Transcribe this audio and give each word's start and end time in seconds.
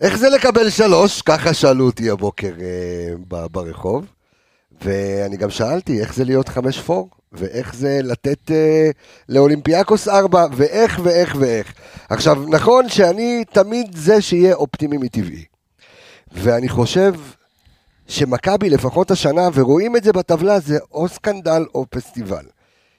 איך 0.00 0.16
זה 0.16 0.28
לקבל 0.28 0.70
שלוש? 0.70 1.22
ככה 1.22 1.54
שאלו 1.54 1.86
אותי 1.86 2.10
הבוקר 2.10 2.52
אה, 2.60 3.46
ברחוב. 3.48 4.06
ואני 4.82 5.36
גם 5.36 5.50
שאלתי 5.50 6.00
איך 6.00 6.14
זה 6.14 6.24
להיות 6.24 6.48
חמש 6.48 6.80
פור, 6.80 7.10
ואיך 7.32 7.74
זה 7.74 8.00
לתת 8.02 8.50
אה, 8.50 8.90
לאולימפיאקוס 9.28 10.08
ארבע, 10.08 10.46
ואיך 10.52 11.00
ואיך 11.02 11.36
ואיך. 11.38 11.72
עכשיו, 12.08 12.44
נכון 12.48 12.88
שאני 12.88 13.44
תמיד 13.52 13.96
זה 13.96 14.20
שיהיה 14.20 14.54
אופטימי 14.54 14.96
מטבעי. 14.96 15.44
ואני 16.32 16.68
חושב 16.68 17.14
שמכבי 18.06 18.70
לפחות 18.70 19.10
השנה, 19.10 19.48
ורואים 19.54 19.96
את 19.96 20.04
זה 20.04 20.12
בטבלה, 20.12 20.60
זה 20.60 20.78
או 20.92 21.08
סקנדל 21.08 21.64
או 21.74 21.86
פסטיבל. 21.90 22.44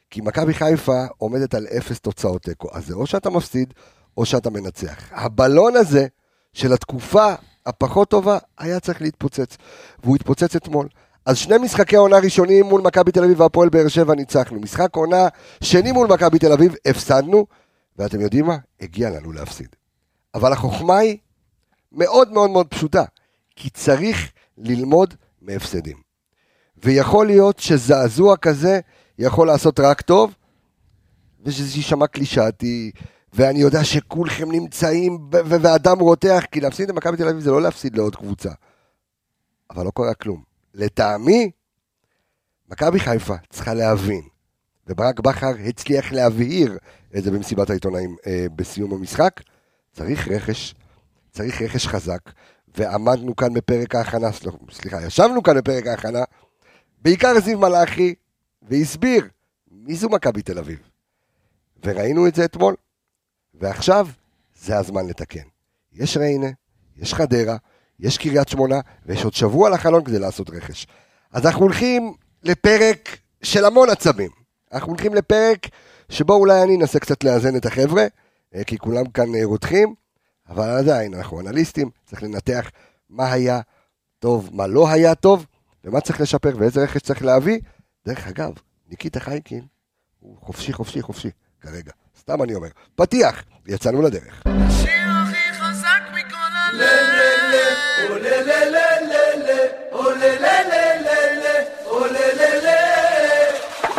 כי 0.10 0.22
מכבי 0.22 0.54
חיפה 0.54 1.06
עומדת 1.18 1.54
על 1.54 1.68
אפס 1.78 2.00
תוצאות 2.00 2.42
תיקו, 2.42 2.68
אז 2.72 2.88
זה 2.88 2.94
או 2.94 3.08
שאתה 3.08 3.30
מפסיד 3.30 3.74
או 4.18 4.26
שאתה 4.26 4.50
מנצח. 4.50 4.98
הבלון 5.12 5.76
הזה 5.76 6.08
של 6.54 6.74
התקופה 6.74 7.34
הפחות 7.66 8.10
טובה 8.10 8.38
היה 8.58 8.80
צריך 8.80 9.02
להתפוצץ, 9.02 9.58
והוא 10.04 10.16
התפוצץ 10.16 10.56
אתמול. 10.56 10.88
אז 11.26 11.38
שני 11.38 11.58
משחקי 11.58 11.96
עונה 11.96 12.18
ראשונים 12.18 12.66
מול 12.66 12.82
מכבי 12.82 13.12
תל 13.12 13.24
אביב 13.24 13.40
והפועל 13.40 13.70
באר 13.70 13.88
שבע 13.88 14.16
ניצחנו. 14.16 14.60
משחק 14.60 14.96
עונה 14.96 15.28
שני 15.64 15.92
מול 15.92 16.08
מכבי 16.08 16.40
תל 16.40 16.52
אביב 16.52 16.76
הפסדנו, 16.86 17.46
ואתם 17.98 18.22
יודעים 18.22 18.46
מה? 18.46 18.58
הגיע 18.82 19.10
לנו 19.10 19.32
להפסיד. 19.32 19.68
אבל 20.36 20.54
החוכמה 20.54 20.98
היא 20.98 21.18
מאוד 21.92 22.32
מאוד 22.32 22.50
מאוד 22.50 22.68
פשוטה, 22.68 23.04
כי 23.56 23.70
צריך 23.70 24.32
ללמוד 24.58 25.14
מהפסדים. 25.42 25.98
ויכול 26.84 27.28
להיות 27.28 27.60
שזעזוע 27.60 28.38
כזה 28.38 28.80
יכול 29.20 29.48
לעשות 29.48 29.80
רק 29.80 30.02
טוב, 30.02 30.36
ושזה 31.46 31.78
יישמע 31.78 32.08
קלישאתי, 32.08 32.92
ואני 33.34 33.60
יודע 33.60 33.84
שכולכם 33.84 34.52
נמצאים 34.52 35.14
ו- 35.14 35.46
ו- 35.46 35.62
ואדם 35.62 36.00
רותח, 36.00 36.44
כי 36.52 36.60
להפסיד 36.62 36.90
למכבי 36.90 37.18
תל 37.18 37.28
אביב 37.28 37.40
זה 37.40 37.52
לא 37.52 37.62
להפסיד 37.62 37.96
לעוד 37.98 38.16
קבוצה. 38.16 38.50
אבל 39.70 39.86
לא 39.86 39.92
קרה 39.96 40.14
כלום. 40.14 40.44
לטעמי, 40.74 41.52
מכבי 42.70 43.00
חיפה 43.00 43.36
צריכה 43.50 43.74
להבין, 43.74 44.22
וברק 44.88 45.20
בכר 45.20 45.52
הצליח 45.68 46.12
להבהיר 46.12 46.78
את 47.18 47.24
זה 47.24 47.32
במסיבת 47.32 47.70
העיתונאים 47.70 48.16
אה, 48.28 48.46
בסיום 48.56 48.94
המשחק, 48.94 49.42
צריך 49.92 50.28
רכש, 50.28 50.76
צריך 51.32 51.62
רכש 51.62 51.88
חזק, 51.88 52.20
ועמדנו 52.78 53.36
כאן 53.36 53.54
בפרק 53.54 53.96
ההכנה, 53.96 54.32
סל- 54.32 54.50
סליחה, 54.72 55.06
ישבנו 55.06 55.44
כאן 55.44 55.58
בפרק 55.58 55.88
ההכנה, 55.88 56.24
בעיקר 57.02 57.40
זיו 57.40 57.60
מלאכי, 57.60 58.16
והסביר 58.62 59.28
מי 59.72 59.96
זו 59.96 60.10
מכבי 60.10 60.42
תל 60.42 60.60
אביב. 60.60 60.80
וראינו 61.86 62.28
את 62.28 62.36
זה 62.36 62.46
אתמול, 62.46 62.76
ועכשיו 63.54 64.08
זה 64.56 64.78
הזמן 64.78 65.08
לתקן. 65.08 65.48
יש 65.94 66.18
ריינה, 66.18 66.50
יש 66.98 67.14
חדרה, 67.14 67.58
יש 68.00 68.18
קריית 68.18 68.50
שמונה, 68.50 68.80
ויש 69.06 69.24
עוד 69.24 69.34
שבוע 69.34 69.70
לחלון 69.70 70.04
כדי 70.04 70.20
לעשות 70.20 70.50
רכש. 70.50 70.88
אז 71.32 71.46
אנחנו 71.46 71.62
הולכים 71.62 72.14
לפרק 72.44 73.18
של 73.44 73.66
המון 73.66 73.90
עצבים. 73.90 74.30
אנחנו 74.74 74.88
הולכים 74.88 75.14
לפרק 75.14 75.68
שבו 76.10 76.34
אולי 76.34 76.64
אני 76.64 76.76
אנסה 76.76 77.00
קצת 77.00 77.24
לאזן 77.24 77.56
את 77.56 77.66
החבר'ה, 77.66 78.06
אה, 78.56 78.64
כי 78.64 78.78
כולם 78.78 79.06
כאן 79.06 79.36
אה, 79.36 79.46
רותחים, 79.46 79.96
אבל 80.50 80.70
עדיין, 80.70 81.14
אנחנו 81.14 81.40
אנליסטים, 81.40 81.90
צריך 82.06 82.24
לנתח 82.24 82.72
מה 83.10 83.32
היה 83.32 83.62
טוב, 84.20 84.50
מה 84.54 84.68
לא 84.68 84.90
היה 84.90 85.16
טוב, 85.16 85.46
ומה 85.84 86.02
צריך 86.02 86.22
לשפר, 86.22 86.52
ואיזה 86.58 86.84
רכש 86.84 87.02
צריך 87.02 87.26
להביא. 87.26 87.60
דרך 88.08 88.28
אגב, 88.28 88.54
ניקיטה 88.90 89.20
חייקין 89.20 89.66
הוא 90.20 90.38
חופשי, 90.42 90.74
חופשי, 90.74 91.02
חופשי, 91.02 91.30
כרגע. 91.62 91.92
סתם 92.20 92.44
אני 92.44 92.56
אומר. 92.56 92.68
פתיח, 92.96 93.44
יצאנו 93.68 94.02
לדרך. 94.02 94.42
השיר 94.46 95.10
הכי 95.24 95.54
חזק 95.54 96.02
מכל 96.14 96.36
הלב. 96.56 97.12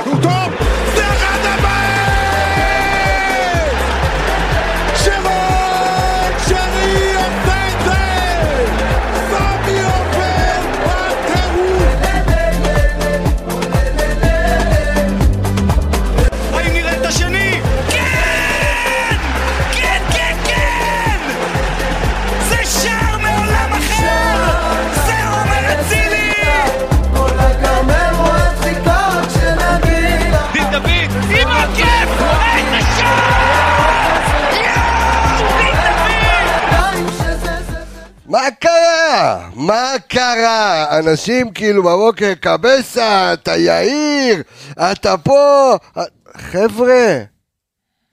הוא 0.04 0.22
טוב! 0.22 0.61
מה 39.92 39.98
קרה? 39.98 40.98
אנשים 40.98 41.50
כאילו 41.50 41.82
בבוקר, 41.82 42.32
קבסה, 42.40 43.32
אתה 43.32 43.56
יאיר, 43.56 44.42
אתה 44.92 45.16
פה. 45.16 45.76
חבר'ה, 46.36 47.18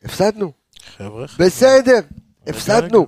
הפסדנו. 0.03 0.51
חבר'ה, 0.97 1.25
בסדר, 1.39 1.99
הפסדנו. 2.47 3.07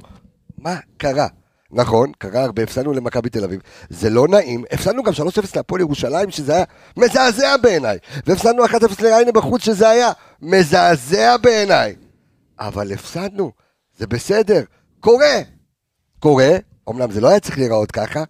מה 0.58 0.76
קרה? 0.98 1.28
נכון, 1.72 2.12
קרה 2.18 2.44
הרבה, 2.44 2.64
הפסדנו 2.64 2.94
למכבי 2.94 3.30
תל 3.30 3.44
אביב, 3.44 3.62
זה 3.90 4.10
לא 4.10 4.28
נעים, 4.28 4.64
הפסדנו 4.72 5.04
גם 5.04 5.14
3-0 5.14 5.16
להפועל 5.56 5.82
ירושלים, 5.82 6.32
שזה 6.32 6.56
היה 6.56 6.64
מזעזע 6.98 7.58
בעיניי, 7.58 7.98
והפסדנו 8.26 8.66
1-0 8.66 8.72
לריינה 9.04 9.32
בחוץ, 9.32 9.62
שזה 9.62 9.90
היה 9.90 10.12
מזעזע 10.42 11.38
בעיניי. 11.38 11.96
אבל 12.60 12.94
הפסדנו, 12.94 13.52
זה 13.98 14.08
בסדר, 14.08 14.64
קורה, 15.00 15.40
קורה, 16.20 16.50
אמנם 16.90 17.12
זה 17.12 17.22
לא 17.22 17.30
היה 17.30 17.40
צריך 17.40 17.58
להיראות 17.58 17.92
ככה. 17.92 18.24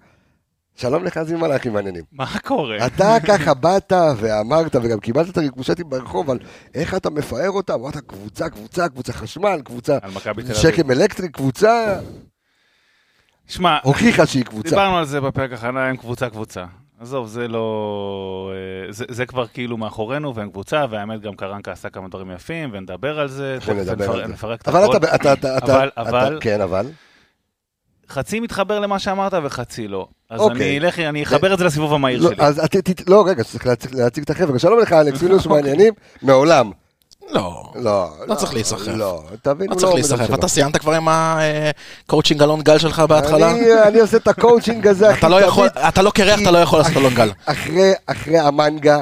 שלום 0.82 1.04
לך, 1.04 1.24
זיו 1.24 1.40
מלאכי 1.40 1.70
מעניינים. 1.70 2.04
מה 2.12 2.26
קורה? 2.46 2.86
אתה 2.86 3.18
ככה 3.28 3.54
באת 3.54 3.94
ואמרת, 4.18 4.76
וגם 4.76 5.00
קיבלת 5.00 5.30
את 5.30 5.38
הריקושטים 5.38 5.90
ברחוב, 5.90 6.30
על 6.30 6.40
איך 6.76 6.96
אתה 6.96 7.10
מפאר 7.10 7.50
אותם, 7.50 7.74
אמרת 7.74 7.98
קבוצה, 7.98 8.50
קבוצה, 8.50 8.90
קבוצה 8.90 9.14
חשמל, 9.14 9.62
קבוצה 9.66 9.98
על 10.02 10.12
מכבי 10.12 10.44
תל 10.44 10.48
אביב. 10.52 10.62
שקם 10.62 10.92
אלקטרי, 10.92 11.30
קבוצה, 11.30 12.00
שמע, 13.48 13.78
הוכיחה 13.84 14.26
שהיא 14.26 14.44
קבוצה. 14.46 14.70
דיברנו 14.70 14.98
על 14.98 15.06
זה 15.06 15.22
בפרק 15.22 15.52
הכנה, 15.54 15.86
הם 15.86 15.98
קבוצה 15.98 16.30
קבוצה. 16.30 16.66
עזוב, 17.00 17.28
זה 17.28 17.48
לא... 17.48 18.52
אה, 18.88 18.92
זה, 18.92 19.06
זה 19.10 19.26
כבר 19.26 19.48
כאילו 19.48 19.78
מאחורינו, 19.78 20.36
והם 20.36 20.50
קבוצה, 20.50 20.86
והאמת 20.90 21.22
גם 21.22 21.36
קרנקה 21.36 21.72
עשה 21.72 21.90
כמה 21.90 22.08
דברים 22.08 22.32
יפים, 22.32 22.70
ונדבר 22.74 23.20
על 23.20 23.28
זה. 23.28 23.56
אנחנו 23.56 23.74
נדבר 23.74 24.12
על 24.12 24.28
זה. 24.28 24.34
נפרק 24.34 24.62
את 24.62 24.68
אבל 24.68 24.84
הכל. 24.84 24.98
אתה, 24.98 25.16
אתה, 25.16 25.34
אתה, 25.34 25.58
אתה, 25.58 25.76
אבל- 25.78 25.90
אתה, 25.94 26.02
אבל- 26.02 26.38
כן, 26.42 26.62
אבל, 26.62 26.86
חצי 28.12 28.40
מתחבר 28.40 28.80
למה 28.80 29.00
שאמרת 29.00 29.34
וחצי 29.44 29.88
לא. 29.88 30.08
אז 30.30 30.40
אוקיי. 30.40 30.56
אני 30.58 30.80
אלך, 30.80 31.00
אני 31.00 31.24
אחבר 31.24 31.54
את 31.54 31.58
זה 31.58 31.66
לסיבוב 31.66 31.94
המהיר 31.94 32.22
לא, 32.22 32.30
שלי. 32.30 32.38
אז 32.46 32.60
את- 32.60 32.76
ת- 32.76 33.10
לא, 33.10 33.24
רגע, 33.28 33.44
צריך 33.44 33.66
להציג- 33.68 33.96
להציג 33.96 34.24
את 34.24 34.30
החבר'ה. 34.30 34.60
שלום 34.60 34.80
לך, 34.80 34.94
אלכס 34.94 35.22
מינוס 35.24 35.46
מעניינים, 35.46 35.94
מעולם. 36.22 36.72
לא. 37.30 37.64
לא, 37.76 38.10
לא 38.28 38.36
צריך 38.36 38.54
להיסחף. 38.54 38.88
לא, 38.88 39.24
תבין, 39.42 39.70
לא 39.70 39.76
צריך 39.76 39.90
על 39.92 39.96
להיסחף. 39.96 40.34
אתה 40.34 40.48
סיימת 40.48 40.78
כבר 40.78 40.94
עם 40.94 41.08
הקואוצ'ינג 41.10 42.44
אלון 42.44 42.62
גל 42.62 42.78
שלך 42.78 43.00
בהתחלה? 43.00 43.52
אני- 43.52 43.74
אני 43.84 44.00
עושה 44.00 44.18
את 44.18 44.28
הקואוצ'ינג 44.28 44.88
הזה 44.88 45.10
הכי 45.10 45.20
אתה 45.20 45.30
לא 45.30 45.42
יכול, 45.42 45.70
תמיד, 45.70 45.86
אתה 45.88 46.02
לא 46.02 46.12
קרח, 46.12 46.42
אתה 46.42 46.52
לא 46.52 46.58
יכול 46.58 46.80
לעשות 46.80 46.98
אלון 46.98 47.14
גל. 47.14 47.32
אחרי 48.08 48.40
המנגה, 48.40 49.00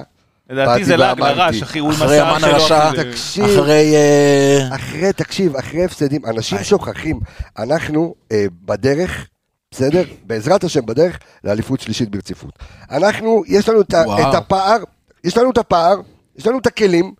לדעתי 0.49 0.85
זה 0.85 0.97
לעג 0.97 1.19
לרש, 1.19 1.61
אחי, 1.61 1.79
הוא 1.79 1.89
עם 1.89 1.95
אחרי 1.95 2.19
השיער 2.19 2.29
המן 2.29 2.39
שלו. 2.39 2.49
הרשע, 2.51 2.89
אחי, 2.89 2.97
תקשיב, 3.11 3.45
אחרי... 3.45 3.95
אה, 3.95 4.75
אחרי, 4.75 5.13
תקשיב, 5.13 5.55
אחרי 5.55 5.85
הפסדים, 5.85 6.25
אנשים. 6.25 6.63
שוכחים, 6.63 7.19
אנחנו 7.59 8.15
אה, 8.31 8.45
בדרך, 8.65 9.27
בסדר? 9.71 10.03
בעזרת 10.23 10.63
השם 10.63 10.85
בדרך 10.85 11.19
לאליפות 11.43 11.79
שלישית 11.81 12.09
ברציפות. 12.09 12.51
אנחנו, 12.91 13.43
יש 13.47 13.69
לנו 13.69 13.81
את, 13.81 13.93
הפער, 14.33 14.77
יש 15.23 15.37
לנו 15.37 15.51
את 15.51 15.57
הפער, 15.57 15.95
יש 16.37 16.47
לנו 16.47 16.59
את 16.59 16.67
הכלים 16.67 17.13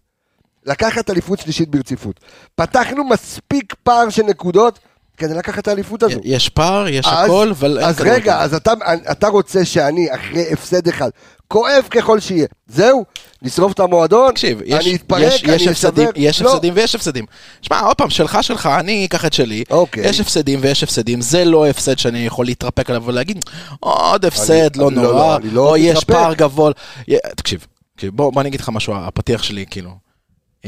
לקחת 0.66 1.10
אליפות 1.10 1.40
שלישית 1.40 1.70
ברציפות. 1.70 2.20
פתחנו 2.56 3.04
מספיק 3.04 3.76
פער 3.84 4.10
של 4.10 4.24
נקודות 4.24 4.80
כדי 5.18 5.34
לקחת 5.34 5.60
את 5.60 5.68
האליפות 5.68 6.04
הזו. 6.04 6.20
יש 6.24 6.50
פער, 6.50 6.88
יש 6.88 7.06
אז- 7.08 7.26
הכל, 7.26 7.50
אבל 7.50 7.80
אז. 7.84 8.02
רגע, 8.02 8.40
אז 8.42 8.54
אתה, 8.54 8.72
אתה 9.12 9.28
רוצה 9.28 9.66
שאני, 9.66 10.16
אחרי 10.16 10.54
הפסד 10.54 10.88
אחד, 10.88 11.10
כואב 11.54 11.88
ככל 11.92 12.20
שיהיה, 12.20 12.48
זהו? 12.68 13.06
נשרוף 13.42 13.72
את 13.74 13.80
המועדון? 13.80 14.32
תקשיב, 14.32 14.62
יש, 14.66 14.86
אני 14.88 14.96
אתפרק, 14.96 15.22
יש, 15.22 15.44
יש 15.44 15.62
אני 15.64 15.70
הפסדים, 15.72 16.08
אשבר? 16.08 16.20
יש 16.22 16.42
לא. 16.42 16.50
הפסדים 16.52 16.74
ויש 16.76 16.96
הפסדים. 16.96 17.26
שמע, 17.62 17.80
עוד 17.80 17.96
פעם, 17.98 18.10
שלך 18.10 18.38
שלך, 18.42 18.70
אני 18.80 19.06
אקח 19.06 19.26
את 19.26 19.34
שלי. 19.34 19.64
אוקיי. 19.70 20.08
יש 20.08 20.20
הפסדים 20.20 20.60
ויש 20.62 20.84
הפסדים, 20.84 21.22
זה 21.22 21.46
לא 21.46 21.68
הפסד 21.68 21.98
שאני 21.98 22.26
יכול 22.26 22.46
להתרפק 22.46 22.90
עליו 22.90 23.04
ולהגיד, 23.06 23.46
עוד 23.80 24.26
הפסד, 24.26 24.54
אני- 24.76 24.84
לא 24.84 24.88
אני 24.88 24.96
לא, 24.96 25.02
נורא, 25.02 25.14
לא, 25.14 25.36
אני 25.38 25.50
לא 25.52 25.70
או 25.70 25.78
יש. 25.78 26.04
פער 26.04 26.34
גבוה. 26.34 26.72
י- 27.08 27.16
תקשיב, 27.36 27.66
תקשיב, 27.96 28.16
בוא, 28.16 28.34
בוא 28.34 28.42
אני 28.42 28.50
אגיד 28.50 28.60
לך 28.62 28.70
משהו, 28.70 28.94
הפתיח 28.96 29.44
שלי, 29.44 29.66
כאילו. 29.70 29.92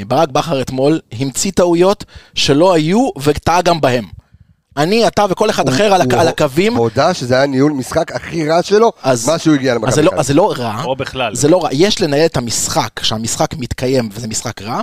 ברק 0.07 0.29
בכר 0.29 0.61
אתמול 0.61 0.99
המציא 1.19 1.51
טעויות 1.51 2.03
שלא 2.35 2.73
היו 2.73 3.09
וטעה 3.23 3.61
גם 3.61 3.81
בהם. 3.81 4.05
אני, 4.77 5.07
אתה 5.07 5.25
וכל 5.29 5.49
אחד 5.49 5.67
אחר 5.69 5.93
על, 5.93 6.01
הק- 6.01 6.11
הוא- 6.13 6.21
על 6.21 6.27
הקווים, 6.27 6.73
הוא 6.75 6.83
הודה 6.83 7.13
שזה 7.13 7.35
היה 7.35 7.45
ניהול 7.45 7.71
משחק 7.71 8.11
הכי 8.11 8.49
רע 8.49 8.63
שלו, 8.63 8.91
אז- 9.03 9.27
מה 9.29 9.39
שהוא 9.39 9.55
הגיע 9.55 9.71
אז 9.73 9.77
למכבי 9.77 10.01
לא, 10.01 10.09
חיפה. 10.09 10.19
אז 10.21 10.27
זה 10.27 10.33
לא 10.33 10.53
רע, 10.57 10.83
או 10.83 10.95
בכלל. 10.95 11.35
זה 11.35 11.47
לא 11.47 11.63
רע, 11.63 11.69
יש 11.71 12.01
לנהל 12.01 12.25
את 12.25 12.37
המשחק, 12.37 12.89
שהמשחק 13.03 13.53
מתקיים 13.57 14.09
וזה 14.13 14.27
משחק 14.27 14.61
רע, 14.61 14.81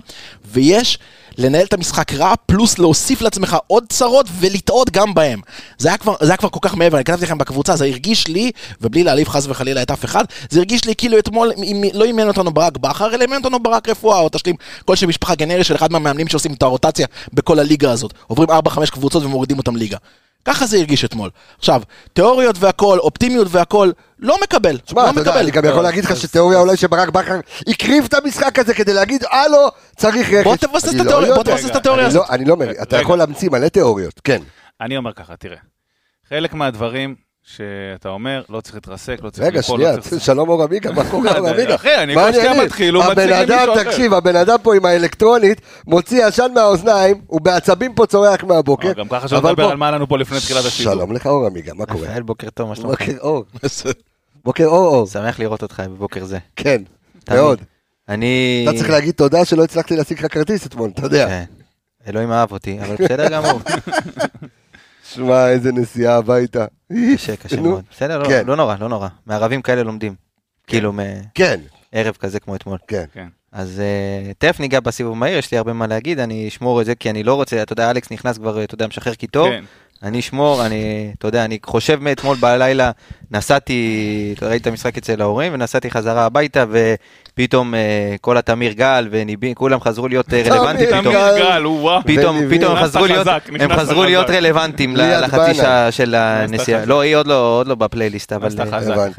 ויש 0.53 0.99
לנהל 1.39 1.65
את 1.65 1.73
המשחק 1.73 2.13
רע, 2.13 2.35
פלוס 2.47 2.79
להוסיף 2.79 3.23
לעצמך 3.23 3.57
עוד 3.67 3.85
צרות 3.89 4.27
ולטעות 4.41 4.91
גם 4.91 5.15
בהם. 5.15 5.41
זה 5.79 5.89
היה 5.89 5.97
כבר, 5.99 6.15
זה 6.21 6.31
היה 6.31 6.37
כבר 6.37 6.49
כל 6.49 6.59
כך 6.63 6.75
מעבר, 6.77 6.97
אני 6.97 7.05
כתבתי 7.05 7.25
לכם 7.25 7.39
בקבוצה, 7.39 7.77
זה 7.77 7.85
הרגיש 7.85 8.29
לי, 8.29 8.51
ובלי 8.81 9.05
להעליב 9.05 9.29
חס 9.29 9.47
וחלילה 9.49 9.83
את 9.83 9.91
אף 9.91 10.05
אחד, 10.05 10.25
זה 10.51 10.59
הרגיש 10.59 10.85
לי 10.85 10.95
כאילו 10.95 11.19
אתמול 11.19 11.53
אם- 11.65 11.83
לא 11.95 12.05
אימן 12.05 12.29
אותנו 12.29 12.51
ברק 12.51 12.77
בכר, 12.77 13.15
אלא 13.15 13.23
אימן 13.23 13.37
אותנו 13.37 13.59
ברק 13.63 13.89
רפואה, 13.89 14.19
או 14.19 14.29
תשלים 14.29 14.55
כלשהי 14.85 15.07
משפחה 15.07 15.35
גנרית 15.35 15.67
של 15.67 15.75
אחד 15.75 15.93
מהמאמנים 15.93 16.29
שעושים 16.29 16.53
את 16.53 16.63
הרוטציה 16.63 17.07
בכל 17.33 17.59
הליגה 17.59 17.91
הזאת. 17.93 18.13
עוברים 18.27 18.49
4-5 18.51 18.91
קבוצות 18.91 19.25
ומורידים 19.25 19.59
אותם 19.59 19.77
ליגה. 19.79 19.97
ככה 20.45 20.67
זה 20.67 20.77
הרגיש 20.77 21.05
אתמול. 21.05 21.31
עכשיו, 21.59 21.83
תיאוריות 22.13 22.57
והכל, 22.59 22.99
אופטימיות 22.99 23.47
והכל, 23.51 23.91
לא 24.19 24.37
מקבל. 24.43 24.79
תשמע, 24.79 25.03
לא 25.03 25.11
אתה 25.11 25.21
יודע, 25.21 25.31
מקבל. 25.31 25.43
אני 25.43 25.51
גם 25.51 25.65
יכול 25.65 25.83
להגיד 25.83 26.05
לך 26.05 26.17
שתיאוריה 26.17 26.59
אולי 26.59 26.77
שברק 26.77 27.09
בכר 27.09 27.41
הקריב 27.69 28.05
את 28.09 28.15
המשחק 28.15 28.59
הזה 28.59 28.75
כדי 28.75 28.93
להגיד, 28.95 29.25
הלו, 29.31 29.69
צריך 29.97 30.29
רכש. 30.33 30.45
בוא 30.45 30.57
תבסס 30.57 30.89
אני 30.89 31.01
את 31.01 31.07
לא 31.07 31.11
התיאוריה, 31.11 31.35
בוא. 31.35 31.43
תבסס 31.43 31.71
את 31.71 31.77
התיאוריה 31.77 32.07
אני 32.07 32.15
לא- 32.15 32.21
הזאת. 32.21 32.31
אני 32.35 32.45
לא 32.45 32.57
מבין, 32.57 32.75
אתה. 32.83 33.01
יכול 33.01 33.19
להמציא 33.19 33.51
מלא 33.51 33.69
תיאוריות, 33.69 34.21
כן. 34.25 34.43
אני 34.81 34.97
אומר 34.97 35.13
ככה, 35.13 35.37
תראה. 35.37 35.57
חלק 36.29 36.55
מהדברים 36.55 37.15
שאתה 37.57 38.09
אומר, 38.09 38.43
לא 38.49 38.61
צריך 38.61 38.75
להתרסק, 38.75 39.19
לא 39.23 39.31
צריך 39.31 39.47
רגע, 39.47 39.57
ליפול, 39.57 39.81
לא 39.81 39.87
שנייה, 39.87 40.01
צריך... 40.01 40.23
שלום 40.25 40.49
אור 40.49 40.63
עמיגה, 40.63 40.93
מה 40.93 41.11
קורה 41.11 41.39
אור 41.39 41.49
עמיגה? 41.55 41.75
אחי, 41.75 41.95
אני 42.03 42.15
כל 42.15 42.33
שנייה? 42.33 42.65
מתחיל, 42.65 42.95
הוא 42.95 43.05
מציג 43.05 43.19
אדם, 43.33 43.51
למישהו 43.59 43.75
אחר. 43.75 43.85
תקשיב, 43.85 44.15
הבן 44.15 44.37
אדם 44.37 44.57
פה 44.63 44.77
עם 44.77 44.85
האלקטרונית, 44.85 45.61
מוציא 45.87 46.25
עשן 46.27 46.47
מהאוזניים, 46.55 47.21
הוא 47.27 47.41
בעצבים 47.41 47.95
פה 47.95 48.07
צורח 48.07 48.45
מהבוקר. 48.45 48.93
גם 48.93 49.09
ככה 49.09 49.29
שלא 49.29 49.39
נדבר 49.39 49.55
בוא- 49.55 49.71
על 49.71 49.77
מה 49.77 49.91
לנו 49.91 50.09
פה 50.09 50.19
לפני 50.19 50.39
תחילת 50.39 50.65
השידור. 50.65 50.95
שלום 50.95 51.13
לך 51.13 51.27
אור 51.27 51.47
עמיגה, 51.47 51.75
מה 51.75 51.87
קורה? 51.87 52.07
רפאל, 52.09 52.23
בוקר 52.23 52.51
טוב, 52.51 52.69
מה 52.69 52.77
שלומך? 52.77 53.01
בוקר 53.03 53.19
אור. 53.21 53.45
בוקר 54.45 54.65
אור 54.67 54.87
אור, 54.97 55.07
שמח 55.07 55.41
לראות 55.41 55.63
אותך 55.63 55.81
בבוקר 55.81 56.25
זה. 56.25 56.39
כן. 56.57 56.83
מאוד. 57.31 57.61
אני... 58.09 58.67
אתה 58.69 58.79
צריך 58.79 58.91
להגיד 58.91 59.15
תודה 59.15 59.45
שלא 59.45 59.65
הצלחתי 59.65 59.97
להשיג 59.97 60.19
לך 60.25 60.35
כרטיס 60.35 60.67
אתמול, 60.67 60.91
אתה 60.95 61.07
יודע. 61.07 61.27
כן. 61.29 61.45
אלוהים 62.09 62.33
אהב 62.33 62.53
אותי, 62.53 62.79
אבל 62.83 62.97
בסדר 62.97 63.29
גמור. 63.29 63.61
שמע, 65.15 65.49
איזה 65.49 65.73
נסיעה 65.73 66.17
הביתה. 66.17 66.65
קשה, 67.15 67.37
קשה 67.37 67.61
מאוד. 67.61 67.85
בסדר, 67.93 68.19
לא- 68.19 68.29
כן. 68.29 68.43
לא 68.47 68.57
נורא, 68.57 68.77
לא 68.81 68.89
נורא. 68.89 69.09
מערבים 69.27 69.63
כאלה 69.63 69.83
לומדים. 69.83 70.15
כאילו 70.67 70.93
כן, 71.35 71.61
מערב 71.93 72.15
כזה 72.19 72.41
כמו 72.41 72.55
אתמול. 72.55 72.79
כן. 72.89 73.05
כן. 73.13 73.27
אז 73.53 73.81
אה, 73.81 74.33
תכף 74.39 74.61
ניגע 74.61 74.81
בסיבוב 74.81 75.17
מהיר, 75.17 75.39
יש 75.39 75.53
לי 75.53 75.59
הרבה 75.59 75.73
מה 75.73 75.87
להגיד, 75.87 76.19
אני 76.19 76.49
אשמור 76.49 76.81
את 76.81 76.87
זה 76.87 76.95
כי 76.95 77.11
אני 77.11 77.23
לא 77.23 77.35
רוצה, 77.35 77.63
אתה 77.63 77.73
יודע, 77.73 77.91
אלכס 77.91 78.11
נכנס 78.11 78.39
כבר, 78.39 78.65
אתה 78.65 78.75
יודע, 78.75 78.87
משחרר 78.87 79.15
קיטור. 79.15 79.49
כן. 79.51 79.65
אני 80.03 80.21
אשמור, 80.21 80.67
אני, 80.67 81.13
אתה 81.19 81.29
יודע, 81.29 81.45
אני 81.45 81.59
חושב 81.67 82.01
מאתמול 82.03 82.37
בלילה, 82.37 82.91
נסעתי, 83.31 84.35
אתה 84.39 84.49
ראית 84.49 84.63
את 84.63 84.67
המשחק 84.67 84.99
אצל 84.99 85.21
ההורים, 85.23 85.55
ונסעתי 85.55 85.91
חזרה 85.91 86.25
הביתה, 86.25 86.65
ופתאום 87.39 87.75
אה, 87.75 88.15
כל 88.21 88.37
התמיר 88.37 88.73
גל 88.73 89.09
וניבים, 89.11 89.55
כולם 89.55 89.81
חזרו 89.81 90.09
להיות 90.09 90.35
אה, 90.35 90.43
רלוונטיים 90.47 90.89
פתאום. 90.89 91.03
תמיר 91.05 91.39
גל. 91.39 91.67
וואו. 91.67 92.01
פתאום. 92.07 92.41
פתאום 92.51 92.77
הם 92.77 92.83
חזרו 92.85 93.07
להיות, 93.07 93.21
חזק, 93.21 93.43
הם 93.49 93.57
נכנסת 93.57 93.81
חזרו 93.81 94.05
להיות 94.05 94.27
חזק. 94.27 94.37
רלוונטיים 94.37 94.97
לחצי. 94.97 95.55
שעה 95.55 95.91
של 95.91 96.15
הנסיעה. 96.15 96.85
לא, 96.85 97.01
היא 97.01 97.17
עוד 97.17 97.27
לא, 97.27 97.59
עוד 97.59 97.67
לא 97.67 97.75
בפלייליסט, 97.75 98.33
אבל, 98.33 98.49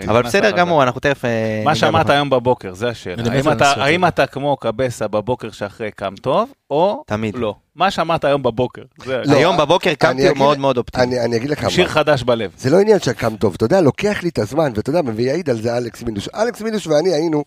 אה, 0.10 0.22
בסדר. 0.22 0.52
גמור, 0.52 0.84
אנחנו 0.84 1.00
תכף... 1.00 1.24
מה 1.64 1.76
שאמרת. 1.76 2.10
היום 2.10 2.30
בבוקר, 2.30 2.74
זה 2.74 2.90
השאלה. 2.90 3.24
האם 3.62 4.06
אתה 4.06 4.26
כמו 4.26 4.58
קבסה 4.58 5.08
בבוקר 5.08 5.52
שאחרי 5.52 5.92
קם 5.92 6.14
טוב, 6.22 6.50
או 6.70 7.04
תמיד. 7.08 7.36
לא? 7.36 7.56
מה 7.76 7.92
שאמרת 7.92 8.26
היום 8.26 8.44
בבוקר. 8.44 8.82
זה 9.06 9.22
לא, 9.26 9.36
היום 9.38 9.58
בבוקר 9.58 9.90
אני 9.90 9.96
קמתי 9.96 10.26
אגיד- 10.30 10.38
מאוד 10.38 10.60
מאוד 10.60 10.78
אופטימי. 10.78 11.04
אני 11.04 11.20
אני 11.26 11.36
אגיד 11.38 11.50
לך 11.50 11.64
מה. 11.64 11.70
שיר 11.70 11.88
חדש 11.88 12.24
בלב. 12.24 12.52
זה 12.58 12.70
לא 12.70 12.80
עניין 12.80 13.00
של 13.00 13.14
קם 13.14 13.36
טוב, 13.36 13.54
אתה 13.56 13.66
יודע, 13.66 13.82
לוקח 13.82 14.24
לי 14.24 14.30
את 14.30 14.40
הזמן, 14.40 14.72
ואתה 14.76 14.90
יודע, 14.90 15.02
ויעיד 15.16 15.50
על 15.50 15.62
זה 15.62 15.78
אלכס 15.78 16.04
מינוש. 16.04 16.30
אלכס 16.36 16.62
מינוש 16.62 16.88
ואני 16.88 17.10
היינו 17.14 17.44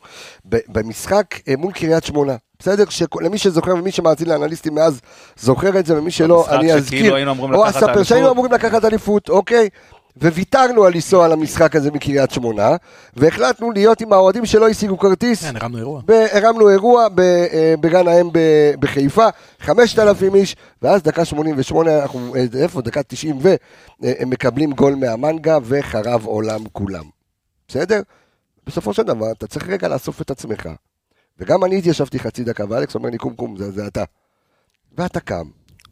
ב- 0.48 0.56
במשחק 0.68 1.26
אה, 1.48 1.54
מול 1.58 1.72
קריית 1.72 2.04
שמונה. 2.04 2.36
בסדר? 2.58 2.84
למי 3.20 3.38
שזוכר 3.38 3.74
ומי 3.74 3.90
שמאזין 3.92 4.28
לאנליסטים 4.28 4.74
מאז 4.74 5.00
זוכר 5.36 5.78
את 5.78 5.86
זה, 5.86 5.98
ומי 5.98 6.10
שלא, 6.10 6.36
במשחק 6.38 6.52
אני 6.54 6.62
שכאילו 6.68 6.78
אזכיר. 6.78 7.14
היינו 7.14 7.30
אמורים 7.30 7.54
או 7.54 7.64
אליפות. 7.64 8.06
שהיינו 8.06 8.30
אמורים 8.30 8.52
לקחת 8.52 8.84
אליפות, 8.84 9.28
אוקיי? 9.28 9.68
וויתרנו 10.16 10.84
על 10.84 10.92
לנסוע 10.94 11.28
למשחק 11.28 11.76
הזה 11.76 11.90
מקריית 11.90 12.30
שמונה, 12.30 12.76
והחלטנו 13.16 13.70
להיות 13.70 14.00
עם 14.00 14.12
האוהדים 14.12 14.46
שלא 14.46 14.68
השיגו 14.68 14.98
כרטיס. 14.98 15.44
כן, 15.44 15.56
הרמנו 15.56 15.78
אירוע. 15.78 16.02
הרמנו 16.32 16.70
אירוע 16.70 17.08
ב- 17.08 17.20
אה, 17.20 17.74
בגן 17.80 18.08
האם 18.08 18.28
ב- 18.32 18.74
בחיפה, 18.80 19.26
5,000 19.60 20.34
איש, 20.34 20.56
ואז 20.82 21.02
דקה 21.02 21.24
88, 21.24 22.02
אנחנו, 22.02 22.34
אה, 22.36 22.44
איפה? 22.62 22.82
דקה 22.82 23.02
90 23.02 23.38
ו... 23.42 23.48
אה, 24.04 24.12
הם 24.18 24.30
מקבלים 24.30 24.72
גול 24.72 24.94
מהמנגה 24.94 25.58
וחרב 25.64 26.26
עולם 26.26 26.64
כולם. 26.72 27.04
בסדר? 27.68 28.00
בסופו 28.66 28.94
של 28.94 29.02
דבר, 29.02 29.32
אתה 29.32 29.46
צריך 29.46 29.68
רגע 29.68 29.88
לאסוף 29.88 30.22
את 30.22 30.30
עצמך. 30.30 30.68
וגם 31.38 31.64
אני 31.64 31.78
התיישבתי 31.78 32.18
חצי 32.18 32.44
דקה, 32.44 32.64
ואלכס 32.68 32.94
אומר 32.94 33.10
לי, 33.10 33.18
קום 33.18 33.34
קום, 33.34 33.56
זה, 33.56 33.70
זה 33.70 33.86
אתה. 33.86 34.04
ואתה 34.98 35.20
קם, 35.20 35.44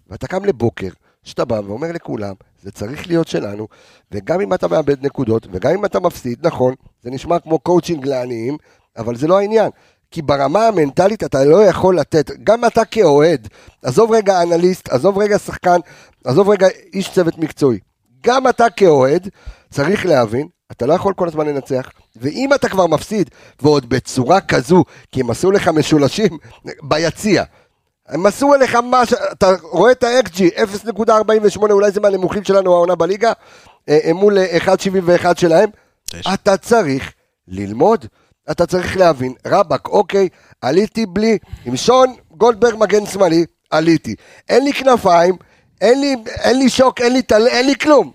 ואתה 0.08 0.26
קם 0.26 0.44
לבוקר, 0.44 0.88
שאתה 1.23 1.44
בא 1.44 1.61
ואומר 1.64 1.93
לכולם, 1.93 2.34
זה 2.62 2.70
צריך 2.70 3.06
להיות 3.06 3.28
שלנו, 3.28 3.68
וגם 4.12 4.40
אם 4.40 4.54
אתה 4.54 4.68
מאבד 4.68 5.06
נקודות, 5.06 5.46
וגם 5.52 5.72
אם 5.72 5.84
אתה 5.84 6.00
מפסיד, 6.00 6.46
נכון, 6.46 6.74
זה 7.02 7.10
נשמע 7.10 7.38
כמו 7.38 7.58
קואוצ'ינג 7.58 8.06
לעניים, 8.06 8.56
אבל 8.96 9.16
זה 9.16 9.26
לא 9.26 9.38
העניין. 9.38 9.70
כי 10.10 10.22
ברמה 10.22 10.66
המנטלית 10.66 11.24
אתה 11.24 11.44
לא 11.44 11.64
יכול 11.64 11.98
לתת, 11.98 12.30
גם 12.44 12.64
אתה 12.64 12.84
כאוהד, 12.84 13.48
עזוב 13.82 14.12
רגע 14.12 14.42
אנליסט, 14.42 14.88
עזוב 14.88 15.18
רגע 15.18 15.38
שחקן, 15.38 15.78
עזוב 16.24 16.48
רגע 16.48 16.68
איש 16.92 17.12
צוות 17.12 17.38
מקצועי. 17.38 17.78
גם 18.24 18.48
אתה 18.48 18.70
כאוהד 18.70 19.28
צריך 19.70 20.06
להבין, 20.06 20.48
אתה 20.70 20.86
לא 20.86 20.94
יכול 20.94 21.14
כל 21.14 21.28
הזמן 21.28 21.46
לנצח, 21.46 21.90
ואם 22.16 22.54
אתה 22.54 22.68
כבר 22.68 22.86
מפסיד, 22.86 23.30
ועוד 23.62 23.88
בצורה 23.88 24.40
כזו, 24.40 24.84
כי 25.12 25.20
הם 25.20 25.30
עשו 25.30 25.50
לך 25.50 25.68
משולשים 25.68 26.38
ביציע, 26.82 27.44
הם 28.10 28.26
עשו 28.26 28.54
עליך 28.54 28.74
מה 28.74 29.06
ש... 29.06 29.12
אתה 29.12 29.50
רואה 29.62 29.92
את 29.92 30.04
ה-XG, 30.04 30.38
0.48, 30.98 31.70
אולי 31.70 31.90
זה 31.90 32.00
מהנמוכים 32.00 32.44
שלנו 32.44 32.74
העונה 32.74 32.94
בליגה, 32.94 33.32
אה, 33.88 33.98
אה, 34.04 34.12
מול 34.12 34.38
אה, 34.38 34.58
1.71 34.58 35.40
שלהם. 35.40 35.70
תשע. 36.04 36.34
אתה 36.34 36.56
צריך 36.56 37.12
ללמוד, 37.48 38.06
אתה 38.50 38.66
צריך 38.66 38.96
להבין, 38.96 39.34
רבאק, 39.46 39.88
אוקיי, 39.88 40.28
עליתי 40.60 41.06
בלי, 41.06 41.38
עם 41.64 41.76
שון 41.76 42.14
גולדברג 42.30 42.74
מגן 42.78 43.06
שמאלי, 43.06 43.44
עליתי. 43.70 44.14
אין 44.48 44.64
לי 44.64 44.72
כנפיים, 44.72 45.36
אין 45.80 46.00
לי, 46.00 46.16
אין 46.26 46.58
לי 46.58 46.68
שוק, 46.68 47.00
אין 47.00 47.12
לי 47.12 47.22
טל... 47.22 47.46
אין 47.46 47.66
לי 47.66 47.74
כלום. 47.76 48.12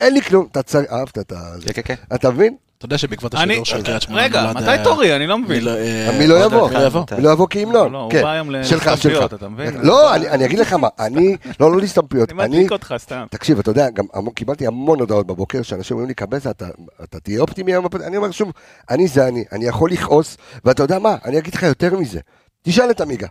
אין 0.00 0.14
לי 0.14 0.22
כלום. 0.22 0.46
אתה 0.50 0.62
צריך, 0.62 0.92
אהבת 0.92 1.18
את 1.18 1.32
ה... 1.32 1.36
כן, 1.66 1.72
כן, 1.72 1.82
כן. 1.84 2.14
אתה 2.14 2.30
מבין? 2.30 2.56
אתה 2.78 2.84
יודע 2.84 2.98
שבעקבות 2.98 3.34
אני- 3.34 3.42
השידור 3.52 3.64
של 3.64 3.82
קריית 3.82 4.02
שמונה 4.02 4.22
רגע, 4.22 4.52
מתי 4.54 4.64
אה, 4.68 4.84
תורי? 4.84 5.16
אני 5.16 5.26
לא 5.26 5.38
מבין. 5.38 5.58
מי 5.58 5.64
לא, 5.64 5.70
אה, 5.76 6.18
מי 6.18 6.26
לא 6.26 6.34
יודע, 6.34 6.46
יבוא? 6.56 6.68
מי 6.68 6.74
לא 7.22 7.30
יבוא? 7.30 7.46
לא 7.46 7.46
כהמנון. 7.50 7.92
לא, 7.92 7.98
הוא 7.98 8.10
כן. 8.10 8.22
בא 8.22 8.30
היום 8.30 8.50
שלך, 8.64 8.86
להסתמפיות, 8.86 9.30
שלך. 9.30 9.34
אתה 9.34 9.48
מבין? 9.48 9.74
לא, 9.82 10.14
אני 10.14 10.44
אגיד 10.44 10.58
לך 10.58 10.72
מה, 10.72 10.88
אני, 10.98 11.36
לא, 11.60 11.72
לא 11.72 11.80
להסתמפיות, 11.80 12.30
אני 12.30 12.38
מדליק 12.38 12.72
אותך 12.72 12.94
סתם. 12.98 13.24
תקשיב, 13.30 13.58
אתה 13.58 13.70
יודע, 13.70 13.90
גם 13.90 14.04
קיבלתי 14.34 14.66
המון 14.66 15.00
הודעות 15.00 15.26
בבוקר, 15.26 15.62
שאנשים 15.62 15.94
אומרים 15.94 16.08
לי, 16.08 16.14
קבסה, 16.14 16.50
אתה, 16.50 16.66
אתה 17.04 17.20
תהיה 17.20 17.40
אופטימי 17.40 17.72
היום, 17.72 17.84
בפוד-" 17.84 18.02
אני 18.02 18.16
אומר 18.16 18.30
שוב, 18.30 18.52
אני 18.90 19.08
זה 19.08 19.28
אני, 19.28 19.44
אני 19.52 19.64
יכול 19.64 19.90
לכעוס, 19.90 20.36
ואתה 20.64 20.82
יודע 20.82 20.98
מה, 20.98 21.16
אני 21.24 21.38
אגיד 21.38 21.54
לך 21.54 21.62
יותר 21.62 21.96
מזה. 21.96 22.20
תשאל 22.62 22.90
את 22.90 23.00
עמיגה. 23.00 23.26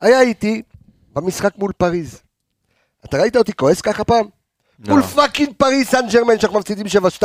היה 0.00 0.20
איתי 0.20 0.62
במשחק 1.12 1.52
מול 1.58 1.72
פריז. 1.72 2.20
אתה 3.04 3.18
ראית 3.20 3.36
אותי 3.36 3.52
כועס 3.52 3.80
ככה 3.80 4.04
פעם? 4.04 4.26
לא. 4.86 4.94
מול 4.94 5.02
fucking 5.02 5.52
פריז 5.56 5.86
סן 5.86 6.06
ג'רמן, 6.12 6.38
שאנחנו 6.38 6.58
מפסידים 6.58 6.86
7-2, 7.20 7.24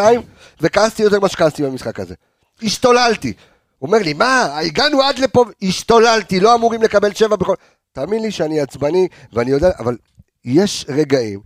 וכעסתי 0.62 1.04
יותר 1.04 1.20
ממה 1.20 1.30
שכעסתי 1.30 1.64
במשחק 1.64 2.00
הזה. 2.00 2.16
השתוללתי. 2.64 3.34
הוא 3.80 3.88
אומר 3.88 3.98
לי, 3.98 4.14
מה, 4.14 4.58
הגענו 4.60 5.02
עד 5.02 5.20
לפה, 5.20 5.46
השתוללתי, 5.62 6.40
לא 6.40 6.56
אמורים 6.56 6.82
לקבל 6.82 7.14
שבע 7.14 7.36
בכל... 7.36 7.56
תאמין 7.92 8.22
לי 8.22 8.32
שאני 8.32 8.60
עצבני, 8.60 9.08
ואני 9.34 9.52
יודע, 9.52 9.70
אבל 9.80 9.98
יש 10.46 10.86
רגעים 10.90 11.40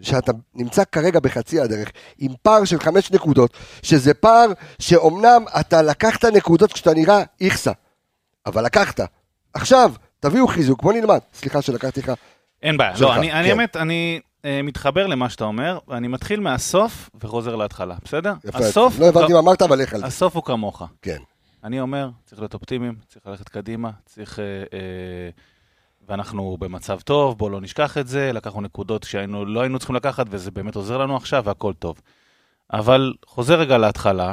שאתה 0.00 0.32
נמצא 0.54 0.82
כרגע 0.92 1.20
בחצי 1.20 1.60
הדרך, 1.60 1.90
עם 2.18 2.32
פער 2.42 2.64
של 2.64 2.80
חמש 2.80 3.10
נקודות, 3.10 3.56
שזה 3.82 4.14
פער 4.14 4.46
שאומנם 4.78 5.44
אתה 5.60 5.82
לקחת 5.82 6.24
נקודות 6.24 6.72
כשאתה 6.72 6.94
נראה 6.94 7.22
איכסה, 7.40 7.72
אבל 8.46 8.64
לקחת. 8.64 9.00
עכשיו, 9.54 9.92
תביאו 10.20 10.46
חיזוק, 10.46 10.82
בוא 10.82 10.92
נלמד. 10.92 11.18
סליחה 11.34 11.62
שלקחתי 11.62 12.00
לך. 12.00 12.12
אין 12.62 12.76
בעיה. 12.76 12.94
לא, 13.00 13.14
אני 13.14 13.32
אני 13.32 13.44
כן. 13.44 13.50
האמת, 13.50 13.76
אני 13.76 14.20
אה, 14.22 14.27
מתחבר 14.44 15.06
למה 15.06 15.30
שאתה 15.30 15.44
אומר, 15.44 15.78
ואני 15.88 16.08
מתחיל 16.08 16.40
מהסוף 16.40 17.10
וחוזר 17.20 17.56
להתחלה, 17.56 17.96
בסדר? 18.04 18.34
יפה. 18.44 18.58
הסוף 18.58 18.98
לא 18.98 19.08
הבנתי 19.08 19.32
מה 19.32 19.38
אמרת, 19.38 19.62
אבל 19.62 19.82
לך 19.82 19.94
על 19.94 20.00
זה. 20.00 20.06
הסוף 20.06 20.36
הוא 20.36 20.44
כמוך. 20.44 20.82
כן. 21.02 21.18
אני 21.64 21.80
אומר, 21.80 22.10
צריך 22.24 22.40
להיות 22.40 22.54
אופטימיים, 22.54 22.94
צריך 23.08 23.26
ללכת 23.26 23.48
קדימה, 23.48 23.90
צריך... 24.06 24.38
אה, 24.38 24.44
אה, 24.44 25.30
ואנחנו 26.08 26.56
במצב 26.60 27.00
טוב, 27.00 27.38
בואו 27.38 27.50
לא 27.50 27.60
נשכח 27.60 27.98
את 27.98 28.08
זה, 28.08 28.32
לקחנו 28.32 28.60
נקודות 28.60 29.02
שהיינו, 29.02 29.44
לא 29.44 29.60
היינו 29.60 29.78
צריכים 29.78 29.96
לקחת, 29.96 30.26
וזה 30.30 30.50
באמת 30.50 30.74
עוזר 30.74 30.98
לנו 30.98 31.16
עכשיו, 31.16 31.44
והכל 31.44 31.72
טוב. 31.78 32.00
אבל 32.72 33.14
חוזר 33.26 33.60
רגע 33.60 33.78
להתחלה, 33.78 34.32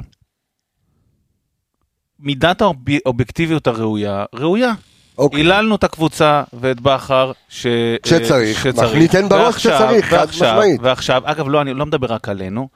מידת 2.19 2.62
האובייקטיביות 2.62 3.67
הראויה, 3.67 4.25
ראויה. 4.35 4.74
אוקיי. 5.17 5.39
היללנו 5.39 5.75
את 5.75 5.84
הקבוצה 5.84 6.43
ואת 6.53 6.81
בכר, 6.81 7.31
ש... 7.50 7.67
כשצריך. 8.03 8.67
ניתן 8.95 9.29
בראש 9.29 9.55
כשצריך, 9.55 10.05
חד 10.05 10.29
משמעית. 10.29 10.81
ועכשיו, 10.84 11.22
אגב, 11.25 11.50
לא, 11.50 11.62
אני 11.62 11.74
לא 11.74 11.86
מדבר 11.86 12.13
רק 12.13 12.29
עלינו, 12.29 12.67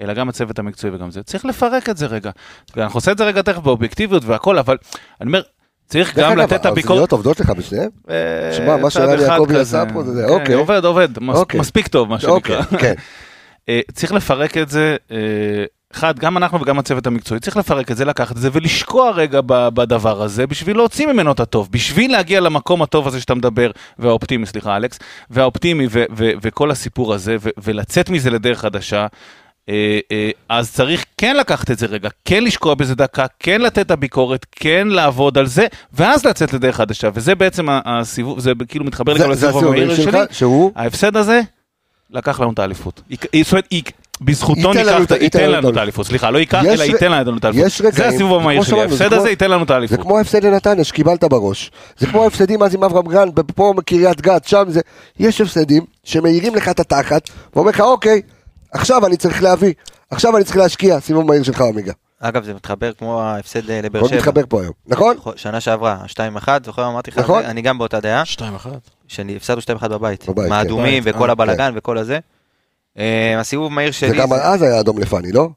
אלא 0.00 0.14
גם 0.14 0.28
הצוות 0.28 0.58
המקצועי 0.58 0.94
וגם 0.94 1.10
זה. 1.10 1.22
צריך 1.22 1.44
לפרק 1.44 1.88
את 1.88 1.96
זה 1.96 2.06
רגע. 2.06 2.30
אנחנו 2.76 2.96
עושה 2.96 3.12
את 3.12 3.18
זה 3.18 3.24
רגע 3.24 3.42
תכף 3.42 3.62
באובייקטיביות 3.62 4.24
והכל, 4.24 4.58
אבל 4.58 4.76
אני 5.20 5.26
אומר, 5.26 5.42
צריך 5.86 6.16
דרך 6.16 6.24
גם 6.24 6.32
אגב, 6.32 6.40
לתת 6.40 6.60
את 6.60 6.66
הביקורת. 6.66 6.88
האוזניות 6.88 7.12
עובדות 7.12 7.40
לך 7.40 7.50
בשניהם? 7.50 7.90
אה, 8.10 8.52
שמע, 8.52 8.76
מה 8.76 8.88
אחד 8.88 9.08
יעקבי. 9.20 9.58
עשה 9.58 9.84
פה 9.92 10.02
זה 10.02 10.22
כן, 10.26 10.32
אוקיי. 10.32 10.54
עובד, 10.54 10.84
עובד, 10.84 11.08
אוקיי. 11.28 11.60
מספיק 11.60 11.88
טוב, 11.88 12.08
מה 12.08 12.20
שנקרא. 12.20 12.60
אוקיי, 12.60 12.78
כן. 12.78 12.94
אה, 13.68 13.80
צריך 13.92 14.12
לפרק 14.12 14.56
את 14.56 14.68
זה, 14.68 14.96
אה, 15.10 15.16
אחד, 15.98 16.18
גם 16.18 16.36
אנחנו 16.36 16.60
וגם 16.60 16.78
הצוות 16.78 17.06
המקצועי, 17.06 17.40
צריך 17.40 17.56
לפרק 17.56 17.90
את 17.90 17.96
זה, 17.96 18.04
לקחת 18.04 18.36
את 18.36 18.40
זה 18.40 18.48
ולשקוע 18.52 19.10
רגע 19.10 19.40
בדבר 19.46 20.22
הזה, 20.22 20.46
בשביל 20.46 20.76
להוציא 20.76 21.06
ממנו 21.06 21.32
את 21.32 21.40
הטוב, 21.40 21.68
בשביל 21.70 22.12
להגיע 22.12 22.40
למקום 22.40 22.82
הטוב 22.82 23.06
הזה 23.06 23.20
שאתה 23.20 23.34
מדבר, 23.34 23.70
והאופטימי, 23.98 24.46
סליחה 24.46 24.76
אלכס, 24.76 24.98
והאופטימי 25.30 25.86
ו- 25.90 26.04
ו- 26.16 26.30
וכל 26.42 26.70
הסיפור 26.70 27.14
הזה, 27.14 27.36
ו- 27.40 27.48
ולצאת 27.64 28.10
מזה 28.10 28.30
לדרך 28.30 28.60
חדשה. 28.60 29.06
אה, 29.68 29.98
אה, 30.12 30.30
אז 30.48 30.72
צריך 30.72 31.04
כן 31.18 31.36
לקחת 31.36 31.70
את 31.70 31.78
זה 31.78 31.86
רגע, 31.86 32.08
כן 32.24 32.44
לשקוע 32.44 32.74
בזה 32.74 32.94
דקה, 32.94 33.26
כן 33.40 33.60
לתת 33.60 33.78
את 33.78 33.90
הביקורת, 33.90 34.46
כן 34.50 34.88
לעבוד 34.90 35.38
על 35.38 35.46
זה, 35.46 35.66
ואז 35.92 36.24
לצאת 36.26 36.52
לדרך 36.52 36.76
חדשה, 36.76 37.08
וזה 37.14 37.34
בעצם 37.34 37.66
הסיבוב, 37.70 38.40
זה 38.40 38.52
כאילו 38.68 38.84
מתחבר 38.84 39.18
זה- 39.18 39.24
גם 39.24 39.30
לסיבוב 39.30 39.64
המהיר 39.64 39.96
שלי. 39.96 40.18
שהוא? 40.30 40.72
ההפסד 40.76 41.16
הזה, 41.16 41.40
לקח 42.10 42.40
לנו 42.40 42.52
את 42.52 42.58
האליפות. 42.58 43.00
זאת 43.42 43.52
אומרת, 43.52 43.66
בזכותו 44.20 44.72
ניקח, 44.72 45.02
את 45.02 45.12
ה- 45.12 45.16
את- 45.16 45.22
ייתן 45.22 45.50
לנו 45.50 45.70
את 45.70 45.76
האליפות, 45.76 46.06
סליחה, 46.06 46.30
לא 46.30 46.38
ייקח, 46.38 46.64
אלא 46.64 46.82
ייתן 46.82 47.12
לנו 47.12 47.36
את 47.38 47.44
האליפות. 47.44 47.72
זה 47.92 48.06
הסיבוב 48.08 48.40
המהיר 48.40 48.62
שלי, 48.62 48.76
זה 48.76 48.82
ההפסד 48.82 49.12
הזה 49.12 49.30
ייתן 49.30 49.50
לנו 49.50 49.62
את 49.62 49.68
זה 49.68 49.74
האליפות. 49.74 50.00
כמו 50.02 50.18
ההפסד 50.18 50.44
לנתניה 50.44 50.84
שקיבלת 50.84 51.24
בראש. 51.24 51.70
זה 51.98 52.06
כמו 52.06 52.24
ההפסדים 52.24 52.62
אז 52.62 52.74
עם 52.74 52.84
אברם 52.84 53.06
גרנט, 53.06 53.40
פה 53.54 53.72
בקריית 53.76 54.20
גת, 54.20 54.44
שם 54.48 54.64
זה... 54.68 54.80
יש 55.18 55.40
הפסדים 55.40 55.84
שמאירים 56.04 56.54
לך 56.54 56.68
את 56.68 56.80
התחת, 56.80 57.30
ואומר 57.56 57.70
לך, 57.70 57.80
אוקיי, 57.80 58.22
עכשיו 58.72 59.06
אני 59.06 59.16
צריך 59.16 59.42
להביא, 59.42 59.72
עכשיו 60.10 60.36
אני 60.36 60.44
צריך 60.44 60.56
להשקיע, 60.56 61.00
סיבוב 61.00 61.26
מהיר 61.26 61.42
שלך 61.42 61.60
עמיגה. 61.60 61.92
אגב, 62.20 62.44
זה 62.44 62.54
מתחבר 62.54 62.92
כמו 62.92 63.20
ההפסד 63.22 63.70
אה, 63.70 63.80
לבאר 63.82 64.06
שבע. 64.08 64.16
נתחבר 64.16 64.42
פה 64.48 64.60
היום, 64.60 64.72
נכון? 64.86 65.16
שנה 65.36 65.60
שעברה, 65.60 65.96
2-1, 66.06 66.48
זוכר 66.64 66.86
אמרתי 66.88 67.10
לך, 67.10 67.18
נכון. 67.18 67.44
אני 67.44 67.62
גם 67.62 67.78
באותה 67.78 68.00
דעה, 68.00 68.24
שתיים 68.24 68.54
אחת. 68.54 68.70
שהפסדנו 69.08 69.60
2-1 69.60 69.88
בבית, 69.88 70.24
בבית, 70.28 70.44
עם 70.44 70.50
כן. 70.50 70.52
האדומים 70.52 71.02
בבית, 71.02 71.14
וכל 71.16 71.26
אה, 71.26 71.32
הבלגן 71.32 71.72
וכל 71.76 71.98
הזה. 71.98 72.18
אה, 72.98 73.40
הסיבוב 73.40 73.72
מהיר 73.72 73.90
שלי, 73.90 74.10
וגם 74.10 74.28
זה- 74.28 74.42
אז 74.44 74.62
היה 74.62 74.80
אדום 74.80 74.98
לפאני, 74.98 75.32
לא? 75.32 75.48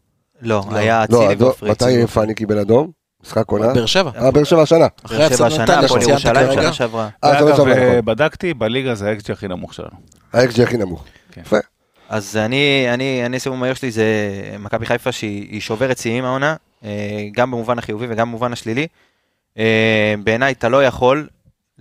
לא, 0.42 0.64
היה 0.72 1.00
לא, 1.10 1.18
אצילי 1.18 1.34
אדום- 1.34 1.48
ועופרי. 1.48 1.72
מתי 1.72 2.08
פאני 2.08 2.34
קיבל 2.36 2.58
אדום? 2.60 2.92
משחק 3.26 3.44
עונה? 3.50 3.74
באר 3.74 3.86
שבע. 3.86 4.12
אה, 4.16 4.32
באר 4.32 4.44
שבע 4.44 4.62
השנה. 4.62 4.88
אחרי 5.06 5.24
השנה, 5.24 5.50
לנתניה, 5.50 5.80
הפועל 5.80 6.02
ירושלים. 6.02 6.54
שנה 6.54 6.74
שעברה. 6.74 7.10
אה, 7.24 7.30
זה 7.32 7.36
ואגב, 7.46 7.48
עכשיו 7.48 7.68
אה. 7.68 8.02
בדקתי, 8.02 8.54
בליגה 8.54 8.96
זה 8.96 9.10
האקסג'י 9.10 9.32
הכי 9.34 9.48
נמוך 9.48 9.74
שלנו. 9.74 9.90
האקסג'י 10.34 10.64
הכי 10.64 10.78
נמוך. 10.78 11.04
כן. 11.32 11.42
יפה. 11.42 11.58
אז 12.10 12.38
אני, 12.38 12.86
אני, 12.94 13.26
אני 13.26 13.40
סיבוב 13.40 13.60
מהיר 13.60 13.74
שלי 13.74 13.92
זה 13.92 14.06
מכבי 14.60 14.86
חיפה 14.86 15.12
שהיא 15.12 15.48
היא 15.52 15.62
שוברת 15.62 15.98
שיאים 15.98 16.26
העונה, 16.26 16.56
גם 17.32 17.52
במובן 17.52 17.80
החיובי 17.80 18.06
וגם 18.10 18.28
במובן 18.28 18.54
השלילי. 18.54 18.88
בעיניי 20.24 20.52
אתה 20.54 20.70
לא 20.70 20.86
יכול 20.86 21.28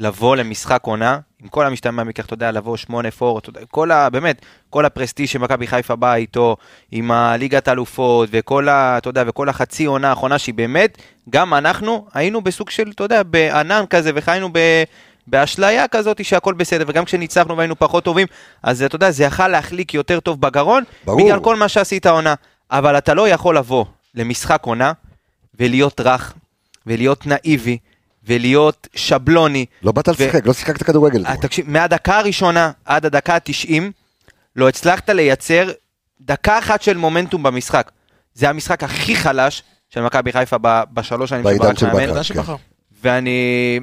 לבוא 0.01 0.37
למשחק 0.37 0.81
עונה, 0.85 1.19
עם 1.43 1.49
כל 1.49 1.67
המשתמע 1.67 2.05
מכך, 2.05 2.27
אתה 2.27 2.35
יודע, 2.35 2.51
לבוא 2.51 2.77
שמונה 2.77 3.11
פור, 3.11 3.41
כל 3.71 3.91
ה... 3.91 4.11
באמת, 4.11 4.43
כל 4.71 4.85
הפרסטיג' 4.85 5.27
שמכבי 5.27 5.67
חיפה 5.67 5.97
באה 5.97 6.17
איתו, 6.17 6.57
עם 6.93 7.11
הליגת 7.11 7.69
האלופות, 7.69 8.29
וכל 8.33 8.69
ה... 8.69 8.99
אתה 8.99 9.09
יודע, 9.09 9.25
וכל 9.27 9.49
החצי 9.49 9.85
עונה 9.85 10.11
האחרונה 10.11 10.39
שהיא 10.39 10.55
באמת, 10.55 10.99
גם 11.31 11.55
אנחנו 11.55 12.07
היינו 12.15 12.41
בסוג 12.41 12.71
של, 12.71 12.91
אתה 12.95 13.05
יודע, 13.05 13.23
בענן 13.23 13.85
כזה, 13.91 14.11
וחיינו 14.15 14.49
ב... 14.53 14.59
באשליה 15.27 15.89
כזאת 15.89 16.25
שהכל 16.25 16.55
בסדר, 16.55 16.85
וגם 16.89 17.05
כשניצחנו 17.05 17.57
והיינו 17.57 17.79
פחות 17.79 18.05
טובים, 18.05 18.27
אז 18.63 18.83
אתה 18.83 18.97
יודע, 18.97 19.11
זה 19.11 19.25
יכל 19.25 19.49
להחליק 19.49 19.95
יותר 19.95 20.21
טוב 20.21 20.41
בגרון, 20.41 20.85
ברור. 21.05 21.21
בגלל 21.21 21.41
כל 21.41 21.57
מה 21.57 21.69
שעשית 21.69 22.07
העונה. 22.07 22.35
אבל 22.71 22.99
אתה 22.99 23.15
לא 23.15 23.29
יכול 23.29 23.57
לבוא 23.57 23.85
למשחק 24.15 24.63
עונה 24.65 24.93
ולהיות 25.59 26.01
רך, 26.01 26.35
ולהיות 26.87 27.27
נאיבי, 27.27 27.79
ולהיות 28.25 28.89
שבלוני. 28.95 29.67
לא 29.83 29.93
באת 29.93 30.09
ו- 30.09 30.13
לשחק, 30.13 30.47
לא 30.47 30.53
שיחקת 30.53 30.83
כדורגל. 30.83 31.27
אה. 31.27 31.37
תקשיב, 31.37 31.71
מהדקה 31.71 32.19
הראשונה 32.19 32.71
עד 32.85 33.07
הדקה 33.07 33.35
ה-90, 33.35 33.83
לא 34.57 34.69
הצלחת 34.69 35.11
לייצר 35.11 35.71
דקה 36.21 36.59
אחת 36.59 36.83
של 36.83 36.97
מומנטום 36.97 37.43
במשחק. 37.43 37.91
זה 38.35 38.49
המשחק 38.49 38.85
הכי 38.85 39.17
חלש 39.17 39.63
של 39.89 40.01
מכבי 40.01 40.33
חיפה 40.33 40.57
בשלוש 40.93 41.31
שנים 41.31 41.45
שברק 41.57 41.79
של 41.79 41.87
מאמן. 41.87 42.23
שבחר. 42.23 42.57
ואני, 43.03 43.81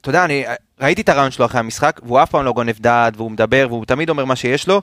אתה 0.00 0.08
יודע, 0.08 0.24
אני 0.24 0.44
ראיתי 0.80 1.02
את 1.02 1.08
הרעיון 1.08 1.30
שלו 1.30 1.46
אחרי 1.46 1.60
המשחק, 1.60 2.00
והוא 2.04 2.22
אף 2.22 2.30
פעם 2.30 2.44
לא 2.44 2.52
גונב 2.52 2.78
דעת, 2.80 3.16
והוא 3.16 3.30
מדבר, 3.30 3.66
והוא 3.68 3.84
תמיד 3.84 4.10
אומר 4.10 4.24
מה 4.24 4.36
שיש 4.36 4.68
לו, 4.68 4.82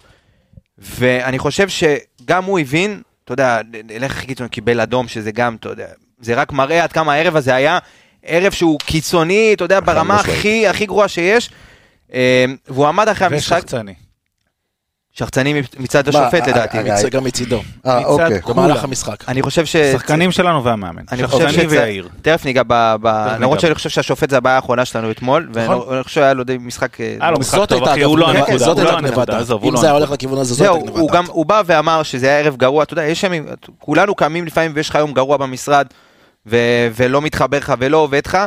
ואני 0.77 1.39
חושב 1.39 1.67
שגם 1.69 2.43
הוא 2.43 2.59
הבין, 2.59 3.01
אתה 3.23 3.33
יודע, 3.33 3.61
לך 3.99 4.25
קיצוני 4.25 4.49
קיבל 4.49 4.81
אדום, 4.81 5.07
שזה 5.07 5.31
גם, 5.31 5.55
אתה 5.55 5.69
יודע, 5.69 5.87
זה 6.19 6.35
רק 6.35 6.51
מראה 6.51 6.83
עד 6.83 6.91
כמה 6.91 7.13
הערב 7.13 7.35
הזה 7.35 7.55
היה 7.55 7.79
ערב 8.27 8.51
שהוא 8.51 8.79
קיצוני, 8.79 9.53
אתה 9.53 9.63
יודע, 9.63 9.79
ברמה. 9.79 10.15
הכי, 10.15 10.67
הכי 10.67 10.85
גרועה 10.85 11.07
שיש. 11.07 11.49
אה, 12.13 12.45
והוא 12.67 12.87
עמד 12.87 13.07
אחרי 13.07 13.27
המשחק, 13.27 13.57
ושחצני. 13.57 13.93
שחצני 15.17 15.61
מצד 15.79 16.07
השופט 16.07 16.47
אה, 16.47 16.47
לדעתי. 16.47 16.77
אה, 16.77 17.09
גם 17.09 17.23
מצידו. 17.23 17.61
אה, 17.85 17.99
מצד 17.99 18.09
אוקיי. 18.09 18.39
במהלך 18.47 18.83
המשחק. 18.83 19.29
אני 19.29 19.41
חושב 19.41 19.65
ש... 19.65 19.75
שחקנים 19.77 20.31
שלנו 20.31 20.63
והמאמן. 20.63 21.01
אני 21.11 21.27
חושב 21.27 21.49
שחצני 21.49 21.67
ויאיר. 21.67 22.09
תכף 22.21 22.45
ניגע 22.45 22.61
ב... 22.67 23.27
למרות 23.39 23.59
שאני 23.59 23.75
חושב 23.75 23.89
שהשופט 23.89 24.29
זה 24.29 24.37
הבעיה 24.37 24.55
האחרונה 24.55 24.85
שלנו 24.85 25.11
אתמול, 25.11 25.49
ואני 25.53 26.03
חושב 26.03 26.15
שהיה 26.15 26.33
לו 26.33 26.43
די 26.43 26.57
משחק... 26.57 27.01
אה, 27.01 27.15
היה 27.19 27.31
לו 27.31 27.39
משחק 27.39 27.57
זאת 27.57 27.69
טוב, 27.69 27.77
הייתה 27.77 27.93
אחי, 27.93 28.03
הוא 28.03 28.17
לא 28.17 28.31
אגב, 28.31 28.37
הנקודה, 28.37 28.57
זאת 28.57 28.77
הוא 28.77 28.83
לא 28.83 28.89
הייתה 28.89 29.53
הוא 29.53 29.69
אם 29.69 29.73
לא 29.73 29.79
זה 29.79 29.87
היה 29.87 29.95
הולך. 29.95 30.11
לכיוון 30.11 30.37
הזה, 30.39 30.53
זאת 30.53 30.67
הייתה 30.67 31.11
דעת. 31.11 31.27
הוא 31.27 31.45
בא 31.45 31.61
ואמר 31.65 32.03
שזה 32.03 32.27
היה 32.27 32.39
ערב 32.39 32.55
גרוע, 32.55 32.83
אתה 32.83 32.93
יודע, 32.93 33.03
יש 33.03 33.23
ימים, 33.23 33.45
כולנו 33.79 34.15
קמים 34.15 34.45
לפעמים 34.45 34.71
ויש 34.73 34.89
לך 34.89 34.95
יום 34.95 35.13
גרוע 35.13 35.37
במשרד, 35.37 35.87
ו- 36.47 36.87
ולא 36.95 37.21
מתחבר 37.21 37.57
לך 37.57 37.73
ולא 37.79 37.97
עובד 37.97 38.21
לך, 38.27 38.37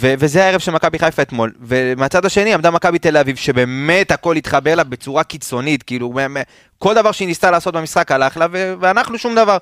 ו- 0.00 0.14
וזה 0.18 0.44
הערב 0.44 0.60
של 0.60 0.72
מכבי 0.72 0.98
חיפה 0.98 1.22
אתמול. 1.22 1.52
ומהצד 1.60 2.24
השני 2.24 2.54
עמדה 2.54 2.70
מכבי 2.70 2.98
תל 2.98 3.16
אביב, 3.16 3.36
שבאמת 3.36 4.10
הכל 4.10 4.36
התחבר 4.36 4.74
לה 4.74 4.84
בצורה 4.84 5.24
קיצונית, 5.24 5.82
כאילו, 5.82 6.14
כל 6.78 6.94
דבר 6.94 7.12
שהיא 7.12 7.28
ניסתה 7.28 7.50
לעשות 7.50 7.74
במשחק 7.74 8.12
הלך 8.12 8.36
לה, 8.36 8.46
ו- 8.52 8.74
ואנחנו 8.80 9.18
שום 9.18 9.34
דבר. 9.34 9.58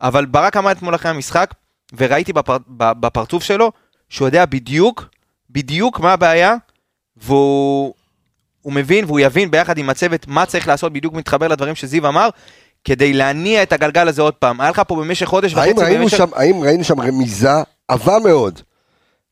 אבל 0.00 0.24
ברק 0.24 0.56
עמד 0.56 0.76
אתמול 0.76 0.94
אחרי 0.94 1.10
המשחק, 1.10 1.54
וראיתי 1.96 2.32
בפר- 2.32 2.56
בפרצוף 2.76 3.42
שלו, 3.42 3.72
שהוא 4.08 4.28
יודע 4.28 4.46
בדיוק, 4.46 5.04
בדיוק 5.50 6.00
מה 6.00 6.12
הבעיה, 6.12 6.54
והוא 7.16 7.94
הוא 8.62 8.72
מבין 8.72 9.04
והוא 9.04 9.20
יבין 9.20 9.50
ביחד 9.50 9.78
עם 9.78 9.90
הצוות 9.90 10.26
מה 10.28 10.46
צריך 10.46 10.68
לעשות, 10.68 10.92
בדיוק 10.92 11.14
מתחבר 11.14 11.48
לדברים 11.48 11.74
שזיו 11.74 12.08
אמר, 12.08 12.28
כדי 12.84 13.12
להניע 13.12 13.62
את 13.62 13.72
הגלגל 13.72 14.08
הזה 14.08 14.22
עוד 14.22 14.34
פעם. 14.34 14.60
היה 14.60 14.70
לך 14.70 14.82
פה 14.88 14.96
במשך 14.96 15.26
חודש 15.26 15.54
וחצי, 15.54 15.68
האם 15.68 15.78
ראינו 15.78 16.02
במשך... 16.02 16.16
שם, 16.16 16.28
האם 16.34 16.62
ראינו 16.62 16.84
שם 16.84 17.00
רמיזה 17.00 17.50
עבה 17.88 18.18
מאוד 18.24 18.60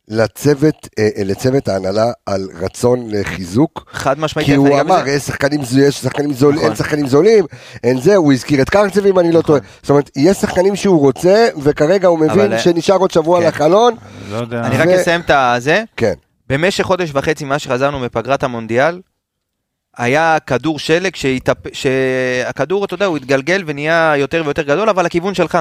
לצוות, 0.09 0.89
אה, 0.99 1.09
אה, 1.17 1.25
לצוות 1.25 1.69
ההנהלה 1.69 2.13
על 2.27 2.49
רצון 2.61 3.07
לחיזוק? 3.11 3.85
חד 3.93 4.19
משמעית, 4.19 4.47
כי 4.47 4.55
הוא. 4.55 4.81
אמר, 4.81 5.09
יש 5.09 5.23
שחקנים, 5.23 5.61
יש 5.61 5.95
שחקנים 5.95 6.33
זולים, 6.33 6.59
נכון. 6.59 6.69
אין 6.69 6.77
שחקנים 6.77 7.07
זולים, 7.07 7.45
אין 7.85 8.01
זה, 8.01 8.17
הוא 8.17 8.33
הזכיר 8.33 8.63
את 8.63 8.71
קרצב 8.71 9.07
אם 9.07 9.19
אני 9.19 9.33
לא 9.33 9.43
טועה. 9.43 9.61
זאת 9.83 9.91
אומרת, 9.91 10.11
יש 10.17 10.37
שחקנים 10.37 10.77
שהוא 10.77 11.01
רוצה, 11.01 11.49
וכרגע 11.63 12.09
הוא 12.09 12.19
מבין 12.19 12.31
אבל, 12.31 12.53
אה, 12.53 12.59
שנשאר 12.59 12.97
עוד 12.97 13.11
שבוע 13.11 13.41
כן. 13.41 13.47
לחלון. 13.47 13.95
לא 14.31 14.37
יודע. 14.37 14.61
אני 14.61 14.77
רק 14.77 14.89
אסיים 14.89 15.21
את 15.21 15.31
הזה. 15.35 15.83
כן. 15.97 16.15
במשך 16.49 16.85
חודש 16.85 17.11
וחצי 17.15 17.45
מאז 17.45 17.61
שחזרנו 17.61 18.01
מפגרת 18.01 18.43
המונדיאל, 18.43 19.01
היה 19.97 20.37
כדור 20.47 20.79
שלג 20.79 21.17
שהתאפ- 21.17 21.69
שהכדור, 21.73 22.85
אתה 22.85 22.95
יודע, 22.95 23.07
הוא 23.07 23.17
התגלגל 23.17 23.63
ונהיה 23.67 24.13
יותר 24.17 24.43
ויותר 24.45 24.63
גדול, 24.63 24.89
אבל 24.89 25.05
לכיוון 25.05 25.35
שלך. 25.35 25.59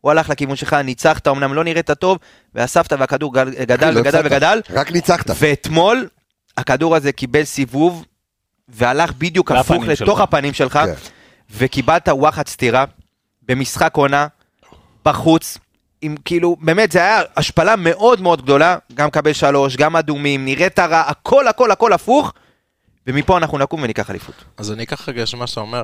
הוא 0.00 0.10
הלך 0.10 0.30
לכיוון 0.30 0.56
שלך, 0.56 0.72
ניצחת, 0.72 1.28
אמנם 1.28 1.54
לא 1.54 1.64
נראית 1.64 1.90
טוב, 1.90 2.18
ואספת 2.54 2.92
והכדור 2.98 3.34
גדל 3.34 3.90
לא 3.90 4.00
וגדל. 4.00 4.20
וגדל, 4.24 4.60
רק 4.70 4.92
ניצחת. 4.92 5.30
ואתמול 5.38 6.08
הכדור 6.56 6.96
הזה 6.96 7.12
קיבל 7.12 7.44
סיבוב, 7.44 8.04
והלך 8.68 9.12
בדיוק 9.18 9.52
הפוך 9.52 9.84
לתוך 9.84 9.98
שלך. 10.18 10.20
הפנים 10.20 10.52
שלך, 10.52 10.72
כן. 10.72 10.92
וקיבלת 11.50 12.08
וואחד 12.08 12.48
סטירה 12.48 12.84
במשחק 13.42 13.96
עונה, 13.96 14.26
בחוץ, 15.04 15.58
עם 16.00 16.14
כאילו, 16.24 16.56
באמת 16.60 16.92
זה 16.92 16.98
היה 16.98 17.20
השפלה 17.36 17.76
מאוד 17.76 18.20
מאוד 18.20 18.42
גדולה, 18.42 18.76
גם 18.94 19.10
קבל 19.10 19.32
שלוש, 19.32 19.76
גם 19.76 19.96
אדומים, 19.96 20.44
נראית 20.44 20.78
רע, 20.78 21.00
הכל 21.06 21.48
הכל 21.48 21.70
הכל 21.70 21.92
הפוך, 21.92 22.32
ומפה 23.06 23.36
אנחנו 23.36 23.58
נקום 23.58 23.82
וניקח 23.82 24.10
אליפות. 24.10 24.34
אז 24.56 24.72
אני 24.72 24.82
אקח 24.82 25.08
רגע 25.08 25.26
של 25.26 25.36
מה 25.36 25.46
שאתה 25.46 25.60
אומר. 25.60 25.82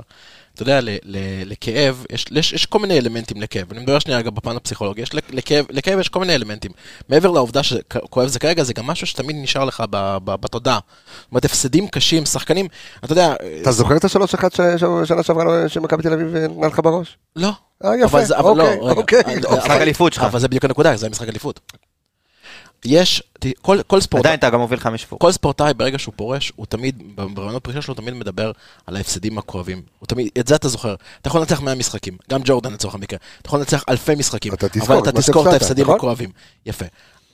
אתה 0.55 0.63
יודע, 0.63 0.81
ל- 0.81 0.89
ל- 1.05 1.17
לכאב, 1.53 2.05
יש, 2.13 2.25
יש, 2.31 2.53
יש 2.53 2.67
כל 2.67 2.79
מיני 2.79 2.99
אלמנטים 2.99 3.41
לכאב. 3.43 3.67
אני 3.73 3.81
מדבר 3.81 3.99
שנייה 3.99 4.19
רגע 4.19 4.31
בפן 4.31 4.57
הפסיכולוגי. 4.57 5.03
יש 5.03 5.15
לכ- 5.15 5.23
לכאב, 5.31 5.65
לכאב 5.71 5.99
יש 5.99 6.09
כל 6.09 6.21
מיני 6.21 6.35
אלמנטים. 6.35 6.71
מעבר 7.09 7.31
לעובדה 7.31 7.63
שכואב 7.63 8.29
זה 8.29 8.39
כרגע, 8.39 8.63
זה 8.63 8.73
גם 8.73 8.87
משהו 8.87 9.07
שתמיד 9.07 9.37
נשאר 9.39 9.65
לך 9.65 9.83
ב- 9.91 10.17
ב- 10.25 10.35
בתודעה. 10.41 10.79
זאת 11.21 11.31
אומרת, 11.33 11.45
הפסדים 11.45 11.89
קשים, 11.89 12.27
שחקנים, 12.27 12.67
אתה 13.05 13.13
יודע... 13.13 13.35
אתה 13.63 13.73
זוכר 13.73 13.97
את 13.97 14.05
השלוש 14.05 14.35
אחת 14.35 14.53
שנה 14.53 15.23
שעברה 15.23 15.45
לו- 15.45 15.69
שמכבי 15.69 16.03
תל 16.03 16.13
אביב 16.13 16.37
נתנה 16.37 16.67
לך 16.67 16.81
בראש? 16.85 17.17
לא. 17.37 17.51
אה, 17.85 17.91
יפה, 17.97 18.19
אבל 18.37 18.57
לא, 18.59 18.73
אוקיי. 18.73 19.19
אוקיי. 19.19 19.37
אוקיי. 19.45 19.59
משחק 19.59 19.71
אליפות 19.81 20.13
שלך. 20.13 20.23
אבל 20.25 20.39
זה 20.41 20.49
בדיוק 20.49 20.65
הנקודה, 20.65 20.97
זה 20.97 21.07
המשחק 21.07 21.29
אליפות. 21.29 21.61
יש, 22.85 23.23
כל, 23.63 23.83
כל 23.87 24.01
ספורטאי, 24.01 24.29
עדיין 24.29 24.39
אתה 24.39 24.51
גם 24.51 24.61
מוביל 24.61 24.79
חמש 24.79 25.05
פור. 25.05 25.19
כל 25.19 25.33
ספורטאי 25.33 25.75
ברגע 25.75 25.99
שהוא 25.99 26.15
פורש, 26.17 26.53
הוא 26.57 26.67
תמיד, 26.67 27.03
ברעיונות 27.15 27.65
פרישה 27.65 27.83
שלו, 27.83 27.95
הוא 27.95 28.03
תמיד 28.03 28.15
מדבר 28.15 28.53
על 28.87 28.97
ההפסדים 28.97 29.39
הכואבים. 29.39 29.83
הוא 29.99 30.07
תמיד, 30.07 30.29
את 30.39 30.47
זה 30.49 30.55
אתה 30.55 30.69
זוכר. 30.69 30.95
אתה 31.21 31.29
יכול 31.29 31.41
לנצח 31.41 31.61
100 31.61 31.75
משחקים, 31.75 32.17
גם 32.31 32.41
ג'ורדן 32.45 32.73
לצורך 32.73 32.95
המקרה. 32.95 33.19
אתה 33.41 33.49
יכול 33.49 33.59
לנצח 33.59 33.85
אלפי 33.89 34.15
משחקים, 34.15 34.55
אתה 34.55 34.69
תזכור 34.69 34.87
אבל 34.87 34.99
את 34.99 35.09
אתה 35.09 35.19
תזכור 35.19 35.49
את 35.49 35.53
ההפסדים 35.53 35.85
נכון? 35.85 35.97
הכואבים. 35.97 36.31
יפה. 36.67 36.85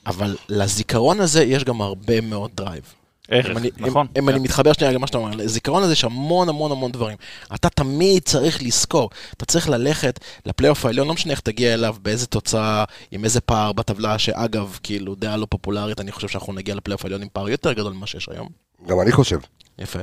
אבל 0.05 0.35
לזיכרון 0.49 1.19
הזה 1.19 1.43
יש 1.43 1.63
גם 1.63 1.81
הרבה 1.81 2.21
מאוד 2.21 2.51
דרייב. 2.55 2.93
ערך, 3.31 3.45
אם 3.45 3.57
אני, 3.57 3.69
נכון. 3.77 4.07
אם, 4.17 4.23
אם 4.23 4.29
אני 4.29 4.39
מתחבר 4.39 4.73
שנייה 4.73 4.93
למה 4.93 5.07
שאתה 5.07 5.17
אומר, 5.17 5.35
לזיכרון 5.35 5.83
הזה 5.83 5.93
יש 5.93 6.03
המון 6.03 6.49
המון 6.49 6.71
המון 6.71 6.91
דברים. 6.91 7.17
אתה 7.55 7.69
תמיד 7.69 8.23
צריך 8.23 8.63
לזכור, 8.63 9.09
אתה 9.37 9.45
צריך 9.45 9.69
ללכת 9.69 10.19
לפלייאוף 10.45 10.85
העליון, 10.85 11.07
לא 11.07 11.13
משנה 11.13 11.31
איך 11.31 11.39
תגיע 11.39 11.73
אליו, 11.73 11.95
באיזה 12.01 12.27
תוצאה, 12.27 12.83
עם 13.11 13.23
איזה 13.23 13.41
פער 13.41 13.71
בטבלה, 13.71 14.19
שאגב, 14.19 14.79
כאילו, 14.83 15.15
דעה 15.15 15.37
לא 15.37 15.47
פופולרית, 15.49 15.99
אני 15.99 16.11
חושב 16.11 16.27
שאנחנו 16.27 16.53
נגיע 16.53 16.75
לפלייאוף 16.75 17.05
העליון 17.05 17.21
עם 17.21 17.27
פער 17.33 17.49
יותר 17.49 17.73
גדול 17.73 17.93
ממה 17.93 18.07
שיש 18.07 18.29
היום. 18.29 18.49
גם 18.87 19.01
אני 19.01 19.11
חושב. 19.11 19.39
יפה. 19.79 19.99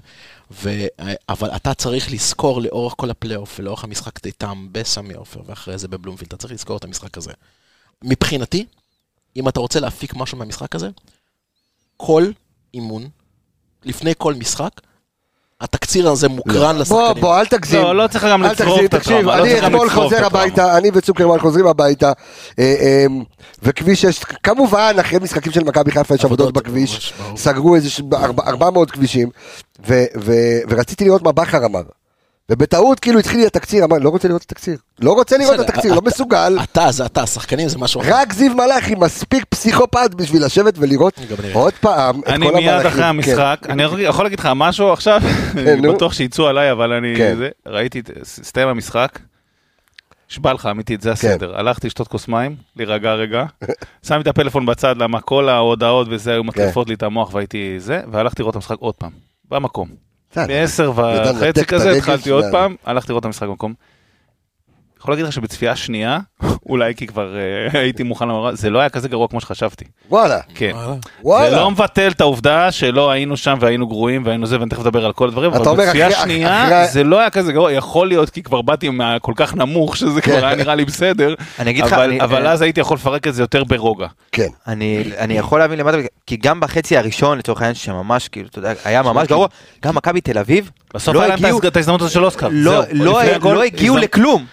ו... 0.51 0.71
אבל 1.29 1.51
אתה 1.57 1.75
צריך 1.75 2.13
לזכור 2.13 2.61
לאורך 2.61 2.95
כל 2.97 3.11
הפלייאוף 3.11 3.57
ולאורך 3.59 3.85
המשחק 3.85 4.27
איתם 4.27 4.69
בסמי 4.73 5.15
עופר 5.15 5.41
ואחרי 5.47 5.79
זה 5.79 5.89
בבלומפילד, 5.89 6.29
אתה 6.29 6.37
צריך 6.37 6.53
לזכור 6.53 6.77
את 6.77 6.85
המשחק 6.85 7.19
הזה. 7.19 7.33
מבחינתי, 8.05 8.67
אם 9.37 9.49
אתה 9.49 9.61
רוצה 9.61 9.81
להפיק 9.81 10.15
משהו 10.15 10.39
מהמשחק 10.39 10.75
הזה, 10.75 10.89
כל 11.97 12.31
אימון, 12.75 13.09
לפני 13.85 14.13
כל 14.19 14.35
משחק, 14.35 14.71
התקציר 15.61 16.09
הזה 16.09 16.29
מוקרן 16.29 16.77
לשחקנים. 16.79 17.03
בוא, 17.05 17.13
בוא, 17.13 17.41
אל 17.41 17.47
תגזים. 17.47 17.83
לא, 17.83 17.97
לא 17.97 18.07
צריך 18.07 18.25
גם 18.25 18.45
אל 18.45 18.51
לצרוף 18.53 18.69
תגזים, 18.71 18.85
את 18.87 18.95
הטראומה, 18.95 19.33
תקשיב, 19.33 19.59
לא 19.59 19.67
אני 19.67 19.67
אתמול 19.67 19.91
חוזר. 19.91 20.27
הביתה, 20.27 20.77
אני 20.79 20.91
וצוקרמן 20.95 21.39
חוזרים 21.39 21.67
הביתה, 21.67 22.13
אה, 22.59 22.75
אה, 22.81 23.07
וכביש 23.63 24.03
6, 24.03 24.19
כמובן, 24.25 24.97
אחרי 25.01 25.19
משחקים 25.19 25.53
של 25.53 25.65
מכבי 25.65 25.91
חיפה 25.91 26.15
יש 26.15 26.25
עבודות 26.25 26.55
בכביש. 26.55 27.15
סגרו 27.37 27.75
איזה 27.77 27.91
ש- 27.91 28.01
ארבע- 28.13 28.47
400 28.47 28.91
כבישים, 28.91 29.29
ורציתי 30.69 31.05
לראות 31.05 31.23
מה 31.23 31.33
בכר 31.33 31.65
אמר. 31.67 31.83
ובטעות 32.51 33.01
כאילו 33.01 33.19
התחיל 33.19 33.41
לי 33.41 33.47
התקציר, 33.47 33.85
אמר, 33.85 33.99
לא 33.99 34.09
רוצה 34.09 34.29
לראות 34.29 34.43
את 34.43 34.53
התקציר. 34.53 34.77
לא 35.01 35.13
רוצה 35.13 35.39
לראות 35.39 35.55
את 35.55 35.69
התקציר, 35.69 35.95
לא 35.95 35.99
אתה- 35.99 36.07
מסוגל. 36.07 36.59
אתה, 36.63 36.93
זה 36.93 37.07
אתה, 37.07 37.23
השחקנים 37.23 37.69
זה 37.69 37.79
משהו 37.79 38.01
אחר. 38.01 38.11
רק 38.15 38.33
זיו 38.33 38.55
מלאכי 38.55 38.95
מספיק 38.95 39.45
פסיכופת 39.45 40.15
בשביל 40.17 40.45
לשבת 40.45 40.75
ולראות 40.79 41.15
אני. 41.19 41.53
עוד 41.53 41.73
פעם 41.75 42.21
את 42.21 42.25
כל 42.25 42.31
אני 42.33 42.47
המהלכים. 42.47 42.71
מיד 42.75 42.87
אחרי 42.87 43.03
כן. 43.03 43.09
המשחק, 43.09 43.59
אני 43.69 43.83
יכול- 44.03 44.25
להגיד 44.25 44.39
לך 44.41 44.49
משהו 44.57 44.93
עכשיו, 44.93 45.21
אני 45.59 45.81
נו. 45.81 45.95
בטוח 45.95 46.13
שיצאו 46.13 46.47
עליי, 46.47 46.73
אבל 46.73 46.93
אני, 46.93 47.15
כן. 47.17 47.37
ראיתי, 47.67 48.03
הסתיים 48.21 48.69
המשחק, 48.69 49.19
נשבע 50.31 50.53
לך 50.53 50.67
אמיתית, 50.71 51.01
זה 51.01 51.09
כן. 51.09 51.29
הסדר. 51.29 51.59
הלכתי 51.59 51.87
לשתות 51.87 52.09
כוס 52.09 52.29
מים, 52.29 52.57
להירגע 52.77 53.13
רגע, 53.15 53.45
שמתי 54.07 54.21
את 54.21 54.27
הפלאפון 54.27 54.67
בצד, 54.67 54.97
למה 54.99 55.21
כל 55.21 55.49
ההודעות 55.49 56.07
וזה 56.11 56.33
היו 56.33 56.43
כן. 56.43 56.49
מטריפות 56.49 56.89
לי 56.89 56.95
את 56.95 57.03
המוח 57.03 57.35
והייתי 57.35 57.75
זה, 57.79 58.01
והלכתי 58.13 58.43
לראות 58.43 58.53
את 58.53 58.57
המשחק 58.57 58.77
עוד 58.79 58.95
פעם, 58.95 59.11
במקום. 59.51 60.04
בסדר. 60.35 60.47
בעשר 60.47 60.83
יודע 60.85 61.33
לנתק 61.33 61.37
וחצי 61.37 61.61
את 61.61 61.67
כזה 61.67 61.91
התחלתי 61.91 62.31
עוד 62.31 62.45
פעם, 62.51 62.77
הלכתי 62.85 63.13
לראות 63.13 63.21
את 63.21 63.27
המשחק 63.27 63.47
במקום. 63.49 63.75
יכול 65.05 65.13
להגיד 65.13 65.27
לך 65.27 65.33
שבצפייה 65.33 65.77
שנייה, 65.77 66.19
אולי 66.69 66.95
כי 66.95 67.07
כבר 67.07 67.35
אה, 67.37 67.81
הייתי 67.81 68.03
מוכן 68.03 68.29
לומר, 68.29 68.55
זה 68.55 68.71
לא 68.71 68.79
היה 68.79 68.89
כזה 68.89 69.09
גרוע 69.09 69.29
כמו 69.29 69.41
שחשבתי. 69.41 69.85
וואלה, 70.11 70.39
כן. 70.55 70.73
וואלה. 71.23 71.51
זה 71.51 71.57
לא 71.57 71.71
מבטל 71.71 72.11
את 72.11 72.21
העובדה 72.21 72.73
שלא 72.73 73.11
היינו 73.11 73.37
שם 73.37 73.57
והיינו 73.61 73.87
גרועים 73.87 74.23
והיינו 74.27 74.47
זה, 74.47 74.59
ואני 74.59 74.71
תכף 74.71 74.81
אדבר 74.81 75.05
על 75.07 75.13
כל 75.13 75.29
הדברים, 75.29 75.51
אתה 75.51 75.59
אבל 75.59 75.69
אומר 75.69 75.85
בצפייה 75.85 76.09
אחרי- 76.09 76.23
שנייה 76.23 76.65
אחרי- 76.65 76.89
זה 76.93 77.05
לא 77.05 77.21
היה 77.21 77.31
כזה 77.31 77.53
גרוע, 77.53 77.73
יכול 77.73 78.09
להיות 78.09 78.31
כי 78.31 78.43
כבר 78.43 78.63
באתי 78.63 78.89
מה- 78.89 79.19
כל 79.19 79.33
כך 79.37 79.55
נמוך 79.55 79.97
שזה 79.97 80.21
כן. 80.21 80.31
כבר 80.37 80.47
היה 80.47 80.57
נראה 80.57 80.75
לי 80.75 80.85
בסדר, 80.85 81.35
אני 81.59 81.71
אגיד 81.71 81.85
לך, 81.85 81.93
אבל- 81.93 82.03
אני- 82.09 82.21
אבל 82.21 82.47
אה, 82.47 82.53
אז 82.53 82.63
הייתי 82.63 82.81
יכול 82.81 82.95
לפרק 82.97 83.27
את 83.27 83.35
זה 83.35 83.43
יותר 83.43 83.65
ברוגע. 83.65 84.07
כן. 84.33 84.49
אני, 84.67 85.05
אני 85.19 85.39
יכול 85.39 85.59
להבין 85.61 85.79
למטה, 85.79 85.97
כי 86.27 86.37
גם 86.37 86.61
בחצי 86.61 86.97
הראשון, 86.97 87.39
לצורך 87.39 87.61
העניין, 87.61 87.75
שממש, 87.75 88.29
כאילו, 88.29 88.49
אתה 88.51 88.59
יודע, 88.59 88.73
היה 88.85 89.03
ממש 89.03 89.29
גרוע, 89.29 89.47
גם 89.85 89.95
מכבי 89.95 90.21
תל 90.21 90.39
אביב, 90.39 90.71
בסוף 90.95 91.15
לא 91.15 91.21
היה 91.21 91.29
להם 91.29 91.39
הגיעו- 91.45 91.61
את 91.69 91.77
ההזדמנות 91.77 92.01
הזאת 92.01 92.13
של 92.13 92.25
אוסקר. 92.25 92.49
לא, 92.53 92.83
זהו. 92.83 92.95
לא, 93.05 93.05
לא 93.55 93.63
הגיעו 93.63 93.97
הזדמנות- 93.97 94.03
לכלום. 94.03 94.45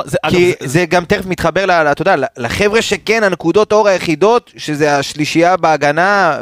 נכון, 0.00 0.10
זה 0.10 0.18
אגב, 0.22 0.34
כי 0.36 0.52
זה- 0.60 0.68
זה 0.68 0.84
גם 0.86 1.04
תכף 1.04 1.26
מתחבר, 1.26 1.66
ל- 1.66 1.70
ל- 1.82 1.92
אתה 1.92 2.02
יודע, 2.02 2.14
לחבר'ה 2.36 2.82
שכן, 2.82 3.22
הנקודות 3.24 3.72
אור 3.72 3.88
היחידות, 3.88 4.52
שזה 4.56 4.96
השלישייה 4.96 5.56
בהגנה, 5.56 6.38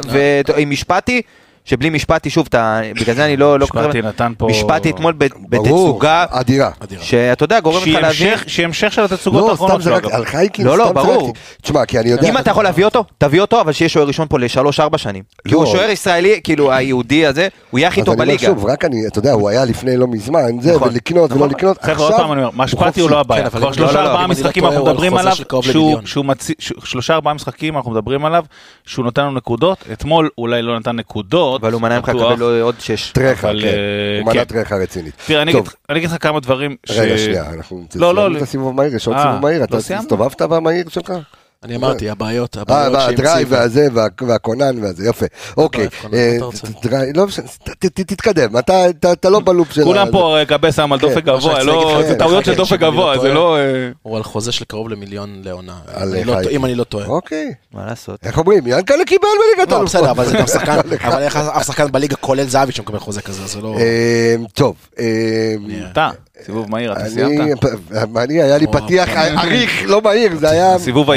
ועם 0.47 0.69
משפטי, 0.69 1.21
שבלי 1.69 1.89
משפטי, 1.89 2.29
שוב, 2.29 2.45
אתה, 2.49 2.81
בגלל 3.01 3.15
זה 3.15 3.25
אני 3.25 3.37
לא... 3.37 3.59
לא 3.59 3.65
כל 3.65 3.79
כך- 3.79 3.85
משפטי 3.85 4.01
נתן 4.01 4.33
פה... 4.37 4.47
משפטי 4.47 4.89
אתמול 4.89 5.13
ב- 5.17 5.25
ברור, 5.49 5.87
בתצוגה, 5.89 6.25
אדירה. 6.29 6.69
שאתה 7.01 7.43
יודע, 7.43 7.59
גורם 7.59 7.81
לך 7.81 7.87
להבין... 7.87 8.03
המשך- 8.33 8.43
שהיא 8.47 8.65
המשך 8.65 8.93
של 8.93 9.03
התצוגות 9.03 9.41
לא, 9.41 9.51
האחרונות 9.51 9.81
סתם 9.81 9.89
שלו, 9.89 9.93
זרקתי, 9.93 10.07
אגב. 10.07 10.15
על 10.15 10.25
חייקין 10.25 10.65
לא, 10.65 10.77
לא, 10.77 10.83
סתם 10.85 10.93
ברור. 10.93 11.33
תשמע, 11.61 11.85
כי 11.85 11.99
אני 11.99 12.09
יודע... 12.09 12.29
אם 12.29 12.37
אתה 12.37 12.51
יכול 12.51 12.63
להביא 12.63 12.85
אותו, 12.85 13.03
תביא 13.17 13.41
אותו, 13.41 13.61
אבל 13.61 13.71
שיהיה 13.71 13.89
שוער 13.89 14.07
ראשון 14.07 14.27
פה 14.29 14.39
לשלוש 14.39 14.79
ארבע 14.79 14.97
שנים. 14.97 15.23
כי 15.47 15.53
הוא 15.53 15.63
לא. 15.63 15.69
שוער 15.71 15.89
ישראלי, 15.89 16.39
כאילו 16.43 16.71
היהודי 16.71 17.25
הזה, 17.25 17.47
הוא 17.71 17.79
יהיה 17.79 17.87
הכי 17.87 18.01
אז 18.01 18.05
טוב 18.05 18.21
אני 18.21 18.31
אומר 18.31 18.37
בליגה. 18.37 18.53
שוב, 18.53 18.65
רק 18.65 18.85
אני, 18.85 19.07
אתה 19.07 19.19
יודע, 19.19 19.31
הוא 19.31 19.49
היה 19.49 19.65
לפני 19.65 19.97
לא 19.97 20.07
מזמן, 20.07 20.59
זה, 20.61 20.75
נכון, 20.75 20.87
ולקנות 20.87 21.31
ולא 21.31 21.47
לקנות, 21.47 21.77
חבר'ה, 21.81 22.05
עוד 22.07 22.15
פעם 22.15 22.31
אני 22.31 22.41
אומר, 22.43 22.51
משפטי 22.63 23.01
הוא 23.01 23.09
לא 23.09 23.19
הבעיה. 23.19 23.41
כן, 23.41 23.45
אבל 23.47 23.59
כבר 23.59 23.67
אם- 23.69 23.73
שלושה 23.73 23.93
לא, 23.93 24.03
לא, 24.03 24.07
ארבעה 24.07 24.25
אם 24.25 24.31
אני 24.31 24.39
לא 24.39 24.45
משחקים 24.45 24.61
טועה, 24.63 24.73
אנחנו 24.73 24.81
הוא 24.81 24.89
על 24.89 24.93
מדברים 24.95 25.11
חוזה 25.11 25.21
עליו, 25.21 25.35
של 25.35 25.43
קרוב 25.43 25.63
שהוא- 25.65 25.73
למיליון. 25.83 26.05
שהוא 26.05 26.25
מציא- 26.25 26.55
ש- 26.59 26.73
שלושה 26.83 27.13
ארבעה 27.13 27.33
משחקים 27.33 27.77
אנחנו 27.77 27.91
מדברים 27.91 28.25
עליו, 28.25 28.43
שהוא 28.85 29.05
נותן 29.05 29.21
לנו 29.21 29.31
נקודות. 29.31 29.77
אתמול 29.93 30.29
אולי 30.37 30.61
לא 30.61 30.79
נתן 30.79 30.95
נקודות. 30.95 31.58
אבל 31.61 31.73
הוא 31.73 31.81
מנע 31.81 31.97
ממך. 31.97 32.09
לקבל 32.09 32.61
עוד 32.61 32.75
שש. 32.79 33.11
טרחה, 33.11 33.49
אבל, 33.49 33.61
כן. 33.61 33.67
אה, 33.67 33.73
הוא 34.19 34.25
מנה 34.25 34.33
כן. 34.33 34.43
טרחה 34.43 34.75
רצינית. 34.75 35.13
תראה, 35.27 35.41
אני. 35.41 35.51
אגיד- 35.51 35.63
אני 35.89 35.99
אגיד 35.99 36.09
לך 36.09 36.23
כמה 36.23 36.39
דברים. 36.39 36.75
ש- 36.85 36.91
רגע, 36.99 37.17
שנייה, 37.17 37.49
אנחנו 37.53 37.85
לא, 37.95 38.13
לא, 38.15 38.21
סיימנו 38.21 38.35
את 38.35 38.39
לא. 38.39 38.43
הסיבוב 38.43 38.69
המהיר, 38.69 38.95
יש 38.95 39.07
עוד 39.07 39.15
אה, 39.15 39.21
סיבוב 39.23 39.41
מהיר, 39.41 39.59
לא 39.59 39.63
אתה. 39.65 39.77
הסתובבת 39.97 40.41
במהיר 40.41 40.89
שלך? 40.89 41.13
אני 41.63 41.75
אמרתי, 41.75 42.09
הבעיות, 42.09 42.57
אה, 42.57 42.61
הבעיות 42.61 42.99
שהמציאו. 43.01 43.47
והזה, 43.49 43.87
וה- 43.93 44.07
והכונן 44.27 44.83
והזה, 44.83 45.09
יפה. 45.09 45.25
אוקיי. 45.57 45.87
אה, 46.13 46.37
לא 47.15 47.25
משנה, 47.27 47.45
ת- 47.63 47.85
ת- 47.85 48.01
תתקדם, 48.01 48.57
אתה- 48.57 48.89
אתה 48.89 49.11
אתה 49.11 49.29
לא 49.29 49.39
בלופ 49.39 49.71
של... 49.71 49.83
כולם 49.83 50.07
פה 50.11 50.37
אה, 50.37 50.43
גבי 50.43 50.71
שם 50.71 50.93
על 50.93 50.99
כן, 50.99 51.07
דופק 51.07 51.23
גבוה, 51.23 51.63
לא- 51.63 52.01
זה 52.07 52.15
טעויות 52.15 52.45
של 52.45 52.55
דופק 52.55 52.81
לא 52.81 52.91
גבוה, 52.91 53.19
זה. 53.19 53.33
לא... 53.33 53.57
הוא 54.03 54.17
על 54.17 54.23
חוזה 54.23 54.51
של 54.51 54.65
קרוב 54.65 54.89
למיליון 54.89 55.41
לעונה. 55.43 55.75
לא 56.25 56.35
אם 56.49 56.65
אני 56.65 56.75
לא 56.75 56.83
טועה. 56.83 57.05
אוקיי. 57.07 57.53
מה 57.73 57.85
לעשות? 57.85 58.19
איך 58.23 58.37
אומרים? 58.37 58.63
ינקלה 58.67 59.05
קיבל 59.05 59.27
בליגת 59.55 59.71
לא, 59.71 59.75
האלופות. 59.77 59.99
בסדר, 60.01 60.11
אבל 60.11 60.25
זה 60.25 60.37
גם 60.37 60.47
שחקן, 60.47 60.79
אבל 61.01 61.21
איך 61.21 61.35
אף 61.35 61.65
שחקן 61.67 61.91
בליגה 61.91 62.15
כולל 62.15 62.47
זהבי 62.47 62.71
שמקבל 62.71 62.99
חוזה 62.99 63.21
כזה, 63.21 63.47
זה 63.47 63.61
לא... 63.61 63.75
טוב. 64.53 64.75
אתה, 65.91 66.09
סיבוב 66.45 66.71
מהיר, 66.71 66.91
אתה 66.93 67.01
אני, 67.01 67.09
סיימת? 67.09 67.57
אני, 68.17 68.41
היה 68.41 68.57
לי. 68.57 68.67
פתיח 68.67 69.09
אריך, 69.17 69.83
לא 69.85 70.01
מהיר, 70.01 70.35
זה 70.37 70.49
היה... 70.49 70.79
סיבוב 70.79 71.07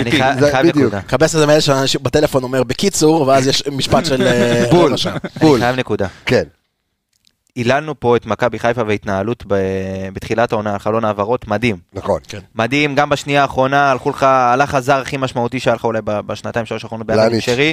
חייב 0.50 0.66
בדיוק. 0.66 0.94
קבס 1.06 1.34
איזה 1.34 1.46
מאלה 1.46 1.60
שאנשים 1.60 2.00
בטלפון 2.02 2.42
אומר 2.42 2.62
בקיצור, 2.62 3.20
ואז 3.28 3.46
יש 3.46 3.62
משפט 3.72 4.04
של 4.04 4.22
אה, 4.22 4.64
בול. 4.70 4.96
שעה. 4.96 5.16
אני 5.42 5.58
חייב 5.58 5.76
נקודה. 5.76 6.06
כן. 6.26 6.42
היללנו 7.56 8.00
פה 8.00 8.16
את 8.16 8.26
מכבי 8.26 8.58
חיפה 8.58 8.82
והתנהלות 8.86 9.44
ב- 9.46 9.54
בתחילת 10.12 10.52
העונה, 10.52 10.78
חלון 10.78 11.04
העברות, 11.04 11.48
מדהים. 11.48 11.76
נכון. 11.92 12.20
מדהים, 12.54 12.94
גם 12.94 13.08
בשנייה 13.08 13.42
האחרונה 13.42 13.90
הלכו 13.90 14.10
לך, 14.10 14.22
הלך 14.22 14.74
הזר 14.74 15.00
הכי 15.00 15.16
משמעותי 15.16 15.60
שהיה 15.60 15.74
לך 15.74 15.84
אולי 15.84 16.00
בשנתיים 16.04 16.66
שלוש 16.66 16.84
האחרונות 16.84 17.06
פלאניץ'. 17.06 17.44
שרי, 17.44 17.72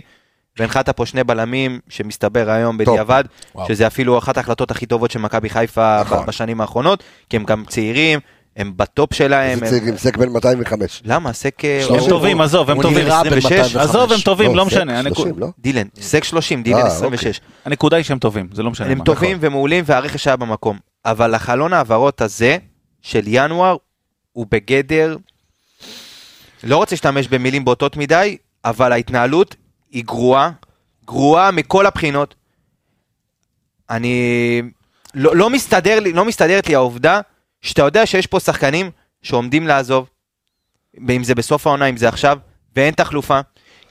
והנחת 0.59 0.89
פה 0.89 1.05
שני 1.05 1.23
בלמים 1.23 1.79
שמסתבר 1.89 2.49
היום 2.49 2.77
בדיעבד, 2.77 3.23
וואו. 3.55 3.67
שזה 3.67 3.87
אפילו 3.87 4.17
אחת 4.17 4.37
ההחלטות 4.37 4.71
הכי 4.71 4.85
טובות 4.85 5.11
של 5.11 5.19
מכבי 5.19 5.49
חיפה 5.49 6.01
נכון. 6.01 6.25
בשנים 6.25 6.61
האחרונות, 6.61 7.03
כי 7.29 7.37
הם 7.37 7.43
גם 7.43 7.63
צעירים, 7.67 8.19
הם 8.57 8.73
בטופ 8.75 9.13
שלהם. 9.13 9.59
זה 9.59 9.65
הם- 9.65 9.71
צעיר 9.71 9.83
עם 9.91 9.97
סק 9.97 10.17
בן 10.17 10.29
205. 10.29 11.01
למה? 11.05 11.33
סק... 11.33 11.65
אה. 11.65 11.85
הם 11.89 12.09
טובים, 12.09 12.41
עזוב, 12.41 12.69
הם 12.69 12.75
הוא 12.75 12.83
טובים. 12.83 13.05
נראה 13.05 13.23
בן 13.23 13.37
26. 13.37 13.51
205. 13.75 13.75
עזוב, 13.89 14.11
הם 14.13 14.19
טובים, 14.19 14.55
לא 14.55 14.63
סק 14.63 14.67
משנה. 14.67 14.99
הנקוד- 14.99 15.15
30, 15.17 15.39
לא? 15.39 15.47
דילן, 15.59 15.87
סק 16.01 16.23
30, 16.23 16.63
דילן 16.63 16.77
אה, 16.79 16.85
26. 16.87 17.41
הנקודה 17.65 17.97
היא 17.97 18.03
שהם 18.03 18.19
טובים, 18.19 18.47
זה 18.53 18.63
לא 18.63 18.71
משנה 18.71 18.87
הם. 18.91 19.03
טובים 19.03 19.37
ומעולים 19.41 19.83
והרכש 19.87 20.27
היה 20.27 20.35
במקום. 20.35 20.77
אבל 21.05 21.33
החלון 21.35 21.73
העברות 21.73 22.21
הזה 22.21 22.57
של 23.01 23.21
ינואר 23.27 23.75
הוא 24.31 24.45
בגדר, 24.51 25.17
לא 26.63 26.77
רוצה 26.77 26.95
להשתמש 26.95 27.27
במילים 27.27 27.65
בוטות 27.65 27.97
מדי, 27.97 28.37
אבל 28.65 28.91
ההתנהלות 28.91 29.55
היא 29.91 30.03
גרועה, 30.05 30.51
גרועה 31.05 31.51
מכל 31.51 31.85
הבחינות. 31.85 32.35
אני... 33.89 34.61
לא, 35.13 35.35
לא, 35.35 35.49
מסתדר 35.49 35.99
לי, 35.99 36.13
לא 36.13 36.25
מסתדרת 36.25 36.67
לי 36.67 36.75
העובדה 36.75 37.21
שאתה 37.61 37.81
יודע 37.81 38.05
שיש 38.05 38.27
פה 38.27 38.39
שחקנים 38.39 38.91
שעומדים 39.21 39.67
לעזוב, 39.67 40.07
אם 41.09 41.23
זה 41.23 41.35
בסוף 41.35 41.67
העונה, 41.67 41.85
אם 41.85 41.97
זה 41.97 42.07
עכשיו, 42.09 42.37
ואין 42.75 42.93
תחלופה. 42.93 43.39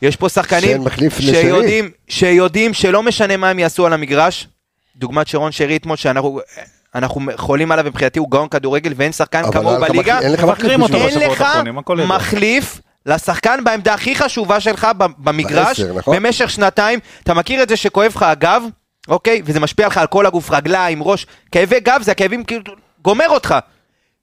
יש 0.02 0.16
פה 0.16 0.28
שחקנים. 0.28 0.82
שיודעים, 1.50 1.90
שיודעים 2.08 2.74
שלא 2.74 3.02
משנה 3.02 3.36
מה 3.36 3.50
הם 3.50 3.58
יעשו 3.58 3.86
על 3.86 3.92
המגרש, 3.92 4.48
דוגמת 4.96 5.26
שרון 5.26 5.52
שרי 5.52 5.76
אתמול, 5.76 5.96
שאנחנו 5.96 6.40
אנחנו 6.94 7.20
חולים 7.36 7.72
עליו 7.72 7.84
מבחינתי, 7.84 8.18
הוא 8.18 8.30
גאון 8.30 8.48
כדורגל 8.48 8.92
ואין 8.96 9.12
שחקן 9.12 9.42
כמוהו 9.52 9.74
אין 9.74 9.82
לך 9.82 9.90
בליגה, 9.90 10.14
מחליף- 10.18 10.24
אין 10.24 10.32
לך 10.32 10.44
מחליף. 10.44 10.72
אין 11.22 11.30
לך. 11.30 11.44
מחליף 12.06 12.80
לשחקן 13.08 13.64
בעמדה 13.64 13.94
הכי 13.94 14.14
חשובה 14.14 14.60
שלך 14.60 14.86
ב- 14.98 15.04
במגרש, 15.18 15.80
בעשר, 15.80 15.92
נכון? 15.94 16.16
במשך 16.16 16.50
שנתיים. 16.50 16.98
אתה 17.22 17.34
מכיר 17.34 17.62
את 17.62 17.68
זה 17.68 17.76
שכואב 17.76 18.12
לך 18.16 18.22
הגב, 18.22 18.62
אוקיי? 19.08 19.42
וזה 19.44 19.60
משפיע 19.60 19.86
לך 19.86 19.98
על 19.98 20.06
כל 20.06 20.26
הגוף, 20.26 20.50
רגליים, 20.50 21.02
ראש. 21.02 21.26
כאבי 21.52 21.80
גב 21.80 22.00
זה 22.02 22.10
הכאבים 22.12 22.44
כאילו, 22.44 22.62
גומר 23.02 23.28
אותך. 23.28 23.54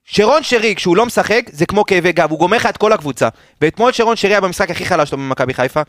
שרון 0.05 0.43
שרי, 0.43 0.75
כשהוא 0.75 0.97
לא 0.97 1.05
משחק, 1.05 1.41
זה 1.51 1.65
כמו 1.65 1.85
כאבי 1.85 2.11
גב, 2.11 2.31
הוא 2.31 2.39
גומר 2.39 2.57
לך 2.57 2.65
את 2.65 2.77
כל 2.77 2.93
הקבוצה. 2.93 3.29
ואתמול 3.61 3.91
שרון 3.91 4.15
שרי 4.15 4.31
היה 4.31 4.41
במשחק 4.41 4.71
הכי 4.71 4.85
חלש 4.85 5.09
שלו 5.09 5.17
במכבי 5.17 5.53
חיפה, 5.53 5.81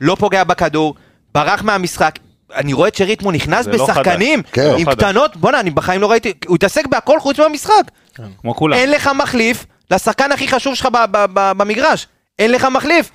לא 0.00 0.14
פוגע 0.14 0.44
בכדור, 0.44 0.94
ברח 1.34 1.62
מהמשחק. 1.62 2.18
אני 2.54 2.72
רואה 2.72 2.88
את 2.88 2.94
שרי 2.94 3.12
אתמול 3.12 3.34
נכנס 3.34 3.66
לא 3.66 3.72
בשחקנים 3.72 4.42
חדש. 4.42 4.52
כן. 4.52 4.74
עם 4.78 4.88
לא. 4.88 4.94
קטנות, 4.94 5.36
בואנה, 5.36 5.60
אני 5.60 5.70
בחיים 5.70 6.00
לא 6.00 6.10
ראיתי, 6.10 6.32
הוא 6.46 6.54
התעסק 6.56 6.86
בהכל 6.86 7.20
חוץ 7.20 7.38
מהמשחק. 7.40 7.82
כמו 8.40 8.54
כולם. 8.54 8.76
אין 8.76 8.90
לך 8.90 9.10
מחליף 9.14 9.66
לשחקן 9.90 10.32
הכי 10.32 10.48
חשוב 10.48 10.74
שלך 10.74 10.88
במגרש. 11.32 12.06
אין 12.38 12.52
לך 12.52 12.64
מחליף. 12.64 13.10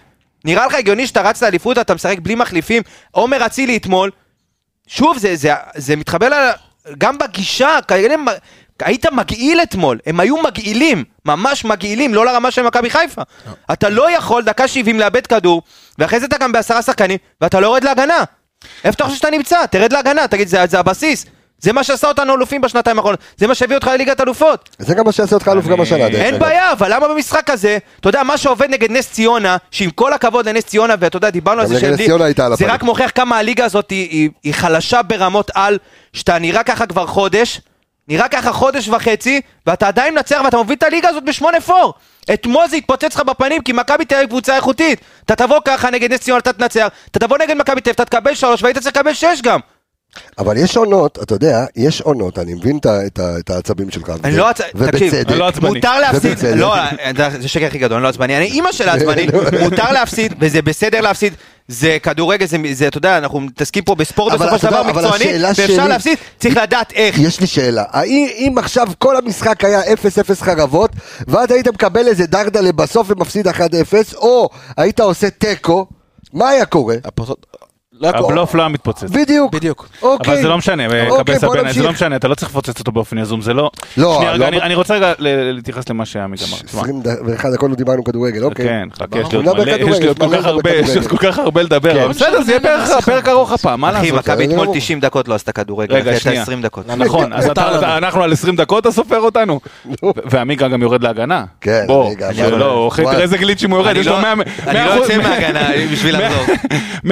נראה 0.46 0.66
לך 0.66 0.74
הגיוני 0.74 1.08
שאתה 1.08 1.22
רץ 1.22 1.44
לאליפות 1.44 1.78
ואתה 1.78 1.96
משחק 1.96 2.20
בלי 2.20 2.36
מחליפים? 2.36 2.84
עומר 3.12 3.46
אצילי 3.46 3.78
אתמול, 3.78 4.12
שוב, 4.88 5.18
זה, 5.18 5.36
זה, 5.36 5.54
זה 5.76 5.96
מתחבל 5.96 6.34
על... 6.34 6.52
גם 6.98 7.18
בגישה, 7.18 7.80
כאלה, 7.88 8.16
היית 8.82 9.06
מגעיל 9.06 9.62
אתמול, 9.62 10.00
הם 10.06 10.20
היו 10.20 10.38
מגעילים, 10.44 11.04
ממש 11.26 11.66
מגעילים, 11.66 12.14
לא 12.14 12.26
לרמה 12.26 12.52
של 12.52 12.62
מכבי 12.62 12.90
חיפה. 12.90 13.22
אתה 13.74 13.90
לא 13.90 14.12
יכול 14.12 14.44
דקה 14.44 14.68
70 14.68 15.00
לאבד 15.00 15.28
כדור, 15.28 15.62
ואחרי 15.98 16.20
זה 16.20 16.26
אתה 16.26 16.38
גם 16.38 16.52
בעשרה 16.52 16.82
שחקנים, 16.82 17.18
ואתה 17.42 17.60
לא 17.60 17.68
יורד 17.68 17.84
להגנה. 17.84 18.24
איפה 18.84 18.96
אתה 18.96 19.04
חושב 19.04 19.18
שאתה 19.18 19.30
נמצא? 19.30 19.66
תרד 19.66 19.94
להגנה, 19.94 20.28
תגיד, 20.28 20.48
זה, 20.48 20.66
זה 20.68 20.80
הבסיס. 20.80 21.26
זה 21.60 21.74
מה 21.74 21.84
שעשה 21.84 22.08
אותנו 22.08 22.36
אלופים 22.36 22.62
בשנתיים 22.62 22.98
האחרונות, 22.98 23.20
זה 23.38 23.48
מה 23.48 23.56
שהביא 23.56 23.76
אותך 23.76 23.88
לליגת 23.88 24.22
אלופות. 24.22 24.70
זה 24.80 24.94
גם 24.96 25.06
מה 25.06 25.12
שיעשה 25.12 25.36
אותך 25.36 25.48
אלוף 25.48 25.66
גם 25.68 25.82
השנה. 25.82 26.08
אין. 26.08 26.40
בעיה, 26.40 26.72
אבל 26.72 26.94
למה 26.94 27.08
במשחק 27.08 27.50
הזה, 27.50 27.78
אתה 28.00 28.10
יודע, 28.10 28.24
מה 28.24 28.38
שעובד 28.38 28.70
נגד 28.70 28.92
נס 28.92 29.12
ציונה, 29.12 29.58
שעם 29.72 29.90
כל 29.90 30.14
הכבוד 30.14 30.48
לנס 30.50 30.64
ציונה, 30.66 30.94
ואתה 31.00 31.18
יודע, 31.18 31.30
דיברנו 31.30 31.62
על 31.62 31.68
זה 31.68 31.80
שהם 31.80 31.92
נס 31.94 32.00
לי- 32.00 32.06
ציונה 32.06 32.26
הייתה 32.26 32.46
על 32.46 32.56
זה. 32.56 32.66
רק 32.68 32.84
מוכיח 32.84 33.12
כמה 33.16 33.38
הליגה 33.38 33.66
הזאת 33.66 33.90
היא 33.90 34.30
חלשה 34.52 35.02
ברמות 35.02 35.52
על, 35.56 35.78
שאתה 36.14 36.40
נראה 36.40 36.64
ככה 36.64 36.86
כבר 36.86 37.08
חודש, 37.08 37.62
נראה 38.08 38.28
ככה 38.28 38.52
חודש 38.54 38.88
וחצי, 38.90 39.42
ואתה 39.68 39.88
עדיין 39.88 40.14
מנצח 40.14 40.42
ואתה 40.46 40.58
מוביל 40.58 40.78
את 40.78 40.84
הליגה 40.84 41.10
הזאת 41.10 41.24
בשמונה 41.24 41.62
פור. 41.62 41.94
אתמול 42.34 42.68
זה 42.68 42.76
התפוצץ 42.76 43.16
לך 43.16 43.22
בפנים, 43.22 43.62
כי 43.62 43.72
מכבי 43.74 44.06
תל 44.06 44.16
אביב 44.16 44.28
קבוצה 44.30 44.56
איכותית. 44.56 45.00
אתה 45.26 45.36
תבוא 45.36 45.60
ככה 45.66 45.90
נגד 45.90 46.14
נס 46.14 46.20
ציונה, 46.20 46.40
אתה 46.40 46.54
תנצח, 46.54 46.88
אתה 47.12 47.20
תבוא 47.20 47.38
נגד 47.38 47.58
מכבי 47.58 47.82
תל 47.82 47.90
אביב, 47.90 47.94
אתה 48.02 48.06
תקבל 48.06 48.34
שלוש, 48.36 48.64
והיית 48.64 48.78
צריך 48.78 48.96
לקבל 48.96 49.14
שש 49.14 49.42
גם. 49.44 49.60
אבל 50.38 50.58
יש 50.58 50.78
עונות, 50.78 51.20
אתה 51.24 51.34
יודע, 51.36 51.66
יש 51.76 52.02
עונות, 52.02 52.40
אני 52.40 52.54
מבין 52.54 52.80
את 52.88 53.50
העצבים 53.50 53.92
שלך. 53.92 54.12
אני 54.24 54.38
לא 54.38 54.50
עצ... 54.50 54.62
תקשיב. 54.88 55.14
אני 55.14 55.40
לא 55.40 55.48
עצבני. 55.48 55.70
מותר 55.70 56.00
להפסיד. 56.00 56.38
לא, 56.56 56.76
זה 57.18 57.46
השקר 57.46 57.66
הכי 57.66 57.78
גדול, 57.78 57.96
אני 57.96 58.04
לא 58.04 58.10
עצבני, 58.10 58.38
אני 58.38 58.46
אימא 58.46 58.72
של 58.72 58.90
עצבני, 58.90 59.28
מותר 59.64 59.92
להפסיד, 59.92 60.34
וזה 60.40 60.62
בסדר 60.62 61.02
להפסיד, 61.02 61.34
זה 61.68 61.98
כדורגל, 62.04 62.46
זה, 62.46 62.58
זה, 62.74 62.88
אתה 62.88 62.98
יודע, 62.98 63.18
אנחנו 63.18 63.40
מתעסקים 63.40 63.84
פה 63.84 63.96
בספורט 63.96 64.34
בסופו 64.34 64.60
של 64.60 64.68
דבר 64.68 64.84
מקצועני, 64.84 65.26
ואפשר 65.44 65.68
שלי- 65.68 65.88
להפסיד, 65.88 66.18
צריך 66.40 66.58
לדעת 66.58 66.92
איך. 66.92 67.20
יש 67.20 67.40
לי 67.40 67.48
שאלה, 67.48 67.84
האם 67.92 68.28
אם 68.38 68.56
עכשיו 68.58 68.88
כל 68.98 69.18
המשחק 69.18 69.64
היה 69.64 69.82
0-0 69.82 69.88
חרבות, 70.44 70.92
ואז 71.28 71.52
היית 71.52 71.68
מקבל 71.68 72.08
איזה 72.08 72.26
דרדלה 72.28 72.72
בסוף 72.72 73.12
ומפסיד 73.12 73.48
1-0, 73.48 73.52
או 74.16 74.50
היית 74.78 75.00
עושה 75.00 75.30
תיקו, 75.30 75.86
מה 76.34 76.50
היה 76.50 76.66
קורה? 76.66 76.96
לא. 78.02 78.08
הבלוף 78.08 78.56
לא 78.56 78.62
היה 78.62 78.70
מתפוצץ. 78.70 79.04
בדיוק. 79.12 79.54
בדיוק. 79.54 79.90
אוקיי. 80.02 80.34
אבל 80.34 80.42
זה 80.42 80.48
לא 80.48 80.58
משנה, 80.58 80.86
אוקיי, 81.10 81.24
קבס 81.36 81.44
בוא 81.44 81.56
הבן, 81.58 81.72
זה. 81.72 81.84
לא 81.84 81.92
משנה, 81.92 82.16
אתה 82.16 82.28
לא 82.28 82.36
צריך 82.36 82.50
לפוצץ 82.52 82.80
אותו 82.80 82.92
באופן 82.92 83.18
יזום, 83.18 83.42
זה 83.42 83.54
לא... 83.54 83.72
לא, 83.98 84.16
שנייה, 84.18 84.38
לא 84.38 84.48
אני- 84.48 84.76
רוצה 84.76 84.96
רגע 84.96 85.14
להתייחס 85.20 85.90
למה 85.90 86.06
שעמית 86.06 86.40
אמר. 86.42 86.58
תשמע, 86.66 86.82
21 86.82 87.50
דקות 87.54 87.70
לא 87.70 87.76
דיברנו 87.76 88.04
כדורגל, 88.04 88.44
אוקיי. 88.44 88.66
כן, 88.66 88.88
חכה, 88.94 89.20
יש 89.20 89.32
לי 90.02 90.08
עוד 90.08 90.18
כל 90.20 90.38
כך 90.38 90.46
הרבה, 90.46 90.70
יש 90.72 90.90
לי 90.90 90.96
עוד 90.96 91.08
כל 91.08 91.18
כך 91.18 91.40
הרבה 91.40 91.62
לדבר, 91.64 91.94
כן. 91.94 92.00
אבל 92.00 92.10
בסדר, 92.10 92.42
זה 92.42 92.52
יהיה 92.52 92.62
פרק- 93.06 93.28
ארוך 93.38 93.52
הפעם, 93.52 93.82
מה 93.82 93.90
אחי, 93.90 94.12
לעשות? 94.12 94.20
מכבי 94.20 94.36
בסדר 94.44 94.52
אתמול 94.52 94.66
גמור. 94.66 94.76
90 94.78 95.00
דקות 95.00 95.28
לא 95.28 95.36
עשתה 95.36 95.52
כדורגל, 95.52 95.96
רגע, 95.96 96.12
אחי, 96.12 96.20
שנייה. 96.20 96.42
20 96.42 96.62
דקות. 96.62 96.88
נכון, 96.98 97.34
אז 97.34 97.50
אנחנו 97.84 98.24
על 98.24 98.34
20 98.34 98.56
דקות 98.56 98.82
אתה 98.82 98.92
סופר 98.92 99.20
אותנו? 99.20 99.60
ו- 99.86 99.92
ועמיגה 100.26 100.68
גם 100.68 100.82
יורד 100.82 101.04
להגנה. 101.04 101.44
כן, 101.62 101.86
זה 102.36 102.52
מה- 102.52 102.58
לא, 102.58 102.88
אחי. 102.92 103.04
תראה 103.04 103.22
איזה 103.22 103.38
גליצ'ים 103.38 103.70
הוא 103.72 103.78
יורד, 103.80 103.90
אני 103.90 104.00
יש 104.00 104.08
לו 104.08 104.14
לא- 104.14 104.22
100 104.22 104.34
אני 104.68 104.86
לא 104.90 104.94
יוצא 104.94 105.18
מההגנה 105.18 105.68
בשביל 105.92 106.16
לחזור. 106.22 106.56
100% 107.06 107.08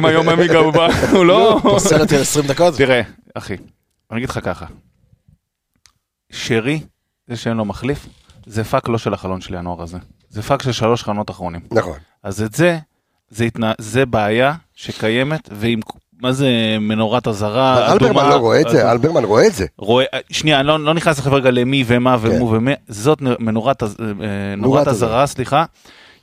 בטאקלים 0.00 0.04
היום 0.04 0.28
עמיגה, 0.28 0.58
הוא 1.16 1.24
לא... 1.26 1.58
פוסל 1.62 2.00
אותי 2.00 2.16
על 2.16 2.20
20 2.22 2.46
דקות. 2.46 2.74
תראה, 2.74 3.00
אחי, 3.34 3.56
אני 4.10 4.18
אגיד 4.18 4.28
לך 4.28 4.38
ככה, 4.42 4.66
שרי, 6.32 6.80
זה 7.28 7.36
שאין 7.36 7.56
לו 7.56 7.64
מחליף, 7.64 8.06
זה 8.46 8.64
פאק 8.64 8.88
לא 8.88 8.98
של 8.98 9.14
החלון 9.14 9.40
של 9.40 9.54
ינואר 9.54 9.82
הזה. 9.82 9.98
זה 10.30 10.42
פאק 10.42 10.62
של 10.62 10.72
שלוש 10.72 11.02
חלונות 11.02 11.30
אחרונים. 11.30 11.60
נכון. 11.70 11.98
אז 12.22 12.42
את 12.42 12.54
זה, 12.54 12.78
זה, 13.30 13.44
התנה, 13.44 13.72
זה 13.78 14.06
בעיה 14.06 14.54
שקיימת, 14.74 15.48
ועם, 15.52 15.80
מה 16.22 16.32
זה 16.32 16.48
מנורת 16.80 17.28
אזהרה 17.28 17.92
אלברמן 17.92 18.28
לא 18.28 18.34
רואה 18.36 18.60
את 18.60 18.68
זה, 18.68 18.78
אדומה- 18.80 18.92
אלברמן 18.92 19.24
רואה 19.24 19.46
את 19.46 19.54
זה. 19.54 19.66
רואה, 19.78 20.04
שנייה, 20.30 20.60
אני 20.60 20.66
לא, 20.66 20.80
לא 20.84 20.94
נכנס 20.94 21.18
לך 21.18 21.26
רגע 21.26 21.50
למי 21.50 21.84
ומה 21.86 22.18
כן. 22.18 22.28
ומו 22.30 22.50
ומה, 22.50 22.70
זאת 22.88 23.18
מנורת, 23.20 23.82
אה, 23.82 23.88
נורת 24.56 24.88
אזהרה, 24.88 25.26
סליחה, 25.26 25.64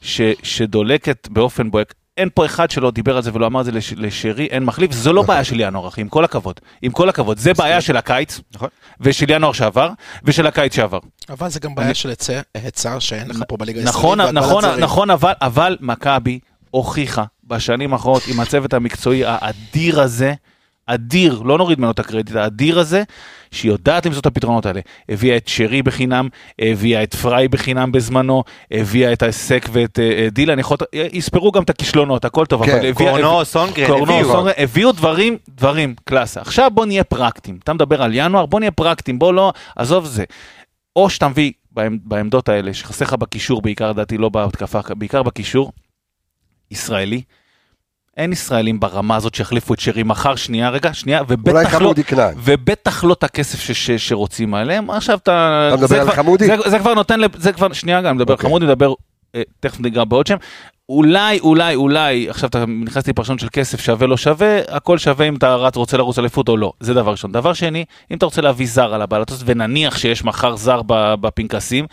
ש, 0.01 0.21
שדולקת 0.43 1.27
באופן 1.31 1.71
בוהק. 1.71 1.93
אין 2.19 2.29
פה 2.33 2.45
אחד 2.45 2.71
שלא 2.71 2.91
דיבר 2.91 3.15
על 3.17 3.23
זה 3.23 3.31
ולא 3.33 3.45
אמר 3.45 3.59
את 3.59 3.65
זה 3.65 3.71
לש, 3.71 3.93
לשרי, 3.97 4.45
אין 4.45 4.63
מחליף, 4.63 4.91
זו 4.91 5.13
לא 5.13 5.21
בעיה 5.21 5.43
של 5.43 5.59
ינואר, 5.59 5.87
אחי, 5.87 6.01
עם 6.01 6.07
כל 6.09 6.25
הכבוד. 6.25 6.59
עם 6.81 6.91
כל 6.91 7.09
הכבוד, 7.09 7.37
זה 7.37 7.53
בעיה 7.53 7.81
של 7.81 7.97
הקיץ, 7.97 8.39
נכון. 8.55 8.69
ושל 9.01 9.25
ינואר 9.31 9.51
שעבר, 9.53 9.89
ושל 10.23 10.47
הקיץ 10.47 10.75
שעבר. 10.75 10.99
אבל 11.29 11.49
זה 11.49 11.59
גם 11.59 11.75
בעיה 11.75 11.93
של 11.93 12.09
היצע- 12.09 12.41
היצע 12.55 12.99
שאין 12.99 13.29
לך 13.29 13.43
פה 13.47 13.57
בליגה 13.57 13.83
נכון, 13.83 14.19
הישראלית. 14.19 14.43
נכון, 14.43 14.61
זרים. 14.63 14.79
נכון, 14.83 15.09
אבל, 15.09 15.33
אבל 15.41 15.77
מכבי 15.81 16.39
הוכיחה 16.71 17.23
בשנים 17.47 17.93
האחרונות 17.93 18.23
עם 18.27 18.39
הצוות 18.39 18.73
המקצועי 18.73 19.23
האדיר 19.25 20.01
הזה, 20.01 20.33
אדיר, 20.93 21.41
לא 21.45 21.57
נוריד 21.57 21.79
ממנו 21.79 21.91
את 21.91 21.99
הקרדיט, 21.99 22.35
האדיר 22.35 22.79
הזה, 22.79 23.03
שהיא 23.51 23.71
יודעת 23.71 24.05
למצוא 24.05 24.19
את 24.21 24.25
הפתרונות 24.25 24.65
האלה. 24.65 24.81
הביאה 25.09 25.37
את 25.37 25.47
שרי 25.47 25.81
בחינם, 25.81 26.27
הביאה 26.59 27.03
את 27.03 27.15
פריי 27.15 27.47
בחינם 27.47 27.91
בזמנו, 27.91 28.43
הביאה 28.71 29.13
את 29.13 29.23
הסק 29.23 29.69
ואת 29.71 29.99
אה, 29.99 30.11
אה, 30.23 30.27
דילן, 30.31 30.59
יכול 30.59 30.77
להיות- 30.93 31.13
יספרו 31.13 31.51
גם 31.51 31.63
את 31.63 31.69
הכישלונות, 31.69 32.25
הכל 32.25 32.45
טוב, 32.45 32.65
כן, 32.65 32.71
אבל 32.71 32.85
הביאה... 32.89 32.93
קורנו, 33.21 33.45
סונגרן, 33.45 33.87
קורנו, 33.87 34.13
הביאו. 34.13 34.31
סונגרן, 34.31 34.53
הביאו 34.57 34.91
דברים, 34.91 35.37
דברים, 35.49 35.95
קלאסה. 36.03 36.41
עכשיו 36.41 36.71
בוא 36.73 36.85
נהיה 36.85 37.03
פרקטיים. 37.03 37.59
אתה 37.63 37.73
מדבר 37.73 38.01
על 38.03 38.11
ינואר, 38.13 38.45
בוא 38.45 38.59
נהיה 38.59 38.71
פרקטיים, 38.71 39.19
בוא 39.19 39.33
לא, 39.33 39.53
עזוב 39.75 40.05
זה. 40.05 40.23
או 40.95 41.09
שאתה 41.09 41.27
מביא 41.27 41.51
בעמ- 41.71 41.99
בעמדות 42.03 42.49
האלה, 42.49 42.73
שחסר 42.73 43.05
לך 43.05 43.13
בקישור 43.13 43.61
בעיקר, 43.61 43.89
לדעתי 43.89 44.17
לא 44.17 44.29
בהתקפה, 44.29 44.79
בעיקר 44.95 45.23
בקישור, 45.23 45.71
ישראלי. 46.71 47.21
אין 48.17 48.31
ישראלים 48.31 48.79
ברמה 48.79 49.15
הזאת 49.15 49.35
שיחליפו 49.35 49.73
את 49.73 49.79
שרי 49.79 50.03
מחר, 50.03 50.35
שנייה 50.35 50.69
רגע, 50.69 50.93
שנייה, 50.93 51.21
ובטח 51.27 51.73
לא. 51.81 51.93
ובטח 52.43 53.03
לא 53.03 53.13
את 53.13 53.23
הכסף 53.23 53.59
ש, 53.59 53.71
ש, 53.71 53.91
שרוצים 53.91 54.53
עליהם. 54.53 54.89
עכשיו 54.89 55.17
אתה... 55.23 55.65
אתה 55.67 55.75
מדבר 55.77 55.87
זה 55.87 56.01
על 56.01 56.07
כבר- 56.07 56.15
חמודי? 56.15 56.45
זה, 56.45 56.55
זה 56.65 56.79
כבר 56.79 56.93
נותן, 56.93 57.19
זה 57.37 57.53
כבר, 57.53 57.73
שנייה 57.73 58.01
גם, 58.01 58.15
מדבר 58.15 58.31
על 58.31 58.37
אוקיי. 58.37 58.49
חמודי, 58.49 58.65
מדבר, 58.65 58.93
אה, 59.35 59.41
תכף 59.59 59.79
ניגע 59.79 60.03
בעוד 60.03 60.27
שם. 60.27 60.35
אולי, 60.89 61.39
אולי, 61.39 61.75
אולי, 61.75 62.29
עכשיו 62.29 62.49
אתה 62.49 62.65
נכנס 62.65 63.07
לי 63.07 63.13
פרשנות 63.13 63.39
של 63.39 63.47
כסף 63.51 63.79
שווה 63.81 64.07
לא 64.07 64.17
שווה, 64.17 64.59
הכל 64.67 64.97
שווה 64.97 65.27
אם 65.27 65.35
אתה 65.35 65.55
רץ, 65.55 65.75
רוצה 65.75 65.97
לרוץ 65.97 66.19
אליפות 66.19 66.49
או 66.49 66.57
לא, 66.57 66.73
זה 66.79 66.93
דבר 66.93 67.11
ראשון. 67.11 67.31
דבר 67.31 67.53
שני, 67.53 67.85
אם 68.11 68.17
אתה 68.17 68.25
רוצה 68.25 68.41
להביא 68.41 68.67
זר 68.67 68.93
על 68.93 69.01
הבעלתות, 69.01 69.39
ונניח 69.45 69.97
שיש 69.97 70.23
מחר 70.23 70.55
זר 70.55 70.81
בפנקסים, 71.21 71.85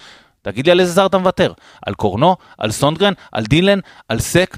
תגיד 0.43 0.67
לי 0.67 0.73
על 0.73 0.81
איזה 0.81 0.93
זר 0.93 1.07
אתה 1.07 1.19
מוותר. 1.19 1.53
על 1.87 1.95
קורנו, 1.95 2.37
על 2.59 2.71
סונדגרן, 2.71 3.13
על 3.33 3.45
דילן, 3.45 3.79
על 4.09 4.19
סק. 4.19 4.57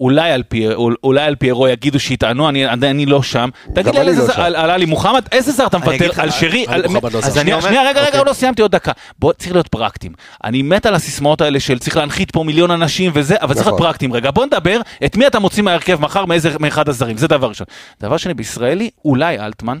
אולי 0.00 0.30
על, 0.32 0.42
פי, 0.42 0.66
אולי 1.04 1.20
על 1.24 1.34
פיירו 1.34 1.68
יגידו 1.68 2.00
שיטענו, 2.00 2.48
אני, 2.48 2.66
אני, 2.68 3.06
לא 3.06 3.22
שם. 3.22 3.48
תגיד 3.74 3.94
לי 3.94 4.00
על 4.00 4.06
לא. 4.10 4.34
על, 4.34 4.56
על 4.56 4.70
עלי 4.70 4.84
מוחמד, 4.84 5.22
איזה 5.32 5.52
זר 5.52 5.66
אתה 5.66 5.78
מוותר? 5.78 6.08
לך, 6.08 6.18
על 6.18 6.30
שרי? 6.30 6.64
על- 6.68 6.82
לא 6.82 7.08
אז. 7.24 7.38
אני 7.38 7.52
אומר- 7.52 7.62
שנייה, 7.68 7.82
רגע, 7.82 8.00
רגע, 8.00 8.06
אוקיי. 8.06 8.24
לא 8.26 8.32
סיימתי 8.32 8.62
עוד 8.62 8.70
דקה. 8.70 8.92
בוא, 9.18 9.32
צריך 9.32 9.52
להיות 9.52 9.68
פרקטיים. 9.68 10.12
אני 10.44 10.62
מת 10.62 10.86
על 10.86 10.94
הסיסמאות 10.94 11.40
האלה 11.40 11.60
של 11.60 11.78
צריך 11.78 11.96
להנחית 11.96 12.30
פה 12.30 12.44
מיליון 12.44 12.70
אנשים 12.70 13.10
וזה, 13.14 13.36
אבל 13.40 13.54
צריך 13.54 13.66
להיות 13.66 13.80
נכון. 13.80 13.86
פרקטיים. 13.88 14.12
רגע, 14.12 14.30
בוא 14.30 14.46
נדבר, 14.46 14.80
את 15.04 15.16
מי 15.16 15.26
אתה 15.26 15.38
מוציא 15.38 15.62
מההרכב 15.62 16.00
מחר, 16.00 16.24
מאחד 16.60 16.88
הזרים, 16.88 17.16
זה 17.16 17.28
דבר 17.28 17.48
ראשון. 17.48 17.66
דבר 18.00 18.16
שני, 18.16 18.34
בישראלי, 18.34 18.90
אולי 19.04 19.38
אלטמן, 19.38 19.78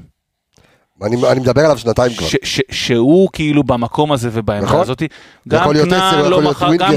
אני 1.02 1.16
אני 1.32 1.40
מדבר 1.40 1.64
עליו 1.64 1.78
שנתיים 1.78 2.12
כבר. 2.14 2.26
ש- 2.28 2.36
ש- 2.42 2.60
שהוא 2.70 3.28
כאילו 3.32 3.64
במקום 3.64 4.12
הזה 4.12 4.28
ובעמדה 4.32 4.66
נכון. 4.66 4.80
הזאת. 4.80 4.98
זה 5.00 5.06
גם 5.48 5.72
כנען 5.72 6.24
לא 6.30 6.40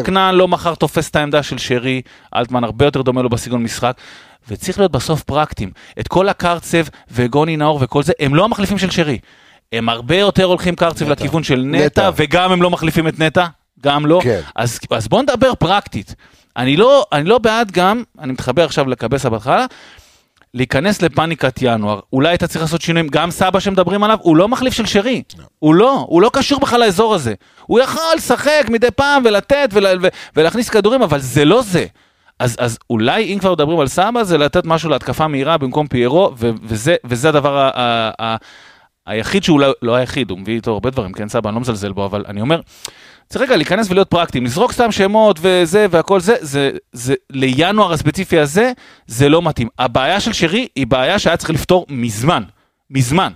כנען 0.05 0.35
לא 0.35 0.47
מחר 0.47 0.75
תופס 0.75 1.09
את 1.09 1.15
העמדה 1.15 1.43
של 1.43 1.57
שרי, 1.57 2.01
אלטמן 2.35 2.63
הרבה 2.63 2.85
יותר 2.85 3.01
דומה 3.01 3.21
לו 3.21 3.29
בסגנון 3.29 3.63
משחק. 3.63 3.97
וצריך 4.49 4.79
להיות 4.79 4.91
בסוף 4.91 5.23
פרקטיים. 5.23 5.71
את 5.99 6.07
כל 6.07 6.29
הקרצב 6.29 6.83
וגוני 7.11 7.57
נאור 7.57 7.79
וכל 7.81 8.03
זה, 8.03 8.13
הם 8.19 8.35
לא 8.35 8.43
המחליפים 8.43 8.77
של 8.77 8.89
שרי. 8.89 9.17
הם 9.71 9.89
הרבה 9.89 10.17
יותר 10.17 10.43
הולכים 10.43 10.75
קרצב 10.75 11.05
נטע. 11.05 11.11
לכיוון 11.11 11.43
של 11.43 11.63
נטע. 11.67 11.85
נטע, 11.85 12.09
וגם 12.15 12.51
הם 12.51 12.61
לא 12.61 12.69
מחליפים 12.69 13.07
את 13.07 13.19
נטע, 13.19 13.45
גם 13.83 14.05
לא. 14.05 14.19
כן. 14.23 14.41
אז, 14.55 14.79
אז 14.91 15.07
בוא 15.07 15.21
נדבר 15.21 15.55
פרקטית. 15.55 16.15
אני 16.57 16.77
לא, 16.77 17.05
אני 17.11 17.23
לא 17.23 17.37
בעד 17.37 17.71
גם, 17.71 18.03
אני 18.19 18.31
מתחבר 18.31 18.65
עכשיו 18.65 18.87
לקבסה 18.89 19.29
בהתחלה, 19.29 19.65
להיכנס 20.53 21.01
לפאניקת 21.01 21.59
ינואר. 21.61 21.99
אולי 22.13 22.29
היית 22.29 22.43
צריך 22.43 22.61
לעשות 22.61 22.81
שינויים, 22.81 23.07
גם 23.07 23.31
סבא 23.31 23.59
שמדברים 23.59 24.03
עליו, 24.03 24.17
הוא 24.21 24.37
לא 24.37 24.47
מחליף 24.47 24.73
של 24.73 24.85
שרי. 24.85 25.23
הוא 25.59 25.75
לא, 25.75 26.05
הוא 26.09 26.21
לא 26.21 26.29
קשור 26.33 26.59
בכלל 26.59 26.79
לאזור 26.79 27.15
הזה. 27.15 27.33
הוא 27.61 27.79
יכול 27.79 28.03
לשחק 28.15 28.65
מדי 28.69 28.91
פעם 28.91 29.23
ולתת 29.25 29.69
ול, 29.71 29.85
ו, 30.01 30.07
ולהכניס 30.35 30.69
כדורים, 30.69 31.01
אבל 31.01 31.19
זה 31.19 31.45
לא 31.45 31.61
זה. 31.61 31.85
אז, 32.39 32.55
אז 32.59 32.77
אולי 32.89 33.33
אם 33.33 33.39
כבר 33.39 33.51
מדברים 33.51 33.79
על 33.79 33.87
סבא, 33.87 34.23
זה 34.23 34.37
לתת 34.37 34.65
משהו 34.65 34.89
להתקפה 34.89 35.27
מהירה 35.27 35.57
במקום 35.57 35.87
פיירו, 35.87 36.33
ו, 36.37 36.51
וזה, 36.63 36.95
וזה 37.03 37.29
הדבר 37.29 37.57
ה, 37.57 37.69
ה, 37.75 38.11
ה, 38.21 38.35
היחיד 39.05 39.43
שאולי, 39.43 39.71
לא 39.81 39.95
היחיד, 39.95 40.29
הוא 40.29 40.39
מביא 40.39 40.55
איתו 40.55 40.71
הרבה 40.71 40.89
דברים, 40.89 41.11
כן 41.11 41.29
סבא, 41.29 41.49
אני 41.49 41.55
לא 41.55 41.61
מזלזל 41.61 41.91
בו, 41.91 42.05
אבל 42.05 42.25
אני 42.27 42.41
אומר, 42.41 42.61
צריך 43.31 43.43
רגע 43.43 43.55
להיכנס 43.55 43.89
ולהיות 43.89 44.09
פרקטיים, 44.09 44.45
לזרוק 44.45 44.71
סתם 44.71 44.91
שמות 44.91 45.39
וזה 45.41 45.85
והכל 45.89 46.19
זה, 46.19 46.35
זה, 46.41 46.71
זה, 46.91 47.13
לינואר 47.29 47.93
הספציפי 47.93 48.39
הזה, 48.39 48.71
זה 49.07 49.29
לא 49.29 49.41
מתאים. 49.41 49.67
הבעיה 49.79 50.19
של 50.19 50.33
שרי 50.33 50.67
היא 50.75 50.87
בעיה 50.87 51.19
שהיה 51.19 51.37
צריך 51.37 51.49
לפתור 51.49 51.85
מזמן, 51.89 52.43
מזמן. 52.89 53.31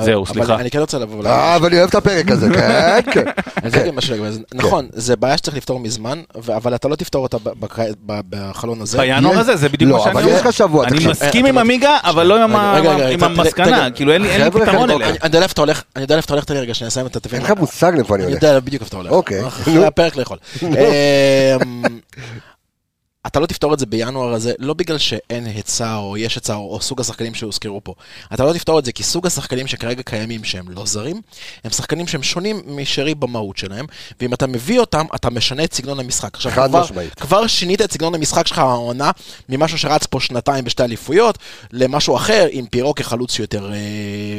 זהו, 0.00 0.24
אבל 0.24 0.32
סליחה. 0.32 0.54
אני 0.54 0.70
כן 0.70 0.78
רוצה 0.78 0.98
לבוא 0.98 1.24
אה, 1.26 1.56
אבל 1.56 1.66
אני 1.68 1.78
אוהב 1.78 1.88
את 1.88 1.94
הפרק 1.94 2.30
הזה, 2.30 2.48
כן, 2.54 3.00
כן. 3.12 3.24
אני 3.62 3.70
להגיד 3.76 3.94
משהו 3.94 4.30
זה. 4.32 4.40
נכון, 4.54 4.88
זה 4.92 5.16
בעיה 5.16 5.36
שצריך 5.36 5.56
לפתור 5.56 5.80
מזמן, 5.80 6.22
אבל 6.56 6.74
אתה 6.74 6.88
לא 6.88 6.96
תפתור 6.96 7.22
אותה 7.22 7.38
ב- 7.38 7.48
בק- 7.60 7.78
ב- 8.06 8.20
בחלון 8.28 8.80
הזה. 8.80 8.98
בינואר 8.98 9.38
הזה, 9.38 9.56
זה 9.56 9.68
בדיוק 9.68 9.90
לא, 9.90 9.96
מה 9.96 10.02
שאני 10.02 10.12
אבל 10.14 10.22
אומר. 10.24 10.34
יש 10.36 10.46
לך 10.46 10.52
שבוע, 10.52 10.86
אני. 10.86 11.06
מסכים 11.06 11.44
אה, 11.44 11.50
עם 11.50 11.58
עמיגה, 11.58 11.96
אבל 12.04 12.26
לא 12.26 12.44
עם 12.44 13.22
המסקנה, 13.24 13.90
כאילו 13.90 14.12
אין 14.12 14.22
לי 14.22 14.50
פתרון 14.50 14.90
אליה. 14.90 15.08
אני 15.08 15.16
אני 15.22 15.26
יודע 15.26 15.42
איפה 15.42 15.52
אתה 15.52 15.60
הולך, 15.60 15.82
אני 15.96 16.02
יודע 16.02 16.16
איפה 16.16 16.24
אתה 16.24 16.34
הולך, 16.34 16.44
תן 16.44 16.54
לי 16.54 16.60
רגע, 16.60 16.74
שאני 16.74 16.88
אסיים 16.88 17.06
את 17.06 17.16
התבין. 17.16 17.40
אין 17.40 17.50
לך 17.50 17.58
מושג 17.58 17.92
לאיפה 17.96 18.14
אני 18.14 18.24
אני 18.24 18.32
הולך. 18.32 18.42
יודע 18.42 18.60
בדיוק 18.60 18.82
איפה 18.82 18.88
אתה 18.88 18.96
הולך. 18.96 19.10
אוקיי, 19.12 19.46
אחרי 19.46 19.74
נו. 19.74 19.84
הפרק 19.84 20.16
לאכול. 20.16 20.38
אתה 23.26 23.40
לא 23.40 23.46
תפתור 23.46 23.74
את 23.74 23.78
זה 23.78 23.86
בינואר 23.86 24.32
הזה, 24.32 24.52
לא 24.58 24.74
בגלל 24.74 24.98
שאין 24.98 25.46
היצע 25.46 25.96
או 25.96 26.16
יש 26.16 26.34
היצע 26.34 26.54
או, 26.54 26.74
או 26.74 26.80
סוג 26.80 27.00
השחקנים 27.00 27.34
שהוזכרו 27.34 27.84
פה. 27.84 27.94
אתה 28.34 28.44
לא 28.44 28.52
תפתור 28.52 28.78
את 28.78 28.84
זה 28.84 28.92
כי 28.92 29.02
סוג 29.02 29.26
השחקנים 29.26 29.66
שכרגע 29.66 30.02
קיימים 30.02 30.44
שהם 30.44 30.68
לא 30.68 30.86
זרים, 30.86 31.20
הם 31.64 31.70
שחקנים 31.70 32.06
שהם 32.06 32.22
שונים 32.22 32.62
משרי 32.66 33.14
במהות 33.14 33.56
שלהם, 33.56 33.86
ואם 34.20 34.34
אתה 34.34 34.46
מביא 34.46 34.80
אותם, 34.80 35.04
אתה 35.14 35.30
משנה 35.30 35.64
את 35.64 35.74
סגנון 35.74 36.00
המשחק. 36.00 36.34
עכשיו, 36.34 36.52
כבר, 36.52 36.82
משמעית. 36.82 37.14
כבר 37.14 37.46
שינית 37.46 37.82
את 37.82 37.92
סגנון 37.92 38.14
המשחק 38.14 38.46
שלך 38.46 38.58
העונה, 38.58 39.10
ממשהו 39.48 39.78
שרץ 39.78 40.06
פה 40.06 40.20
שנתיים 40.20 40.64
בשתי 40.64 40.82
אליפויות, 40.82 41.38
למשהו 41.72 42.16
אחר, 42.16 42.46
עם 42.50 42.66
פירו 42.66 42.94
כחלוץ 42.94 43.38
יותר, 43.38 43.72
אה, 43.72 43.78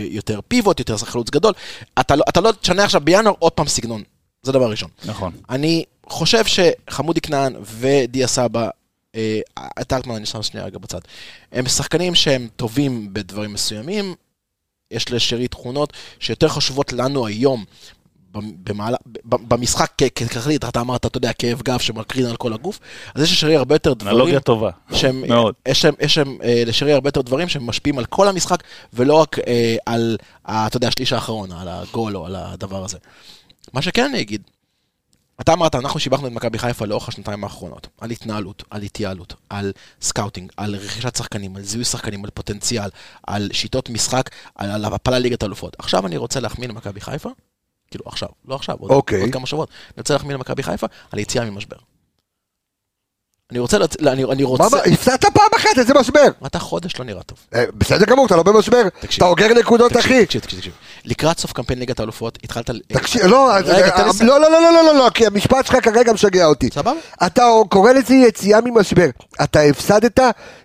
יותר 0.09 0.39
פיבוט, 0.47 0.79
יותר 0.79 0.97
חלוץ 0.97 1.29
גדול. 1.29 1.53
אתה 1.99 2.15
לא, 2.15 2.23
אתה 2.29 2.41
לא 2.41 2.51
תשנה 2.61 2.83
עכשיו 2.83 3.01
בינואר 3.01 3.33
עוד 3.39 3.51
פעם 3.51 3.67
סגנון. 3.67 4.03
זה 4.45 4.51
דבר 4.51 4.69
ראשון. 4.69 4.89
נכון. 5.05 5.31
אני 5.49 5.83
חושב 6.07 6.43
שחמודי 6.45 7.21
כנען 7.21 7.55
ודיה 7.61 8.27
סבא, 8.27 8.69
אה, 9.15 9.39
את 9.81 9.93
אלטמן 9.93 10.15
אני 10.15 10.25
שם 10.25 10.43
שנייה 10.43 10.65
רגע 10.65 10.77
בצד, 10.77 10.99
הם 11.51 11.67
שחקנים 11.67 12.15
שהם 12.15 12.47
טובים 12.55 13.13
בדברים 13.13 13.53
מסוימים, 13.53 14.15
יש 14.91 15.11
לשרי 15.11 15.47
תכונות 15.47 15.93
שיותר 16.19 16.47
חשובות 16.47 16.93
לנו 16.93 17.27
היום. 17.27 17.63
במעלה, 18.63 18.97
במשחק 19.25 19.91
כ- 19.97 20.03
כתכלית, 20.15 20.65
אתה 20.65 20.81
אמרת, 20.81 21.05
אתה 21.05 21.17
יודע, 21.17 21.33
כאב 21.33 21.61
גב 21.61 21.79
שמקרין 21.79 22.25
על 22.25 22.35
כל 22.35 22.53
הגוף, 22.53 22.79
אז 23.15 23.23
יש 23.23 23.31
לשרי 23.31 23.55
הרבה 23.55 23.75
יותר 23.75 23.93
דברים 23.93 24.15
אנלוגיה 24.15 24.39
טובה. 24.39 24.69
שהם, 24.93 25.23
מאוד. 25.27 25.55
יש 25.67 25.85
יש 25.99 26.17
אה, 26.17 26.63
לשרי 26.65 26.93
הרבה 26.93 27.07
יותר 27.07 27.21
דברים 27.21 27.49
שמשפיעים 27.49 27.99
על 27.99 28.05
כל 28.05 28.27
המשחק, 28.27 28.63
ולא 28.93 29.13
רק 29.13 29.39
אה, 29.39 29.75
על, 29.85 30.17
אתה 30.43 30.77
יודע, 30.77 30.87
השליש 30.87 31.13
האחרון, 31.13 31.51
על 31.51 31.67
הגול 31.67 32.17
או 32.17 32.25
על 32.25 32.35
הדבר 32.35 32.83
הזה. 32.83 32.97
מה 33.73 33.81
שכן 33.81 34.05
אני 34.05 34.21
אגיד, 34.21 34.41
אתה 35.41 35.53
אמרת, 35.53 35.75
אנחנו 35.75 35.99
שיבחנו 35.99 36.27
את 36.27 36.31
מכבי 36.31 36.59
חיפה 36.59 36.85
לאורך 36.85 37.09
השנתיים 37.09 37.43
האחרונות, 37.43 37.87
על 38.01 38.11
התנהלות, 38.11 38.63
על 38.69 38.81
התייעלות, 38.81 39.33
על 39.49 39.71
סקאוטינג, 40.01 40.51
על 40.57 40.75
רכישת 40.75 41.15
שחקנים, 41.15 41.55
על 41.55 41.61
זיהוי 41.61 41.85
שחקנים, 41.85 42.25
על 42.25 42.31
פוטנציאל, 42.33 42.89
על 43.27 43.49
שיטות 43.53 43.89
משחק, 43.89 44.29
על, 44.55 44.69
על 44.71 44.93
הפלה 44.93 45.19
ליגת 45.19 45.43
האלופות. 45.43 45.75
עכשיו 45.79 46.07
אני 46.07 46.17
רוצה 46.17 46.39
להחמיא 46.39 46.67
למכבי 46.67 47.01
חיפה, 47.01 47.29
כאילו 47.91 48.05
עכשיו, 48.07 48.29
לא 48.45 48.55
עכשיו, 48.55 48.75
עוד, 48.79 48.91
אוקיי. 48.91 49.21
עוד 49.21 49.29
כמה 49.33 49.45
שבועות, 49.45 49.69
אני 49.69 49.97
רוצה 49.97 50.13
להחמיא 50.13 50.35
למכבי 50.35 50.63
חיפה 50.63 50.87
על 51.11 51.19
יציאה 51.19 51.49
ממשבר. 51.49 51.77
אני 53.51 53.59
רוצה, 53.59 53.77
לצ... 53.77 53.95
אני, 54.01 54.23
אני 54.23 54.43
מה, 54.43 54.49
רוצה... 54.49 54.63
מה, 54.71 54.77
הפסדת 54.93 55.25
פעם 55.25 55.49
אחת, 55.55 55.77
איזה 55.77 55.93
משבר. 55.93 56.27
אתה 56.45 56.59
חודש 56.59 56.99
לא 56.99 57.05
נראה 57.05 57.23
טוב. 57.23 57.37
אה, 57.55 57.63
בסדר 57.77 58.05
גמור, 58.05 58.25
אתה 58.25 58.35
לא 58.35 58.43
במשבר. 58.43 58.81
אתה 59.17 59.25
אוגר 59.25 59.53
נקודות, 59.53 59.97
אחי. 59.97 60.25
תקשיב, 60.25 60.41
תקשיב, 60.41 60.59
תקשיב. 60.59 60.73
לקראת 61.05 61.39
סוף 61.39 61.51
קמפיין 61.53 61.79
ליגת 61.79 61.99
האלופות, 61.99 62.39
התחלת... 62.43 62.69
תקשיב, 62.87 63.21
לא, 63.25 63.51
אה, 63.51 63.59
לסיים. 63.59 64.29
לא, 64.29 64.41
לא, 64.41 64.51
לא, 64.51 64.61
לא, 64.61 64.73
לא, 64.73 64.83
לא, 64.83 64.95
לא, 64.95 65.09
כי 65.13 65.25
המשפט 65.25 65.65
שלך 65.65 65.77
כרגע 65.83 66.13
משגע 66.13 66.45
אותי. 66.45 66.69
סבבה? 66.73 66.91
אתה 67.25 67.43
קורא 67.69 67.91
לזה 67.91 68.13
יציאה 68.13 68.59
ממשבר. 68.65 69.09
אתה 69.43 69.61
הפסדת 69.61 70.19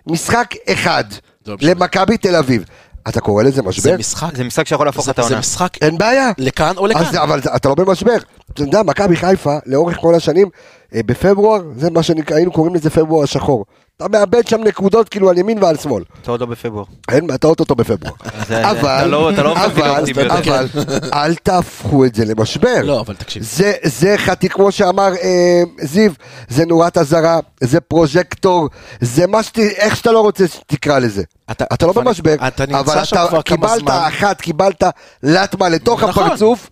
משחק 0.07 0.55
אחד 0.69 1.03
לא. 1.47 1.55
למכבי 1.61 2.17
תל 2.17 2.35
אביב. 2.35 2.63
אתה 3.09 3.19
קורא 3.19 3.43
לזה 3.43 3.61
משבר? 3.61 3.91
זה 3.91 3.97
משחק... 3.97 4.35
זה 4.35 4.43
משחק 4.43 4.67
שיכול 4.67 4.85
להפוך 4.85 5.09
את 5.09 5.19
העונה. 5.19 5.35
זה 5.35 5.39
משחק 5.39 5.77
אין 5.81 5.97
בעיה. 5.97 6.31
לכאן 6.37 6.77
או 6.77 6.87
לכאן. 6.87 7.01
אז, 7.01 7.15
אבל 7.15 7.39
אתה 7.55 7.69
לא 7.69 7.75
במשבר. 7.75 8.17
אתה 8.53 8.61
יודע, 8.61 8.83
מכבי 8.83 9.15
חיפה, 9.15 9.57
לאורך 9.65 9.97
כל 9.97 10.15
השנים, 10.15 10.49
אה, 10.95 11.03
בפברואר, 11.05 11.61
זה 11.77 11.91
מה 11.91 12.03
שהיינו 12.03 12.51
קוראים 12.51 12.75
לזה 12.75 12.89
פברואר 12.89 13.23
השחור. 13.23 13.65
אתה 14.05 14.19
מאבד 14.19 14.47
שם 14.47 14.61
נקודות 14.63 15.09
כאילו 15.09 15.29
על 15.29 15.37
ימין 15.37 15.63
ועל 15.63 15.77
שמאל. 15.77 16.03
אתה 16.21 16.31
עוד 16.31 16.39
לא 16.39 16.45
בפברואר. 16.45 16.85
אין 17.11 17.27
אתה 17.35 17.47
אוטוטו 17.47 17.75
בפברואר. 17.75 18.13
אבל, 18.71 19.07
לא- 19.07 19.31
לא 19.33 19.51
אבל, 19.65 19.99
יותר. 20.07 20.33
אבל, 20.37 20.67
אל 21.13 21.35
תהפכו 21.35 22.05
את 22.05 22.15
זה 22.15 22.25
למשבר. 22.25 22.81
לא, 22.83 22.99
אבל 22.99 23.15
תקשיב. 23.15 23.43
זה, 23.43 23.73
זה 23.83 24.13
חתי, 24.17 24.49
כמו 24.49 24.71
שאמר 24.71 25.11
אה, 25.21 25.63
זיו, 25.81 26.11
זה 26.49 26.65
נורת 26.65 26.97
אזהרה, 26.97 27.39
זה 27.61 27.79
פרוז'קטור, 27.81 28.67
זה 29.01 29.27
מה 29.27 29.43
שת... 29.43 29.59
איך 29.59 29.95
שאתה 29.95 30.11
לא 30.11 30.19
רוצה 30.21 30.47
שתקרא 30.47 30.99
לזה. 30.99 31.23
אתה- 31.51 31.65
אתה 31.73 31.87
לא 31.87 31.93
במשבר, 31.93 32.35
אבל 32.39 32.47
אתה 32.47 33.41
קיבלת. 33.43 33.83
אחת, 33.89 34.41
קיבלת 34.41 34.83
לטמה 35.23 35.69
לתוך 35.69 36.03
נכון. 36.03 36.23
הפרצוף, 36.27 36.69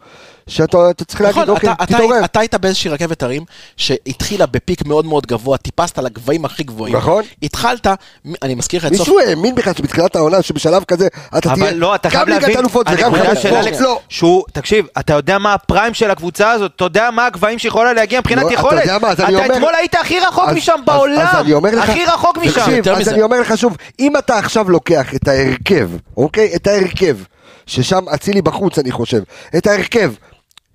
שאתה 0.49 0.77
אתה 0.89 1.05
צריך 1.05 1.21
להגיד, 1.21 1.37
נכון, 1.41 1.49
אוקיי, 1.49 1.71
אתה- 1.71 1.83
אתה- 1.83 1.93
תתעורר. 1.93 2.25
אתה 2.25 2.39
היית 2.39 2.55
באיזושהי 2.55 2.89
רכבת 2.91 3.23
הרים 3.23 3.43
שהתחילה 3.77 4.45
בפיק 4.45 4.85
מאוד 4.85 5.05
מאוד 5.05 5.25
גבוה, 5.25 5.57
טיפסת 5.57 5.97
לגבהים 5.97 6.45
הכי 6.45 6.63
גבוהים. 6.63 6.95
נכון. 6.95 7.23
התחלת, 7.43 7.87
אני 8.41 8.55
מזכיר 8.55 8.79
לך 8.79 8.85
את 8.85 8.91
סוף... 8.95 8.99
מישהו 9.07 9.19
האמין 9.19 9.55
בכלל 9.55 9.73
שבתחילת 9.73 10.15
העונה, 10.15 10.41
שבשלב 10.41 10.83
כזה, 10.83 11.07
אתה 11.37 11.53
תהיה 11.55 11.69
אבל 11.69 11.73
לא, 11.77 11.95
אתה 11.95 12.09
חייב 12.09 12.21
גם 12.21 12.29
ליגת 12.29 12.41
להבין, 12.41 12.57
אלופות 12.59 12.87
וגם. 12.91 13.15
אלכס, 13.15 13.79
לא, 13.79 13.99
שהוא, 14.09 14.43
תקשיב, 14.53 14.85
אתה 14.99 15.13
יודע 15.13 15.37
מה 15.37 15.53
הפריים 15.53 15.93
של 15.93 16.11
הקבוצה 16.11 16.51
הזאת, 16.51 16.71
אתה 16.75 16.83
יודע 16.85 17.11
מה 17.11 17.25
הגבהים 17.25 17.59
שיכולה 17.59 17.93
להגיע 17.93 18.19
מבחינת 18.19 18.43
לא, 18.43 18.47
אתה 18.47 18.53
יכולת. 18.53 18.81
יודע 18.81 18.97
מה, 18.99 19.07
אז 19.07 19.19
אני 19.21 19.45
אתה 19.45 19.55
אתמול 19.55 19.75
היית 19.75 19.95
הכי 19.95 20.19
רחוק 20.19 20.49
משם 20.49 20.79
בעולם, 20.85 21.25
הכי 21.81 22.05
רחוק 22.05 22.37
משם. 22.37 22.61
אז. 22.95 23.09
אני 23.09 23.21
אומר 23.21 23.41
לך 23.41 23.57
שוב, 23.57 23.77
אם 23.99 24.17
אתה 24.17 24.37
עכשיו 24.37 24.69
לוקח 24.69 25.13
את 25.15 25.27
ההרכב, 25.27 25.89
אוקיי? 26.17 26.51
את 26.55 26.67
ההרכב, 26.67 27.17
ששם 27.65 28.09
אצילי 28.13 28.41
בחוץ 28.41 28.79
אני 28.79 28.91
חושב, 28.91 29.21
את 29.57 29.67
ההרכב 29.67 30.11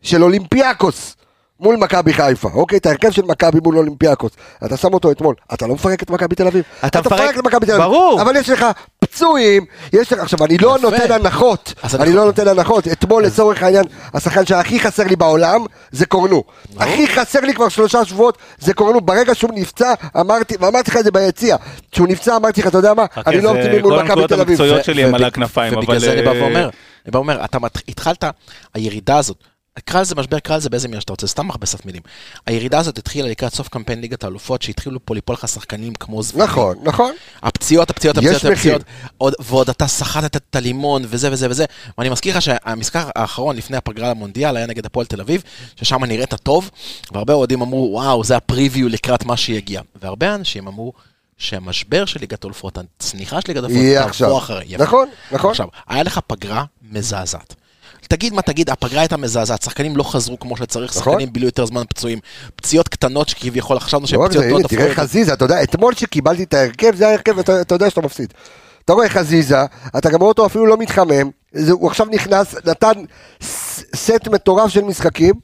של 0.04 0.22
אולימפיאקוס 0.22 1.16
מול 1.60 1.76
מכבי 1.76 2.12
חיפה, 2.12 2.48
אוקיי? 2.54 2.78
את 2.78 2.86
ההרכב 2.86 3.10
של 3.10 3.22
מכבי 3.22 3.58
מול 3.64 3.78
אולימפיאקוס, 3.78 4.32
אתה 4.64 4.76
שם 4.76 4.94
אותו 4.94 5.10
אתמול, 5.10 5.34
אתה 5.54 5.66
לא 5.66 5.74
מפרק 5.74 6.02
את 6.02 6.10
מכבי 6.10 6.34
תל 6.36 6.46
אביב. 6.46 6.62
אתה 6.86 7.00
מפרק- 7.00 7.38
את 7.38 7.44
מכבי 7.44 7.66
תל 7.66 7.72
אביב. 7.72 7.84
ברור. 7.84 8.22
אבל 8.22 8.36
יש 8.36 8.50
לך 8.50 8.66
פצועים, 8.98 9.64
יש 9.92 10.12
לך, 10.12 10.18
עכשיו 10.18 10.44
אני 10.44 10.58
לא 10.58 10.76
יפה. 10.78 10.90
נותן 10.90 11.12
הנחות, 11.12 11.74
אני 11.94 12.02
אני- 12.02 12.12
לא 12.12 12.24
נותן 12.24 12.48
הנחות, 12.48 12.88
אתמול 12.88 13.24
לצורך 13.24 13.62
העניין, 13.62 13.84
השחקן 14.14 14.46
שהכי 14.46 14.80
חסר 14.80 15.04
לי 15.04 15.16
בעולם 15.16 15.64
זה 15.92 16.06
קורנו. 16.06 16.44
הכי 16.78 17.08
חסר 17.08 17.40
לי 17.40 17.54
כבר 17.54 17.68
שלושה 17.68 18.04
שבועות 18.04 18.38
זה 18.58 18.74
קורנו, 18.74 19.00
ברגע 19.00 19.34
שהוא 19.34 19.50
נפצע, 19.54 19.94
אמרתי, 20.20 20.54
ואמרתי 20.60 20.90
לך 20.90 20.96
את 20.96 21.04
זה 21.04 21.10
ביציע, 21.10 21.56
כשהוא 21.92 22.08
נפצע 22.08 22.36
אמרתי 22.36 22.60
לך, 22.60 22.66
אתה 22.66 22.78
יודע 22.78 22.94
מה, 22.94 23.04
חכה, 23.14 23.30
אני 23.30 23.40
לא 23.40 23.50
אופטימי 23.50 23.78
מול 23.82 24.02
מכבי 24.02 24.26
תל 24.28 24.34
אביב. 24.34 24.48
המקצועיות 24.48 24.80
ו- 24.80 24.84
שלי 24.84 25.02
הם 25.04 25.08
וב- 25.08 25.14
על 25.14 25.24
הכנפיים, 25.24 25.72
אבל... 25.72 25.82
ובגלל 25.82 25.98
זה 25.98 26.12
אני 26.12 26.22
בא 26.22 26.30
ואומר, 26.30 26.64
אני 27.04 27.10
בא 27.12 27.18
ואומר, 27.18 27.44
אתה 27.44 27.58
התחלת, 27.88 28.24
הירידה 28.74 29.18
הזאת, 29.18 29.36
קרא 29.80 30.00
לזה 30.00 30.14
משבר, 30.14 30.38
קרא 30.38 30.56
לזה 30.56 30.70
באיזה 30.70 30.88
מילה 30.88 31.00
שאתה 31.00 31.12
רוצה, 31.12 31.26
סתם 31.26 31.48
מכבסת 31.48 31.86
מילים. 31.86 32.02
הירידה 32.46 32.78
הזאת 32.78 32.98
התחילה 32.98 33.28
לקראת 33.28 33.54
סוף 33.54 33.68
קמפיין 33.68 34.00
ליגת 34.00 34.24
האלופות, 34.24 34.62
שהתחילו 34.62 35.00
פה 35.04 35.14
ליפול 35.14 35.34
לך 35.34 35.48
שחקנים 35.48 35.94
כמו 35.94 36.22
זבובים. 36.22 36.48
נכון, 36.48 36.76
נכון. 36.82 37.12
הפציעות, 37.42 37.90
הפציעות, 37.90 38.16
הפציעות. 38.16 38.44
הפציעות, 38.44 38.82
עוד, 39.18 39.34
ועוד 39.40 39.70
אתה 39.70 39.86
סחטת 39.86 40.36
את 40.36 40.56
הלימון 40.56 41.02
וזה 41.06 41.32
וזה 41.32 41.50
וזה. 41.50 41.64
ואני 41.98 42.08
מזכיר 42.08 42.36
לך 42.36 42.42
שהמשחק 42.42 43.06
האחרון 43.16 43.56
לפני 43.56 43.76
הפגרה 43.76 44.10
למונדיאל 44.10 44.56
היה 44.56 44.66
נגד 44.66 44.86
הפועל 44.86 45.06
תל 45.06 45.20
אביב, 45.20 45.42
ששם 45.76 46.04
נראית 46.04 46.34
טוב, 46.34 46.70
והרבה 47.12 47.34
אוהדים 47.34 47.62
אמרו, 47.62 47.88
וואו, 47.92 48.24
זה 48.24 48.36
הפריוויו 48.36 48.88
לקראת 48.88 49.24
מה 49.24 49.36
שיגיע. 49.36 49.80
והרבה 50.02 50.34
אנשים 50.34 50.68
אמרו 50.68 50.92
שהמשבר 51.38 52.04
של 52.04 52.20
ליגת 52.20 52.44
האלופות, 52.44 52.78
הצניחה 52.78 53.40
של 53.40 53.48
ליגת 53.48 53.62
האלופות, 53.62 53.82
יהיה 53.82 54.04
עכשיו. 54.04 54.38
אחרי. 54.38 54.76
נכון, 54.78 55.08
נכון. 55.32 55.50
עכשיו, 55.50 55.68
היה 55.88 56.02
לך 56.02 56.20
פגרה 56.26 56.64
מזעזעת. 56.82 57.54
תגיד 58.08 58.34
מה 58.34 58.42
תגיד, 58.42 58.70
הפגרה 58.70 59.00
הייתה 59.00 59.16
מזעזעת, 59.16 59.62
שחקנים 59.62 59.96
לא 59.96 60.02
חזרו 60.02 60.38
כמו 60.38 60.56
שצריך, 60.56 60.90
נכון. 60.96 61.12
שחקנים 61.12 61.32
בילו 61.32 61.46
יותר 61.46 61.66
זמן 61.66 61.82
פצועים, 61.88 62.18
פציעות 62.56 62.88
קטנות 62.88 63.28
שכביכול 63.28 63.78
חשבנו 63.78 64.06
שהן 64.06 64.18
לא 64.20 64.24
רק 64.24 64.32
זה, 64.32 64.38
פציעות 64.38 64.60
הנה, 64.60 64.68
תראה. 64.68 64.94
חזיזה, 64.94 65.32
אתה 65.32 65.44
יודע, 65.44 65.62
אתמול 65.62 65.94
שקיבלתי 65.94 66.42
את 66.42 66.54
ההרכב, 66.54 66.94
זה 66.96 67.08
ההרכב, 67.08 67.38
אתה 67.38 67.60
אתה 67.60 67.74
יודע 67.74 67.90
שאתה 67.90 68.00
מפסיד. 68.00 68.32
אתה 68.84 68.92
רואה 68.92 69.08
חזיזה, 69.08 69.56
אתה 69.98 70.10
גם 70.10 70.18
רואה 70.20 70.28
אותו 70.28 70.46
אפילו 70.46 70.66
לא 70.66 70.76
מתחמם, 70.76 71.30
זה- 71.52 71.72
הוא 71.72 71.88
עכשיו 71.88 72.06
נכנס, 72.10 72.54
נתן 72.64 72.92
סט 73.96 74.28
מטורף 74.28 74.70
של 74.70 74.84
משחקים, 74.84 75.34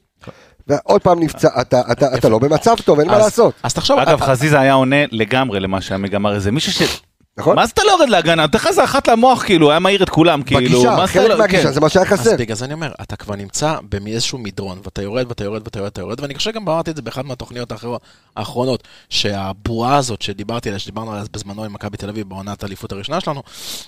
ועוד 0.67 1.01
פעם 1.01 1.19
נפצע, 1.19 1.47
אתה- 1.61 1.81
אתה 1.91 2.15
אתה 2.15 2.29
לא 2.29 2.39
במצב 2.39 2.75
טוב, 2.85 2.99
אין 2.99 3.07
מה 3.07 3.15
אז- 3.17 3.23
לעשות. 3.23 3.53
אז 3.63 3.73
תחשוב, 3.73 3.99
אגב, 3.99 4.21
חזיזה 4.21 4.59
היה 4.59 4.73
עונה 4.73 4.95
לגמרי 5.11 5.59
למה 5.59 5.81
שעמיגה 5.81 6.17
איזה 6.35 6.51
מישהו 6.51 6.71
ש... 6.73 7.01
נכון? 7.41 7.55
מה 7.55 7.65
זה 7.65 7.71
אתה 7.73 7.81
לא 7.85 7.91
יורד 7.91 8.09
להגנה? 8.09 8.41
נותן 8.41 8.57
לך 8.57 8.67
איזה 8.67 8.83
אחת 8.83 9.07
למוח, 9.07 9.43
כאילו, 9.43 9.71
היה 9.71 9.79
מעיר 9.79 10.03
את 10.03 10.09
כולם, 10.09 10.43
כאילו, 10.43 10.61
בגישה, 10.61 11.07
חלק 11.07 11.29
לא... 11.29 11.37
מהגישה, 11.37 11.63
כן. 11.63 11.71
זה 11.73 11.81
מה 11.81 11.89
שהיה 11.89 12.05
אז 12.05 12.11
חסר. 12.19 12.35
בגלל 12.39 12.55
זה 12.57 12.65
אני 12.65 12.73
אומר, 12.73 12.91
אתה 13.01 13.15
כבר 13.15 13.35
נמצא 13.35 13.75
באיזשהו 13.89 14.37
מדרון, 14.37 14.79
ואתה 14.83 15.01
יורד 15.01 15.25
ואתה 15.27 15.43
יורד 15.43 15.61
ואתה 15.63 15.79
יורד 15.79 15.85
ואתה 15.85 16.01
יורד, 16.01 16.19
ואני 16.19 16.35
חושב 16.35 16.51
גם 16.51 16.61
אמרתי 16.69 16.91
את 16.91 16.95
זה 16.95 17.01
באחת 17.01 17.25
מהתוכניות 17.25 17.71
האחרו- 17.71 17.99
האחרונות, 18.35 18.83
שהבועה 19.09 19.95
הזאת 19.97 20.21
שדיברתי 20.21 20.69
עליה, 20.69 20.79
שדיברנו 20.79 21.11
עליה 21.11 21.23
בזמנו 21.33 21.63
עם 21.63 21.73
מכבי 21.73 21.97
תל 21.97 22.09
אביב 22.09 22.29
בעונת 22.29 22.63
האליפות 22.63 22.91
הראשונה 22.91 23.21
שלנו, 23.21 23.43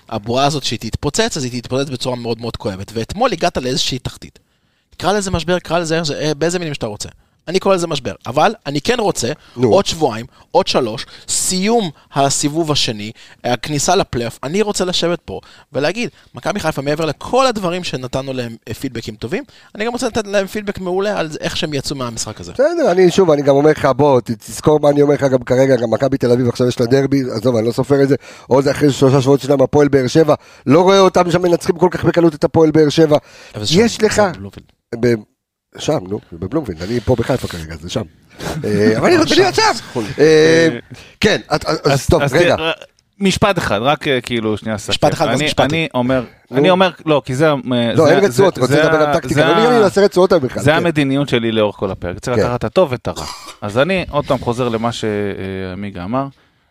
הבועה 0.10 0.46
הזאת 0.46 0.63
שהיא 0.63 0.80
תתפוצץ, 0.80 1.38
אז 1.38 1.44
היא 1.44 1.62
תתפוצץ 1.62 1.89
בצורה 1.89 2.16
מאוד 2.16 2.42
מאוד 2.42 2.58
כואבת. 2.58 2.92
ואתמול 2.94 3.32
הגעת 3.34 3.58
לאיזושהי 3.58 4.00
תחתית. 4.00 4.39
קרא 4.98 5.13
לזה 5.13 5.32
משבר, 5.32 5.60
קרא 5.60 5.80
לזה 5.80 6.02
אה, 6.22 6.34
באיזה 6.34 6.60
מילים 6.60 6.74
שאתה 6.74 6.86
רוצה. 6.88 7.10
אני 7.47 7.60
קורא 7.60 7.75
לזה 7.75 7.88
משבר. 7.88 8.13
אבל 8.27 8.53
אני 8.65 8.82
כן 8.82 8.99
רוצה, 8.99 9.32
נו. 9.58 9.73
עוד 9.73 9.86
שבועיים, 9.86 10.25
עוד 10.51 10.67
שלוש, 10.67 11.06
סיום 11.27 11.89
הסיבוב 12.13 12.71
השני, 12.71 13.12
הכניסה 13.43 13.95
לפלייאוף, 13.95 14.39
אני 14.43 14.62
רוצה 14.62 14.86
לשבת 14.86 15.19
פה 15.25 15.39
ולהגיד, 15.73 16.10
מכבי 16.36 16.60
חיפה, 16.60 16.82
מעבר 16.82 17.06
לכל 17.06 17.47
הדברים 17.47 17.84
שנתנו 17.84 18.34
להם 18.34 18.56
אה, 18.67 18.73
פידבקים 18.73 19.15
טובים, 19.15 19.43
אני 19.75 19.86
גם 19.86 19.91
רוצה 19.91 20.08
לתת 20.08 20.27
להם 20.27 20.47
פידבק 20.47 20.79
מעולה 20.79 21.19
על 21.19 21.29
איך 21.39 21.58
שהם 21.58 21.73
יצאו 21.73 21.95
מהמשחק 21.95 22.39
הזה. 22.39 22.51
בסדר, 22.51 22.91
אני 22.91 23.12
שוב, 23.12 23.32
אני 23.32 23.41
גם 23.41 23.56
אומר 23.56 23.71
לך, 23.71 23.86
בוא, 23.86 24.21
תזכור 24.23 24.79
מה 24.79 24.89
אני 24.89 25.01
אומר 25.01 25.13
לך 25.13 25.23
גם 25.23 25.43
כרגע, 25.43 25.75
גם 25.75 25.91
מכבי 25.91 26.17
תל 26.17 26.32
אביב 26.32 26.49
עכשיו 26.49 26.67
יש 26.67 26.79
לה 26.79 26.86
דרבי, 26.86 27.21
עזוב, 27.32 27.56
אני 27.56 27.67
לא 27.67 27.71
סופר 27.71 28.03
את 28.03 28.10
זה, 28.10 28.15
או 28.49 28.62
זה 28.62 28.71
אחרי 28.71 28.91
שלושה 28.91 29.21
שבועות 29.21 29.41
שלהם 29.41 29.62
הפועל 29.62 29.88
באר 29.88 30.08
שבע, 30.08 30.36
לא 30.65 30.82
רואה 30.82 30.99
אותם 30.99 31.32
שם 31.32 31.41
מנצחים 31.41 31.77
כל 31.77 31.88
כך 31.91 32.06
בקלות 32.06 32.36
את 32.36 32.43
הפועל 32.43 32.71
באר 32.71 32.89
שבע. 32.89 33.17
יש 33.71 34.03
לך, 34.03 34.21
שם, 35.77 35.97
נו, 36.09 36.19
בבלומפילד, 36.33 36.81
אני 36.81 36.99
פה 36.99 37.15
בחיפה 37.15 37.47
כרגע, 37.47 37.75
זה 37.81 37.89
שם. 37.89 38.01
אה, 38.63 38.93
אבל 38.97 39.07
אני 39.07 39.17
רוצה 39.17 39.36
להיות 39.36 39.55
שם. 39.55 39.62
אה, 40.19 40.67
כן, 41.19 41.41
את- 41.55 41.65
אז 41.65 42.05
טוב, 42.07 42.21
רגע. 42.31 42.55
משפט 43.19 43.57
אחד, 43.57 43.79
רק 43.81 44.07
אה, 44.07 44.21
כאילו 44.21 44.57
שנייה 44.57 44.77
סכם. 44.77 44.91
משפט 44.91 45.13
אחד, 45.13 45.27
אני- 45.27 45.45
משפט. 45.45 45.59
אני 45.59 45.88
אומר. 45.93 46.23
אני 46.51 46.69
אומר, 46.69 46.91
לא, 47.05 47.21
כי 47.25 47.36
זה... 47.36 47.49
לא, 47.95 48.07
אין 48.09 48.23
רצועות, 48.25 48.57
רוצה 48.57 48.83
לדבר 48.83 48.97
על 48.97 49.13
טקטיקה, 49.13 49.47
לא 49.47 49.55
נראה 49.55 49.71
לי 49.71 49.79
נעשה 49.79 50.01
רצועות 50.01 50.33
בכלל. 50.33 50.63
זה 50.63 50.71
כן. 50.71 50.77
המדיניות 50.77 51.29
שלי 51.29 51.51
לאורך 51.51 51.75
כל 51.75 51.91
הפרק, 51.91 52.19
צריך 52.19 52.38
כן. 52.38 52.43
לקחת 52.43 52.59
את 52.59 52.63
הטוב 52.63 52.91
ואת 52.91 53.07
הרע. 53.07 53.25
אז 53.62 53.77
אני 53.77 54.05
עוד 54.09 54.25
פעם 54.25 54.39
חוזר 54.39 54.69
למה 54.69 54.89
שעמיגה 54.91 56.03
אמר, 56.03 56.27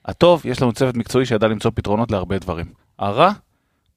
הטוב, 0.07 0.43
יש 0.45 0.63
לנו 0.63 0.73
צוות 0.73 0.97
מקצועי 0.97 1.27
שידע 1.27 1.49
למצוא 1.49 1.71
פתרונות 1.75 2.11
להרבה 2.11 2.39
דברים. 2.39 2.67
הרע, 2.99 3.31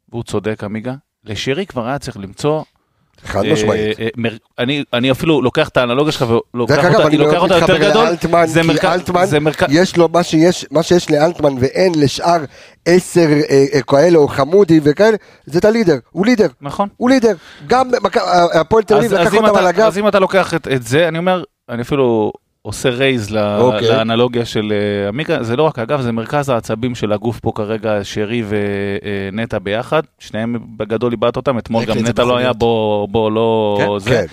והוא 0.09 0.23
צודק 0.23 0.63
עמיגה, 0.63 0.93
לשירי 1.23 1.65
כבר 1.65 1.87
היה 1.87 1.99
צריך 1.99 2.17
למצוא... 2.17 2.63
חד 3.23 3.45
אה, 3.45 3.53
משמעית. 3.53 3.99
אה, 3.99 4.07
מר- 4.17 4.37
אני 4.93 5.11
אפילו 5.11 5.41
לוקח 5.41 5.67
את 5.69 5.77
האנלוגיה 5.77 6.11
שלך 6.11 6.25
ולוקח 6.53 6.85
אותה 6.85 7.07
אני 7.07 7.17
לוקח 7.17 7.41
אותה 7.41 7.57
יותר 7.57 7.77
גדול, 7.77 8.03
לאלטמן, 8.05 8.45
זה 8.47 8.63
מרכז... 8.63 8.85
אלטמן, 8.99 9.25
זה 9.25 9.39
מרכז... 9.39 9.67
יש 9.69 9.97
לו 9.97 10.09
מה 10.13 10.23
שיש, 10.23 10.65
מה 10.71 10.83
שיש 10.83 11.11
לאלטמן 11.11 11.53
ואין 11.59 11.91
לשאר 11.95 12.37
עשר 12.85 13.27
אה, 13.49 13.65
אה, 13.73 13.81
כאלה 13.81 14.17
או 14.17 14.27
חמודי 14.27 14.79
וכאלה, 14.83 15.17
זה 15.45 15.59
את 15.59 15.65
הלידר, 15.65 15.97
הוא 16.11 16.25
לידר, 16.25 16.47
נכון. 16.61 16.89
הוא 16.97 17.09
לידר. 17.09 17.33
גם 17.67 17.89
הפועל 18.53 18.83
תל 18.83 18.95
אביב 18.95 19.13
לקח 19.13 19.33
אותם 19.33 19.55
על 19.55 19.67
הגב. 19.67 19.85
אז 19.85 19.97
אם 19.97 20.07
אתה 20.07 20.19
לוקח 20.19 20.53
את 20.53 20.67
זה, 20.79 21.07
אני 21.07 21.17
אומר, 21.17 21.43
אני 21.69 21.81
אפילו 21.81 22.31
עושה 22.65 22.89
רייז 22.89 23.35
אוקיי. 23.37 23.89
לאנלוגיה 23.89 24.45
של 24.45 24.73
אה, 24.73 25.07
עמיקה, 25.07 25.43
זה 25.43 25.55
לא 25.55 25.63
רק, 25.63 25.79
אגב, 25.79 26.01
זה 26.01 26.11
מרכז 26.11 26.49
העצבים 26.49 26.95
של 26.95 27.11
הגוף 27.11 27.39
פה 27.39 27.51
כרגע, 27.55 27.99
שרי 28.03 28.43
ונטע 28.47 29.59
ביחד, 29.59 30.01
שניהם 30.19 30.55
בגדול 30.77 31.11
איבדת 31.11 31.35
אותם, 31.35 31.57
אתמול 31.57 31.85
גם 31.85 31.97
נטע 31.97 32.23
לא 32.23 32.37
היה. 32.37 32.53
בוא, 32.53 33.07
בוא 33.07 33.31
לא 33.31 33.77
כן, 33.79 33.99
זה. 33.99 34.09
כן. 34.09 34.25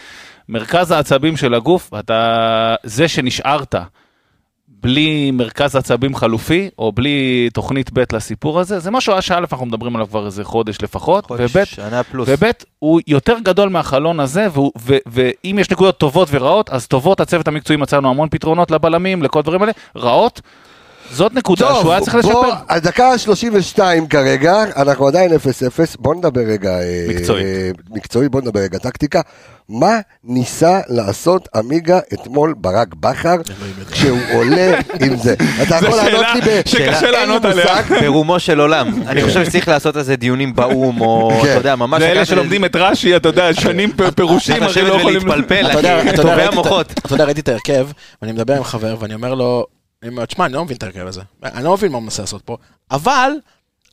מרכז 0.49 0.91
העצבים 0.91 1.37
של 1.37 1.55
הגוף, 1.55 1.91
אתה, 1.99 2.75
זה 2.83 3.09
שנשארת 3.09 3.75
בלי 4.83 5.31
מרכז 5.31 5.77
עצבים 5.77 6.15
חלופי, 6.15 6.71
או 6.79 6.93
בלי 6.93 7.49
תוכנית 7.53 7.91
ב' 7.93 8.03
לסיפור 8.13 8.61
הזה, 8.61 8.79
זה 8.79 8.91
משהו 8.91 9.23
שא' 9.23 9.39
אנחנו 9.39 9.67
מדברים 9.67 9.97
עליו 9.97 10.09
כבר 10.09 10.27
איזה 10.27 10.45
חודש 10.45 10.83
לפחות, 10.83 11.27
חודש, 11.27 11.57
וב' 11.57 11.65
שנה 11.65 12.03
פלוס. 12.03 12.29
וב' 12.33 12.51
הוא 12.79 13.01
יותר 13.07 13.37
גדול 13.43 13.69
מהחלון 13.69 14.21
הזה, 14.21 14.47
ואם 15.07 15.59
יש 15.59 15.71
נקודות 15.71 15.99
טובות 15.99 16.29
ורעות, 16.31 16.71
אז 16.71 16.87
טובות 16.87 17.21
הצוות 17.21 17.49
המקצועי 17.49 17.77
מצאנו 17.77 18.11
המון 18.11 18.29
פתרונות 18.31 18.71
לבלמים, 18.71 19.23
לכל 19.23 19.39
הדברים 19.39 19.63
האלה, 19.63 19.73
רעות, 19.97 20.41
זאת 21.13 21.35
נקודה 21.35 21.69
טוב, 21.69 21.81
שהוא 21.81 21.93
היה 21.93 22.01
צריך 22.01 22.15
בוא, 22.15 22.45
לשפר. 22.45 22.57
הדקה 22.69 23.09
ה-32 23.13 23.79
כרגע, 24.11 24.55
אנחנו 24.77 25.07
עדיין 25.07 25.33
0-0, 25.33 25.37
בוא 25.99 26.15
נדבר 26.15 26.41
רגע... 26.41 26.71
אה, 26.71 27.07
מקצועית. 27.09 27.47
אה, 27.47 27.71
מקצועית, 27.91 28.31
בוא 28.31 28.41
נדבר 28.41 28.61
רגע 28.61 28.79
טקטיקה. 28.79 29.21
מה 29.69 29.99
ניסה 30.25 30.81
לעשות 30.89 31.49
עמיגה 31.55 31.99
אתמול 32.15 32.55
ברק 32.57 32.95
בכר, 33.01 33.37
כשהוא 33.91 34.19
עולה 34.35 34.71
עם 35.01 35.17
זה? 35.17 35.35
אתה 35.63 35.77
יכול 35.77 35.97
לענות 35.97 36.27
לי 36.35 36.41
ב... 36.41 36.63
שקשה 36.69 37.11
לענות 37.11 37.45
עליה. 37.45 37.65
מושג. 37.65 37.95
ברומו 38.05 38.41
של 38.41 38.61
עולם. 38.61 39.03
אני 39.07 39.23
חושב 39.25 39.45
שצריך 39.45 39.69
לעשות 39.69 39.97
על 39.97 40.03
זה 40.03 40.17
דיונים 40.17 40.55
באו"ם, 40.55 41.01
או 41.01 41.31
כן. 41.43 41.49
אתה 41.51 41.59
יודע, 41.59 41.77
ממש... 41.77 42.01
זה 42.03 42.07
אלה 42.07 42.15
לקחת 42.21 42.27
שלומדים 42.27 42.65
את 42.65 42.77
רש"י, 42.77 43.17
אתה 43.17 43.29
יודע, 43.29 43.55
שנים 43.55 43.91
פירושים, 44.15 44.63
אחי, 44.63 44.83
לא 44.83 44.89
לשבת 44.89 45.01
יכולים... 45.01 45.23
ולהתפלפל, 45.23 45.67
אתה 45.71 45.79
יודע, 45.79 46.17
טובי 46.17 46.29
ראיתי 46.29 46.45
את 46.45 46.49
ה- 46.49 46.53
המוחות. 46.53 46.93
אתה 46.93 47.15
יודע, 47.15 47.25
ראיתי 47.25 47.41
את 47.41 47.49
ההרכב, 47.49 47.89
ואני 48.23 48.33
מדבר 48.33 48.57
עם 48.57 48.65
חבר, 48.65 48.97
ואני 49.01 49.15
אומר 49.15 49.35
לו, 49.35 49.67
תשמע, 50.29 50.45
אני 50.47 50.55
לא 50.55 50.65
מבין 50.65 50.77
את 50.77 50.83
ההרכב 50.83 51.07
הזה. 51.07 51.21
אני 51.43 51.65
לא 51.65 51.73
מבין 51.73 51.93
מה 51.93 51.99
הוא 51.99 52.05
מנסה 52.05 52.23
לעשות 52.23 52.43
פה, 52.43 52.57
אבל... 52.91 53.33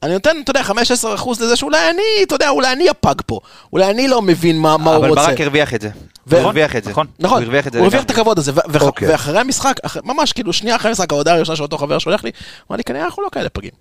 אני 0.04 0.14
נותן, 0.14 0.38
אתה 0.44 0.52
יודע, 0.52 0.62
15% 0.62 0.72
לזה 1.32 1.56
שאולי 1.56 1.90
אני, 1.90 2.02
אתה 2.24 2.36
יודע, 2.36 2.50
אולי 2.50 2.72
אני 2.72 2.90
הפג 2.90 3.16
פה. 3.26 3.40
אולי 3.74 3.90
אני 3.92 4.08
לא 4.08 4.22
מבין 4.22 4.58
מה, 4.60 4.78
מה 4.78 4.90
הוא 4.90 4.98
אבל 4.98 5.10
רוצה. 5.10 5.28
ברק 5.28 5.42
הרוויח 5.42 5.74
את 5.74 5.82
זה. 5.82 5.90
ו- 6.28 6.36
הוא 6.36 6.44
הרוויח 6.44 6.76
את 6.76 6.84
זה. 6.84 6.90
נכון. 6.92 7.08
נכון, 7.20 7.38
הוא 7.38 7.44
הרוויח 7.44 7.68
את 7.68 7.74
זה 7.74 7.80
הוא 7.80 7.86
הרוויח 7.86 8.04
את. 8.04 8.12
הכבוד 8.12 8.38
הזה, 8.40 8.52
ו- 8.54 8.60
ו- 8.70 8.80
אוקיי. 8.82 9.08
ואחרי 9.12 9.40
המשחק, 9.40 9.76
אח- 9.84 9.98
ממש 10.04 10.34
כאילו 10.34 10.54
שנייה 10.54 10.76
אחרי 10.76 10.90
המשחק, 10.90 11.12
ההודעה 11.14 11.36
הראשונה 11.36 11.56
של 11.56 11.64
אותו 11.64 11.78
חבר 11.78 12.00
שולח 12.00 12.24
לי, 12.24 12.32
אמר 12.72 12.78
לי, 12.78 12.84
כנראה 12.84 13.06
אנחנו 13.06 13.24
לא 13.24 13.30
כאלה 13.32 13.50
פגים. 13.50 13.72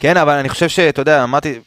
כן, 0.00 0.16
אבל 0.16 0.32
אני 0.32 0.48
חושב 0.48 0.68
שאתה 0.68 1.00
יודע, 1.02 1.22
אמרתי, 1.24 1.58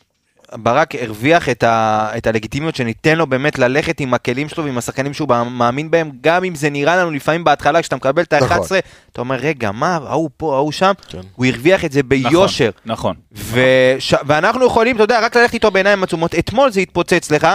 ברק 0.57 0.95
הרוויח 0.95 1.49
את, 1.49 1.63
ה, 1.63 2.09
את 2.17 2.27
הלגיטימיות 2.27 2.75
שניתן 2.75 3.17
לו 3.17 3.27
באמת 3.27 3.59
ללכת 3.59 3.99
עם 3.99 4.13
הכלים 4.13 4.49
שלו 4.49 4.63
ועם 4.63 4.77
השחקנים 4.77 5.13
שהוא 5.13 5.29
מאמין 5.51 5.91
בהם, 5.91 6.11
גם 6.21 6.43
אם 6.43 6.55
זה 6.55 6.69
נראה 6.69 6.95
לנו 6.95 7.11
לפעמים 7.11 7.43
בהתחלה, 7.43 7.81
כשאתה 7.81 7.95
מקבל 7.95 8.23
את 8.23 8.33
ה-11, 8.33 8.43
נכון. 8.43 8.77
אתה 9.11 9.21
אומר, 9.21 9.35
רגע, 9.35 9.71
מה, 9.71 9.95
ההוא 9.95 10.29
פה, 10.37 10.55
ההוא 10.55 10.71
שם, 10.71 10.91
כן. 11.07 11.19
הוא 11.35 11.45
הרוויח 11.45 11.85
את 11.85 11.91
זה 11.91 11.99
נכון, 11.99 12.09
ביושר. 12.09 12.69
נכון. 12.85 13.15
וש... 13.31 14.13
ואנחנו 14.27 14.65
יכולים, 14.65 14.95
אתה 14.95 15.03
יודע, 15.03 15.19
רק 15.19 15.35
ללכת 15.35 15.53
איתו 15.53 15.71
בעיניים 15.71 16.03
עצומות. 16.03 16.35
אתמול 16.35 16.71
זה 16.71 16.79
התפוצץ 16.79 17.31
לך, 17.31 17.47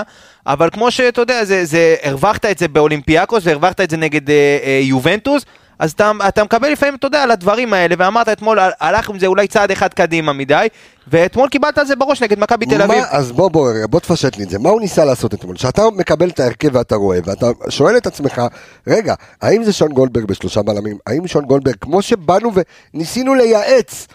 אבל 0.46 0.70
כמו 0.70 0.90
שאתה 0.90 1.20
יודע, 1.20 1.44
זה, 1.44 1.64
זה, 1.64 1.96
הרווחת 2.02 2.44
את 2.44 2.58
זה 2.58 2.68
באולימפיאקוס 2.68 3.46
והרווחת 3.46 3.80
את 3.80 3.90
זה 3.90 3.96
נגד 3.96 4.30
אה, 4.30 4.58
אה, 4.64 4.80
יובנטוס, 4.82 5.44
אז 5.80 5.92
אתה, 5.92 6.12
אתה 6.28 6.44
מקבל 6.44 6.72
לפעמים, 6.72 6.94
אתה 6.94 7.06
יודע, 7.06 7.22
על 7.22 7.30
הדברים 7.30 7.72
האלה, 7.72 7.94
ואמרת 7.98 8.28
אתמול, 8.28 8.58
הל- 8.58 8.70
הלך 8.80 9.10
עם 9.10 9.18
זה 9.18 9.26
אולי 9.26 9.46
צעד 9.46 9.70
אחד 9.70 9.94
קדימה 9.94 10.32
מדי, 10.32 10.66
ואתמול 11.08 11.48
קיבלת 11.48 11.78
על 11.78 11.86
זה 11.86 11.96
בראש 11.96 12.22
נגד 12.22 12.38
מכבי 12.38 12.66
תל 12.66 12.82
אביב. 12.82 13.04
אז 13.10 13.32
בוא, 13.32 13.50
בוא, 13.50 13.70
רגע, 13.70 13.86
בוא 13.86 14.00
תפשט 14.00 14.36
לי 14.36 14.44
את 14.44 14.50
זה. 14.50 14.58
מה 14.58 14.68
הוא 14.68 14.80
ניסה 14.80 15.04
לעשות 15.04 15.34
אתמול? 15.34 15.56
כשאתה 15.56 15.82
מקבל 15.96 16.28
את 16.28 16.40
ההרכב 16.40 16.68
ואתה 16.72 16.94
רואה, 16.94 17.18
ואתה 17.24 17.46
שואל 17.68 17.96
את 17.96 18.06
עצמך, 18.06 18.42
רגע, 18.86 19.14
האם 19.42 19.64
זה 19.64 19.72
שון 19.72 19.92
גולדברג 19.92 20.24
בשלושה 20.24 20.62
בלמים? 20.62 20.98
האם 21.06 21.26
שון 21.26 21.44
גולדברג, 21.44 21.74
כמו 21.80 22.02
שבאנו 22.02 22.50
וניסינו 22.94 23.34
לייעץ 23.34 24.06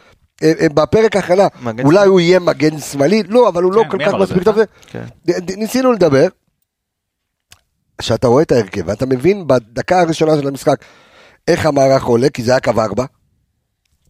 אה, 0.43 0.51
אה, 0.62 0.67
בפרק 0.73 1.15
ההכנה, 1.15 1.47
אולי 1.65 1.82
שמאלי. 1.84 2.08
הוא 2.08 2.19
יהיה 2.19 2.39
מגן 2.39 2.80
שמאלי? 2.80 3.23
לא, 3.28 3.47
אבל 3.49 3.63
הוא 3.63 3.73
לא 3.73 3.84
כן, 3.84 3.89
כל 3.89 3.97
מי 3.97 4.06
כך? 4.06 4.13
מספיק 4.13 4.43
טוב. 4.43 4.56
כן. 4.91 5.04
ניסינו 5.58 5.91
לדבר. 5.91 6.28
כשאתה 7.97 8.28
רואה 8.28 8.43
את 8.43 8.51
ההרכב, 8.51 8.82
ואתה 8.86 9.06
מבין 9.06 9.47
בדקה 9.47 10.01
הראשונה 10.01 10.38
של 10.41 10.47
המשחק 10.47 10.75
איך 11.47 11.65
המערך 11.65 12.03
עולה, 12.03 12.29
כי 12.29 12.43
זה 12.43 12.51
היה 12.51 12.60
קו 12.60 12.71
ארבע, 12.81 13.05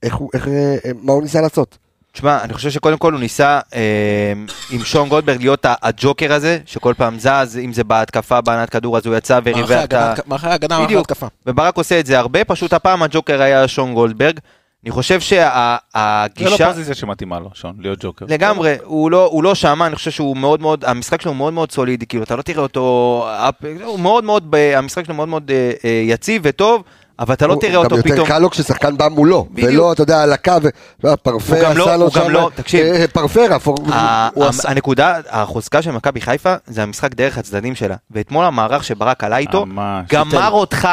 איך 0.04 0.16
הוא, 0.16 0.30
איך, 0.34 0.48
אה, 0.48 0.76
מה 1.02 1.14
הוא 1.14 1.24
ניסה 1.24 1.42
לעשות? 1.42 1.78
תשמע, 2.12 2.44
אני 2.44 2.54
חושב 2.54 2.70
שקודם 2.70 2.98
כל 2.98 3.14
הוא 3.14 3.20
ניסה 3.20 3.60
אה, 3.76 4.34
עם 4.72 4.84
שון 4.84 5.10
גולדברג 5.10 5.40
להיות 5.40 5.66
הג'וקר 5.82 6.34
הזה, 6.34 6.60
שכל 6.66 6.94
פעם 6.98 7.20
זז, 7.20 7.60
אם 7.64 7.74
זה 7.74 7.84
בהתקפה, 7.84 8.42
בהנעת 8.42 8.70
כדור, 8.70 8.98
אז 8.98 9.06
הוא 9.06 9.16
יצא 9.16 9.40
וריווח 9.44 9.84
את 9.84 9.94
ה... 9.94 10.14
מערכי 10.26 10.48
ההגנה, 10.48 10.78
מערכי 10.78 10.86
בדיוק. 10.86 11.00
ההתקפה. 11.00 11.28
וברק 11.46 11.78
עושה 11.78 12.00
את 12.00 12.06
זה 12.06 12.20
הרבה, 12.20 12.44
פשוט 12.44 12.74
הפעם 12.74 13.04
הג'וקר 13.04 13.42
היה 13.42 13.68
שון 13.68 13.94
גולדברג. 13.94 14.40
אני 14.84 14.92
חושב 14.92 15.20
זה 15.20 15.46
לא 15.46 15.78
שהגישה... 15.94 16.68
פוזיציה 16.68 16.96
שמתאימה 16.96 17.40
לו, 17.40 17.50
שון, 17.54 17.76
להיות 17.80 18.00
ג'וקר. 18.02 18.26
לגמרי, 18.30 18.76
הוא 18.84 19.12
לא, 19.12 19.26
הוא 19.32 19.44
לא 19.44 19.56
שם, 19.56 19.84
אני 19.84 19.96
חושב 19.96 20.12
שהוא 20.12 20.38
מאוד 20.38 20.62
מאוד, 20.62 20.86
המשחק 20.86 21.22
שלו 21.22 21.32
הוא 21.32 21.38
מאוד 21.38 21.54
מאוד 21.54 21.72
סולידי, 21.72 22.06
כאילו 22.06 22.24
אתה 22.24 22.36
לא 22.36 22.42
תראה 22.42 22.62
אותו, 22.62 23.28
הוא 23.84 24.00
מאוד 24.00 24.24
מאוד, 24.24 24.56
המשחק 24.76 25.06
שלו 25.06 25.16
מאוד 25.16 25.28
מאוד 25.28 25.52
אה, 25.52 25.72
אה, 25.86 26.02
יציב 26.06 26.42
וטוב, 26.46 26.84
אבל 27.20 27.34
אתה 27.34 27.48
לא 27.48 27.58
תראה 27.62 27.76
אותו 27.76 27.96
גם 27.96 28.02
פתאום. 28.02 28.18
יותר 28.18 28.30
קל 28.30 28.40
לו 28.40 28.50
כששחקן 28.50 28.98
בא 28.98 29.08
מולו. 29.08 29.48
ולא, 29.56 29.92
אתה 29.92 30.02
יודע, 30.02 30.24
על 30.24 30.34
הקו, 30.34 30.52
הוא 31.02 31.16
פרפר 31.16 31.64
גם 31.64 31.78
לא- 31.78 31.84
עשה 31.84 31.98
לו 31.98 32.04
הוא 32.06 32.14
גם 32.14 32.24
שם, 32.26 32.30
לא- 32.32 32.52
תקשיב. 32.56 32.86
אה, 32.86 33.08
פרפר, 33.08 33.56
אפור- 33.56 33.78
ה- 33.94 34.30
הוא 34.34 34.46
ה- 34.46 34.50
עשה- 34.50 34.70
הנקודה, 34.70 35.20
החוזקה 35.30 35.82
של 35.82 35.92
מכבי 35.92 36.22
חיפה 36.22 36.56
זה 36.68 36.84
המשחק 36.84 37.16
דרך 37.16 37.38
הצדדים 37.38 37.76
שלה. 37.76 37.96
ואתמול 38.12 38.46
המערך 38.46 38.84
שברק 38.84 39.24
עלה 39.24 39.38
איתו. 39.38 39.66
גמר 40.10 40.50
אותך. 40.52 40.88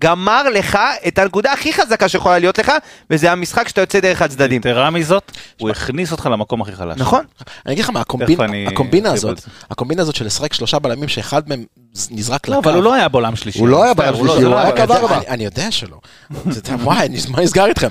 גמר 0.00 0.42
לך 0.48 0.78
את 1.08 1.18
הנקודה 1.18 1.52
הכי 1.52 1.72
חזקה 1.72 2.08
שיכולה 2.08 2.38
להיות 2.38 2.58
לך, 2.58 2.72
וזה 3.10 3.32
המשחק 3.32 3.68
שאתה 3.68 3.80
יוצא 3.80 4.00
דרך 4.00 4.22
הצדדים. 4.22 4.60
יתרה 4.60 4.90
מזאת, 4.90 5.32
הוא 5.60 5.70
הכניס 5.70 6.12
אותך 6.12 6.28
למקום 6.32 6.62
הכי 6.62 6.72
חלש. 6.72 7.00
נכון. 7.00 7.24
אני 7.66 7.74
אגיד 7.74 7.84
לך 7.84 7.90
מה, 7.90 8.00
הקומבינה, 8.00 9.12
הזאת. 9.12 9.38
הקומבינה 9.70 10.02
הזאת 10.02 10.14
של 10.14 10.24
לשחק 10.26 10.52
שלושה 10.52 10.78
בלמים 10.78 11.08
שאחד 11.08 11.42
מהם 11.48 11.64
נזרק 12.10 12.48
לא, 12.48 12.58
לקו. 12.58 12.68
אבל 12.68 12.74
הוא 12.76 12.84
לא 12.84 12.94
היה 12.94 13.08
בולם 13.08 13.36
שלישי. 13.36 13.58
הוא 13.58 13.68
לא 13.68 13.84
היה 13.84 13.94
בלם 13.94 14.12
לא- 14.12 14.18
שלישי, 14.18 14.42
הוא 14.42 14.50
לא 14.52 14.58
היה 14.58 14.86
קו. 14.86 14.92
ארבע. 14.94 15.18
אני- 15.28 15.44
יודע 15.44 15.70
שלא. 15.70 15.98
וואי, 16.82 17.08
מה 17.28 17.42
נסגר 17.42 17.66
איתכם? 17.66 17.88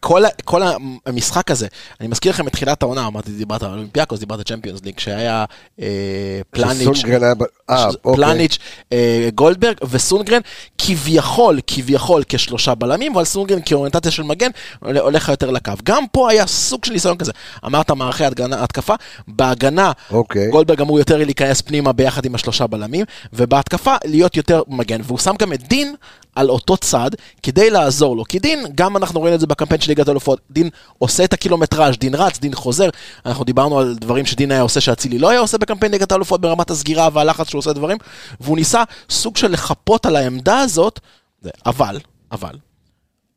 כל, 0.00 0.22
כל 0.44 0.62
המשחק 1.06 1.50
הזה, 1.50 1.66
אני 2.00 2.08
מזכיר 2.08 2.32
לכם 2.32 2.46
את 2.46 2.52
תחילת 2.52 2.82
העונה, 2.82 3.06
אמרתי, 3.06 3.30
דיברת 3.30 3.62
על 3.62 3.70
אולימפיאקוס, 3.70 4.18
דיברת 4.20 4.38
על 4.38 4.44
צ'מפיונס 4.44 4.80
ליג, 4.84 4.98
שהיה 4.98 5.44
אה, 5.80 5.86
פלניץ', 6.50 6.86
אה, 7.70 7.90
ש- 7.92 7.96
אוקיי. 8.04 8.24
פלניץ', 8.24 8.58
אה, 8.92 9.28
גולדברג 9.34 9.76
וסונגרן, 9.90 10.40
כביכול, 10.78 11.58
כביכול 11.66 12.22
כשלושה 12.28 12.74
בלמים, 12.74 13.14
אבל 13.14 13.24
סונגרן 13.24 13.58
כאוריינטציה 13.66 14.10
של 14.12 14.22
מגן, 14.22 14.50
הולך 14.80 15.28
יותר 15.28 15.50
לקו. 15.50 15.72
גם 15.84 16.04
פה 16.12 16.30
היה 16.30 16.46
סוג 16.46 16.84
של 16.84 16.92
ניסיון 16.92 17.16
כזה. 17.16 17.32
אמרת 17.66 17.90
מערכי 17.90 18.24
התגנה- 18.24 18.62
התקפה, 18.64 18.94
בהגנה, 19.28 19.92
אוקיי. 20.10 20.48
גולדברג 20.50 20.80
אמור 20.80 20.98
יותר 20.98 21.16
להיכנס 21.16 21.60
פנימה 21.60 21.92
ביחד 21.92 22.24
עם 22.24 22.34
השלושה 22.34 22.66
בלמים, 22.66 23.04
ובהתקפה 23.32 23.94
להיות 24.04 24.36
יותר 24.36 24.62
מגן. 24.68 25.00
והוא 25.04 25.18
שם 25.18 25.34
גם 25.38 25.52
את 25.52 25.68
דין 25.68 25.94
על 26.36 26.50
אותו 26.50 26.76
צד 26.76 27.10
כדי 27.42 27.70
לעזור 27.70 28.16
לו. 28.16 28.24
כי 28.24 28.38
דין, 28.38 28.66
גם 28.74 28.96
אנחנו 28.96 29.20
רואים 29.20 29.34
את 29.34 29.40
זה 29.40 29.46
בקמפיין 29.46 29.80
של 29.80 29.90
ליגת 29.90 30.08
האלופות, 30.08 30.40
דין 30.50 30.70
עושה 30.98 31.24
את 31.24 31.32
הקילומטראז', 31.32 31.96
דין 31.98 32.14
רץ, 32.14 32.38
דין 32.38 32.54
חוזר. 32.54 32.88
אנחנו 33.26 33.44
דיברנו 33.44 33.78
על 33.78 33.94
דברים 34.00 34.26
שדין 34.26 34.50
היה 34.50 34.60
עושה 34.60 34.80
שאצילי 34.80 35.18
לא 35.18 35.30
היה 35.30 35.40
עושה 35.40 35.58
בקמפיין 35.58 35.92
ליגת 35.92 36.12
האלופות 36.12 36.40
ברמת 36.40 36.70
הסגירה 36.70 37.08
והלחץ 37.12 37.48
שהוא 37.48 37.58
עושה 37.58 37.72
דברים, 37.72 37.98
והוא 38.40 38.56
ניסה 38.56 38.82
סוג 39.10 39.36
של 39.36 39.52
לחפות 39.52 40.06
על 40.06 40.16
העמדה 40.16 40.58
הזאת, 40.58 41.00
אבל, 41.66 41.98
אבל, 42.32 42.54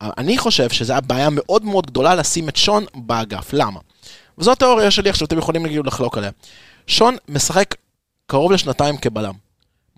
אני 0.02 0.38
חושב 0.38 0.70
שזו 0.70 0.94
הייתה 0.94 1.08
בעיה 1.08 1.30
מאוד 1.32 1.66
מאוד 1.66 1.86
גדולה 1.86 2.16
לשים 2.16 2.50
את 2.50 2.56
שון 2.56 2.86
באגף. 2.96 3.50
למה? 3.54 3.80
וזו 4.38 4.52
התיאוריה 4.52 4.92
שלי 4.92 5.10
עכשיו, 5.10 5.28
אתם 5.28 5.38
יכולים 5.38 5.66
לחלוק 5.86 6.18
עליה. 6.18 6.32
שון 6.88 7.16
משחק 7.30 7.76
קרוב 8.28 8.52
לשנתיים 8.52 8.98
כבלם. 8.98 9.47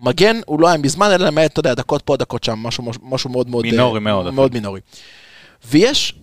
מגן 0.02 0.40
הוא 0.46 0.60
לא 0.60 0.68
היה 0.68 0.76
מזמן, 0.76 1.10
אלא 1.10 1.26
למעט, 1.26 1.52
אתה 1.52 1.60
יודע, 1.60 1.74
דקות 1.74 2.02
פה, 2.02 2.16
דקות 2.16 2.44
שם, 2.44 2.58
משהו, 2.58 2.84
משהו 3.02 3.30
מאוד 3.30 3.48
מאוד... 3.50 3.64
מינורי 3.64 3.94
אה, 3.98 4.00
מאוד, 4.04 4.30
מאוד 4.34 4.54
מינורי. 4.54 4.80
ויש... 5.70 6.14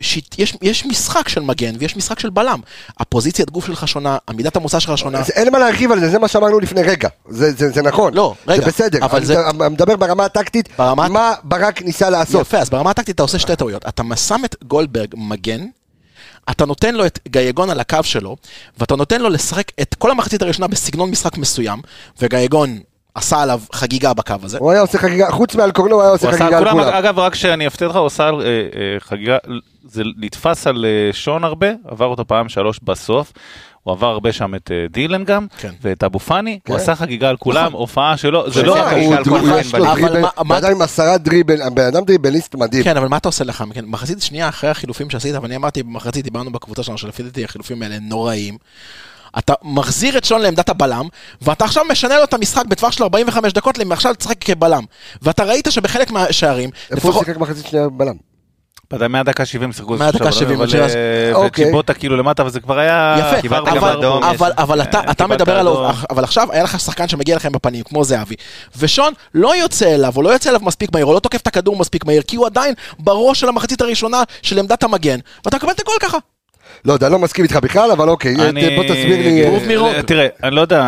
שיט, 0.00 0.38
יש, 0.38 0.56
יש 0.62 0.86
משחק 0.86 1.28
של 1.28 1.40
מגן 1.40 1.74
ויש 1.78 1.96
משחק 1.96 2.18
של 2.18 2.30
בלם. 2.30 2.60
הפוזיציית 2.98 3.50
גוף 3.50 3.66
שלך 3.66 3.88
שונה, 3.88 4.16
עמידת 4.28 4.56
המוצא 4.56 4.78
שלך 4.80 4.98
שונה. 4.98 5.18
אז 5.18 5.30
אין 5.30 5.52
מה 5.52 5.58
להרחיב 5.58 5.92
על 5.92 6.00
זה, 6.00 6.08
זה 6.10 6.18
מה 6.18 6.28
שאמרנו 6.28 6.60
לפני 6.60 6.82
רגע. 6.82 7.08
זה, 7.28 7.52
זה, 7.52 7.70
זה 7.70 7.82
נכון. 7.82 8.14
לא, 8.14 8.34
רגע, 8.48 8.60
זה 8.60 8.66
בסדר. 8.66 9.04
אבל 9.04 9.16
אני 9.18 9.26
זה- 9.26 9.36
מדבר 9.70 9.96
ברמה 9.96 10.24
הטקטית, 10.24 10.68
ברמה- 10.78 11.08
מה 11.08 11.34
ברק 11.44 11.82
ניסה 11.82 12.10
לעשות. 12.10 12.40
יפה, 12.40 12.58
אז 12.58 12.70
ברמה 12.70 12.90
הטקטית 12.90 13.14
אתה 13.14 13.22
עושה 13.22 13.38
שתי 13.38 13.56
טעויות. 13.56 13.84
אתה 13.88 14.02
שם 14.16 14.40
את 14.44 14.56
גולדברג 14.64 15.08
מגן, 15.16 15.66
אתה 16.50 16.66
נותן 16.66 16.94
לו 16.94 17.06
את 17.06 17.18
גייגון 17.28 17.70
על 17.70 17.80
הקו 17.80 17.98
שלו, 18.02 18.36
ואתה 18.78 18.96
נותן 18.96 19.20
לו 19.20 19.28
לשחק 19.28 19.72
את 19.80 19.94
כל 19.94 20.10
המחצית 20.10 20.42
הראשונה 20.42 20.68
בסגנון 20.68 21.10
משחק 21.10 21.38
מסוים, 21.38 21.80
וגייגון 22.22 22.78
עשה 23.14 23.42
עליו 23.42 23.60
חגיגה 23.72 24.14
בקו 24.14 24.34
הזה. 24.42 24.58
הוא 24.58 24.70
היה 24.70 24.80
עושה 24.80 24.98
חגיגה, 24.98 25.30
חוץ 25.30 25.54
מעל 25.54 25.72
קורנו, 25.72 25.94
הוא 25.94 26.02
היה 26.02 26.10
עושה 26.10 26.26
הוא 26.26 26.36
חגיגה 26.36 26.58
על 26.58 26.70
כולם. 26.70 26.78
אגב, 26.78 27.18
רק 27.18 27.34
שאני 27.34 27.66
אפתיע 27.66 27.86
אותך, 27.86 27.98
הוא 27.98 28.06
עשה 28.06 28.28
על, 28.28 28.40
אה, 28.40 28.46
אה, 28.46 29.00
חגיגה, 29.00 29.36
זה 29.84 30.02
נתפס 30.18 30.66
על 30.66 30.84
אה, 30.84 31.12
שון 31.12 31.44
הרבה, 31.44 31.66
עבר 31.88 32.06
אותו 32.06 32.26
פעם 32.26 32.48
שלוש 32.48 32.80
בסוף. 32.82 33.32
הוא 33.84 33.92
עבר 33.92 34.06
הרבה 34.06 34.32
שם 34.32 34.54
את 34.54 34.70
אה, 34.70 34.86
דילן 34.90 35.24
גם, 35.24 35.46
כן. 35.58 35.70
ואת 35.82 36.02
אבו 36.04 36.18
פאני, 36.18 36.58
הוא 36.68 36.76
כן. 36.76 36.82
עשה 36.82 36.94
חגיגה 36.94 37.28
על 37.28 37.36
כולם, 37.36 37.66
נכון. 37.66 37.80
הופעה 37.80 38.16
שלו, 38.16 38.50
זה 38.50 38.62
לא... 38.62 38.74
חגיגה 38.90 39.18
הוא- 39.30 39.38
הוא- 39.38 39.58
יש 39.58 39.74
לו 39.74 39.84
דריבל, 39.94 40.22
בן 40.48 40.54
אדם 40.54 40.70
עם 40.70 40.82
עשרה 40.82 41.18
דריבל, 41.18 41.68
בן 41.70 41.86
אדם 41.86 42.04
דריבליסט 42.04 42.54
מדהים. 42.54 42.84
כן, 42.84 42.96
אבל 42.96 43.08
מה 43.08 43.16
אתה 43.16 43.28
עושה 43.28 43.44
לך? 43.44 43.64
כן, 43.74 43.84
מחצית 43.84 44.22
שנייה 44.22 44.48
אחרי 44.48 44.70
החילופים 44.70 45.10
שעשית, 45.10 45.34
ואני 45.42 45.56
אמרתי 45.56 45.82
במחצית, 45.82 46.24
דיברנו 46.24 46.52
בקבוצה 46.52 46.82
שלנו, 46.82 46.98
שלפי 46.98 47.22
דעתי 47.22 47.44
החילופים 47.44 47.82
האלה 47.82 47.96
נוראים. 48.00 48.58
אתה 49.38 49.52
מחזיר 49.62 50.18
את 50.18 50.24
שון 50.24 50.40
לעמדת 50.40 50.68
הבלם, 50.68 51.08
ואתה 51.42 51.64
עכשיו 51.64 51.84
משנה 51.90 52.18
לו 52.18 52.24
את 52.24 52.34
המשחק 52.34 52.66
בטווח 52.66 52.92
של 52.92 53.02
45 53.02 53.52
דקות, 53.52 53.78
עכשיו 53.90 54.14
תשחק 54.14 54.36
כבלם. 54.40 54.82
ואתה 55.22 55.44
ראית 55.44 55.66
שבחלק 55.70 56.10
מהשערים, 56.10 56.70
איפה 56.90 57.08
הוא 57.08 57.18
שיחק 57.18 57.36
מחצית 57.36 57.66
שנייה 57.66 57.88
בלם? 57.88 58.14
אתה 58.88 59.08
מהדקה 59.08 59.44
70 59.44 59.72
שיחקו 59.72 59.96
מהדקה 59.96 60.18
שלושה 60.32 60.38
70, 60.38 60.60
אבל, 60.60 60.82
אז- 60.84 60.94
אה, 60.96 61.30
אוקיי. 61.34 61.64
וצ'יבוטה 61.64 61.94
כאילו 61.94 62.16
למטה, 62.16 62.42
אבל 62.42 62.50
זה 62.50 62.60
כבר 62.60 62.78
היה... 62.78 63.16
יפה, 63.18 63.40
קיבלת 63.40 63.64
גם 63.64 63.76
אבל, 63.76 63.98
אדום, 63.98 64.24
אבל, 64.58 64.82
אתה, 64.82 65.00
אה, 65.20 65.26
מדבר 65.26 65.58
על... 65.58 65.68
אבל 66.10 66.24
עכשיו 66.24 66.52
היה 66.52 66.62
לך 66.62 66.80
שחקן 66.80 67.08
שמגיע 67.08 67.36
לכם 67.36 67.52
בפנים, 67.52 67.82
כמו 67.84 68.04
זהבי, 68.04 68.34
ושון 68.78 69.12
לא 69.34 69.56
יוצא 69.56 69.94
אליו, 69.94 70.12
הוא 70.14 70.24
לא 70.24 70.30
יוצא 70.30 70.50
אליו 70.50 70.60
מספיק 70.62 70.92
מהיר, 70.92 71.06
הוא 71.06 71.14
לא 71.14 71.20
תוקף 71.20 71.40
את 71.40 71.46
הכדור 71.46 71.76
מספיק 71.76 72.04
מהיר, 72.04 72.22
כי 72.22 72.36
הוא 72.36 72.46
עדיין 72.46 72.74
בראש 72.98 73.40
של 73.40 73.48
המחצית 73.48 73.80
הראשונה 73.80 74.22
של 74.42 74.58
עמדת 74.58 74.82
המגן, 74.82 75.18
ואתה 75.44 75.56
מקבל 75.56 75.70
את 75.70 75.80
הגול 75.80 75.94
ככה. 76.00 76.18
לא 76.84 76.92
יודע, 76.92 77.08
לא 77.08 77.18
מסכים 77.18 77.44
איתך 77.44 77.56
בכלל, 77.56 77.90
אבל 77.90 78.08
אוקיי, 78.08 78.34
אני- 78.48 78.76
בוא 78.76 78.84
תסביר 78.84 79.16
לי. 79.16 79.44
אה, 79.44 79.66
מירון. 79.66 80.02
תראה, 80.02 80.26
אני 80.42 80.54
לא 80.54 80.60
יודע 80.60 80.82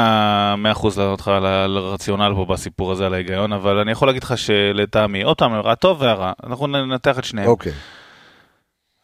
100% 0.59 0.67
לענות 0.99 1.21
לך 1.21 1.29
על 1.29 1.47
הרציונל 1.77 2.33
פה 2.37 2.45
בסיפור 2.45 2.93
הזה, 2.93 3.07
על 3.07 3.15
ההיגיון, 3.15 3.53
אבל 3.53 3.79
אני 3.79 3.93
יכול 3.93 4.09
להגיד 4.09 4.23
לך 4.25 4.39
שלטעמי, 4.39 5.23
עוד 5.23 5.39
פעם, 5.39 5.53
הטוב 5.67 6.03
והרע, 6.03 6.33
אנחנו 6.47 6.67
ננתח 6.67 7.19
את 7.19 7.25
שניהם. 7.25 7.49
אוקיי. 7.49 7.73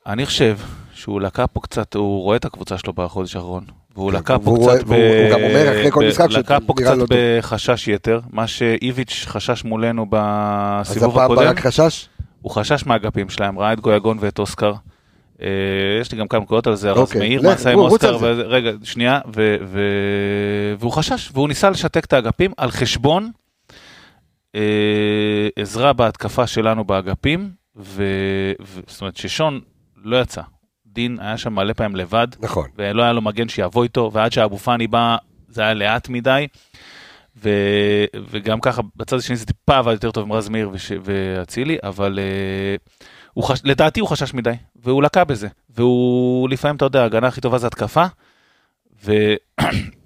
אני 0.06 0.26
חושב 0.26 0.58
שהוא 0.94 1.20
לקה 1.20 1.46
פה 1.46 1.60
קצת, 1.60 1.94
הוא 1.94 2.22
רואה 2.22 2.36
את 2.36 2.44
הקבוצה 2.44 2.78
שלו 2.78 2.92
בחודש 2.92 3.36
האחרון. 3.36 3.64
והוא 3.96 4.10
כן, 4.10 4.16
לקה 4.16 4.38
פה 4.38 4.40
קצת 4.40 4.48
רואה- 4.62 4.76
והוא- 4.86 4.96
הוא 5.22 5.30
גם 5.32 5.42
אומר 5.42 5.68
אחרי 5.70 5.90
כל 5.90 6.04
ב- 6.04 6.08
משחק 6.08 6.28
לקה 6.30 6.56
שהוא 6.58 6.66
פה 6.66 6.74
נראה 6.82 6.92
קצת 6.92 6.98
לא. 6.98 7.06
בחשש 7.38 7.88
יתר, 7.88 8.20
מה 8.30 8.46
שאיביץ' 8.46 9.24
חשש 9.28 9.64
מולנו 9.64 10.06
אז 10.12 10.88
בסיבוב 10.88 11.10
הפעם 11.18 11.24
הקודם. 11.32 11.44
ברק 11.48 11.60
חשש? 11.60 12.08
הוא 12.42 12.50
חשש 12.52 12.86
מהאגפים 12.86 13.28
שלהם, 13.28 13.58
ראה 13.58 13.72
את 13.72 13.80
גויגון 13.80 14.18
ואת 14.20 14.38
אוסקר. 14.38 14.72
אה, 15.42 15.46
יש 16.00 16.12
לי 16.12 16.18
גם 16.18 16.28
כמה 16.28 16.40
נקודות 16.40 16.66
על 16.66 16.74
זה, 16.74 16.90
הרז 16.90 16.98
אוקיי, 16.98 17.18
מאיר, 17.18 17.42
מה 17.42 17.52
עשה 17.52 17.72
עם 17.72 17.78
אוסקר, 17.78 18.16
רגע, 18.26 18.70
שנייה, 18.82 19.20
ו- 19.36 19.56
ו- 19.64 20.74
והוא 20.78 20.92
חשש, 20.92 21.30
והוא 21.32 21.48
ניסה 21.48 21.70
לשתק 21.70 22.04
את 22.04 22.12
האגפים 22.12 22.52
על 22.56 22.70
חשבון 22.70 23.30
אה, 24.54 25.48
עזרה 25.56 25.92
בהתקפה 25.92 26.46
שלנו 26.46 26.84
באגפים, 26.84 27.50
ו- 27.76 28.52
ו- 28.62 28.80
זאת 28.86 29.00
אומרת 29.00 29.16
ששון 29.16 29.60
לא 30.04 30.20
יצא. 30.20 30.42
דין 30.86 31.18
היה 31.20 31.38
שם 31.38 31.54
מלא 31.54 31.72
פעמים 31.72 31.96
לבד, 31.96 32.28
נכון. 32.40 32.68
ולא 32.76 33.02
היה 33.02 33.12
לו 33.12 33.20
מגן 33.20 33.48
שיבוא 33.48 33.82
איתו, 33.82 34.10
ועד 34.12 34.32
שאבו 34.32 34.58
פאני 34.58 34.86
בא, 34.86 35.16
זה 35.48 35.62
היה 35.62 35.74
לאט 35.74 36.08
מדי. 36.08 36.46
ו... 37.36 37.50
וגם 38.30 38.60
ככה, 38.60 38.82
בצד 38.96 39.16
השני 39.16 39.36
זה 39.36 39.46
טיפה 39.46 39.78
עבד 39.78 39.92
יותר 39.92 40.10
טוב 40.10 40.24
עם 40.24 40.32
רז 40.32 40.48
מאיר. 40.48 40.70
ואצילי, 41.04 41.78
אבל 41.82 42.18
uh, 42.18 43.00
הוא 43.34 43.44
חש... 43.44 43.60
לדעתי 43.64 44.00
הוא 44.00 44.08
חשש 44.08 44.34
מדי, 44.34 44.52
והוא 44.82 45.02
לקה 45.02 45.24
בזה. 45.24 45.48
והוא 45.76 46.48
לפעמים, 46.48 46.76
אתה 46.76 46.84
יודע, 46.84 47.02
ההגנה 47.02 47.26
הכי 47.26 47.40
טובה 47.40 47.58
זה 47.58 47.66
התקפה, 47.66 48.04
ולא 49.04 49.36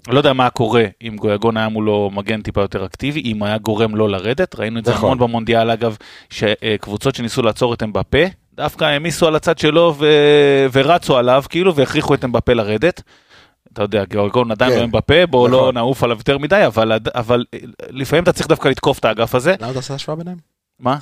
יודע 0.19 0.33
מה 0.33 0.51
קורה 0.51 0.85
אם 1.03 1.17
גויגון 1.17 1.57
היה 1.57 1.69
מולו 1.69 2.11
מגן 2.13 2.43
טיפה 2.43 2.61
יותר 2.61 2.85
אקטיבי, 2.85 3.21
אם 3.21 3.43
היה 3.43 3.59
גורם 3.59 3.95
לו 3.95 4.09
לרדת, 4.09 4.55
ראינו 4.55 4.79
את 4.79 4.85
זה 4.85 4.91
נכון. 4.91 5.05
המון 5.05 5.19
במונדיאל 5.19 5.71
אגב, 5.71 5.97
שקבוצות 6.31 7.15
שניסו 7.15 7.43
לעצור 7.43 7.75
את 7.75 7.83
אמבפה, 7.83 8.19
דווקא 8.55 8.85
העמיסו 8.85 9.27
על 9.27 9.37
הצד 9.37 9.59
שלו 9.59 9.95
ו... 9.99 10.07
ורצו 10.73 11.19
עליו, 11.19 11.45
כאילו, 11.49 11.75
והכריחו 11.75 12.15
את 12.15 12.25
אמבפה 12.25 12.53
לרדת. 12.53 13.03
אתה 13.73 13.83
יודע, 13.83 14.05
גאורגון 14.05 14.51
עדיין 14.51 14.73
כן. 14.73 14.79
לא 14.79 14.85
אמבפה, 14.85 15.27
בואו 15.27 15.49
לא. 15.49 15.73
נעוף 15.75 16.03
עליו 16.03 16.17
יותר 16.17 16.39
מדי, 16.39 16.67
אבל, 16.67 16.93
אבל 17.15 17.45
אה, 17.55 17.59
לפעמים 17.91 18.23
אתה 18.23 18.33
צריך 18.33 18.49
דווקא 18.49 18.69
לתקוף 18.69 18.99
את 18.99 19.05
האגף 19.05 19.35
הזה. 19.35 19.55
למה 19.61 19.71
אתה 19.71 19.79
עושה 19.79 19.95
השוואה 19.95 20.17
ביניהם? 20.17 20.56
מה? 20.81 20.97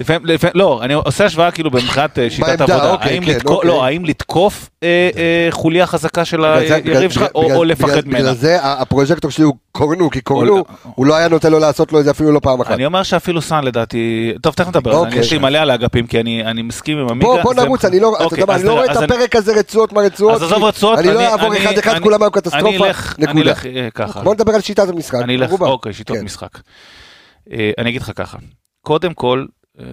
לפעמים, 0.00 0.22
לא, 0.54 0.80
אני 0.82 0.94
עושה 0.94 1.24
השוואה 1.24 1.50
כאילו 1.50 1.70
מבחינת 1.70 2.18
אה, 2.18 2.30
שיטת 2.30 2.60
עבודה. 2.60 2.90
אוקיי, 2.92 3.12
האם 3.12 3.24
כן, 3.24 3.32
לתקוף- 3.32 3.50
אוקיי. 3.56 3.68
לא, 3.68 3.84
האם 3.84 4.04
לתקוף 4.04 4.68
אה, 4.82 4.88
אה, 5.16 5.46
חוליה 5.50 5.86
חזקה 5.86 6.24
של 6.24 6.44
היריב 6.44 7.10
שלך, 7.10 7.24
או 7.34 7.64
לפחד 7.64 8.06
ממנה? 8.06 8.18
בגלל 8.18 8.34
זה 8.34 8.62
ה- 8.62 8.80
הפרוז'קטור 8.82 9.30
שלי 9.30 9.44
הוא 9.44 9.54
קורנו, 9.72 10.10
כי 10.10 10.20
קורנו, 10.20 10.64
הוא 10.94 11.06
לא 11.06 11.14
היה 11.16 11.28
נותן 11.28 11.52
לו 11.52 11.58
לעשות 11.58 11.92
לו 11.92 12.00
את 12.00 12.04
זה 12.04 12.10
אפילו 12.10 12.32
לא 12.32 12.40
פעם 12.40 12.60
אחת. 12.60 12.70
אני 12.70 12.86
אומר 12.86 13.02
שאפילו 13.02 13.42
סאן 13.42 13.64
לדעתי, 13.64 14.32
טוב 14.42 14.54
תכף 14.54 14.68
נדבר 14.68 14.90
על 14.90 14.96
זה, 14.96 15.00
אוקיי. 15.00 15.12
אני- 15.12 15.20
יש 15.20 15.32
לי 15.32 15.38
מלא 15.38 15.58
על 15.58 15.70
האגפים 15.70 16.06
כי 16.06 16.20
אני 16.20 16.62
מסכים 16.62 16.98
עם 16.98 17.08
עמיגה. 17.08 17.42
בוא 17.42 17.54
נרוץ, 17.54 17.84
אני 17.84 18.00
לא 18.00 18.16
אוקיי, 18.20 18.44
לא 18.64 18.72
רואה 18.72 18.84
את 18.84 18.96
הפרק 18.96 19.36
הזה 19.36 19.52
רצועות 19.58 19.92
מה 19.92 20.00
רצועות. 20.00 20.34
אז 20.34 20.42
עזוב 20.42 20.58
כי 20.58 20.64
רצועות, 20.64 20.98
אני 20.98 21.08
לא 21.08 21.20
אעבור 21.20 21.56
אחד 21.56 21.78
אחד, 21.78 21.98
כולם 22.02 22.22
היו 22.22 22.30
קטסטרופה, 22.30 22.86
נקודה. 23.18 23.52
בוא 24.22 24.34
נדבר 24.34 24.52
על 24.52 24.60
שיטת 24.60 24.88
המשחק. 24.88 25.18
אני 25.22 25.36
אלך. 25.36 25.50
אוקיי, 25.60 25.92
שיטות 25.92 26.16
כן. 26.16 26.24
משחק. 26.24 26.48
אה, 27.52 27.70
אני 27.78 27.90
אגיד 27.90 28.02
לך 28.02 28.12
ככה, 28.14 28.38
קודם 28.80 29.14
כל, 29.14 29.46
אה, 29.80 29.84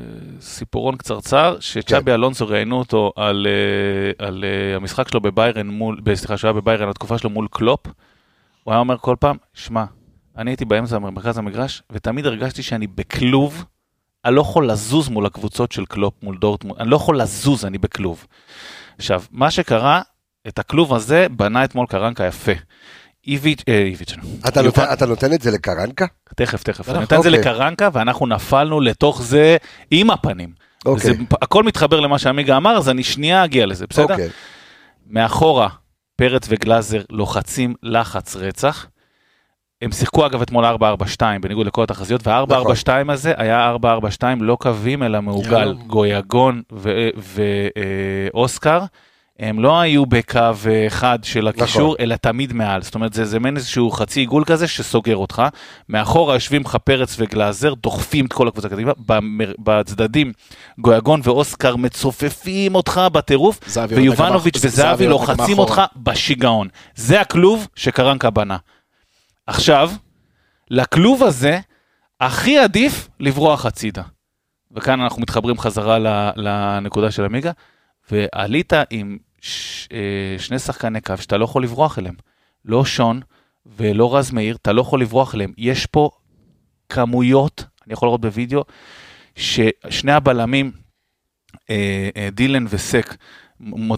סיפורון 0.41 0.95
קצרצר, 0.95 1.57
שצ'אבי 1.59 2.05
כן. 2.05 2.11
אלונסו 2.11 2.47
ראיינו 2.47 2.79
אותו 2.79 3.11
על, 3.15 3.47
אה, 3.47 4.27
על 4.27 4.45
המשחק 4.75 5.07
שלו 5.07 5.21
בביירן 5.21 5.67
מול, 5.67 6.01
סליחה, 6.13 6.37
שהוא 6.37 6.47
היה 6.47 6.61
בביירן, 6.61 6.89
התקופה 6.89 7.17
שלו 7.17 7.29
מול 7.29 7.47
קלופ, 7.51 7.87
הוא 8.63 8.71
היה 8.71 8.79
אומר 8.79 8.97
כל 8.97 9.15
פעם, 9.19 9.37
שמע, 9.53 9.83
אני 10.37 10.51
הייתי 10.51 10.65
באמצע 10.65 10.99
מרכז 10.99 11.37
המגרש, 11.37 11.83
ותמיד 11.91 12.25
הרגשתי 12.25 12.63
שאני 12.63 12.87
בכלוב, 12.87 13.65
אני 14.25 14.35
לא 14.35 14.41
יכול 14.41 14.71
לזוז 14.71 15.09
מול 15.09 15.25
הקבוצות 15.25 15.71
של 15.71 15.85
קלופ, 15.85 16.13
מול 16.23 16.37
דורטמונד, 16.37 16.81
אני 16.81 16.89
לא 16.89 16.95
יכול 16.95 17.21
לזוז, 17.21 17.65
אני 17.65 17.77
בכלוב. 17.77 18.27
עכשיו, 18.97 19.23
מה 19.31 19.51
שקרה, 19.51 20.01
את 20.47 20.59
הכלוב 20.59 20.93
הזה 20.93 21.27
בנה 21.31 21.63
אתמול 21.63 21.87
קרנקה 21.87 22.25
יפה. 22.25 22.51
איביץ', 23.28 23.61
אה, 23.67 23.78
איביץ', 23.82 24.13
אתה 24.47 24.59
יובל- 24.59 24.65
נותן- 24.84 24.93
אתה 24.93 25.05
נותן 25.05 25.34
את 25.34 25.41
זה 25.41 25.51
לקרנקה? 25.51 26.05
תכף, 26.36 26.63
תכף. 26.63 26.80
בטח, 26.80 26.89
אני 26.91 26.99
נותן 26.99 27.15
את 27.17 27.24
זה 27.24 27.30
אוקיי. 27.30 27.41
לקרנקה, 27.41 27.89
ואנחנו 27.93 28.28
נפלנו 28.28 28.82
לתוך 28.82 29.21
זה 29.21 29.57
עם 29.91 30.09
הפנים. 30.11 30.49
אוקיי. 30.86 31.03
זה, 31.13 31.17
הכל 31.41 31.63
מתחבר 31.63 31.99
למה 31.99 32.19
שעמיגה 32.19 32.57
אמר, 32.57 32.78
אז 32.78 32.89
אני 32.89 33.03
שנייה 33.03 33.45
אגיע 33.45 33.65
לזה, 33.65 33.86
בסדר? 33.89 34.13
אוקיי. 34.13 34.30
מאחורה, 35.07 35.67
פרץ 36.15 36.45
וגלאזר 36.49 37.01
לוחצים 37.09 37.74
לחץ 37.84 38.36
רצח. 38.36 38.88
הם 39.82 39.91
שיחקו 39.91 40.26
אגב 40.26 40.41
אתמול 40.41 40.65
4-4-2 40.65 40.76
בניגוד 41.41 41.67
לכל 41.67 41.84
התחזיות, 41.84 42.28
וה-4-4-2 42.28 42.49
הזה 43.09 43.34
היה 43.38 43.76
4-4-2 43.76 43.84
לא 44.41 44.57
קווים 44.61 45.03
אלא 45.03 45.21
מעוגל. 45.21 45.74
גויגון 45.88 46.61
ואוסקר. 48.34 48.80
הם 49.39 49.59
לא 49.59 49.79
היו 49.79 50.05
בקו 50.05 50.39
אה, 50.39 50.88
אחד 50.88 51.19
של 51.23 51.47
הקישור, 51.47 51.93
נכון. 51.93 51.95
אלא 51.99 52.15
תמיד 52.15 52.53
מעל. 52.53 52.81
זאת 52.81 52.95
אומרת, 52.95 53.13
זה, 53.13 53.25
זה 53.25 53.39
מעין 53.39 53.57
איזשהו 53.57 53.91
חצי 53.91 54.19
עיגול 54.19 54.43
כזה 54.45 54.67
שסוגר 54.67 55.15
אותך. 55.15 55.41
מאחורה 55.89 56.34
יושבים 56.34 56.61
לך 56.61 56.75
פרץ 56.75 57.15
וגלאזר, 57.19 57.73
דוחפים 57.73 58.25
את 58.25 58.34
כל 58.34 58.47
הקבוצה 58.47 58.69
קדימה. 58.69 58.91
בצדדים, 59.59 60.31
גויגון 60.79 61.21
ואוסקר 61.23 61.75
מצופפים 61.75 62.75
אותך 62.75 63.01
בטירוף, 63.13 63.59
ויובנוביץ' 63.89 64.57
וזהבי 64.61 65.07
לוחצים. 65.07 65.59
אותך 65.59 65.81
בשיגעון. 65.95 66.67
זה 66.95 67.21
הכלוב 67.21 67.67
שקרנקה 67.75 68.29
בנה. 68.29 68.57
עכשיו, 69.47 69.91
לכלוב 70.69 71.23
הזה, 71.23 71.59
הכי 72.21 72.57
עדיף 72.57 73.09
לברוח 73.19 73.65
הצידה. 73.65 74.03
וכאן 74.75 75.01
אנחנו 75.01 75.21
מתחברים 75.21 75.57
חזרה 75.57 75.97
לנקודה 76.36 77.11
של 77.11 77.25
עמיגה, 77.25 77.51
ועלית 78.11 78.73
עם 78.89 79.17
ש, 79.41 79.87
אה, 79.93 80.39
שני 80.39 80.59
שחקני 80.59 81.01
קו 81.01 81.17
שאתה 81.17 81.37
לא 81.37 81.43
יכול 81.43 81.63
לברוח 81.63 81.99
אליהם. 81.99 82.15
לא 82.65 82.85
שון 82.85 83.21
ולא 83.65 84.15
רז 84.15 84.31
מאיר, 84.31 84.55
אתה 84.55 84.73
לא 84.73 84.81
יכול 84.81 85.01
לברוח 85.01 85.35
אליהם. 85.35 85.53
יש 85.57 85.85
פה 85.85 86.09
כמויות, 86.89 87.65
אני 87.85 87.93
יכול 87.93 88.07
לראות 88.07 88.21
בווידאו, 88.21 88.63
ששני 89.35 90.11
הבלמים, 90.11 90.71
אה, 91.69 92.09
אה, 92.17 92.29
דילן 92.31 92.65
וסק, 92.69 93.15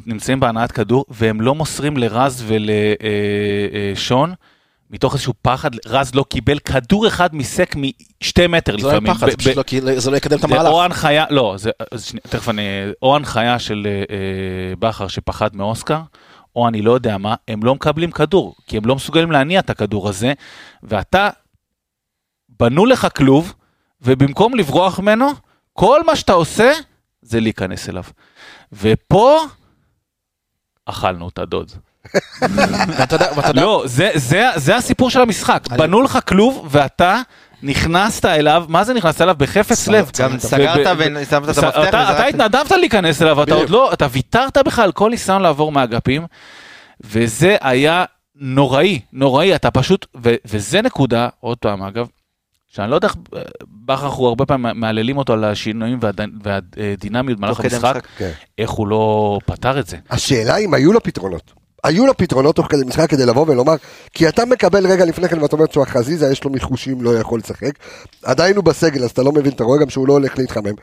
נמצאים 0.05 0.39
בהנעת 0.39 0.71
כדור, 0.71 1.05
והם 1.09 1.41
לא 1.41 1.55
מוסרים 1.55 1.97
לרז 1.97 2.43
ולשון. 2.47 4.33
מתוך 4.89 5.13
איזשהו 5.13 5.33
פחד, 5.41 5.71
רז 5.86 6.15
לא 6.15 6.25
קיבל 6.29 6.59
כדור 6.59 7.07
אחד 7.07 7.36
מסק 7.36 7.75
משתי 7.75 8.47
מטר 8.47 8.77
זה 8.79 8.83
לא 8.88 8.93
לפעמים. 8.93 9.13
פחד, 9.13 9.27
ב- 9.27 9.29
זה 9.29 9.38
פשוט 9.38 9.57
ב- 9.73 9.86
לא- 9.89 9.99
זה 9.99 10.11
לא 10.11 10.17
יקדם 10.17 10.36
את 10.36 10.41
זה 10.41 10.47
המהלך. 10.47 10.67
או 10.71 10.83
הנחיה, 10.83 11.25
לא, 11.29 11.53
זה, 11.57 11.69
שני, 11.97 12.19
תכף 12.19 12.49
אני, 12.49 12.61
או 13.01 13.15
הנחיה 13.15 13.59
של 13.59 13.88
אה, 13.89 13.91
אה, 14.15 14.75
בכר 14.79 15.07
שפחד 15.07 15.55
מאוסקר, 15.55 15.99
או 16.55 16.67
אני 16.67 16.81
לא 16.81 16.91
יודע 16.91 17.17
מה, 17.17 17.36
הם 17.47 17.63
לא 17.63 17.75
מקבלים 17.75 18.11
כדור, 18.11 18.55
כי 18.67 18.77
הם 18.77 18.86
לא 18.86 18.95
מסוגלים 18.95 19.31
להניע 19.31 19.59
את 19.59 19.69
הכדור 19.69 20.09
הזה, 20.09 20.33
ואתה, 20.83 21.29
בנו 22.59 22.86
לך 22.86 23.07
כלוב, 23.17 23.53
ובמקום 24.01 24.55
לברוח 24.55 24.99
ממנו, 24.99 25.27
כל 25.73 26.05
מה 26.05 26.15
שאתה 26.15 26.33
עושה 26.33 26.71
זה 27.21 27.39
להיכנס 27.39 27.89
אליו. 27.89 28.03
ופה 28.71 29.39
אכלנו 30.86 31.29
את 31.29 31.39
הדוד. 31.39 31.71
ואתה 32.97 33.15
יודע, 33.15 33.27
ואתה 33.35 33.47
יודע, 33.47 33.61
לא, 33.61 33.83
זה, 33.85 34.09
זה, 34.15 34.49
זה 34.55 34.75
הסיפור 34.75 35.09
של 35.09 35.21
המשחק. 35.21 35.67
בנו 35.77 36.01
לך 36.01 36.19
כלוב, 36.27 36.67
ואתה 36.71 37.21
נכנסת 37.63 38.25
אליו, 38.25 38.65
מה 38.67 38.83
זה 38.83 38.93
נכנסת 38.93 39.21
אליו? 39.21 39.35
בחפץ 39.37 39.87
לב. 39.87 40.09
גם 40.19 40.31
אתה- 40.35 40.47
סגרת 40.47 40.97
ושמת 40.97 41.21
את 41.21 41.27
אתה- 41.27 41.35
המפתח 41.37 41.89
אתה 41.89 42.05
וזרקת. 42.13 42.33
התנדבת 42.33 42.71
להיכנס 42.71 43.21
אליו, 43.21 43.43
אתה. 43.43 43.53
עוד 43.55 43.69
לא, 43.69 43.93
אתה 43.93 44.07
ויתרת 44.11 44.57
בכלל 44.65 44.83
על 44.85 44.91
כל 44.91 45.09
ניסיון 45.09 45.41
לעבור 45.41 45.71
מהאגפים, 45.71 46.25
וזה 47.01 47.55
היה 47.61 48.05
נוראי, 48.35 48.99
נוראי, 49.13 49.55
אתה 49.55 49.71
פשוט, 49.71 50.05
ו- 50.23 50.35
וזה 50.45 50.81
נקודה, 50.81 51.29
עוד 51.39 51.57
פעם 51.57 51.83
אגב, 51.83 52.07
שאני 52.67 52.89
לא 52.91 52.95
יודע 52.95 53.07
איך, 53.07 53.15
אה, 53.35 53.41
בכר 53.85 54.05
אנחנו 54.05 54.27
הרבה 54.27 54.45
פעמים 54.45 54.79
מהללים 54.79 55.17
אותו 55.17 55.33
על 55.33 55.43
השינויים 55.43 55.97
והד- 56.01 56.21
והדינמיות 56.43 57.37
במהלך 57.39 57.59
המשחק. 57.59 58.07
כן. 58.17 58.31
איך 58.57 58.69
הוא 58.69 58.87
לא 58.87 59.39
פתר 59.45 59.79
את 59.79 59.87
זה. 59.87 59.97
השאלה 60.09 60.57
אם 60.57 60.73
היו 60.73 60.93
לו 60.93 61.03
פתרונות. 61.03 61.53
היו 61.86 62.05
לו 62.05 62.17
פתרונות 62.17 62.55
תוך 62.55 62.67
כדי 62.69 62.83
משחק 62.86 63.09
כדי 63.09 63.25
לבוא 63.25 63.45
ולומר, 63.47 63.75
כי 64.13 64.27
אתה 64.27 64.45
מקבל 64.45 64.88
רגע 64.88 65.05
לפני 65.05 65.29
כן 65.29 65.41
ואתה 65.41 65.55
אומר, 65.55 65.65
תשמע, 65.65 65.86
חזיזה 65.86 66.31
יש 66.31 66.43
לו 66.43 66.51
מחושים, 66.51 67.01
לא 67.01 67.19
יכול 67.19 67.39
לשחק. 67.39 67.71
עדיין 68.23 68.55
הוא 68.55 68.63
בסגל, 68.63 69.03
אז 69.03 69.09
אתה 69.09 69.23
לא 69.23 69.31
מבין, 69.31 69.51
אתה 69.51 69.63
רואה 69.63 69.79
גם 69.79 69.89
שהוא 69.89 70.07
לא 70.07 70.13
הולך 70.13 70.38
להתחמם. 70.38 70.73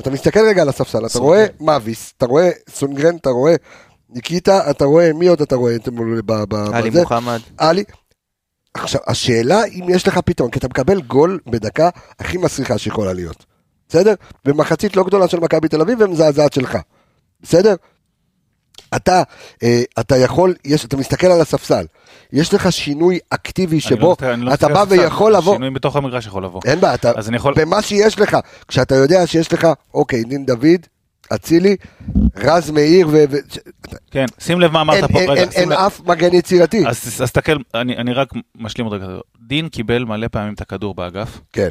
אתה 0.00 0.10
מסתכל 0.10 0.40
רגע 0.40 0.62
על 0.62 0.68
הספסל, 0.68 1.06
אתה 1.06 1.18
רואה 1.18 1.46
מאביס, 1.60 2.12
אתה 2.16 2.26
רואה 2.26 2.50
סונגרן, 2.68 3.16
אתה 3.16 3.30
רואה 3.30 3.54
ניקיטה, 4.10 4.70
אתה 4.70 4.84
רואה, 4.84 5.12
מי 5.12 5.26
עוד 5.26 5.40
אתה 5.40 5.56
רואה? 5.56 5.76
עלי? 6.74 6.90
מוחמד. 6.90 7.40
עלי. 7.58 7.84
עכשיו, 8.74 9.00
השאלה 9.06 9.64
אם 9.64 9.84
יש 9.88 10.08
לך 10.08 10.18
פתרון, 10.18 10.50
כי 10.50 10.58
אתה 10.58 10.68
מקבל 10.68 11.00
גול 11.00 11.38
בדקה 11.46 11.88
הכי 12.18 12.38
מסריחה 12.38 12.78
שיכולה 12.78 13.12
להיות. 13.12 13.44
בסדר? 13.88 14.14
במחצית 14.44 14.96
לא 14.96 15.04
גדולה 15.04 15.28
של 15.28 15.40
מכבי 15.40 15.68
תל 15.68 15.80
אביב 15.80 15.98
ומזעזעת 16.00 16.52
שלך. 16.52 16.78
בסדר? 17.42 17.74
אתה, 18.96 19.22
אה, 19.62 19.82
אתה 20.00 20.16
יכול, 20.16 20.54
יש, 20.64 20.84
אתה 20.84 20.96
מסתכל 20.96 21.26
על 21.26 21.40
הספסל, 21.40 21.84
יש 22.32 22.54
לך 22.54 22.72
שינוי 22.72 23.18
אקטיבי 23.30 23.76
אני 23.76 23.80
שבו 23.80 24.16
לא- 24.20 24.34
לא 24.38 24.54
אתה 24.54 24.68
בא 24.68 24.80
הספסל, 24.82 25.00
ויכול 25.00 25.32
לבוא, 25.34 25.52
שינוי 25.54 25.70
בתוך 25.70 25.96
המגרש 25.96 26.26
יכול 26.26 26.44
לבוא. 26.44 26.60
אין 26.64 26.80
בעיה, 26.80 26.94
אתה, 26.94 27.12
אז 27.16 27.28
אני 27.28 27.36
יכול... 27.36 27.54
במה 27.56 27.82
שיש 27.82 28.18
לך, 28.18 28.36
כשאתה 28.68 28.94
יודע 28.94 29.26
שיש 29.26 29.52
לך, 29.52 29.66
אוקיי, 29.94 30.24
דין 30.24 30.46
דוד, 30.46 30.86
אצילי, 31.34 31.76
רז 32.36 32.70
מאיר, 32.70 33.08
ו... 33.08 33.24
ו- 33.30 33.36
כן, 34.10 34.24
שים 34.38 34.60
לב 34.60 34.70
מה 34.72 34.80
אמרת 34.80 34.96
אין- 34.96 35.06
פה, 35.12 35.18
אין- 35.20 35.30
רגע, 35.30 35.40
אין- 35.40 35.50
אין 35.50 35.68
לב. 35.68 35.78
אף 35.78 36.00
מגן 36.06 36.34
יצירתי. 36.34 36.86
אז 36.86 36.96
אז 37.06 37.22
תסתכל, 37.22 37.56
אני 37.74 37.96
אני 37.96 38.12
רק 38.12 38.28
משלים 38.54 38.86
עוד 38.86 39.02
רגע. 39.02 39.06
דין 39.48 39.68
קיבל 39.68 40.04
מלא 40.04 40.28
פעמים 40.28 40.54
את 40.54 40.60
הכדור 40.60 40.94
באגף. 40.94 41.40
כן. 41.52 41.68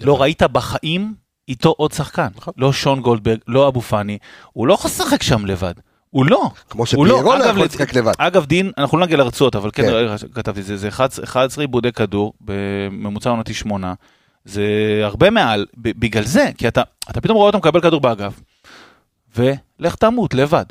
לא 0.00 0.22
ראית 0.22 0.42
בחיים 0.42 1.14
איתו 1.48 1.74
עוד 1.76 1.92
שחקן. 1.92 2.26
נכון. 2.36 2.54
לא 2.56 2.72
שון 2.72 3.00
גולדברג, 3.00 3.38
לא 3.48 3.68
אבו 3.68 3.80
פאני. 3.80 4.18
הוא 4.52 4.66
לא 4.66 4.74
יכול 4.74 4.88
לשחק 4.90 5.22
שם 5.22 5.46
לבד. 5.46 5.74
הוא 6.16 6.26
לא. 6.26 6.50
כמו 6.70 6.86
שפיירו 6.86 7.08
לא 7.22 7.36
אגב, 7.36 7.50
יכול 7.54 7.64
לשחק 7.64 7.94
לבד. 7.94 8.12
אגב, 8.18 8.44
דין, 8.44 8.72
אנחנו 8.78 8.98
לא 8.98 9.04
נגיע 9.06 9.16
לרצות, 9.16 9.56
אבל 9.56 9.70
כן, 9.72 9.82
כן. 9.82 10.28
כתבתי, 10.34 10.62
זה 10.62 10.76
זה 10.76 10.88
11 10.88 11.24
11 11.24 11.64
עיבודי 11.64 11.92
כדור, 11.92 12.32
בממוצע 12.40 13.30
עונתי 13.30 13.54
שמונה. 13.54 13.94
זה 14.44 14.62
הרבה 15.02 15.30
מעל, 15.30 15.66
בגלל 15.76 16.24
זה, 16.24 16.50
כי 16.58 16.68
אתה 16.68 16.82
אתה 17.10 17.20
פתאום 17.20 17.36
רואה 17.36 17.46
אותו 17.46 17.58
מקבל 17.58 17.80
כדור 17.80 18.00
באגף, 18.00 18.40
ולך 19.36 19.94
תמות 19.94 20.34
לבד. 20.34 20.64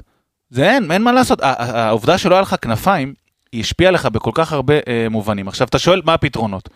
זה 0.50 0.70
אין, 0.70 0.92
אין 0.92 1.04
מה 1.04 1.12
לעשות. 1.12 1.40
העובדה 1.42 2.18
שלא 2.18 2.36
היה 2.36 2.42
לך 2.42 2.56
כנפיים, 2.62 3.14
היא 3.52 3.62
השפיעה 3.62 3.92
לך 3.92 4.06
בכל 4.06 4.32
כך 4.34 4.54
הרבה 4.54 4.74
אה, 4.88 5.08
מובנים. 5.10 5.48
עכשיו, 5.48 5.68
אתה 5.68 5.80
שואל 5.80 6.02
מה 6.06 6.14
הפתרונות. 6.14 6.70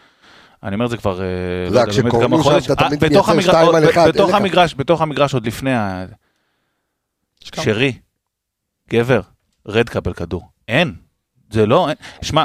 אני 0.63 0.73
אומר 0.73 0.85
את 0.85 0.89
זה 0.89 0.97
כבר, 0.97 1.21
אה, 1.21 1.25
יודע, 1.65 1.83
באמת 2.01 2.11
כמה 2.11 2.37
חודשים. 2.43 2.73
אתה 2.73 2.83
אה, 2.85 2.89
בתוך 2.89 3.29
המגרש- 3.29 3.41
שתיים 3.43 3.75
על 3.75 3.89
אחד, 3.89 4.07
בתוך. 4.07 4.33
המגרש, 4.33 4.75
בתוך 4.77 5.01
המגרש 5.01 5.33
עוד 5.33 5.45
לפני 5.47 5.75
ה... 5.75 6.05
שרי, 7.55 7.93
גבר, 8.89 9.21
רד 9.67 9.89
קבל 9.89 10.13
כדור. 10.13 10.41
אין. 10.67 10.93
זה 11.51 11.65
לא, 11.65 11.89
אין. 11.89 11.95
שמע. 12.21 12.43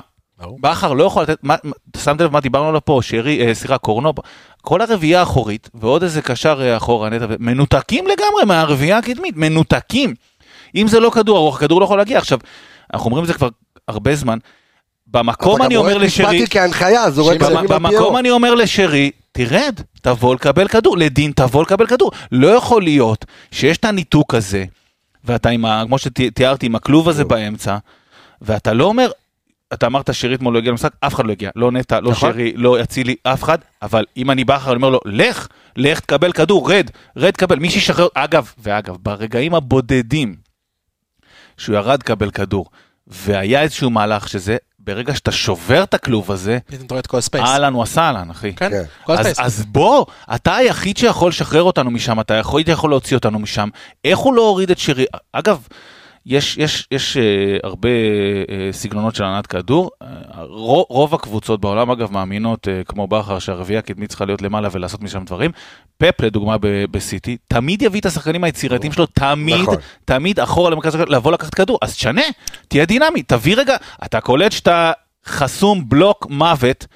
בכר 0.60 0.92
לא 0.92 1.04
יכול 1.04 1.22
לתת, 1.22 1.38
מה, 1.42 1.56
שמת 1.96 2.20
לב 2.20 2.32
מה 2.32 2.40
דיברנו 2.40 2.68
עליו 2.68 2.84
פה, 2.84 3.00
שרי, 3.02 3.46
אה, 3.46 3.54
סליחה, 3.54 3.78
קורנו, 3.78 4.12
כל 4.62 4.80
הרביעייה 4.80 5.20
האחורית, 5.20 5.70
ועוד 5.74 6.02
איזה 6.02 6.22
קשר 6.22 6.60
אה, 6.62 6.76
אחורה, 6.76 7.10
נטע, 7.10 7.26
מנותקים 7.38 8.04
לגמרי 8.06 8.44
מהרביעייה 8.46 8.98
הקדמית, 8.98 9.36
מנותקים. 9.36 10.14
אם 10.76 10.88
זה 10.88 11.00
לא 11.00 11.10
כדור 11.10 11.36
ארוך, 11.38 11.56
הכדור 11.56 11.80
לא 11.80 11.84
יכול 11.84 11.98
להגיע. 11.98 12.18
עכשיו, 12.18 12.38
אנחנו 12.94 13.06
אומרים 13.06 13.24
את 13.24 13.28
זה 13.28 13.34
כבר 13.34 13.48
הרבה 13.88 14.14
זמן, 14.14 14.38
במקום 15.06 15.62
אני 15.62 15.76
אומר 15.76 15.98
לשרי, 15.98 16.46
כהנחיה, 16.50 17.10
זורק 17.10 17.42
על 17.42 17.66
במקום. 17.66 18.16
אני 18.16 18.30
אומר 18.30 18.54
לשרי, 18.54 19.10
תרד, 19.32 19.80
תבוא 20.02 20.34
לקבל 20.34 20.68
כדור, 20.68 20.98
לדין 20.98 21.32
תבוא 21.32 21.62
לקבל 21.62 21.86
כדור. 21.86 22.10
לא 22.32 22.48
יכול 22.48 22.82
להיות 22.82 23.24
שיש 23.50 23.76
את 23.76 23.84
הניתוק 23.84 24.34
הזה, 24.34 24.64
ואתה 25.24 25.48
עם 25.48 25.64
ה... 25.64 25.82
כמו 25.86 25.98
שתיארתי, 25.98 26.66
עם 26.66 26.74
הכלוב 26.74 27.08
הזה 27.08 27.24
באמצע, 27.24 27.76
ואתה 28.42 28.72
לא 28.72 28.84
אומר, 28.84 29.10
אתה 29.72 29.86
אמרת 29.86 30.14
שרי 30.14 30.34
אתמול 30.34 30.54
לא 30.54 30.58
הגיע 30.58 30.70
למשחק, 30.70 30.92
אף 31.00 31.14
אחד 31.14 31.26
לא 31.26 31.32
הגיע, 31.32 31.50
לא 31.56 31.72
נטע, 31.72 32.00
לא 32.00 32.10
נכון. 32.10 32.32
שרי, 32.32 32.52
לא 32.56 32.82
אצילי, 32.82 33.16
אף 33.22 33.42
אחד, 33.42 33.58
אבל 33.82 34.04
אם 34.16 34.30
אני 34.30 34.44
בכר, 34.44 34.70
אני 34.70 34.76
אומר 34.76 34.90
לו, 34.90 35.00
לך, 35.04 35.48
לך 35.76 36.00
תקבל 36.00 36.32
כדור, 36.32 36.70
רד, 36.70 36.90
רד 37.16 37.30
תקבל, 37.30 37.58
מי 37.58 37.70
שישחרר, 37.70 38.06
אגב, 38.14 38.52
ואגב, 38.58 38.96
ברגעים 39.02 39.54
הבודדים 39.54 40.36
שהוא 41.56 41.76
ירד 41.76 41.98
לקבל 42.00 42.30
כדור, 42.30 42.70
והיה 43.06 43.62
איזשהו 43.62 43.90
מהלך 43.90 44.28
שזה, 44.28 44.56
ברגע 44.86 45.14
שאתה 45.14 45.32
שובר 45.32 45.82
את 45.82 45.94
הכלוב 45.94 46.32
הזה. 46.32 46.58
אהלן 47.46 47.74
וסהלן, 47.74 48.30
אחי. 48.30 48.52
כן, 48.52 48.70
כן. 48.70 48.82
כל 49.04 49.12
אז, 49.12 49.26
הספייס. 49.26 49.40
אז 49.40 49.64
בוא, 49.68 50.06
אתה 50.34 50.56
היחיד 50.56 50.96
שיכול 50.96 51.28
לשחרר 51.28 51.62
אותנו 51.62 51.90
משם, 51.90 52.20
אתה 52.20 52.34
יכול, 52.34 52.62
יכול 52.66 52.90
להוציא 52.90 53.16
אותנו 53.16 53.38
משם. 53.38 53.68
איך 54.04 54.18
הוא 54.18 54.34
לא 54.34 54.42
הוריד 54.42 54.70
את 54.70 54.78
שרי? 54.78 55.04
אגב, 55.32 55.68
יש, 56.26 56.58
יש, 56.58 56.88
יש 56.90 57.16
uh, 57.16 57.20
הרבה 57.62 57.88
uh, 57.88 58.72
סגנונות 58.72 59.14
של 59.14 59.24
הנעת 59.24 59.46
כדור. 59.46 59.90
Uh, 60.02 60.06
רוב, 60.38 60.86
רוב 60.88 61.14
הקבוצות 61.14 61.60
בעולם, 61.60 61.90
אגב, 61.90 62.12
מאמינות, 62.12 62.68
uh, 62.68 62.84
כמו 62.84 63.06
בכר, 63.06 63.38
שהרביעייה 63.38 63.78
הקדמית 63.78 64.08
צריכה 64.08 64.24
להיות 64.24 64.42
למעלה 64.42 64.68
ולעשות 64.72 65.02
משם 65.02 65.24
דברים. 65.24 65.50
פפ, 65.98 66.20
לדוגמה, 66.20 66.58
ב- 66.58 66.84
בסיטי, 66.90 67.36
תמיד 67.48 67.82
יביא 67.82 68.00
את 68.00 68.06
השחקנים 68.06 68.44
היצירתיים 68.44 68.92
שלו, 68.92 69.06
תמיד, 69.06 69.60
נכון. 69.60 69.76
תמיד 70.04 70.40
אחורה 70.40 70.70
למרכז, 70.70 70.96
לבוא 70.96 71.32
לקחת 71.32 71.54
כדור. 71.54 71.78
אז 71.82 71.94
תשנה, 71.94 72.22
תהיה 72.68 72.84
דינמי, 72.84 73.22
תביא 73.22 73.56
רגע, 73.56 73.76
אתה 74.04 74.20
קולט 74.20 74.52
שאתה 74.52 74.92
חסום 75.26 75.88
בלוק 75.88 76.26
מוות. 76.30 76.86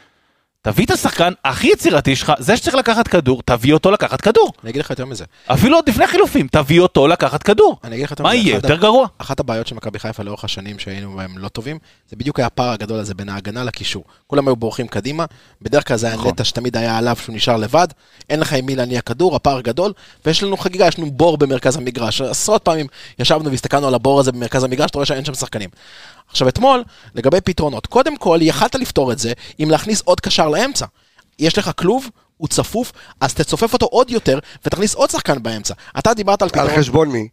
תביא 0.72 0.84
את 0.84 0.90
השחקן 0.90 1.32
הכי 1.44 1.66
יצירתי 1.66 2.16
שלך, 2.16 2.32
זה 2.38 2.56
שצריך 2.56 2.74
לקחת 2.76 3.08
כדור, 3.08 3.42
תביא 3.44 3.74
אותו 3.74 3.90
לקחת 3.90 4.20
כדור. 4.20 4.52
אני 4.62 4.70
אגיד 4.70 4.82
לך 4.82 4.90
יותר 4.90 5.06
מזה. 5.06 5.24
אפילו 5.46 5.76
עוד 5.76 5.88
לפני 5.88 6.06
חילופים, 6.06 6.48
תביא 6.52 6.80
אותו 6.80 7.06
לקחת 7.06 7.42
כדור. 7.42 7.76
אני 7.84 7.94
אגיד 7.94 8.04
לך 8.04 8.10
יותר 8.10 8.22
מה 8.24 8.30
מזה. 8.30 8.38
יהיה, 8.38 8.56
אחת 8.56 8.64
יותר 8.64 8.76
גרוע? 8.76 9.06
אחת 9.18 9.40
הבעיות 9.40 9.66
של 9.66 9.74
מכבי 9.74 9.98
חיפה 9.98 10.22
לאורך 10.22 10.44
השנים 10.44 10.78
שהיינו 10.78 11.16
בהם 11.16 11.38
לא 11.38 11.48
טובים, 11.48 11.78
זה 12.10 12.16
בדיוק 12.16 12.38
היה 12.38 12.46
הפער 12.46 12.70
הגדול 12.70 13.00
הזה 13.00 13.14
בין 13.14 13.28
ההגנה 13.28 13.64
לקישור. 13.64 14.04
כולם 14.26 14.48
היו 14.48 14.56
בורחים 14.56 14.88
קדימה, 14.88 15.24
בדרך 15.62 15.88
כלל 15.88 15.96
זה 15.96 16.06
היה 16.06 16.16
נכון. 16.16 16.30
נטע 16.30 16.44
שתמיד 16.44 16.76
היה 16.76 16.98
עליו 16.98 17.16
שהוא 17.16 17.36
נשאר 17.36 17.56
לבד, 17.56 17.88
אין 18.30 18.40
לך 18.40 18.52
עם 18.52 18.66
מי 18.66 18.76
להניע 18.76 19.00
כדור, 19.00 19.36
הפער 19.36 19.60
גדול, 19.60 19.92
ויש 20.26 20.42
לנו 20.42 20.56
חגיגה, 20.56 20.86
יש 20.86 20.98
לנו 20.98 21.10
בור 21.10 21.38
במרכז 21.38 21.76
המגרש. 21.76 22.20
עשרות 22.20 22.62
פעמים 22.62 22.86
ישבנו 23.18 23.50
והסתכלנו 23.50 23.88
על 23.88 23.94
הבור 23.94 24.20
הזה 24.20 24.32
במרכז 24.32 24.64
המגרש, 24.64 24.90
אתה 24.90 24.98
רואה 24.98 25.06
שאין 25.06 25.24
שם 25.24 25.34
שחקנים. 25.34 25.68
עכשיו 26.30 26.48
אתמול, 26.48 26.84
לגבי 27.14 27.40
פתרונות, 27.40 27.86
קודם 27.86 28.16
כל 28.16 28.38
יכלת 28.42 28.74
לפתור 28.74 29.12
את 29.12 29.18
זה 29.18 29.32
עם 29.58 29.70
להכניס 29.70 30.00
עוד 30.00 30.20
קשר 30.20 30.48
לאמצע. 30.48 30.86
יש 31.38 31.58
לך 31.58 31.70
כלוב, 31.76 32.08
הוא 32.36 32.48
צפוף, 32.48 32.92
אז 33.20 33.34
תצופף 33.34 33.72
אותו 33.72 33.86
עוד 33.86 34.10
יותר 34.10 34.38
ותכניס 34.64 34.94
עוד 34.94 35.10
שחקן 35.10 35.42
באמצע. 35.42 35.74
אתה 35.98 36.14
דיברת 36.14 36.42
על 36.42 36.48
על 36.52 36.66
פתרון... 36.66 36.78
חשבון 36.78 37.08
מי? 37.08 37.28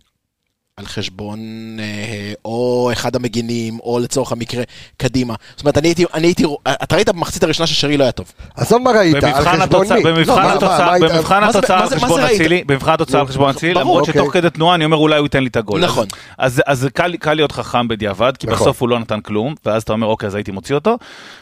על 0.80 0.86
חשבון 0.86 1.40
אה, 1.80 2.34
או 2.46 2.90
אחד 2.94 3.16
המגינים, 3.16 3.80
או 3.80 4.00
לצורך 4.00 4.32
המקרה, 4.32 4.64
קדימה. 4.98 5.34
זאת 5.56 5.62
אומרת, 5.62 5.78
אני 5.78 5.88
הייתי, 5.88 6.06
אני 6.14 6.28
הייתי, 6.28 6.44
אתה 6.84 6.96
ראית 6.96 7.10
במחצית 7.10 7.44
הראשונה 7.44 7.68
ששרי 7.68 7.98
לא 7.98 8.04
היה 8.04 8.12
טוב. 8.12 8.32
עזוב 8.56 8.82
מה 8.82 8.92
ראית, 8.92 9.16
על 9.16 9.22
במבחן 9.22 9.60
חשבון 9.62 9.88
מי? 9.94 10.04
במבחן 10.04 10.42
לא, 10.42 10.48
מה- 10.48 10.54
התוצאה- 10.54 11.00
במבחן 11.00 11.44
התוצאה 11.44 11.78
על 11.78 11.90
מה 11.90 11.90
חשבון? 11.96 12.20
אצילי, 12.24 12.64
במבחן 12.64 12.94
התוצאה 12.94 13.20
על 13.22 13.28
חשבון 13.28 13.50
אצילי, 13.50 13.74
למרות 13.74 14.02
אוקיי. 14.08 14.14
שתוך 14.22 14.34
כדי 14.34 14.50
תנועה 14.50 14.76
אני 14.76 14.86
אומר 14.86 14.98
אולי 14.98 15.18
הוא 15.18 15.26
ייתן 15.26 15.44
לי 15.44 15.50
את 15.50 15.56
הגול. 15.56 15.82
נכון. 15.84 16.08
אז 16.38 16.62
אז 16.66 16.80
זה 16.80 16.90
קל 16.90 17.16
קל 17.16 17.34
להיות 17.34 17.52
חכם 17.52 17.88
בדיעבד, 17.88 18.34
כי 18.40 18.48
נכון. 18.48 18.60
בסוף 18.68 18.82
הוא 18.82 18.90
לא 18.90 19.00
נתן 19.00 19.22
כלום, 19.22 19.56
ואז 19.66 19.84
אתה 19.84 19.94
אומר 19.94 20.08
אוקיי 20.08 20.28
אז 20.28 20.36
הייתי 20.36 20.52
מוציא 20.52 20.76
אותו. 20.76 20.98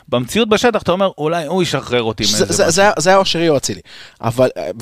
במציאות 0.10 0.50
בשטח 0.50 0.82
אתה 0.82 0.92
אומר 0.92 1.10
אולי 1.18 1.46
הוא 1.46 1.64
ישחרר 1.64 2.04
אותי 2.04 2.24
זה- 2.24 2.82
היה- 3.06 3.18
או 3.18 3.26
שרי 3.26 3.50
או 3.50 3.58
אצילי. 3.58 3.82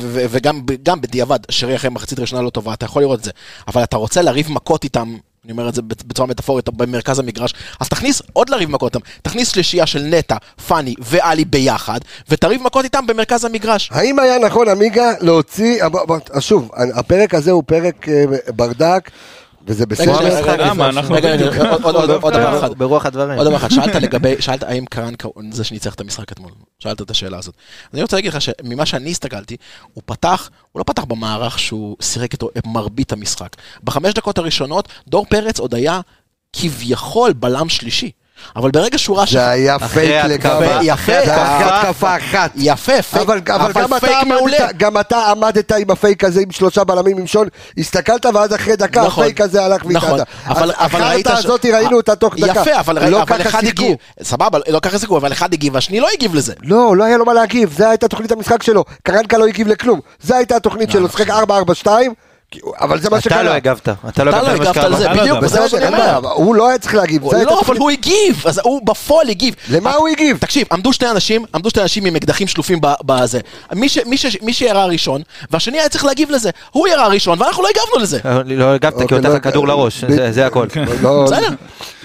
וגם 0.05 0.61
גם 0.83 1.01
בדיעבד, 1.01 1.39
שרי 1.51 1.75
אחרי 1.75 1.89
מחצית 1.89 2.19
ראשונה 2.19 2.41
לא 2.41 2.49
טובה, 2.49 2.73
אתה 2.73 2.85
יכול 2.85 3.01
לראות 3.01 3.19
את 3.19 3.23
זה. 3.23 3.31
אבל 3.67 3.83
אתה 3.83 3.97
רוצה 3.97 4.21
לריב 4.21 4.40
מכות 4.49 4.83
איתם. 4.83 5.15
אני 5.45 5.51
אומר 5.51 5.69
את 5.69 5.75
זה 5.75 5.81
בצורה 5.81 6.27
מטאפורית 6.27 6.69
במרכז 6.69 7.19
המגרש, 7.19 7.53
אז 7.79 7.89
תכניס 7.89 8.21
עוד 8.33 8.49
לריב 8.49 8.69
מכות 8.69 8.95
איתם, 8.95 9.05
תכניס 9.21 9.51
שלישייה 9.51 9.85
של 9.85 10.01
נטע, 10.01 10.35
פאני 10.67 10.95
ואלי 10.99 11.45
ביחד, 11.45 11.99
ותריב 12.29 12.63
מכות 12.63 12.85
איתם 12.85 13.07
במרכז 13.07 13.45
המגרש. 13.45 13.89
האם 13.93 14.19
היה 14.19 14.39
נכון, 14.39 14.69
עמיגה, 14.69 15.11
להוציא, 15.21 15.83
שוב, 16.39 16.71
הפרק 16.95 17.33
הזה 17.33 17.51
הוא 17.51 17.63
פרק 17.65 18.09
אה, 18.09 18.23
ברדק, 18.55 19.11
וזה 19.67 19.85
בסדר. 19.85 20.11
רגע, 21.11 21.31
עוד- 21.83 21.95
דבר 22.33 22.59
אחד. 22.59 22.77
ברוח 22.77 23.05
הדברים. 23.05 23.37
עוד 23.37 23.47
דבר 23.47 23.55
אחד, 23.55 23.69
שאלת 23.69 23.95
לגבי, 24.03 24.35
שאלת 24.39 24.63
האם 24.63 24.85
קרנקה 24.85 25.27
הוא 25.27 25.43
זה 25.51 25.63
שניצח 25.63 25.95
את 25.95 26.01
המשחק 26.01 26.31
אתמול, 26.31 26.51
שאלת 26.79 27.01
את 27.01 27.11
השאלה 27.11 27.37
הזאת. 27.37 27.53
אז 27.83 27.93
אני 27.93 28.01
רוצה 28.01 28.15
להגיד 28.17 28.33
לך 28.33 28.41
שממה 28.41 28.85
שאני 28.85 29.11
הסתכלתי, 29.11 29.57
הוא 29.93 30.03
פתח, 30.05 30.49
הוא 30.71 30.79
לא 30.79 30.83
פתח 30.83 31.03
במערך 31.03 31.59
שהוא 31.59 31.97
שיחק 32.01 32.33
איתו 32.33 32.49
את 32.57 32.67
מרבית 32.67 33.11
המשחק. 33.11 33.49
בחמש 33.83 34.13
דקות 34.13 34.37
הראשונות, 34.37 34.87
דור 35.07 35.25
פרץ 35.29 35.59
עוד 35.59 35.75
היה 35.75 36.01
כביכול 36.53 37.33
בלם 37.33 37.69
שלישי. 37.69 38.11
אבל 38.55 38.71
ברגע 38.71 38.97
שהוא 38.97 39.17
ראה 39.17 39.27
ש... 39.27 39.31
זה 39.31 39.49
היה 39.49 39.79
פייק. 39.79 40.25
לגמרי. 40.25 40.67
יפה, 40.81 41.11
זה 41.25 41.35
היה 41.35 41.81
התקפה. 41.81 42.17
אחת. 42.17 42.51
יפה, 42.55 43.01
פייק, 43.01 43.23
אבל, 43.23 43.39
אבל, 43.47 43.73
גם, 43.73 43.93
אתה 43.95 43.99
פייק 43.99 44.27
מעולה. 44.27 44.57
עמדת, 44.57 44.77
גם 44.77 44.97
אתה 44.97 45.31
עמדת 45.31 45.71
עם 45.71 45.91
הפייק 45.91 46.23
הזה 46.23 46.41
עם 46.41 46.51
שלושה 46.51 46.83
בלמים 46.83 47.17
עם 47.17 47.27
שון, 47.27 47.47
הסתכלת 47.77 48.25
ואז 48.25 48.55
אחרי 48.55 48.75
דקה 48.75 49.05
נכון, 49.05 49.23
הפייק 49.23 49.41
הזה 49.41 49.65
הלך 49.65 49.85
נכון, 49.85 50.11
והתעדה. 50.11 50.23
אבל, 50.47 50.71
אבל 50.75 51.03
ראית 51.03 51.27
החרטא 51.27 51.39
הזאת 51.39 51.65
ראינו 51.65 51.97
אותה 51.97 52.15
תוך 52.15 52.35
דקה. 52.35 52.61
יפה, 52.61 52.79
אבל, 52.79 53.09
לא 53.09 53.21
אבל 53.21 53.37
ככה 53.37 53.49
אחד. 53.49 53.63
הגיב, 53.63 53.95
סבבה, 54.23 54.59
לא 54.67 54.79
ככה 54.79 54.99
שיחקו, 54.99 55.17
אבל 55.17 55.31
אחד 55.31 55.53
הגיב 55.53 55.75
והשני 55.75 55.99
לא 55.99 56.07
הגיב 56.13 56.35
לזה. 56.35 56.53
לא, 56.63 56.97
לא 56.97 57.03
היה 57.03 57.17
לו 57.17 57.25
מה 57.25 57.33
להגיב, 57.33 57.73
זו 57.77 57.85
הייתה 57.87 58.07
תוכנית 58.07 58.31
המשחק 58.31 58.63
שלו. 58.63 58.83
קרנקה 59.03 59.37
לא 59.37 59.45
הגיב 59.45 59.67
לכלום. 59.67 59.99
זו 60.23 60.35
הייתה 60.35 60.55
התוכנית 60.55 60.91
שלו, 60.91 61.09
שחק 61.09 61.29
4-4-2, 61.29 61.87
אבל 62.81 63.01
זה 63.01 63.09
מה 63.09 63.21
שקרה. 63.21 63.35
אתה 63.41 63.49
לא 63.49 63.53
הגבת. 63.53 63.89
אתה 63.89 63.93
לא 64.23 64.29
אתה 64.29 64.41
לא 64.41 64.47
הגבת 64.47 64.75
למה 64.77 64.85
על 64.85 64.95
זה, 64.95 65.07
לא 65.07 65.13
בדיוק, 65.21 65.37
וזה 65.41 65.59
מה 65.59 65.69
שאני 65.69 65.87
אומר. 65.87 66.17
הוא 66.33 66.55
לא 66.55 66.69
היה 66.69 66.77
צריך 66.77 66.95
להגיב. 66.95 67.23
לא, 67.33 67.61
אבל 67.65 67.77
הוא 67.77 67.89
הגיב, 67.91 68.43
אז 68.45 68.59
הוא 68.63 68.85
בפועל 68.85 69.29
הגיב. 69.29 69.55
למה 69.69 69.93
הוא 69.93 70.07
הגיב? 70.07 70.37
תקשיב, 70.37 70.67
עמדו 70.71 70.93
שני 70.93 71.09
אנשים, 71.11 71.45
עמדו 71.55 71.69
שני 71.69 71.81
אנשים 71.81 72.05
עם 72.05 72.15
אקדחים 72.15 72.47
שלופים 72.47 72.81
ב- 72.81 72.93
בזה. 73.05 73.39
מי 73.75 73.89
ש- 73.89 73.97
מי 74.05 74.17
ש- 74.17 74.37
מי 74.41 74.53
שירה 74.53 74.85
ראשון, 74.85 75.21
והשני 75.51 75.79
היה 75.79 75.89
צריך 75.89 76.05
להגיב 76.05 76.31
לזה. 76.31 76.49
הוא 76.71 76.87
ירה 76.87 77.07
ראשון, 77.07 77.41
ואנחנו 77.41 77.63
לא 77.63 77.67
הגבנו 77.67 78.03
לזה. 78.03 78.19
לא 78.45 78.73
הגבת 78.73 78.97
כי 78.97 79.03
אוקיי, 79.03 79.17
הוא 79.17 79.23
לא- 79.23 79.29
נתן 79.29 79.37
לך 79.37 79.43
כדור 79.43 79.67
לראש, 79.67 80.03
ב- 80.03 80.11
זה- 80.11 80.31
זה 80.31 80.45
הכל. 80.45 80.67
לא, 81.01 81.23
בסדר. 81.25 81.47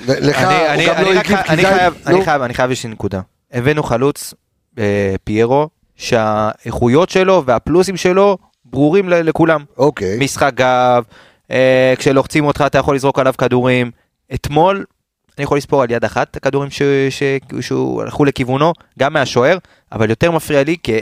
לך, 0.08 0.36
אני- 0.38 0.86
הוא 0.86 0.94
גם 0.96 1.02
לא 1.04 1.10
הגיב, 1.10 1.22
כי. 1.22 1.36
חייב- 1.66 1.94
נו. 2.06 2.16
אני 2.16 2.24
חייב, 2.24 2.42
אני 2.42 2.54
חייב 2.54 2.70
איזושהי 2.70 2.90
נקודה. 2.90 3.20
הבאנו 3.52 3.82
חלוץ, 3.82 4.34
אה, 4.78 4.84
פיירו, 5.24 5.68
שהאיכויות 5.96 7.10
שלו 7.10 7.42
והפלוסים 7.46 7.96
שלו 7.96 8.38
ברורים 8.70 9.08
לכולם. 9.08 9.64
אוקיי. 9.78 10.18
משחק 10.20 10.52
גב, 10.54 11.02
אה, 11.50 11.94
כשלוחצים 11.98 12.44
אותך 12.44 12.64
אתה 12.66 12.78
יכול 12.78 12.96
לזרוק 12.96 13.18
עליו 13.18 13.34
כדורים. 13.38 13.90
אתמול, 14.34 14.84
אני 15.38 15.44
יכול 15.44 15.58
לספור 15.58 15.82
על 15.82 15.90
יד 15.90 16.04
אחת 16.04 16.30
את 16.30 16.36
הכדורים 16.36 16.70
ש- 16.70 16.82
ש- 17.10 17.38
שהלכו 17.60 18.24
לכיוונו, 18.24 18.72
גם 18.98 19.12
מהשוער, 19.12 19.58
אבל 19.92 20.10
יותר 20.10 20.30
מפריע 20.30 20.64
לי 20.64 20.76
כי 20.82 21.00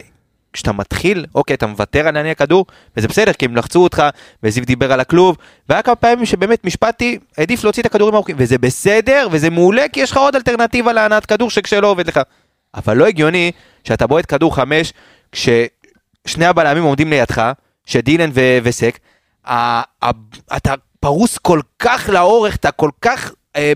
כשאתה 0.53 0.73
מתחיל, 0.73 1.27
אוקיי, 1.35 1.55
אתה 1.55 1.67
מוותר 1.67 2.09
על 2.09 2.15
להניע 2.15 2.35
כדור, 2.35 2.67
וזה 2.97 3.09
בסדר, 3.09 3.33
כי 3.33 3.45
הם 3.45 3.57
לחצו 3.57 3.83
אותך, 3.83 4.03
וזיו 4.43 4.65
דיבר 4.65 4.93
על 4.93 5.01
הכלוב, 5.01 5.37
והיה 5.69 5.83
כמה 5.83 5.95
פעמים 5.95 6.27
שבאמת 6.27 6.65
משפטי 6.65 7.19
העדיף 7.39 7.65
להוציא 7.65 7.83
את 7.83 7.87
הכדורים 7.87 8.15
הארוכים, 8.15 8.37
וזה 8.39 8.59
בסדר, 8.59 9.29
וזה 9.31 9.51
מעולה, 9.51 9.89
כי 9.93 10.01
יש 10.01 10.11
לך 10.11 10.17
עוד 10.17 10.37
אלטרנטיבה 10.37 10.93
להנעת 10.93 11.27
כדור 11.27 11.51
שכשלא 11.51 11.87
עובד 11.87 12.09
לך. 12.09 12.21
אבל 12.75 12.97
לא 12.97 13.07
הגיוני 13.07 13.53
שאתה 13.85 14.07
בועט 14.07 14.25
כדור 14.29 14.57
חמש, 14.57 14.93
כששני 16.25 16.47
הבלמים 16.47 16.83
עומדים 16.83 17.11
לידך, 17.11 17.53
שדילן 17.87 18.31
ו- 18.35 18.59
וסק, 18.63 18.99
אתה 20.57 20.75
פרוס 21.01 21.39
כל 21.39 21.61
כך 21.79 22.09
לאורך, 22.09 22.57
אתה 22.57 22.71
כל 22.71 22.91
כך... 23.01 23.33
אה, 23.57 23.73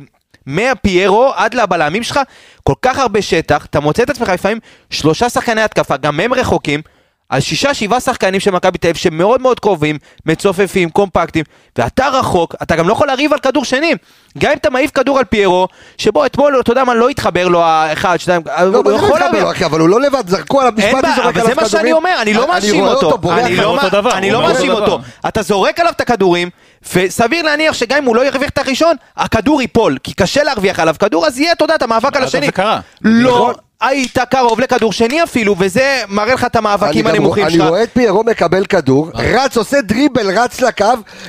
מהפיירו 0.47 1.33
עד 1.35 1.55
לבלמים 1.55 2.03
שלך, 2.03 2.21
כל 2.65 2.75
כך 2.83 2.99
הרבה 2.99 3.23
שטח, 3.23 3.67
אתה 3.67 3.81
מוצא 3.81 4.03
את 4.03 4.11
עצמך 4.11 4.29
לפעמים 4.29 4.59
שלושה 4.91 5.29
שחקני 5.29 5.61
התקפה, 5.61 5.97
גם 5.97 6.21
הם 6.21 6.35
רחוקים, 6.35 6.83
על 7.29 7.41
שישה 7.41 7.75
שבעה 7.75 8.01
שחקנים 8.01 8.41
של 8.41 8.51
מכבי 8.51 8.79
תל 8.79 8.89
אביב 8.89 8.97
שמאוד 8.97 9.43
מאוד 9.43 9.61
קרובים, 9.61 9.99
מצופפים, 10.27 10.91
קומפקטים, 10.91 11.45
ואתה 11.79 12.09
רחוק, 12.09 12.55
אתה 12.63 12.77
גם 12.77 12.89
לא 12.89 12.93
יכול 12.93 13.09
לריב 13.09 13.33
על 13.33 13.39
כדור 13.39 13.65
שני. 13.65 13.95
גם 14.39 14.51
אם 14.51 14.57
אתה 14.57 14.71
מעיף 14.71 14.91
כדור 14.91 15.19
על 15.19 15.25
פיירו, 15.25 15.69
שבו 15.99 16.27
אתמול, 16.27 16.61
אתה 16.61 16.71
יודע 16.73 16.85
מה, 16.85 16.95
לא 16.95 17.09
התחבר 17.09 17.49
לו 17.49 17.63
האחד, 17.63 18.17
שתיים, 18.21 18.43
לא, 18.47 18.79
הוא 18.79 18.91
זה 18.91 18.97
יכול. 18.97 19.21
לו, 19.33 19.51
אחי, 19.51 19.65
אבל 19.65 19.81
הוא 19.81 19.89
לא 19.89 20.01
לבד, 20.01 20.29
זרקו 20.29 20.61
עליו 20.61 20.73
משפט, 20.77 21.03
בעיה, 21.03 21.15
זורק 21.17 21.27
אבל 21.27 21.41
עליו 21.41 21.47
זה 21.47 21.55
מה 21.55 21.69
שאני 21.69 21.83
כדורים. 21.83 21.97
אומר, 21.97 22.17
אני 22.23 22.35
לא 22.35 22.49
מאשים 22.49 22.81
רואה 22.85 22.93
אותו, 22.93 23.33
אני. 23.33 23.57
לא 23.57 23.65
הוא 23.65 24.33
לא 24.33 24.43
מאשים 24.43 24.71
אותו. 24.71 25.01
אתה 25.29 25.43
זורק 25.43 25.81
עליו 25.81 25.93
את 25.97 26.01
הכדורים, 26.01 26.51
וסביר 26.95 27.43
להניח 27.43 27.75
שגם 27.75 27.99
אם 27.99 28.05
הוא 28.05 28.17
לא 28.17 28.27
ירוויח 28.27 28.51
את 28.51 28.59
הראשון, 28.59 28.97
הכדור 29.17 29.61
ייפול, 29.61 29.99
כי 30.03 30.15
קשה 30.15 30.43
להרוויח 30.43 30.81
עליו 30.81 30.95
כדור, 30.99 31.27
אז 31.27 31.39
יהיה, 31.39 31.53
אתה 31.53 31.65
יודע, 31.65 31.75
את 31.75 31.83
המאבק 31.83 32.17
על 32.17 32.25
השני. 32.25 32.47
זה 32.47 32.53
קרה. 32.53 32.81
לא, 33.03 33.35
נכון. 33.35 33.55
היית 33.81 34.19
קרוב 34.31 34.61
לכדור 34.61 34.93
שני 34.93 35.23
אפילו, 35.23 35.57
וזה 35.59 36.03
מראה 36.09 36.35
לך 36.35 36.45
את 36.45 36.57
המאבקים 36.57 37.07
הנמוכים 37.07 37.51
שלך. 37.51 37.61
אני 37.61 37.69
רואה 37.69 37.83
את 37.83 37.89
פיירו 37.93 38.25
מקבל 38.25 38.65
כדור, 38.67 39.11
רץ, 39.15 39.57
עושה 39.57 39.81
דריבל, 39.81 40.39
רץ 40.39 40.61
לקו, 40.61 40.85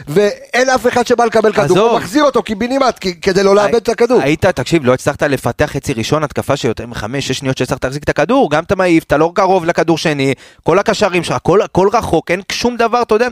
ואין 0.08 0.70
אף 0.70 0.88
אחד 0.88 1.08
שבא 1.08 1.26
לקבל 1.26 1.54
כדור. 1.54 1.80
הוא 1.80 2.00
מחזיר 2.00 2.24
אותו 2.24 2.44
קיבינימט, 2.44 3.00
כי- 3.00 3.22
כדי 3.22 3.44
לא 3.44 3.56
לאבד 3.56 3.76
את 3.76 3.90
הכדור. 3.90 4.22
היית, 4.22 4.46
תקשיב, 4.46 4.86
לא 4.86 4.94
הצלחת 4.94 5.24
לפתח 5.24 5.66
חצי 5.66 5.94
ראשון, 5.94 6.24
התקפה 6.24 6.58
של 6.58 6.68
יותר 6.68 6.86
מחמש, 6.88 7.28
שש 7.28 7.38
שניות 7.38 7.58
שהצלחת 7.58 7.84
להחזיק 7.86 8.04
את 8.04 8.10
הכדור, 8.10 8.52
גם 8.52 8.64
אתה 8.64 8.76
מעיף, 8.76 9.04
אתה 9.04 9.18
לא 9.18 9.32
קרוב 9.36 9.66
לכדור 9.66 9.98
שני, 9.98 10.34
כל 10.64 10.80
הקשרים 10.80 11.24
שלך, 11.24 11.36
הכל, 11.36 11.90
רחוק, 11.94 12.32
אין 12.32 12.42
שום 12.52 12.78
דבר, 12.78 13.02
אתה 13.02 13.16
יודע, 13.16 13.28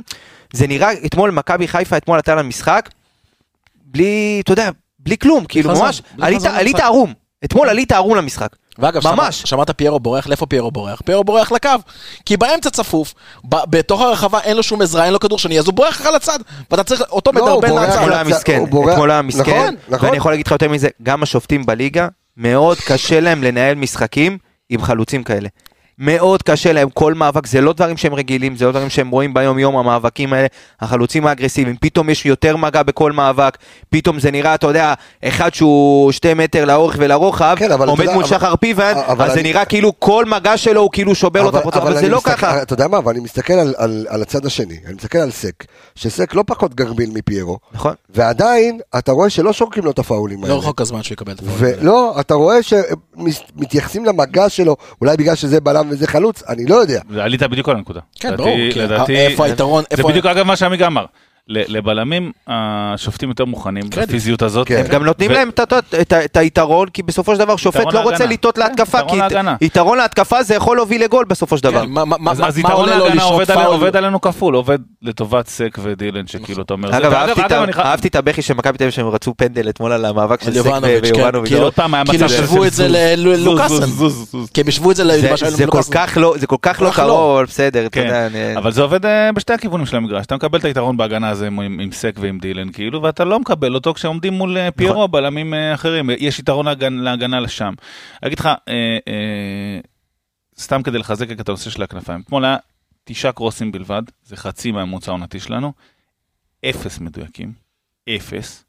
זה 0.54 0.68
נראה, 0.68 0.90
אתמול 1.06 1.32
מכבי 1.32 1.68
חיפה, 1.68 1.98
אתמול 1.98 2.16
עלתה 2.18 2.36
למשחק, 2.36 2.90
בלי, 3.86 4.42
אתה 4.44 4.52
יודע, 4.52 4.70
בלי 5.00 5.18
כלום, 5.18 5.46
כאילו 5.46 5.70
ממש, 5.82 6.02
עלית. 6.22 6.80
ערום, 6.80 7.14
אתמול 7.46 7.70
עלית 7.70 7.92
ערום 7.92 8.18
למשחק. 8.18 8.50
ואגב, 8.80 9.08
ממש. 9.08 9.36
שמעת, 9.36 9.48
שמעת 9.48 9.72
פיירו 9.78 10.00
בורח, 10.00 10.28
לאיפה 10.28 10.46
פיירו 10.46 10.72
בורח? 10.72 11.02
פיירו 11.06 11.24
בורח 11.24 11.52
לקו. 11.52 11.70
כי 12.26 12.38
באמצע 12.38 12.70
צפוף, 12.70 13.14
ב- 13.50 13.56
בתוך 13.70 14.02
הרחבה 14.02 14.40
אין 14.40 14.58
לו 14.58 14.64
שום 14.64 14.82
עזרה, 14.82 15.06
אין 15.06 15.14
לו 15.14 15.20
כדור 15.20 15.40
שני, 15.40 15.60
אז 15.60 15.66
הוא 15.66 15.74
בורח 15.74 16.02
לך 16.02 16.10
לצד. 16.16 16.40
ואתה 16.72 16.84
צריך 16.84 17.02
אותו 17.12 17.32
לא, 17.32 17.40
הוא 17.40 17.50
מדרבן 17.62 17.76
מהצד. 17.76 17.94
אתמול 17.94 18.14
היה 18.14 18.24
לצד, 18.24 18.30
מסכן, 18.36 18.64
אתמול 18.92 19.12
היה 19.12 19.22
מסכן, 19.22 19.42
נכון, 19.52 19.76
נכון. 19.90 20.06
ואני 20.06 20.18
יכול 20.18 20.32
להגיד 20.32 20.46
לך 20.48 20.52
יותר 20.52 20.70
מזה, 20.70 20.88
גם 21.04 21.24
השופטים 21.24 21.66
בליגה, 21.66 22.08
מאוד 22.38 22.78
קשה 22.78 23.20
להם 23.20 23.44
לנהל 23.44 23.76
משחקים 23.76 24.38
עם 24.70 24.82
חלוצים 24.82 25.24
כאלה. 25.24 25.50
מאוד 26.00 26.44
קשה 26.44 26.74
להם, 26.74 26.90
כל 26.90 27.14
מאבק, 27.14 27.48
זה 27.48 27.62
לא 27.62 27.74
דברים 27.74 27.98
שהם 27.98 28.14
רגילים, 28.14 28.56
זה 28.56 28.66
לא 28.66 28.72
דברים 28.72 28.90
שהם 28.90 29.10
רואים 29.10 29.34
ביום 29.34 29.60
יום, 29.60 29.78
המאבקים 29.78 30.34
האלה, 30.34 30.48
החלוצים 30.82 31.28
האגרסיביים, 31.28 31.76
פתאום 31.82 32.10
יש 32.10 32.26
יותר 32.26 32.58
מגע 32.58 32.84
בכל 32.84 33.12
מאבק, 33.12 33.58
פתאום 33.90 34.20
זה 34.20 34.32
נראה, 34.32 34.56
אתה 34.56 34.68
יודע, 34.68 34.94
אחד 35.26 35.54
שהוא 35.54 36.12
שתי 36.12 36.34
מטר 36.34 36.66
לאורך 36.66 36.96
ולרוחב, 37.00 37.56
כן, 37.60 37.72
אבל 37.72 37.88
עומד 37.88 38.02
יודע, 38.02 38.14
מול 38.14 38.24
אבל- 38.24 38.30
שחר 38.38 38.56
פיבן, 38.56 38.94
אבל 39.08 39.26
אז 39.26 39.34
זה 39.34 39.40
אני- 39.40 39.50
נראה 39.50 39.66
כאילו 39.66 40.00
כל 40.00 40.26
מגע 40.26 40.58
שלו 40.58 40.82
הוא 40.82 40.90
כאילו 40.94 41.16
שובר 41.16 41.44
לו 41.44 41.50
את 41.50 41.56
הפרוצה, 41.56 41.78
אבל 41.80 41.94
זה 41.94 42.00
אני 42.00 42.10
לא 42.10 42.18
מסתכל- 42.18 42.32
ככה. 42.36 42.62
אתה 42.62 42.74
יודע 42.74 42.88
מה, 42.88 42.98
אבל 42.98 43.12
אני 43.14 43.20
מסתכל 43.24 43.54
על, 43.54 43.74
על, 43.78 44.06
על 44.10 44.22
הצד 44.22 44.46
השני, 44.46 44.78
אני 44.86 44.94
מסתכל 44.94 45.18
על 45.18 45.32
סק, 45.32 45.66
שסק 45.96 46.34
לא 46.36 46.44
פחות 46.48 46.76
גרביל 46.76 47.10
מפיירו, 47.14 47.58
נכון. 47.74 47.94
ועדיין 48.10 48.80
אתה 48.98 49.12
רואה 49.12 49.30
שלא 49.30 49.54
שורקים 49.54 49.86
לו 49.86 49.92
את 49.92 50.00
הפאולים 50.00 50.44
האלה. 50.44 50.54
לא 50.54 50.60
רחוק 50.60 50.82
הזמן 50.82 51.04
שהוא 51.04 51.14
יקבל 51.14 51.34
את 51.34 51.40
הפועל. 51.40 51.64
האלה. 51.66 51.78
ולא, 51.82 52.16
אתה 52.20 52.34
רואה 52.34 52.58
שמתייחסים 52.64 54.06
למגע 54.06 54.50
שלו, 54.50 54.76
אולי 55.02 55.18
בגלל 55.18 55.36
שזה 55.36 55.62
בלם 55.62 55.87
וזה 55.90 56.08
חלוץ, 56.08 56.44
אני 56.50 56.66
לא 56.66 56.76
יודע. 56.76 57.02
עלית 57.22 57.44
בדיוק 57.44 57.70
על 57.70 57.76
הנקודה. 57.76 58.00
כן, 58.20 58.36
ברור, 58.38 58.50
לדעתי- 58.76 59.16
איפה 59.18 59.46
היתרון, 59.46 59.84
זה. 60.08 60.10
בדיוק 60.10 60.26
אגב 60.26 60.46
מה 60.46 60.56
שעמיגה 60.56 60.88
אמר. 60.88 61.06
ל- 61.50 61.78
לבלמים 61.78 62.32
השופטים 62.48 63.30
יותר 63.30 63.46
מוכנים. 63.46 63.84
בפיזיות 63.90 64.42
הזאת. 64.42 64.68
כן. 64.68 64.78
הם 64.86 64.88
גם 64.88 65.04
נותנים 65.06 65.32
להם 65.32 65.50
את 66.26 66.38
היתרון, 66.38 66.90
כי 66.90 67.04
בסופו 67.04 67.34
של 67.34 67.40
דבר 67.40 67.56
שופט 67.56 67.94
לא 67.94 68.00
רוצה 68.00 68.12
להגנה. 68.12 68.26
לטעות 68.34 68.56
כן, 68.56 68.62
להתקפה, 68.62 69.00
כי 69.10 69.18
להגנה. 69.18 69.56
יתרון 69.62 69.98
להתקפה 69.98 70.44
זה 70.44 70.56
יכול 70.56 70.78
להוביל 70.78 71.04
לגול 71.04 71.26
בסופו 71.26 71.58
של 71.58 71.64
דבר. 71.64 71.82
כן, 71.86 71.92
מה- 71.92 72.32
אז, 72.32 72.58
יתרון 72.58 72.90
לשרוק 72.90 73.42
עובד, 73.66 73.96
עלינו, 73.96 74.22
כפול, 74.22 74.56
עובד 74.56 74.78
לטובת 75.02 75.48
סק 75.48 75.78
ודילן, 75.84 76.28
שכאילו 76.28 76.62
אתה 76.64 76.74
אומר. 76.74 76.98
אגב, 76.98 77.14
אהבתי 77.80 78.08
את 78.08 78.16
הבכי 78.16 78.42
של 78.42 78.54
מכבי 78.54 78.78
תל 78.78 78.84
אביב 78.84 78.94
שהם 78.94 79.08
רצו 79.08 79.34
פנדל 79.38 79.70
אתמול 79.70 79.92
על 79.92 80.06
המאבק 80.06 80.42
של 80.44 80.52
סק 80.52 80.56
יובנוביץ', 80.58 81.04
ויובנוביץ'. 81.16 81.50
כאילו- 81.52 81.64
עוד 81.64 81.74
פעם 81.74 81.94
היה 81.94 82.06
כאילו 82.06 82.26
השוו 82.26 82.66
את 82.66 82.74
זה 82.74 82.88
זוז. 83.88 84.50
כי 84.54 84.62
הם 84.62 84.68
השוו 84.68 84.92
את 84.92 84.96
זה 84.96 85.04
זה- 85.22 85.28
למה 85.28 85.38
שהיה 85.38 85.52
זה 85.52 85.66
כל 85.68 85.82
כך 85.92 86.18
לא, 86.22 86.34
זה 86.40 86.48
כל 86.48 86.56
כך 86.62 86.82
לא 86.82 86.90
כך 86.92 87.00
לא. 87.00 87.04
קרוב, 87.04 87.36
אבל 87.38 87.46
בסדר, 87.46 87.82
אתה 87.82 87.90
כן, 87.90 88.02
יודע. 88.06 88.26
אני- 88.28 88.58
אבל 88.58 88.72
זה 88.72 88.82
עובד 88.82 89.06
אה, 89.06 89.32
בשתי 89.32 89.54
הכיוונים 89.54 89.86
של 89.86 89.98
המגרש. 89.98 90.26
אתה 90.26 90.36
מקבל 90.36 90.60
את 90.60 90.66
היתרון 90.66 90.98
בהגנה 90.98 91.30
הזה 91.38 91.48
עם, 91.48 91.80
עם 91.80 91.92
סק 91.92 92.16
ועם 92.20 92.40
דילן, 92.40 92.72
כאילו, 92.72 93.02
ואתה 93.04 93.24
לא 93.24 93.40
מקבל 93.40 93.74
אותו 93.76 93.94
כשעומדים 93.94 94.34
מול 94.34 94.58
אה, 94.58 94.72
פיירו, 94.72 95.08
בלמים 95.08 95.54
אה, 95.54 95.74
אחרים. 95.74 96.10
יש 96.20 96.40
יתרון 96.40 96.68
להגנ- 96.68 97.02
להגנה 97.02 97.40
לשם. 97.40 97.74
אני 98.24 98.28
אגיד 98.28 98.40
לך, 98.40 98.46
אה, 98.46 98.54
אה, 99.08 99.80
סתם 100.60 100.84
כדי 100.84 100.98
לחזק 100.98 101.32
את 101.32 101.50
הנושא 101.50 101.70
של 101.70 101.84
הכנפיים. 101.84 102.22
אתמול 102.22 102.46
היה 102.46 102.58
תשעה 103.04 103.32
קרוסים 103.32 103.72
בלבד, 103.72 104.02
זה 104.26 104.36
חצי 104.38 104.72
מהממוצע 104.72 105.12
העונתי 105.12 105.40
שלנו. 105.40 105.74
אפס 106.66 107.00
מדויקים. 107.00 107.54
אפס. 108.10 108.64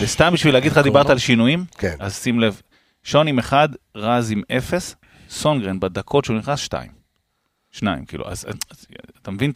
וסתם 0.00 0.32
בשביל 0.32 0.54
להגיד 0.54 0.72
לך, 0.72 0.78
דיברת 0.78 1.10
על 1.10 1.18
שינויים, 1.18 1.64
כן. 1.78 1.96
אז 1.98 2.14
שים 2.16 2.40
לב, 2.40 2.60
שון 3.04 3.28
עם 3.28 3.38
אחד, 3.38 3.68
רז 3.96 4.30
עם 4.30 4.42
אפס, 4.58 4.96
סונגרן 5.30 5.80
בדקות 5.80 6.24
שהוא 6.24 6.36
נכנס, 6.38 6.58
שתיים. 6.58 6.90
שניים, 7.70 8.04
כאילו, 8.04 8.28
אז 8.28 8.44
אז- 8.70 8.86
אתה 9.22 9.30
מבין 9.30 9.52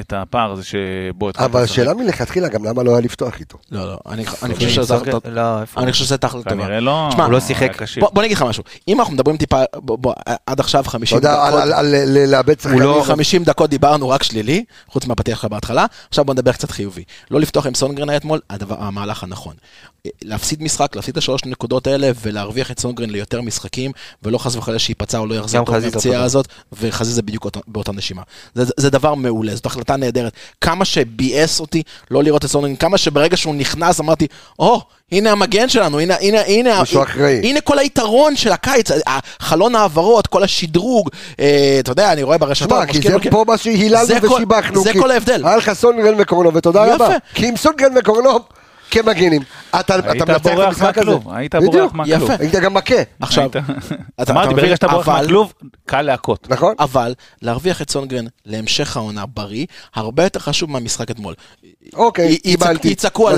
את 0.00 0.12
הפער 0.16 0.52
הזה 0.52 0.62
שבו 0.64 1.28
התחלת 1.28 1.50
אבל? 1.50 1.62
השאלה 1.62 1.94
מלכתחילה 1.94 2.48
גם 2.48 2.64
למה 2.64 2.82
לא 2.82 2.90
היה 2.90 3.00
לפתוח 3.00 3.40
איתו. 3.40 3.58
לא, 3.70 3.86
לא, 3.86 3.98
אני 4.08 4.24
אני 4.42 4.54
חושב 4.54 4.68
שזה... 4.70 4.94
לא, 5.24 5.60
איפה? 5.60 5.80
אני 5.80 5.92
חושב 5.92 6.04
שזה 6.04 6.18
תכל'ה 6.18 6.42
טובה. 6.42 6.50
כנראה 6.50 6.80
לא, 6.80 7.08
הוא 7.16 7.32
לא 7.32 7.40
שיחק. 7.40 7.82
בוא 8.12 8.24
אגיד 8.24 8.36
לך 8.36 8.42
משהו, 8.42 8.64
אם 8.88 9.00
אנחנו 9.00 9.14
מדברים 9.14 9.36
טיפה, 9.36 9.62
בוא, 9.76 10.14
עד 10.46 10.60
עכשיו 10.60 10.80
אתה 10.80 10.90
50 10.90 11.16
יודע, 11.16 11.42
על- 11.42 11.50
דקות, 11.50 11.62
על- 11.62 11.72
על- 11.72 11.86
ל- 12.06 12.30
לאבד 12.30 12.60
שחקנים. 12.60 12.80
לא 12.80 13.02
50 13.06 13.44
דקות 13.44 13.70
דיברנו 13.70 14.08
רק 14.08 14.22
שלילי, 14.22 14.64
חוץ 14.88 15.06
מהפתיח 15.06 15.36
שלך 15.40 15.44
בהתחלה, 15.50 15.86
עכשיו 16.08 16.24
בוא 16.24 16.34
נדבר 16.34 16.52
קצת 16.52 16.70
חיובי. 16.70 17.04
לא 17.30 17.40
לפתוח 17.40 17.66
עם 17.66 17.74
סונגרן 17.74 18.08
היה 18.08 18.16
אתמול, 18.16 18.40
הדבר, 18.50 18.76
המהלך 18.78 19.22
הנכון. 19.22 19.54
להפסיד 20.22 20.62
משחק, 20.62 20.96
להפסיד 20.96 21.12
את 21.12 21.18
השלוש 21.18 21.40
נקודות 21.46 21.86
האלה, 21.86 22.10
ולהרוויח 22.22 22.70
את 22.70 22.80
סונגרן 22.80 23.10
ליותר 23.10 23.40
משחקים, 23.40 23.90
ולא 24.22 24.38
חס 24.38 24.56
וחלילה 24.56 24.78
שייפצע 24.78 25.18
או 25.18 25.26
לא 25.26 25.34
יחזור 25.34 25.60
מהפציעה 25.70 26.14
אותו 26.16 26.24
הזאת, 26.24 26.48
וחזיזה 26.72 27.22
בדיוק 27.22 27.44
אותה- 27.44 27.60
באותה 27.66 27.92
נשימה. 27.92 28.22
זה, 28.54 28.64
זה, 28.76 28.90
דבר 28.90 29.14
מעולה, 29.14 29.54
זאת 29.54 29.66
החלטה 29.66 29.96
נהדרת. 29.96 30.32
כמה 30.60 30.84
שביאס 30.84 31.60
אותי 31.60 31.82
לא 32.10 32.22
לראות 32.22 32.44
את 32.44 32.50
סונגרן, 32.50 32.76
כמה 32.76 32.98
שברגע 32.98 33.36
שהוא 33.36 33.54
נכנס 33.54 34.00
אמרתי, 34.00 34.26
או, 34.58 34.80
הנה 35.12 35.32
המגן 35.32 35.68
שלנו, 35.68 36.00
הנה, 36.00 36.14
הנה, 36.20 36.40
הנה, 36.40 36.82
אחראי. 36.82 37.40
הנה 37.44 37.60
כל 37.60 37.78
היתרון 37.78 38.36
של 38.36 38.52
הקיץ, 38.52 38.88
חלון 39.40 39.74
העברות, 39.74 40.26
כל 40.26 40.42
השדרוג, 40.42 41.10
אה, 41.40 41.76
אתה 41.80 41.92
יודע, 41.92 42.12
אני 42.12 42.22
רואה 42.22 42.38
ברשתות, 42.38 42.68
שמע, 42.70 42.86
כי 42.86 43.00
זה 43.00 43.30
פה 43.30 43.44
מה 43.46 43.58
שהיללנו 43.58 44.06
ושיבחנו. 44.34 44.82
זה 44.82 44.92
כל 44.92 45.10
ההבדל. 45.10 45.46
היה 45.46 45.56
לך 45.56 45.72
סונגרן 45.72 46.14
וקורנוב, 46.18 46.56
ותודה 46.56 46.84
יפה. 46.86 46.94
רבה. 47.04 47.14
כי 47.34 47.46
עם 47.48 47.56
סונגרן 47.56 47.92
וקורנוב 47.98 48.42
כמגינים, 48.90 49.42
אתה 49.70 49.80
אתה 49.80 49.94
היית 50.12 50.22
מנצח 50.22 50.36
את 50.36 50.42
בורח 50.42 50.66
המשחק 50.66 50.98
הזה. 50.98 51.06
מהכלוב, 51.10 51.32
היית. 51.34 51.54
בורח 51.54 51.92
מהכלוב. 51.92 52.22
יפה. 52.30 52.34
היית 52.42 52.54
גם 52.54 52.74
מכה, 52.74 52.94
עכשיו, 53.20 53.50
היית- 54.18 54.30
אמרתי, 54.30 54.54
ברגע? 54.54 54.76
שאתה 54.76 54.88
בורח 54.88 55.08
מהכלוב, 55.08 55.52
קל 55.86 56.02
להכות. 56.02 56.50
נכון? 56.50 56.74
אבל 56.78 57.14
להרוויח 57.42 57.82
את 57.82 57.90
סונגרן 57.90 58.24
להמשך 58.46 58.96
העונה 58.96 59.26
בריא, 59.26 59.66
הרבה 59.94 60.22
יותר 60.24 60.40
חשוב 60.40 60.70
מהמשחק 60.70 61.10
אתמול. 61.10 61.34
אוקיי, 61.94 62.38
קיבלתי. 62.38 62.88
יצעקו 62.88 63.28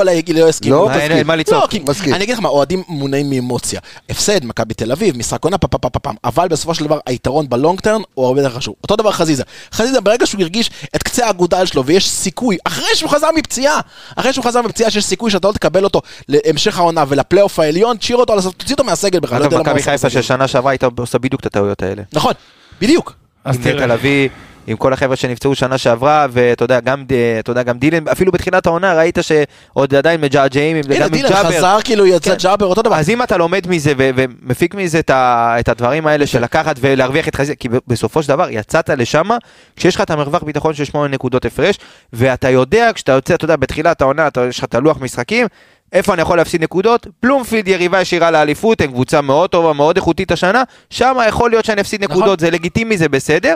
עליי, 0.00 0.22
לא 0.34 0.48
יסכימו. 0.48 0.74
לא, 0.76 0.88
מסכים. 0.88 1.10
אין 1.12 1.26
מה 1.26 1.34
לא, 1.36 1.40
לצעוק. 1.40 1.70
כי 1.70 1.78
מסכים. 1.88 2.14
אני 2.14 2.24
אגיד 2.24 2.34
לך 2.34 2.40
מה, 2.42 2.48
אוהדים 2.48 2.82
מונעים 2.88 3.30
מאמוציה. 3.30 3.80
הפסד, 4.10 4.44
מכבי 4.44 4.74
תל 4.74 4.92
אביב, 4.92 5.16
משחק 5.16 5.44
עונה, 5.44 5.58
פעם 5.58 5.80
פעם 5.80 5.90
פעם, 6.02 6.14
אבל 6.24 6.48
בסופו 6.48 6.74
של 6.74 6.84
דבר 6.84 6.98
היתרון 7.06 7.48
בלונג 7.48 7.80
טרן 7.80 8.00
הוא 8.14 8.26
הרבה 8.26 8.40
יותר 8.40 8.54
חשוב. 8.56 8.74
אותו 8.82 8.96
דבר 8.96 9.12
חזיזה. 9.12 9.42
חזיזה 9.72 10.00
ברגע 10.00 10.26
שהוא 10.26 10.40
הרגיש 10.40 10.70
את 10.96 11.02
קצה 11.02 11.26
האגודל 11.26 11.66
שלו 11.66 11.84
ויש 11.86 12.08
סיכוי, 12.10 12.56
אחרי 12.64 12.94
שהוא 12.94 13.10
חזר 13.10 13.28
מפציעה, 13.36 13.80
אחרי 14.16 14.32
שהוא 14.32 14.44
חזר 14.44 14.62
מפציעה 14.62 14.89
שיש 14.90 15.04
סיכוי 15.04 15.30
שאתה 15.30 15.48
לא 15.48 15.52
תקבל 15.52 15.84
אותו 15.84 16.02
להמשך 16.28 16.78
העונה 16.78 17.04
ולפלייאוף 17.08 17.58
העליון, 17.58 17.96
תשאיר 17.96 18.18
אותו, 18.18 18.32
על 18.32 18.38
הסוף, 18.38 18.54
תוציא 18.54 18.74
אותו 18.74 18.84
מהסגל 18.84 19.20
בכלל. 19.20 19.40
לא 19.40 19.46
אגב, 19.46 19.60
מכבי 19.60 19.82
חיפה. 19.82 20.10
של 20.10 20.22
שנה 20.22 20.48
שעברה 20.48 20.72
הייתה 20.72 20.88
עושה 20.98 21.18
בדיוק 21.18 21.40
את 21.40 21.46
הטעויות 21.46 21.82
האלה. 21.82 22.02
נכון, 22.12 22.32
בדיוק. 22.80 23.12
אז 23.44 23.56
עם 23.56 23.62
תראה. 23.62 23.74
נטע 23.76 23.86
לביא, 23.86 24.28
עם 24.66 24.76
כל 24.76 24.92
החבר'ה 24.92 25.16
שנפצעו 25.16 25.54
שנה 25.54 25.78
שעברה, 25.78 26.26
ואתה 26.30 26.64
יודע, 26.64 26.80
גם, 26.80 27.04
יודע, 27.48 27.62
גם 27.62 27.78
דילן, 27.78 28.08
אפילו 28.08 28.32
בתחילת 28.32 28.66
העונה 28.66 28.94
ראית 28.94 29.18
שעוד 29.22 29.94
עדיין 29.94 30.20
מג'עג'עים, 30.20 30.76
עם- 30.76 30.82
הנה 30.86 30.96
גם 30.96 31.02
עם 31.02 31.08
דילן 31.12 31.28
ג'אבר. 31.28 31.48
חזר 31.58 31.78
כאילו 31.84 32.06
יצא 32.06 32.30
כן. 32.30 32.36
ג'אבר, 32.42 32.66
אותו 32.66 32.82
דבר. 32.82 32.94
אז 32.96 33.10
אם 33.10 33.22
אתה 33.22 33.36
לומד 33.36 33.66
מזה 33.68 33.92
ו- 33.98 34.10
ומפיק 34.16 34.74
מזה 34.74 34.98
את, 34.98 35.10
ה- 35.10 35.56
את 35.60 35.68
הדברים 35.68 36.06
האלה 36.06 36.26
של 36.26 36.42
לקחת 36.42 36.76
ולהרוויח 36.80 37.28
את 37.28 37.34
חזיזה, 37.34 37.54
כי 37.54 37.68
בסופו 37.86 38.22
של 38.22 38.28
דבר 38.28 38.46
יצאת 38.50 38.90
לשם 38.90 39.28
כשיש 39.76 39.94
לך 39.94 40.00
את 40.00 40.10
המרווח 40.10 40.42
ביטחון 40.42 40.74
של 40.74 40.84
8 40.84 41.08
נקודות 41.14 41.44
הפרש, 41.44 41.78
ואתה 42.12 42.48
יודע, 42.50 42.90
כשאתה 42.94 43.12
יוצא, 43.12 43.34
אתה 43.34 43.44
יודע, 43.44 43.56
בתחילת 43.56 44.00
העונה, 44.02 44.26
אתה- 44.26 44.44
יש 44.48 44.58
לך 44.58 44.64
את 44.64 44.74
הלוח 44.74 44.96
משחקים, 45.00 45.46
איפה 45.92 46.14
אני 46.14 46.22
יכול 46.22 46.36
להפסיד 46.36 46.62
נקודות? 46.62 47.06
בלומפילד 47.22 47.68
יריבה 47.68 48.00
ישירה 48.00 48.30
לאליפות, 48.30 48.80
הם 48.80 48.90
קבוצה 48.90 49.20
מאוד 49.20 49.50
טובה, 49.50 49.72
מאוד 49.72 49.96
איכותית 49.96 50.32
השנה, 50.32 50.62
שם 50.90 51.16
יכול 51.28 51.50
להיות 51.50 51.64
שאני 51.64 51.80
אפסיד 51.80 52.04
נכון. 52.04 52.16
נקודות, 52.16 52.40
זה 52.40 52.50
לגיטימי, 52.50 52.98
זה 52.98 53.08
בסדר. 53.08 53.54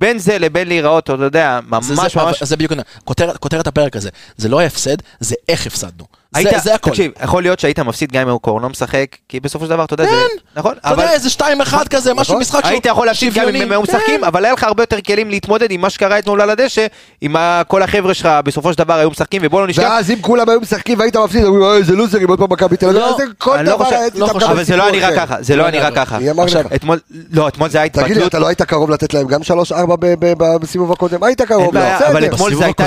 בין 0.00 0.18
זה 0.18 0.38
לבין 0.38 0.68
להיראות, 0.68 1.04
אתה 1.04 1.24
יודע, 1.24 1.60
ממש 1.68 1.84
זה, 1.84 1.94
זה, 1.94 2.02
ממש... 2.02 2.16
אבל 2.16 2.32
זה 2.40 2.56
בדיוק, 2.56 2.72
כותרת, 3.04 3.36
כותרת 3.36 3.66
הפרק 3.66 3.96
הזה, 3.96 4.08
זה 4.36 4.48
לא 4.48 4.60
ההפסד, 4.60 4.96
זה 5.20 5.34
איך 5.48 5.66
הפסדנו. 5.66 6.04
היית, 6.34 6.48
זה, 6.50 6.58
זה 6.58 6.74
הכל. 6.74 6.90
תקשיב, 6.90 7.12
יכול 7.22 7.42
להיות 7.42 7.60
שהיית 7.60 7.78
מפסיד 7.78 8.12
גם 8.12 8.28
אם 8.28 8.38
קורנו 8.38 8.68
משחק, 8.68 9.06
כי 9.28 9.40
בסופו 9.40 9.64
של 9.64 9.70
דבר, 9.70 9.84
אתה 9.84 9.94
יודע, 9.94 10.04
זה... 10.04 10.22
נכון? 10.56 10.74
אתה 10.78 10.90
יודע, 10.90 11.12
איזה 11.12 11.28
2-1 11.38 11.42
כזה, 11.90 12.14
משהו 12.14 12.32
נכון. 12.32 12.40
משחק 12.40 12.60
שהוא 12.60 12.70
היית 12.70 12.86
יכול 12.86 13.06
להפסיד 13.06 13.34
גם 13.34 13.48
אם 13.48 13.62
הם 13.62 13.72
היו 13.72 13.82
כן. 13.82 13.96
משחקים, 13.96 14.24
אבל 14.24 14.44
היה 14.44 14.54
לך 14.54 14.64
הרבה 14.64 14.82
יותר 14.82 15.00
כלים 15.00 15.30
להתמודד 15.30 15.70
עם 15.70 15.80
מה 15.80 15.90
שקרה 15.90 16.18
אתמול 16.18 16.40
על 16.40 16.50
הדשא, 16.50 16.86
עם 17.20 17.36
כל 17.68 17.82
החבר'ה 17.82 18.14
שלך 18.14 18.28
בסופו 18.44 18.72
של 18.72 18.78
דבר 18.78 18.94
היו 18.94 19.10
משחקים, 19.10 19.42
ובוא 19.44 19.60
לא 19.60 19.66
נשכח, 19.66 19.82
ואז 19.82 20.10
אם 20.10 20.16
כולם 20.20 20.48
היו 20.48 20.60
משחקים 20.60 20.98
והיית 20.98 21.16
מפסיד, 21.16 21.44
אומרים, 21.44 21.62
"אוי, 21.62 21.76
איזה 21.76 21.96
לוזרים, 21.96 22.28
עוד 22.28 22.38
פעם 22.38 22.52
מכבי 22.52 22.76
תל 22.76 22.86
אביב, 22.86 22.98
לא, 22.98 23.16
זה 23.16 23.24
כל 23.38 23.58
אני 23.58 23.68
לא 23.68 23.76
דבר 23.76 24.38
לא 24.38 24.46
אבל 24.46 24.64
זה 24.64 24.76
לא 24.76 24.82
היה 24.82 24.92
נראה. 24.92 25.16
ככה, 25.16 25.36
זה 25.40 25.56
לא 25.56 25.62
היה 25.62 25.70
נראה 25.70 25.90
ככה. 25.90 26.18
מי 26.18 26.30
אמר 26.30 26.42
עכשיו, 26.42 26.60
לך? 26.60 26.72
אתמול, 26.72 26.98
לא, 27.32 27.48
אתמול 27.48 27.68
זה 27.68 27.78
היה 27.78 27.88
תגיד 27.88 28.04
לי, 28.04 28.10
התבטלות, 28.12 28.28
אתה 28.28 28.38
לא 28.38 28.46
היית 28.46 28.62
קרוב 28.62 28.90
לתת 28.90 29.14
להם 29.14 29.26
גם 29.26 29.40
3-4 29.42 29.77
ב- 29.86 29.94
ב- 30.06 30.32
ב- 30.38 30.56
בסיבוב 30.56 30.92
הקודם? 30.92 31.22
היית 31.24 31.42
קרוב, 31.42 31.74
לא, 31.74 31.80
אבל 31.80 31.96
בסדר. 31.96 32.34
אתמול 32.34 32.50
בסיבוב 32.50 32.54
זה 32.54 32.64
הייתה... 32.64 32.84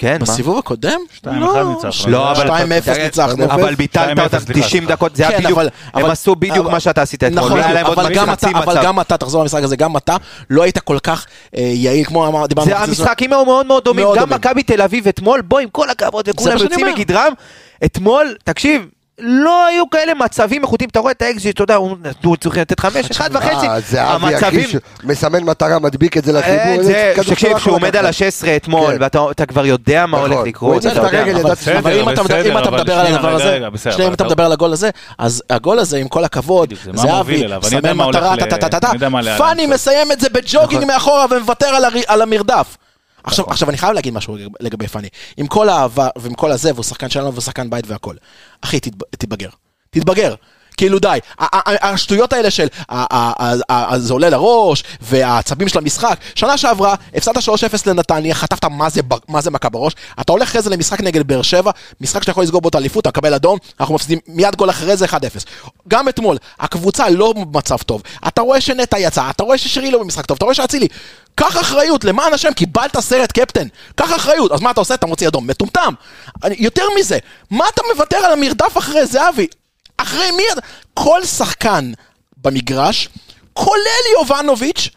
כן, 0.00 0.16
מה? 0.20 0.24
בסיבוב 0.26 0.58
הקודם? 0.58 1.00
2-1 1.24 1.28
לא, 1.30 1.74
ניצחנו. 1.84 2.10
לא, 2.12 2.30
אבל... 2.30 2.48
2-0 2.48 2.98
ניצחנו. 3.02 3.44
אבל 3.44 3.74
ביטלת 3.74 4.18
2-0, 4.18 4.22
אותם 4.22 4.38
סליחה, 4.38 4.60
90 4.68 4.82
סליחה. 4.82 4.94
דקות, 4.96 5.16
זה 5.16 5.22
היה 5.28 5.38
כן, 5.38 5.44
בדיוק, 5.44 5.58
אבל- 5.58 5.68
הם 5.94 6.02
אבל- 6.02 6.10
עשו 6.10 6.36
בדיוק 6.36 6.56
אבל- 6.58 6.70
מה 6.70 6.80
שאתה 6.80 7.02
עשית 7.02 7.24
אתמול, 7.24 7.38
נכון, 7.40 7.60
אבל 7.60 8.14
גם 8.14 8.32
אתה, 8.32 8.48
אבל 8.50 8.72
מצב. 8.72 8.82
גם 8.84 9.00
אתה, 9.00 9.16
תחזור 9.16 9.42
למשחק 9.42 9.62
הזה, 9.62 9.76
גם 9.76 9.96
אתה 9.96 10.16
לא 10.50 10.62
היית 10.62 10.78
כל 10.78 10.98
כך 11.02 11.26
אה, 11.56 11.62
יעיל, 11.74 12.04
כמו 12.04 12.46
דיברנו. 12.48 12.74
המשחקים 12.74 13.32
היו 13.32 13.44
מאוד 13.44 13.66
מאוד 13.66 13.84
דומים, 13.84 14.06
גם. 14.16 14.30
מכבי 14.30 14.62
תל 14.62 14.82
אביב 14.82 15.08
אתמול, 15.08 15.40
בוא 15.40 15.58
עם 15.58 15.68
כל 15.68 15.90
הכבוד 15.90 16.28
וכולם 16.28 16.58
יוצאים. 16.58 16.86
מגדרם, 16.86 17.32
אתמול, 17.84 18.34
תקשיב, 18.44 18.86
לא 19.20 19.66
היו 19.66 19.90
כאלה 19.90 20.14
מצבים 20.14 20.62
איכותיים, 20.62 20.90
אתה 20.90 20.98
רואה 21.00 21.12
את 21.12 21.22
האקזיט, 21.22 21.54
אתה 21.54 21.62
יודע, 21.62 21.74
הוא 22.24 22.36
צריך 22.36 22.58
לתת 22.58 22.80
חמש, 22.80 23.10
אחד 23.10 23.30
וחצי, 23.32 23.66
המצבים, 23.98 24.68
מסמן 25.04 25.42
מטרה, 25.42 25.78
מדביק 25.78 26.16
את 26.16 26.24
זה 26.24 26.32
אה, 26.34 26.38
לחיבור. 26.40 26.92
תקשיב, 27.16 27.54
כשהוא 27.58 27.74
עומד 27.74 27.96
על 27.96 28.06
לקחת. 28.06 28.22
ה-16 28.22 28.56
אתמול, 28.56 28.92
כן. 28.92 28.96
ואתה 29.00 29.18
אתה 29.30 29.46
כבר 29.46 29.66
יודע 29.66 30.06
מה 30.06 30.18
נכון. 30.18 30.32
הולך 30.32 30.46
לקרות, 30.46 30.86
אתה 30.86 31.00
אבל- 31.00 31.16
אם 32.00 32.08
אתה 32.08 32.22
מדבר- 32.70 32.98
על 32.98 33.06
הדבר 33.14 33.34
הזה, 33.34 33.58
שנייה, 33.92 34.08
אם 34.08 34.12
אתה 34.12 34.24
מדבר 34.24 34.44
על 34.44 34.52
הגול 34.52 34.72
הזה, 34.72 34.90
אז 35.18 35.42
הגול 35.50 35.78
הזה, 35.78 35.98
עם 35.98 36.08
כל 36.08 36.24
הכבוד, 36.24 36.74
זה 36.84 36.92
מה 36.92 37.02
מוביל 37.02 37.36
זהבי, 37.36 37.44
אליו, 37.44 37.62
אני 37.66 37.76
יודע 37.76 37.88
סמן 37.88 37.96
מה 37.96 38.04
הולך 38.04 38.16
מטרה, 38.16 38.34
אני 38.34 38.94
יודע 38.94 39.08
מה 39.08 39.22
לאן 39.22 39.38
פאני. 39.38 39.66
מסיים 39.66 40.12
את 40.12 40.20
זה 40.20 40.28
בג'וגינג 40.28 40.82
נכון. 40.82 40.94
מאחורה 40.94 41.26
ומוותר 41.30 41.66
על 42.06 42.22
המרדף. 42.22 42.76
עכשיו, 43.24 43.44
עכשיו 43.50 43.68
אני 43.70 43.78
חייב 43.78 43.92
להגיד 43.92 44.14
משהו 44.14 44.36
לגבי 44.60 44.88
פאני. 44.88 45.08
עם 45.36 45.46
כל 45.46 45.68
האהבה 45.68 46.08
ועם 46.18 46.34
כל 46.34 46.52
הזה, 46.52 46.72
והוא 46.72 46.84
שחקן 46.84 47.10
שלנו 47.10 47.32
והוא 47.32 47.40
שחקן 47.40 47.70
בית 47.70 47.86
והכל. 47.86 48.14
אחי, 48.60 48.80
תתב- 48.80 49.04
תתבגר. 49.10 49.48
תתבגר. 49.90 50.34
כאילו 50.78 50.98
די. 50.98 51.18
השטויות 51.68 52.32
האלה 52.32 52.50
של 52.50 52.66
זה 53.96 54.12
עולה 54.12 54.30
לראש, 54.30 54.84
והעצבים 55.00 55.68
של 55.68 55.78
המשחק. 55.78 56.18
שנה 56.34 56.58
שעברה, 56.58 56.94
הפסדת 57.14 57.36
3-0 57.36 57.50
לנתניה, 57.86 58.34
חטפת 58.34 58.64
מה 59.28 59.40
זה, 59.40 59.50
מכה 59.50 59.68
בראש. 59.68 59.92
אתה 60.20 60.32
הולך 60.32 60.48
אחרי 60.48 60.62
זה 60.62 60.70
למשחק 60.70 61.00
נגד 61.00 61.26
באר 61.26 61.42
שבע, 61.42 61.70
משחק 62.00 62.22
שאתה 62.22 62.30
יכול 62.30 62.42
לסגור 62.42 62.60
בו 62.60 62.68
את 62.68 62.74
האליפות, 62.74 63.02
אתה 63.02 63.08
מקבל 63.08 63.34
אדום, 63.34 63.58
אנחנו 63.80 63.94
מפסידים 63.94 64.18
מיד 64.28 64.56
גול 64.56 64.70
אחרי 64.70 64.96
זה 64.96 65.04
1-0. 65.04 65.10
גם 65.88 66.08
אתמול, 66.08 66.36
הקבוצה 66.60 67.08
לא 67.08 67.32
במצב 67.32 67.76
טוב. 67.76 68.02
אתה 68.28 68.42
רואה 68.42 68.60
שנטע 68.60 68.98
יצא, 68.98 69.30
אתה 69.30 69.42
רואה 69.42 69.58
ששרי 69.58 69.90
לא 69.90 69.98
במשחק 69.98 70.26
טוב, 70.26 70.36
אתה 70.36 70.44
רואה 70.44 70.54
שאצילי. 70.54 70.88
קח 71.34 71.60
אחריות, 71.60 72.04
למען 72.04 72.34
השם, 72.34 72.52
קיבלת 72.52 73.00
סרט 73.00 73.32
קפטן. 73.32 73.68
קח 73.94 74.16
אחריות. 74.16 74.52
אז 74.52 74.60
מה 74.60 74.70
אתה 74.70 74.80
עושה? 74.80 74.94
אתה 74.94 75.06
מוציא 75.06 75.28
אדום. 75.28 75.46
מטומטם. 75.46 75.94
יותר 76.58 76.84
מזה, 76.98 77.18
מה 77.50 77.64
אתה 77.74 77.82
מוותר 77.92 78.16
על 78.16 78.32
המרדף 78.32 78.78
אחרי 78.78 79.06
זהבי? 79.06 79.46
אחרי 80.08 80.30
מי? 80.30 80.42
אתה- 80.52 80.60
כל 80.94 81.24
שחקן 81.24 81.92
במגרש, 82.36 83.08
כולל 83.52 84.04
יובנוביץ', 84.18 84.88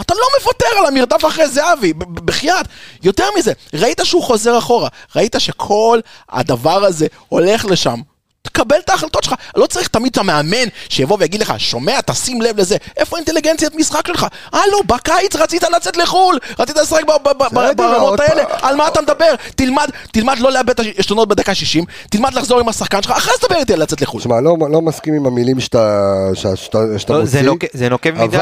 אתה 0.00 0.14
לא 0.14 0.26
מוותר 0.40 0.78
על 0.78 0.86
המרדף 0.86 1.24
אחרי 1.24 1.48
זהבי, 1.48 1.92
בחייאת. 1.92 2.66
יותר 3.02 3.24
מזה, 3.38 3.52
ראית 3.74 4.00
שהוא 4.04 4.22
חוזר 4.22 4.58
אחורה, 4.58 4.88
ראית 5.16 5.34
שכל 5.38 6.00
הדבר 6.28 6.84
הזה 6.84 7.06
הולך 7.28 7.64
לשם. 7.64 8.00
תקבל 8.44 8.76
את 8.84 8.90
ההחלטות 8.90 9.24
שלך, 9.24 9.34
לא 9.56 9.66
צריך 9.66 9.88
תמיד 9.88 10.10
את 10.12 10.18
המאמן 10.18 10.56
שיבוא 10.88 11.16
ויגיד 11.20 11.40
לך, 11.40 11.54
שומע, 11.58 12.00
תשים 12.06 12.42
לב 12.42 12.58
לזה, 12.60 12.76
איפה 12.96 13.16
האינטליגנציית 13.16 13.74
משחק 13.74 14.06
שלך? 14.06 14.26
הלו, 14.52 14.78
בקיץ 14.86 15.36
רצית 15.36 15.62
לצאת 15.76 15.96
לחו"ל, 15.96 16.38
רצית 16.58 16.76
לשחק 16.76 17.04
ב- 17.04 17.28
ב- 17.28 17.38
ב- 17.38 17.44
בסדר, 17.44 17.72
ברמות 17.76 18.20
האלה. 18.20 18.42
על 18.62 18.76
מה 18.76 18.88
אתה 18.88 19.00
מדבר? 19.02 19.24
תלמד, 19.54 19.88
תלמד 20.12 20.38
לא 20.38 20.52
לאבד 20.52 20.70
את 20.70 20.80
העשתונות 20.80 21.28
בדקה 21.28 21.54
60, 21.54 21.84
תלמד 22.10 22.34
לחזור 22.34 22.60
עם 22.60 22.68
השחקן 22.68 23.02
שלך, 23.02 23.10
אחרי 23.10 23.32
זה 23.40 23.48
תדבר 23.48 23.58
איתי 23.60 23.72
על 23.72 23.82
לצאת 23.82 24.00
לחו"ל. 24.02 24.20
שמע, 24.20 24.40
לא, 24.40 24.56
לא 24.72 24.82
מסכים 24.82 25.14
עם 25.14 25.26
המילים 25.26 25.60
שאתה, 25.60 26.10
שאתה 26.34 26.78
לא, 27.14 27.20
מוציא. 27.20 27.40
זה 27.72 27.88
נוקב- 27.88 28.10
מדי, 28.24 28.36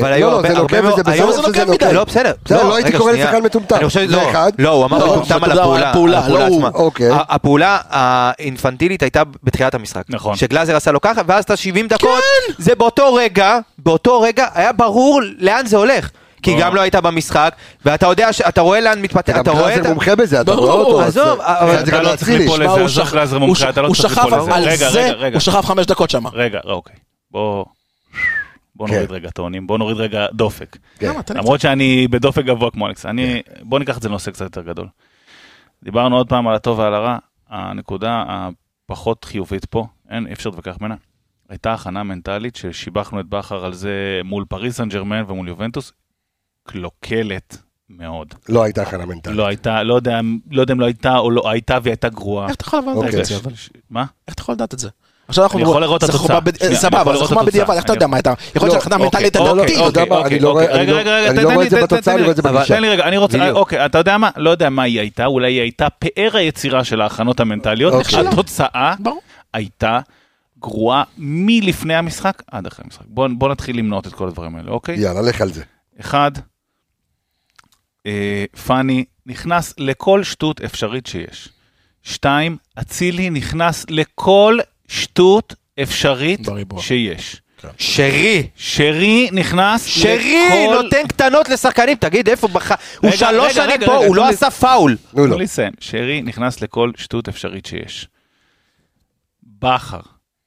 אבל, 0.00 0.12
אה, 0.12 0.18
לא, 0.18 0.32
הרבה- 0.32 0.48
זה 0.48 0.54
נוקב 0.54 0.76
נוקב. 1.70 1.84
לא, 1.92 2.04
בסדר. 2.04 2.32
לא 2.50 2.74
הייתי 2.76 2.92
קורא. 2.98 3.12
לשחקן 3.12 3.42
מטומטם. 3.42 3.76
לא, 4.58 4.68
הוא 4.68 4.84
אמר 4.84 4.98
מטומטם 5.12 5.44
על 5.44 5.58
הפעולה. 5.58 5.90
הפעולה. 6.18 6.20
אוקיי. 6.74 7.08
הפעולה 7.12 7.78
האינפנטילית 7.90 9.02
הייתה 9.02 9.22
בתחילת 9.42 9.74
המשחק. 9.74 10.02
נכון. 10.08 10.36
שגלאזר 10.36 10.76
עשה 10.76 10.92
לו 10.92 11.00
ככה, 11.00 11.20
ואז 11.26 11.44
את 11.44 11.50
ה-70 11.50 11.88
דקות, 11.88 12.22
זה 12.58 12.74
באותו 12.74 13.14
רגע, 13.14 13.58
באותו 13.78 14.20
רגע 14.20 14.46
היה 14.54 14.72
ברור 14.72 15.20
לאן 15.38 15.66
זה 15.66 15.76
הולך. 15.76 16.10
כי. 16.42 16.56
גם 16.60 16.74
לא 16.74 16.80
היית 16.80 16.94
במשחק, 16.94 17.54
ואתה 17.84 18.06
יודע, 18.06 18.32
ש- 18.32 18.40
אתה 18.40 18.60
רואה 18.60 18.80
לאן 18.80 19.02
מתפתח, 19.02 19.32
גם 19.36 19.42
אתה 19.42 19.50
רואה 19.50 19.68
את 19.70 19.74
גלאזר. 19.74 19.88
מומחה 19.88 20.14
בזה, 20.16 20.40
אתה. 20.40 20.52
רואה 20.52 20.72
אותו. 20.72 21.00
עזוב, 21.00 21.40
אבל 21.40 21.76
זה 21.76 21.82
אתה 21.82 21.90
גם 21.90 22.02
לא 22.02 22.16
צריך. 22.16 22.28
ליפול 22.28 22.60
לזה, 22.64 22.72
הוא 22.72 22.80
עזוב 22.84 23.10
גלאזר 23.10 23.36
הוא 23.36 23.46
מומחה, 23.46 23.68
אתה 23.68 23.82
לא 23.82 23.92
צריך 23.94 24.14
שכב 24.14 24.24
ליפול 24.24 24.38
לזה. 24.40 24.54
על 24.54 24.64
רגע, 24.64 24.90
זה, 24.90 25.00
רגע, 25.00 25.12
רגע. 25.12 25.36
הוא 25.36 25.40
שכב 25.40 25.60
חמש 25.60 25.86
דקות 25.86 26.10
שם. 26.10 26.26
רגע, 26.26 26.58
אוקיי. 26.64 26.96
בוא... 27.30 27.64
בוא 28.76 28.88
כן. 28.88 28.94
נוריד 28.94 29.10
רגע 29.10 29.30
טונים, 29.30 29.66
בוא 29.66 29.78
נוריד 29.78 29.96
רגע 29.96 30.26
דופק. 30.32 30.76
כן. 30.98 31.12
למרות 31.34 31.60
שאני 31.60 32.08
בדופק 32.08 32.44
גבוה 32.44 32.70
כמו 32.70 32.86
אלכס. 32.86 33.06
אני... 33.06 33.42
בוא 33.62 33.78
ניקח 33.78 33.96
את 33.96 34.02
זה 34.02 34.08
לנושא 34.08 34.30
קצת 34.30 34.40
יותר 34.44 34.62
גדול. 34.62 34.86
דיברנו 35.84 36.16
עוד 36.16 36.28
פעם 36.28 36.48
על 36.48 36.54
הטוב 36.54 36.78
ועל 36.78 36.94
הרע. 36.94 37.16
הנקודה 37.50 38.22
הפחות 38.90 39.24
חיובית 39.24 39.64
פה, 39.64 39.86
אין, 40.10 40.26
אי 40.26 40.32
אפשר 40.32 40.50
להתווכח 40.50 40.76
ממנה. 40.80 40.94
הייתה 41.48 41.72
הכנה 41.74 42.02
מנטלית 42.02 42.56
ששיבחנו 42.56 43.20
את 43.20 43.26
בכר 43.26 43.64
על 43.64 43.74
זה 43.74 44.20
מול 44.24 44.44
פריס 44.48 44.76
סן 44.76 44.88
ג'רמן 44.88 45.22
ומול 45.28 45.48
יובנטוס. 45.48 45.92
קלוקלת 46.62 47.56
מאוד. 47.90 48.34
לא 48.48 48.62
הייתה 48.62 48.82
הכנה 48.82 49.06
מנטלית. 49.06 49.36
לא 49.36 49.46
הייתה, 49.46 49.82
לא 49.82 49.94
יודע, 49.94 50.20
לא 50.50 50.60
יודע 50.60 50.74
אם 50.74 50.80
לא 50.80 50.86
הייתה 50.86 51.18
או 51.18 51.30
לא 51.30 51.50
הייתה 51.50 51.78
והיא 51.82 51.92
הייתה 51.92 52.08
גרועה. 52.08 52.46
איך 52.46 52.54
אתה 52.56 52.64
יכול 52.66 52.78
לדעת 52.78 52.96
אוקיי. 52.96 53.20
את 53.20 53.24
זה? 53.26 53.56
ש- 53.56 53.70
מה? 53.90 54.04
איך 54.28 54.34
אתה 54.34 54.42
יכול 54.42 54.54
לדעת 54.54 54.74
את 54.74 54.78
זה? 54.78 54.88
עכשיו 55.28 55.44
אנחנו... 55.44 55.58
אני 55.58 55.68
יכול 55.68 55.82
לראות 55.82 56.04
את 56.04 56.10
זה 56.12 56.18
התוצאה. 56.18 56.74
סבבה, 56.74 57.16
זה 57.16 57.24
חוכמה. 57.24 57.42
בדיעבד, 57.44 57.74
איך 57.74 57.84
אתה 57.84 57.92
אני- 57.92 57.96
יודע 57.96 58.06
מה 58.06 58.16
הייתה? 58.16 58.32
יכול 58.54 58.68
להיות 58.68 58.86
לא, 58.86 58.94
אוקיי, 58.94 59.04
מנטלית 59.04 59.36
אוקיי. 59.36 60.02
אתה 60.04 60.14
מה, 60.14 60.26
אני 60.26 60.38
לא 60.40 60.50
רואה- 60.52 60.84
לא- 60.84 61.42
לא 61.42 61.54
רואה 61.54 61.64
את 61.66 61.70
זה 61.70 61.82
בתוצאה, 61.82 62.14
אני. 62.14 62.22
רואה 62.22 62.30
את 62.30 62.36
זה 62.36 62.42
בגישה. 62.42 62.74
תן 62.74 62.80
לי 62.82 62.88
רגע, 62.88 63.04
אני 63.04 63.16
רוצה, 63.16 63.38
בדיוק. 63.38 63.56
אוקיי, 63.56 63.86
אתה 63.86 63.98
יודע 63.98 64.18
מה? 64.18 64.30
לא 64.36 64.50
יודע 64.50 64.70
מה 64.70 64.82
היא 64.82 65.00
הייתה, 65.00 65.26
אולי 65.26 65.52
היא 65.52 65.60
הייתה 65.60 65.90
פאר 65.90 66.30
היצירה 66.36 66.84
של 66.84 67.00
ההכנות 67.00 67.40
המנטליות. 67.40 67.92
אוקיי. 67.94 68.26
התוצאה. 68.28 68.94
הייתה 69.54 70.00
גרועה 70.60 71.02
מלפני 71.18 71.94
המשחק 71.94 72.42
עד 72.50 72.66
אחרי 72.66 72.84
המשחק. 72.84 73.04
בוא 73.08 73.28
בוא 73.38 73.48
נתחיל 73.48 73.78
למנות 73.78 74.06
את 74.06 74.12
כל 74.14 74.28
הדברים 74.28 74.56
האלה, 74.56 74.70
אוקיי? 74.70 74.98
יאללה, 75.00 75.20
לך 75.20 75.40
על 75.40 75.52
זה. 75.52 75.62
אחד, 76.00 76.30
אה, 78.06 78.44
פאני 78.66 79.04
נכנס 79.26 79.74
לכל 79.78 80.22
שטות 80.24 80.60
אפשרית 80.60 81.06
שיש. 81.06 81.48
שתיים, 82.02 82.56
אצילי 82.80 83.30
נכנס 83.30 83.86
לכל 83.90 84.58
שטות 84.88 85.54
אפשרית 85.82 86.40
בריבוע. 86.40 86.82
שיש. 86.82 87.42
שרי, 87.78 88.48
שרי 88.56 89.28
נכנס 89.32 89.86
שרי 89.86 90.48
לכל... 90.66 90.82
נותן 90.82 91.06
קטנות 91.08 91.48
לשחקנים, 91.48 91.96
תגיד 91.96 92.28
איפה 92.28 92.48
בח... 92.48 92.70
הוא 92.70 92.76
רגע, 93.02 93.16
שלוש 93.16 93.44
רגע, 93.44 93.52
שנים 93.54 93.70
רגע, 93.70 93.86
פה, 93.86 93.92
רגע, 93.92 93.98
הוא 93.98 94.06
תנו 94.06 94.14
לא 94.14 94.26
לי- 94.26 94.34
עשה 94.34 94.50
פאול. 94.50 94.90
נו, 94.90 95.10
תנו 95.12 95.26
לא. 95.26 95.38
לי 95.38 95.44
לסיים. 95.44 95.72
שרי 95.80 96.22
נכנס 96.22 96.60
לכל 96.62 96.92
שטות 96.96 97.28
אפשרית 97.28 97.66
שיש. 97.66 98.08
בכר 99.42 100.00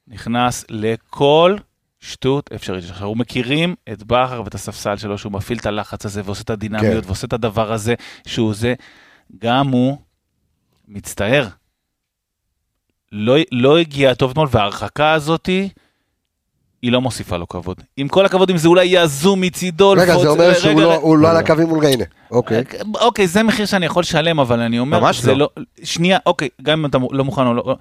נכנס 0.08 0.64
לכל 0.70 1.56
שטות 2.00 2.50
אפשרית. 2.52 2.82
עכשיו, 2.82 2.96
אנחנו 2.96 3.14
מכירים 3.14 3.74
את 3.92 4.02
בכר 4.02 4.42
ואת 4.44 4.54
הספסל 4.54 4.96
שלו, 4.96 5.18
שהוא 5.18 5.32
מפעיל 5.32 5.58
את 5.58 5.66
הלחץ 5.66 6.04
הזה 6.06 6.22
ועושה 6.24 6.42
את 6.42 6.50
הדינמיות 6.50 7.02
כן. 7.02 7.06
ועושה 7.06 7.26
את 7.26 7.32
הדבר 7.32 7.72
הזה, 7.72 7.94
שהוא 8.26 8.54
זה, 8.54 8.74
גם 9.38 9.68
הוא 9.68 9.96
מצטער. 10.88 11.48
לא, 13.12 13.36
לא 13.52 13.78
הגיע 13.78 14.14
טוב 14.14 14.30
אתמול, 14.30 14.48
וההרחקה 14.50 15.12
הזאתי, 15.12 15.68
היא 16.82 16.92
לא 16.92 17.00
מוסיפה 17.00 17.36
לו 17.36 17.48
כבוד. 17.48 17.76
עם 17.96 18.08
כל 18.08 18.26
הכבוד, 18.26 18.50
אם 18.50 18.56
זה 18.56 18.68
אולי 18.68 18.84
יזום 18.84 19.40
מצידו. 19.40 19.90
רגע, 19.90 20.18
זה 20.18 20.28
אומר 20.28 20.44
רגע, 20.44 20.54
שהוא 20.54 20.70
רגע, 20.72 20.80
לא- 20.80 20.94
הוא 20.94 21.18
לא 21.18 21.30
על 21.30 21.36
הקווים 21.36 21.68
מול 21.68 21.84
ריינה. 21.84 22.04
אוקיי. 22.30 22.64
אוקיי, 23.00 23.26
זה 23.26 23.42
מחיר 23.42 23.66
שאני 23.66 23.86
יכול 23.86 24.00
לשלם, 24.00 24.40
אבל 24.40 24.60
אני 24.60 24.78
אומר, 24.78 25.00
ממש 25.00 25.24
לא. 25.24 25.34
לא. 25.36 25.48
שנייה, 25.84 26.18
אוקיי, 26.26 26.48
גם 26.62 26.78
אם 26.78 26.86
אתה 26.86 26.98
לא 27.10 27.24
מוכן 27.24 27.46
או 27.46 27.54
לא, 27.54 27.76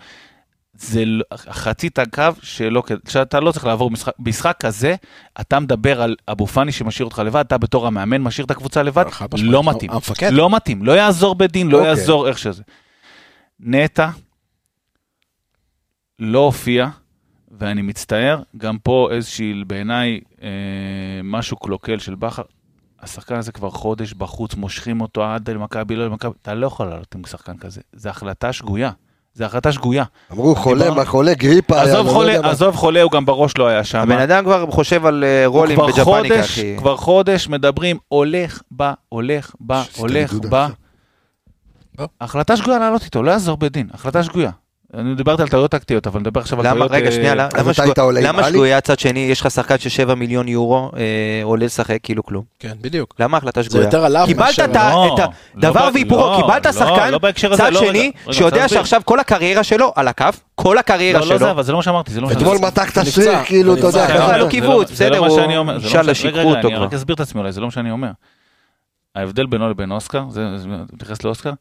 זה 0.73 1.05
לא, 1.05 1.23
חצית 1.49 1.99
הקו 1.99 2.23
שלא, 2.41 2.83
שאתה 3.07 3.39
לא 3.39 3.51
צריך 3.51 3.65
לעבור 3.65 3.91
משחק, 3.91 4.13
משחק 4.19 4.57
כזה, 4.59 4.95
אתה 5.41 5.59
מדבר 5.59 6.01
על 6.01 6.15
אבו 6.27 6.47
פאני 6.47 6.71
שמשאיר 6.71 7.05
אותך 7.05 7.21
לבד, 7.25 7.43
אתה 7.47 7.57
בתור 7.57 7.87
המאמן 7.87 8.21
משאיר 8.21 8.45
את 8.45 8.51
הקבוצה 8.51 8.83
לבד. 8.83 9.05
לא 9.37 9.63
מתאים. 9.63 9.91
המפקד. 9.91 10.31
לא 10.31 10.49
מתאים, 10.49 10.83
לא 10.85 10.91
יעזור 10.91 11.35
בדין, 11.35 11.69
לא 11.69 11.77
אוקיי. 11.77 11.89
יעזור 11.89 12.27
איך 12.27 12.37
שזה. 12.37 12.63
נטע 13.59 14.09
לא 16.23 16.39
הופיע, 16.39 16.87
ואני 17.59 17.81
מצטער, 17.81 18.41
גם 18.57 18.77
פה 18.83 19.07
איזושהי, 19.11 19.63
בעיניי, 19.67 20.19
אה, 20.43 20.47
משהו 21.23 21.57
קלוקל 21.57 21.99
של 21.99 22.15
בכר. 22.15 22.41
השחקן 23.01 23.35
הזה 23.35 23.51
כבר 23.51 23.69
חודש 23.69 24.13
בחוץ, 24.13 24.55
מושכים 24.55 25.01
אותו 25.01 25.23
עד 25.25 25.49
למכבי, 25.49 25.95
לא 25.95 26.05
למכבי, 26.05 26.31
אתה 26.41 26.53
לא 26.53 26.67
יכול 26.67 26.85
לעלות 26.87 27.15
עם 27.15 27.21
שחקן 27.25 27.57
כזה. 27.57 27.81
זו 27.93 28.09
החלטה 28.09 28.53
שגויה. 28.53 28.91
זו 29.33 29.45
החלטה 29.45 29.71
שגויה. 29.71 30.03
אמרו 30.31 30.55
חולה, 30.55 30.83
דיבר- 30.83 30.95
מה 30.95 31.05
חולה, 31.05 31.33
גריפה. 31.33 31.75
היה, 31.75 31.83
עזוב 32.49 32.67
לא 32.75 32.79
חולה, 32.79 33.01
הוא 33.01 33.11
גם 33.11 33.25
בראש 33.25 33.57
לא 33.57 33.67
היה 33.67 33.83
שם. 33.83 33.99
הבן 33.99 34.17
אדם 34.19 34.43
כבר 34.43 34.71
חושב 34.71 35.05
על 35.05 35.23
אה, 35.23 35.43
רולים 35.45 35.75
כבר 35.75 35.85
בג'פניקה, 35.87 36.03
חודש, 36.03 36.39
אחי. 36.39 36.75
כבר 36.77 36.97
חודש 36.97 37.47
מדברים, 37.47 37.97
הולך, 38.07 38.61
בא, 38.71 38.93
הולך, 39.09 39.55
בא, 39.59 39.83
הולך, 39.97 40.33
בא. 40.33 40.67
לא. 41.99 42.07
החלטה 42.21 42.57
שגויה 42.57 42.79
לעלות 42.79 43.03
איתו, 43.03 43.23
לא 43.23 43.31
יעזור 43.31 43.57
בדין, 43.57 43.87
החלטה 43.93 44.23
שגויה. 44.23 44.51
אני 44.97 45.15
דיברתי 45.15 45.41
על 45.41 45.47
טעויות 45.47 45.71
טקטיות, 45.71 46.07
אבל 46.07 46.19
נדבר 46.19 46.41
עכשיו 46.41 46.59
על 46.59 46.65
למה, 46.67 46.75
טעויות... 46.75 46.91
רגע, 46.91 47.05
אה, 47.05 47.11
שנייה, 47.11 47.35
למה-? 48.21 48.43
שגויה 48.43 48.81
צד 48.81 48.99
שני, 48.99 49.19
יש 49.19 49.41
לך 49.41 49.51
שחקן 49.51 49.77
של 49.77 49.89
7 49.89 50.15
מיליון 50.15 50.47
יורו 50.47 50.91
אה, 50.97 51.01
עולה 51.43 51.65
לשחק 51.65 51.97
כאילו 52.03 52.23
כלום? 52.23 52.43
כן, 52.59 52.73
בדיוק. 52.81 53.15
למה 53.19 53.37
החלטה 53.37 53.61
זה 53.61 53.69
שגויה? 53.69 53.83
יותר 53.83 54.05
עליו 54.05 54.23
קיבלת 54.27 54.45
מאשר- 54.45 54.65
את 54.65 54.75
לא, 54.75 55.15
לא 55.17 55.27
הדבר 55.57 55.89
והיפוכו, 55.93 56.21
לא, 56.31 56.37
קיבלת 56.41 56.65
לא, 56.65 56.71
שחקן 56.71 57.11
לא 57.11 57.19
צד 57.57 57.73
לא, 57.73 57.79
רגע, 57.79 57.87
שני, 57.89 58.11
רגע, 58.25 58.33
שיודע. 58.33 58.67
שעכשיו 58.67 59.01
כל 59.05 59.19
הקריירה 59.19 59.63
שלו 59.63 59.91
על 59.95 60.07
הקו, 60.07 60.25
כל 60.55 60.77
הקריירה 60.77 61.19
לא, 61.19 61.25
לא 61.25 61.33
זה, 61.37 61.39
שלו. 61.39 61.51
אבל 61.51 61.63
זה 61.63 61.71
לא 61.71 61.77
מה 61.77 61.83
שאמרתי, 61.83 62.11
זה 62.11 62.21
לא 62.21 62.27
מה 62.27 62.33
אתמול 62.33 62.57
שאמרתי. 62.57 62.65
מתח 62.81 62.91
את 62.91 62.97
הוא 62.97 63.01
השריר, 63.07 63.31
נפצע, 63.31 63.43
כאילו, 63.43 63.73
אתה 63.73 63.85
יודע. 63.85 64.07
ככה. 64.07 64.31
לא, 64.31 64.37
לא 64.37 64.43
זה 64.43 64.49
קיבוץ, 64.49 64.91
זה 64.91 65.09
לא 65.09 65.15
בסדר, 65.15 65.27
הוא- 65.27 65.35
זה 65.41 65.47
לא 65.47 65.71
אינשאללה 65.71 66.07
מה 66.07 66.13
ש- 66.15 66.21
שיקרו 66.21 66.49
אותו 66.55 66.67
אני. 66.67 66.75
רק 66.77 66.93
אסביר 66.93 67.15
את 67.15 67.19
עצמי 67.19 67.41
אולי, 67.41 67.51
זה 67.51 67.61
לא 67.61 67.67
מה 67.67 67.71
שאני 67.71 67.91
אומר. 67.91 68.11
ההבדל 69.15 69.45
בינו 69.45 69.69
לבין 69.69 69.91
אוסקר, 69.91 70.23
זה 70.29 70.57
זה 70.57 70.67
מתייחס 70.93 71.23
לאוסקר, 71.23 71.51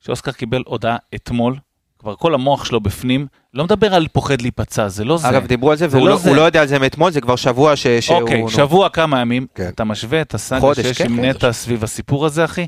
שאוסקר 0.00 0.32
קיבל 0.32 0.62
הודעה 0.66 0.96
אתמול, 1.14 1.54
כבר 1.98 2.14
כל 2.14 2.34
המוח 2.34 2.64
שלו 2.64 2.80
בפנים, 2.80 3.26
לא 3.54 3.64
מדבר 3.64 3.94
על 3.94 4.06
פוחד 4.12 4.40
להיפצע, 4.42 4.88
זה 4.88 5.04
לא 5.04 5.16
זה. 5.16 5.28
אגב, 5.28 5.46
דיברו 5.46 5.70
על 5.70 5.76
זה, 5.76 5.86
והוא 5.90 6.04
לא 6.04 6.10
לא- 6.10 6.16
זה. 6.16 6.34
לא 6.34 6.42
יודע 6.42 6.60
על 6.60 6.66
זה 6.66 6.78
מאתמול, 6.78 7.10
זה 7.10 7.20
כבר 7.20 7.36
שבוע 7.36 7.76
ש- 7.76 7.86
שהוא... 7.86 8.20
אוקיי, 8.20 8.40
נו. 8.42 8.48
שבוע 8.50 8.88
כמה 8.88 9.20
ימים, 9.20 9.46
כן. 9.54 9.68
אתה 9.68 9.84
משווה 9.84 10.20
את 10.20 10.34
חודש, 10.60 10.80
שיש 10.86 10.98
כן, 11.02 11.12
עם. 11.12 11.20
נטע 11.24 11.52
סביב 11.52 11.84
הסיפור 11.84 12.26
הזה, 12.26 12.44
אחי. 12.44 12.66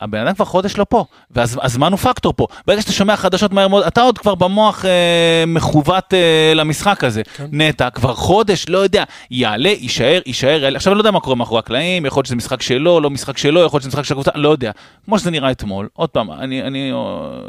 הבן 0.00 0.18
אדם 0.18 0.34
כבר 0.34 0.44
חודש 0.44 0.78
לא 0.78 0.86
פה, 0.88 1.04
והזמן 1.30 1.92
הוא 1.92 1.98
פקטור 1.98 2.32
פה. 2.36 2.46
ברגע 2.66 2.80
שאתה 2.80 2.92
שומע 2.92 3.16
חדשות 3.16 3.52
מהר 3.52 3.68
מאוד, 3.68 3.84
אתה 3.84 4.02
עוד 4.02 4.18
כבר 4.18 4.34
במוח 4.34 4.84
אה, 4.84 5.44
מכוות 5.46 6.14
אה, 6.14 6.52
למשחק 6.54 7.04
הזה. 7.04 7.22
כן. 7.36 7.46
נטע 7.52 7.90
כבר 7.90 8.14
חודש, 8.14 8.66
לא 8.68 8.78
יודע, 8.78 9.04
יעלה, 9.30 9.68
יישאר, 9.68 10.20
יישאר, 10.26 10.62
יעלה. 10.62 10.76
עכשיו 10.76 10.92
אני 10.92 10.96
לא 10.98 11.00
יודע 11.00 11.10
מה 11.10 11.20
קורה 11.20 11.36
מאחורי 11.36 11.58
הקלעים, 11.58 12.06
יכול 12.06 12.18
להיות 12.20 12.26
שזה 12.26 12.36
משחק 12.36 12.62
שלו, 12.62 13.00
לא 13.00 13.10
משחק 13.10 13.38
שלו, 13.38 13.64
יכול 13.64 13.76
להיות 13.76 13.82
שזה 13.82 13.88
משחק 13.88 14.04
של 14.04 14.14
הקבוצה, 14.14 14.30
לא 14.34 14.48
יודע. 14.48 14.70
כמו 15.04 15.18
שזה 15.18 15.30
נראה 15.30 15.50
אתמול, 15.50 15.88
עוד 15.92 16.08
פעם, 16.08 16.30
אני, 16.32 16.62
אני 16.62 16.92
אה, 16.92 16.96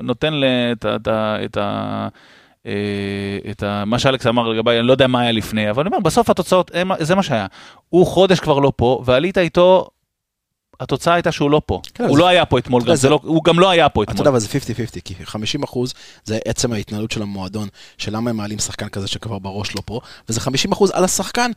נותן 0.03 0.33
ל- 0.33 0.43
את 0.71 0.85
ה- 0.85 0.95
את 0.95 1.07
ה- 1.07 1.35
את 1.45 1.57
ה... 1.57 2.07
אה, 2.67 2.71
את 3.51 3.63
ה, 3.63 3.83
מה 3.85 3.99
שאלכס 3.99 4.27
אמר 4.27 4.47
לגבי, 4.47 4.71
אני 4.79 4.87
לא 4.87 4.91
יודע 4.91 5.07
מה 5.07 5.19
היה 5.21 5.31
לפני, 5.31 5.69
אבל 5.69 5.81
אני 5.81 5.87
אומר, 5.87 5.99
בסוף 5.99 6.29
התוצאות, 6.29 6.71
זה 6.99 7.15
מה 7.15 7.23
שהיה. 7.23 7.45
הוא 7.89 8.05
חודש 8.07 8.39
כבר 8.39 8.59
לא 8.59 8.71
פה, 8.75 9.01
ועלית 9.05 9.37
איתו, 9.37 9.87
התוצאה 10.79 11.13
הייתה 11.13 11.31
שהוא 11.31 11.51
לא 11.51 11.61
פה. 11.65 11.81
כן, 11.93 12.03
הוא 12.03 12.13
זה- 12.15 12.19
לא 12.21 12.27
היה 12.27 12.45
פה 12.45 12.59
אתמול, 12.59 12.81
אתה 12.81 12.89
גם, 12.89 12.95
זה- 12.95 13.01
זה 13.01 13.09
לא, 13.09 13.19
הוא 13.23 13.43
גם 13.43 13.59
לא 13.59 13.69
היה 13.69 13.89
פה 13.89 14.03
אתה 14.03 14.11
אתמול. 14.11 14.21
יודע, 14.21 14.29
אבל 14.29 14.39
זה 14.39 14.47
50-50, 14.47 15.01
כי 15.05 15.15
50 15.25 15.63
אחוז 15.63 15.93
זה 16.25 16.39
עצם 16.45 16.73
ההתנהלות 16.73 17.11
של 17.11 17.21
המועדון, 17.21 17.67
של 17.97 18.15
למה 18.15 18.29
הם 18.29 18.37
מעלים 18.37 18.59
שחקן 18.59 18.89
כזה 18.89 19.07
שכבר 19.07 19.39
בראש 19.39 19.75
לא 19.75 19.81
פה, 19.85 19.99
וזה 20.29 20.39
50 20.39 20.71
אחוז 20.71 20.91
על 20.91 21.03
השחקן, 21.03 21.51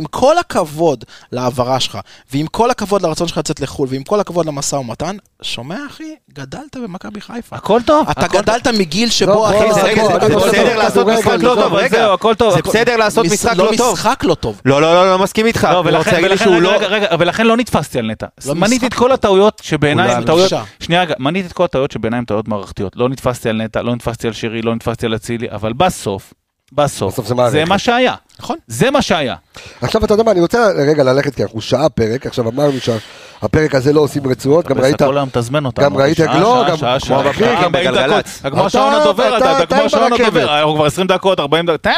שעם 0.00 0.06
כל 0.10 0.38
הכבוד 0.38 1.04
להעברה 1.32 1.80
שלך, 1.80 1.98
ועם 2.32 2.46
כל 2.46 2.70
הכבוד 2.70 3.02
לרצון 3.02 3.28
שלך 3.28 3.38
לצאת 3.38 3.60
לחו"ל, 3.60 3.88
ועם 3.90 4.02
כל 4.02 4.20
הכבוד 4.20 4.46
למשא 4.46 4.76
ומתן, 4.76 5.16
שומע 5.42 5.76
אחי, 5.90 6.14
גדלת 6.34 6.76
במכבי 6.76 7.20
חיפה. 7.20 7.56
הכל 7.56 7.80
טוב, 7.86 8.08
אתה 8.10 8.20
הכל 8.20 8.38
גדלת 8.38 8.66
מגיל 8.66 9.04
לא, 9.04 9.10
שבו 9.10 9.32
בוא, 9.32 9.48
אחי 9.48 9.56
רגע, 9.82 10.04
זה- 10.04 10.18
בוא, 10.28 10.46
בסדר 10.46 10.78
לעשות 10.78 11.06
משחק 11.06 11.38
לא 11.42 11.54
טוב, 11.54 11.74
רגע. 11.74 11.98
זהו, 11.98 12.12
הכל 12.14 12.34
טוב, 12.34 12.54
זה 12.54 12.62
בסדר 12.62 12.96
לעשות 12.96 13.26
משחק 13.26 13.56
לא 13.56 13.70
לא 13.72 13.76
טוב. 13.76 13.92
משחק 13.92 14.24
לא 14.24 14.34
טוב. 14.34 14.60
לא, 14.64 14.82
לא, 14.82 14.94
לא, 14.94 15.10
לא 15.10 15.18
מסכים 15.18 15.46
איתך. 15.46 15.68
לא, 15.72 15.82
ולכן, 15.84 16.22
לא... 16.60 16.70
רגע, 16.70 16.86
רגע, 16.86 17.06
ולכן 17.18 17.46
לא 17.46 17.56
נתפסתי 17.56 17.98
על 17.98 18.06
נטע. 18.10 18.26
לא 18.46 18.54
מניתי. 18.54 18.86
את 18.86 18.94
כל 18.94 19.12
הטעויות 19.12 19.60
שבעיניי 19.64 20.20
לא 20.20 20.26
טעויות... 20.26 20.52
שנייה 20.80 21.02
רגע, 21.02 21.14
מניתי 21.18 21.48
את 21.48 21.52
כל 21.52 21.64
הטעויות 21.64 21.90
שבעיניי 21.90 22.18
הן 22.18 22.24
טעויות 22.24 22.48
מערכתיות. 22.48 22.96
לא 22.96 23.08
נתפסתי 23.08 23.48
על 23.48 23.56
נטע, 23.56 23.82
לא 23.82 23.94
נתפסתי 23.94 24.26
על 24.26 24.32
שירי, 24.32 24.62
לא 24.62 24.74
נתפסתי 24.74 25.06
על 25.06 25.14
אצילי, 25.14 25.46
אבל 25.50 25.72
בסוף, 25.72 26.34
בסוף, 26.72 27.18
בסוף 27.20 27.36
זה. 27.44 27.50
זה 27.50 27.64
מה 27.64 27.78
שהיה. 27.78 28.14
נכון. 28.42 28.56
זה 28.66 28.90
מה 28.90 29.02
שהיה. 29.02 29.34
עכשיו 29.82 30.04
אתה 30.04 30.14
יודע 30.14 30.22
מה, 30.24 30.30
אני 30.30 30.40
רוצה 30.40 30.66
רגע 30.76 31.02
ללכת, 31.04 31.34
כי 31.34 31.42
אנחנו 31.42 31.60
שעה 31.60 31.88
פרק, 31.88 32.26
עכשיו 32.26 32.48
אמרנו 32.48 32.72
שהפרק 32.80 33.74
הזה 33.74 33.92
לא 33.92 34.00
עושים 34.00 34.26
רצועות, 34.26 34.66
גם 34.66 34.78
ראית... 34.80 35.02
כל 35.02 35.16
היום 35.16 35.28
תזמן 35.32 35.64
אותנו. 35.66 35.84
גם 35.84 35.96
ראית- 35.96 36.16
שעה, 36.16 36.38
לא, 36.40 36.62
שעה, 36.62 36.70
גם- 36.70 36.76
שעה, 36.76 36.98
כמו 37.00 37.08
שעה, 37.34 37.52
40 37.64 37.72
בגלגלצ. 37.72 38.40
כמו 38.42 38.50
אתה- 38.58 38.66
השעון 38.66 38.94
הדובר, 38.94 39.38
אתה- 39.38 39.52
אתה 39.52 39.62
אתה 39.62 39.76
כמו 39.76 39.84
השעון. 39.84 40.12
הדובר. 40.12 40.54
אנחנו 40.58 40.74
כבר 40.74 40.86
20 40.86 41.06
דקות, 41.06 41.40
40 41.40 41.66
דקות. 41.66 41.82
תן 41.82 41.92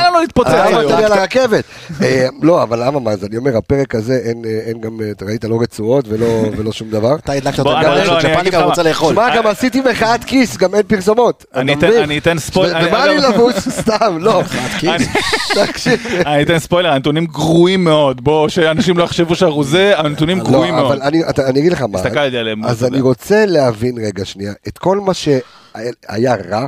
לנו 0.00 0.20
להתפוצץ. 0.20 0.50
אה. 0.50 0.70
תן 0.88 0.96
לי 0.96 1.04
על 1.04 1.12
הרכבת. 1.12 1.64
אה, 2.02 2.26
לא, 2.42 2.62
אבל 2.62 2.86
למה 2.86 3.00
מה 3.00 3.16
זה? 3.16 3.26
אני 3.26 3.36
אומר, 3.36 3.56
הפרק 3.56 3.94
הזה 3.94 4.18
אין 4.24 4.42
אה, 4.44 4.60
אין 4.66 4.80
גם, 4.80 4.90
אה, 5.00 5.10
אתה 5.10 5.24
ראית, 5.24 5.44
לא 5.44 5.58
רצועות 5.62 6.04
ולא 6.08 6.26
ולא 6.56 6.72
שום 6.72 6.90
דבר. 6.90 7.14
אתה 7.14 7.32
הדלקת 7.32 7.58
אני- 7.60 8.50
גם 8.50 8.60
לא, 8.60 8.66
לך 8.66 8.66
רוצה. 8.68 8.82
לאכול. 8.82 9.14
שמע, 9.14 9.36
גם 9.36 9.46
עשיתי 9.46 9.80
מחאת 9.80 10.24
כיס, 10.24 10.56
גם 10.56 10.74
אין 10.74 10.82
פרסומות. 10.82 11.44
אני 11.54 11.74
אתה 11.74 11.86
אתן- 12.18 12.38
ספוילר. 12.38 12.74
ו- 12.74 12.76
אני- 12.78 12.88
ובא 12.88 13.04
לי 13.06 13.18
לבוש, 13.18 13.54
סתם, 13.80 14.18
לא. 14.20 14.42
תקשיב. 15.66 16.00
אני 16.26 16.42
אתן 16.42 16.58
ספוילר, 16.58 16.90
הנתונים 16.90 17.26
גרועים 17.26 17.84
מאוד. 17.84 18.24
בוא, 18.24 18.48
שאנשים 18.48 18.98
לא 18.98 19.04
יחשבו 19.04 19.34
שאנחנו 19.34 19.64
זה, 19.64 19.98
הנתונים 19.98 20.38
גרועים 20.38 20.74
לא, 20.74 20.82
מאוד. 20.82 20.98
אבל 20.98 21.42
אני, 21.46 21.60
אגיד 21.60 21.72
לך 21.72 21.82
מה, 21.82 21.98
הסתכלתי 21.98 22.38
עליהם. 22.38 22.64
אז 22.64 22.84
אני. 22.84 23.00
רוצה 23.00 23.46
להבין 23.46 23.98
רגע 23.98 24.24
שנייה, 24.24 24.52
את 24.68 24.78
כל 24.78 25.00
מה 25.00 25.14
שהיה 25.14 26.34
רע 26.48 26.66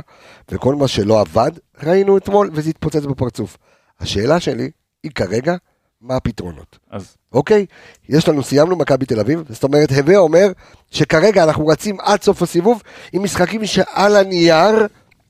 וכל 0.51 0.75
מה 0.75 0.87
שלא 0.87 1.19
עבד, 1.21 1.51
ראינו 1.83 2.17
אתמול 2.17 2.49
וזה 2.53 2.69
התפוצץ 2.69 3.05
בפרצוף. 3.05 3.57
השאלה 3.99 4.39
שלי 4.39 4.69
היא 5.03 5.11
כרגע, 5.11 5.55
מה 6.01 6.15
הפתרונות? 6.15 6.79
אז 6.91 7.15
אוקיי? 7.33 7.65
יש 8.09 8.29
לנו, 8.29 8.43
סיימנו 8.43 8.75
מכבי 8.75 9.05
תל 9.05 9.19
אביב, 9.19 9.43
זאת 9.49 9.63
אומרת, 9.63 9.91
הווה 9.91 10.17
אומר 10.17 10.51
שכרגע 10.91 11.43
אנחנו 11.43 11.67
רצים 11.67 11.97
עד 12.01 12.21
סוף 12.21 12.41
הסיבוב 12.41 12.81
עם 13.13 13.23
משחקים 13.23 13.65
שעל 13.65 14.15
הנייר, 14.15 14.87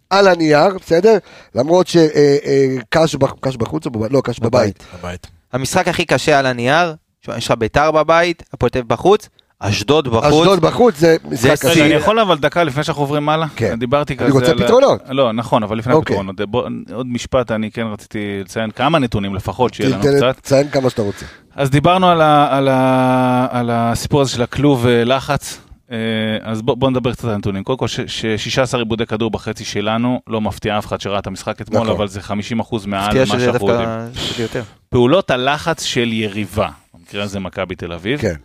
על 0.09 0.27
הנייר, 0.27 0.77
בסדר? 0.81 1.17
למרות 1.55 1.87
שקאש 1.87 3.15
קש 3.41 3.55
בחוץ 3.57 3.85
או 3.85 3.91
בבית? 3.91 4.11
לא, 4.11 4.21
קאש 4.21 4.39
בבית. 4.39 4.83
בבית. 4.99 5.27
המשחק 5.53 5.87
הכי 5.87 6.05
קשה 6.05 6.39
על 6.39 6.45
הנייר, 6.45 6.95
יש 7.37 7.45
לך 7.45 7.53
ביתר 7.57 7.91
בבית, 7.91 8.43
הפועל 8.53 8.69
תל 8.69 8.79
אביב 8.79 8.89
בחוץ, 8.89 9.29
אשדוד 9.59 10.07
בחוץ. 10.07 10.25
אשדוד 10.25 10.59
בחוץ 10.59 10.95
זה 10.97 11.15
משחק 11.31 11.41
זה 11.55 11.69
קשה. 11.69 11.69
רגע, 11.69 11.85
אני 11.85 11.93
יכול 11.93 12.19
אבל 12.19 12.37
דקה 12.37 12.63
לפני 12.63 12.83
שאנחנו 12.83 13.03
עוברים 13.03 13.29
הלאה? 13.29 13.47
כן. 13.55 13.79
דיברתי 13.79 14.15
כזה 14.15 14.25
אני 14.25 14.33
רוצה 14.33 14.51
על- 14.51 14.63
פתרונות. 14.63 15.01
לא, 15.09 15.31
נכון, 15.31 15.63
אבל 15.63 15.77
לפני 15.77 15.93
אוקיי. 15.93 16.15
הפתרונות. 16.15 16.41
בוא, 16.41 16.67
עוד 16.93 17.07
משפט, 17.07 17.51
אני 17.51 17.71
כן 17.71 17.85
רציתי 17.93 18.19
לציין 18.41 18.71
כמה 18.71 18.99
נתונים 18.99 19.35
לפחות, 19.35 19.73
שיהיה 19.73 19.89
לנו 19.89 20.01
קצת. 20.17 20.37
תציין 20.41 20.69
כמה 20.69 20.89
שאתה 20.89 21.01
רוצה. 21.01 21.25
אז 21.55 21.69
דיברנו 21.69 22.09
על, 22.09 22.21
ה, 22.21 22.57
על, 22.57 22.67
ה, 22.67 23.47
על 23.51 23.69
הסיפור 23.71 24.21
הזה 24.21 24.31
של 24.31 24.41
הכלוב 24.41 24.87
אה, 24.87 25.03
לחץ. 25.03 25.57
אה, 25.91 25.97
אז 26.41 26.61
בוא, 26.61 26.75
בוא 26.75 26.89
נדבר 26.89 27.11
קצת 27.13 27.25
על 27.25 27.31
הנתונים. 27.31 27.63
קודם 27.63 27.77
כל, 27.79 27.87
ש- 27.87 27.99
ש-16 28.07 28.77
עיבודי 28.77 29.05
כדור 29.05 29.31
בחצי 29.31 29.65
שלנו, 29.65 30.21
לא 30.27 30.41
מפתיע 30.41 30.77
אף 30.77 30.85
אחד 30.85 31.01
שראה 31.01 31.19
את 31.19 31.27
המשחק 31.27 31.61
אתמול, 31.61 31.81
נכון. 31.83 31.95
אבל 31.95 32.07
זה 32.07 32.19
50% 32.19 32.87
מעל 32.87 33.07
מפתיע 33.07 33.21
מה 33.21 33.39
שאנחנו 33.39 33.69
יודעים. 33.69 33.89
דווקא 33.89 34.19
שזה 34.19 34.43
יותר. 34.43 34.63
פעולות 34.89 35.31
הלחץ 35.31 35.83
של 35.83 36.13
יריבה, 36.13 36.69
במקרה 36.93 37.23
הזה 37.23 37.39
מכבי 37.39 37.75
תל 37.75 37.93
אביב, 37.93 38.21
כן. 38.21 38.35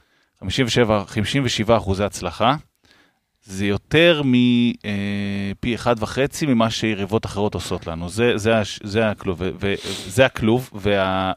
57, 0.40 1.04
57 1.06 1.76
אחוזי 1.76 2.04
הצלחה, 2.04 2.54
זה 3.44 3.66
יותר 3.66 4.22
מפי 4.24 5.74
אחד 5.74 5.96
וחצי 5.98 6.46
ממה 6.46 6.70
שיריבות 6.70 7.26
אחרות 7.26 7.54
עושות 7.54 7.86
לנו. 7.86 8.08
זה, 8.08 8.32
זה, 8.36 8.52
זה 8.82 9.10
הכלוב, 9.10 9.42
וזה 9.58 10.26
הכלוב, 10.26 10.70
וה... 10.74 11.32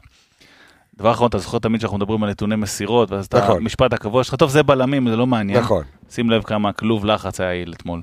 דבר 0.96 1.10
אחרון, 1.12 1.28
אתה 1.28 1.38
זוכר 1.38 1.58
תמיד 1.58 1.80
שאנחנו 1.80 1.96
מדברים 1.98 2.22
על 2.24 2.30
נתוני 2.30 2.56
מסירות, 2.56 3.10
ואז 3.12 3.26
אתה, 3.26 3.38
נכון. 3.38 3.56
המשפט 3.56 3.92
הקבוע 3.92 4.24
שלך, 4.24 4.34
טוב, 4.34 4.50
זה 4.50 4.62
בלמים, 4.62 5.10
זה 5.10 5.16
לא 5.16 5.26
מעניין. 5.26 5.58
נכון. 5.60 5.84
שים 6.10 6.30
לב 6.30 6.42
כמה 6.42 6.68
הכלוב 6.68 7.04
לחץ 7.04 7.40
היה 7.40 7.54
יעיל 7.54 7.72
אתמול. 7.76 8.00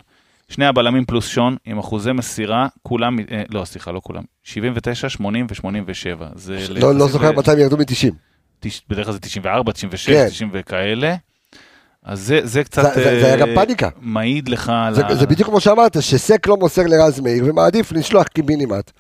שני 0.50 0.66
הבלמים 0.66 1.06
פלוס 1.06 1.28
שון, 1.28 1.56
עם 1.66 1.80
אחוזי 1.80 2.12
מסירה, 2.12 2.68
כולם, 2.84 3.18
אה, 3.20 3.44
לא, 3.50 3.66
סליחה, 3.66 3.92
לא 3.92 4.02
כולם, 4.04 4.24
79, 4.44 5.10
80 5.10 5.48
ו-87. 5.50 6.24
זה 6.36 6.58
לא 6.70 6.96
לא 6.96 7.08
זוכר 7.08 7.32
מתי 7.32 7.52
הם 7.52 7.60
ירדו 7.60 7.78
מ-90. 7.78 8.14
תש- 8.60 8.82
בדרך 8.90 9.06
כלל 9.06 9.14
זה 9.14 9.20
94, 9.20 9.72
96, 9.72 10.10
כן. 10.10 10.28
90 10.30 10.50
וכאלה. 10.54 11.16
אז 12.04 12.20
זה, 12.20 12.40
זה 12.44 12.64
קצת 12.64 12.84
זה- 12.84 12.90
זה- 12.94 13.20
זה 13.20 13.26
היה 13.26 13.36
אה, 13.36 13.40
גם 13.40 13.48
פאניקה. 13.56 13.90
מעיד 14.02 14.50
לך 14.50 14.72
על 14.76 14.94
זה 14.96 15.06
ה... 15.06 15.16
זה 15.16 15.28
בדיוק 15.28 15.50
כמו 15.50 15.60
שאמרת, 15.60 16.02
שסק 16.02 16.48
לא 16.48 16.58
מוסר 16.58 16.82
לרז 16.88 17.20
מאיר 17.20 17.46
ומעדיף 17.48 17.92
לשלוח 17.92 18.28
קיבינימט. 18.28 18.92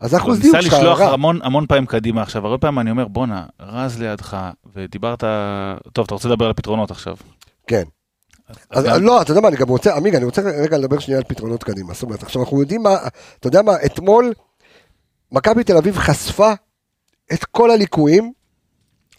אז 0.00 0.14
אחוז 0.16 0.40
דיוק 0.40 0.54
ניסה 0.54 0.66
שלך 0.68 0.74
לשלוח 0.78 1.00
רע. 1.00 1.12
המון, 1.12 1.40
המון 1.42 1.66
פעמים 1.66 1.86
קדימה 1.86 2.22
עכשיו, 2.22 2.46
הרבה 2.46 2.58
פעמים 2.58 2.78
אני 2.78 2.90
אומר, 2.90 3.08
בואנה, 3.08 3.46
רז 3.60 3.98
לידך, 3.98 4.36
ודיברת... 4.74 5.24
טוב, 5.92 6.04
אתה 6.04 6.14
רוצה 6.14 6.28
לדבר 6.28 6.44
על 6.44 6.50
הפתרונות 6.50 6.90
עכשיו. 6.90 7.16
כן. 7.66 7.82
אז 8.70 8.84
גם- 8.84 9.02
לא, 9.02 9.22
אתה 9.22 9.30
יודע 9.30 9.40
מה, 9.40 9.48
אני 9.48 9.56
גם 9.56 9.68
רוצה, 9.68 9.96
עמיגה, 9.96 10.16
אני 10.18 10.24
רוצה 10.24 10.42
רגע 10.42 10.78
לדבר 10.78 10.98
שנייה 10.98 11.18
על 11.18 11.24
פתרונות 11.28 11.64
קדימה. 11.64 11.94
זאת 11.94 12.02
אומרת, 12.02 12.22
עכשיו 12.22 12.42
אנחנו 12.42 12.60
יודעים 12.60 12.82
מה, 12.82 12.96
אתה 13.40 13.46
יודע 13.48 13.62
מה, 13.62 13.72
אתמול 13.86 14.32
מכבי 15.32 15.64
תל 15.64 15.76
אביב 15.76 15.96
חשפה 15.98 16.52
את 17.32 17.44
כל 17.44 17.70
הליקויים 17.70 18.32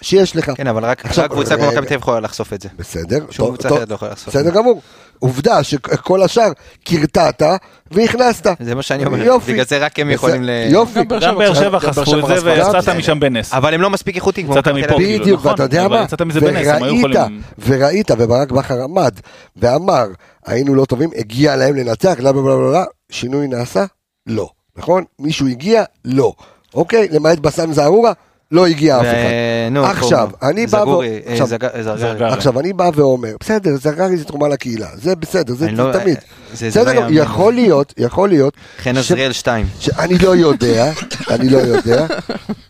שיש 0.02 0.36
לך. 0.36 0.52
כן, 0.56 0.68
אבל 0.68 0.86
רק 0.86 1.06
עכשיו, 1.06 1.24
רק 1.26 1.32
קבוצה 1.32 1.56
כמו. 1.58 1.66
מכבי 1.66 1.82
תל 1.82 1.94
אביב 1.94 2.00
יכולה 2.00 2.20
לחשוף 2.20 2.54
את 2.54 2.62
זה. 2.62 2.70
בסדר, 2.78 3.26
שום 3.30 3.46
טוב, 3.46 3.48
קבוצה 3.56 3.70
טוב, 3.70 3.78
אחרת 3.78 3.90
לא 3.90 3.96
יכולה 3.96 4.12
לחשוף 4.12 4.36
את 4.36 4.40
בסדר. 4.42 4.56
גמור. 4.56 4.82
עובדה 5.20 5.64
שכל 5.64 6.24
השאר 6.24 6.52
קרטעת 6.84 7.42
והכנסת. 7.92 8.48
זה 8.60 8.76
מה 8.76 8.82
שאני 8.82 9.06
אומר, 9.06 9.24
יופי. 9.24 9.54
בגלל 9.54 9.66
זה 9.66 9.78
רק 9.78 10.00
הם 10.00 10.10
יכולים 10.10 10.44
ל... 10.44 10.50
יופי. 10.70 11.00
גם 11.22 11.38
באר 11.38 11.54
שבע 11.54 11.80
חשפו 11.80 12.30
את 12.32 12.40
זה. 12.40 12.46
ויצאת. 12.46 12.90
משם 12.90 13.20
בנס. 13.20 13.54
אבל 13.54 13.74
הם 13.74 13.82
לא 13.82 13.90
מספיק 13.90 14.16
איכותיים 14.16 14.48
כמו 14.48 14.58
יצאת 14.58 14.68
מפה. 14.74 14.88
כאילו, 14.88 15.22
בדיוק, 15.22 15.40
נכון, 15.40 15.52
ואתה 15.52 15.64
יודע 15.64 15.88
מה, 15.88 16.02
יצאת 16.04 16.22
מזה 16.22 16.40
בנס, 16.40 16.68
הם 16.68 16.84
היו 16.84 16.94
וראית, 16.94 16.98
יכולים- 17.16 17.42
וראית, 17.66 18.12
וברק 18.18 18.52
בכר 18.52 18.84
עמד 18.84 19.12
ואמר, 19.58 20.06
היינו 20.46 20.76
לא 20.76 20.86
טובים, 20.86 21.10
הגיע 21.16 21.56
להם 21.56 21.76
לנצח, 21.76 22.16
בלה 22.20 22.32
בלה 22.32 22.42
בלה 22.42 22.56
בלה, 22.58 22.84
שינוי 23.12 23.48
נעשה? 23.48 23.86
לא, 24.28 24.50
נכון? 24.78 25.04
מישהו 25.20 25.48
הגיע? 25.48 25.84
לא. 26.06 26.34
אוקיי, 26.74 27.08
למעט 27.12 27.40
בסם 27.40 27.74
זערורה? 27.74 28.12
לא 28.52 28.68
הגיע 28.68 28.98
אף 28.98 29.06
אחד. 29.06 29.86
עכשיו, 29.98 30.30
אני 30.42 30.68
בא 30.68 30.78
ו- 30.78 30.82
זגורי, 30.82 31.20
אה, 31.28 32.34
עכשיו- 32.34 32.60
אני 32.60 32.74
בא 32.74 32.90
ואומר, 32.96 33.36
בסדר, 33.40 33.76
זרגרי 33.78 34.18
זה 34.18 34.26
תרומה 34.26 34.48
לקהילה, 34.48 34.88
זה 34.94 35.16
בסדר, 35.16 35.54
זה 35.56 35.66
אני 35.66 35.76
זה 35.76 35.84
לא- 35.84 35.94
תמיד. 35.94 36.18
לא 36.62 36.70
בסדר, 36.70 36.94
יאמן. 36.94 37.08
יכול 37.12 37.54
להיות, 37.54 37.94
יכול 37.98 38.30
להיות, 38.30 38.54
חן 38.84 38.94
ש- 38.96 38.98
עזריאל 38.98 39.32
2. 39.32 39.66
שאני 39.80 40.18
לא 40.18 40.30
יודע, 40.36 40.92
אני 41.30 41.50
לא 41.50 41.58
יודע, 41.58 42.06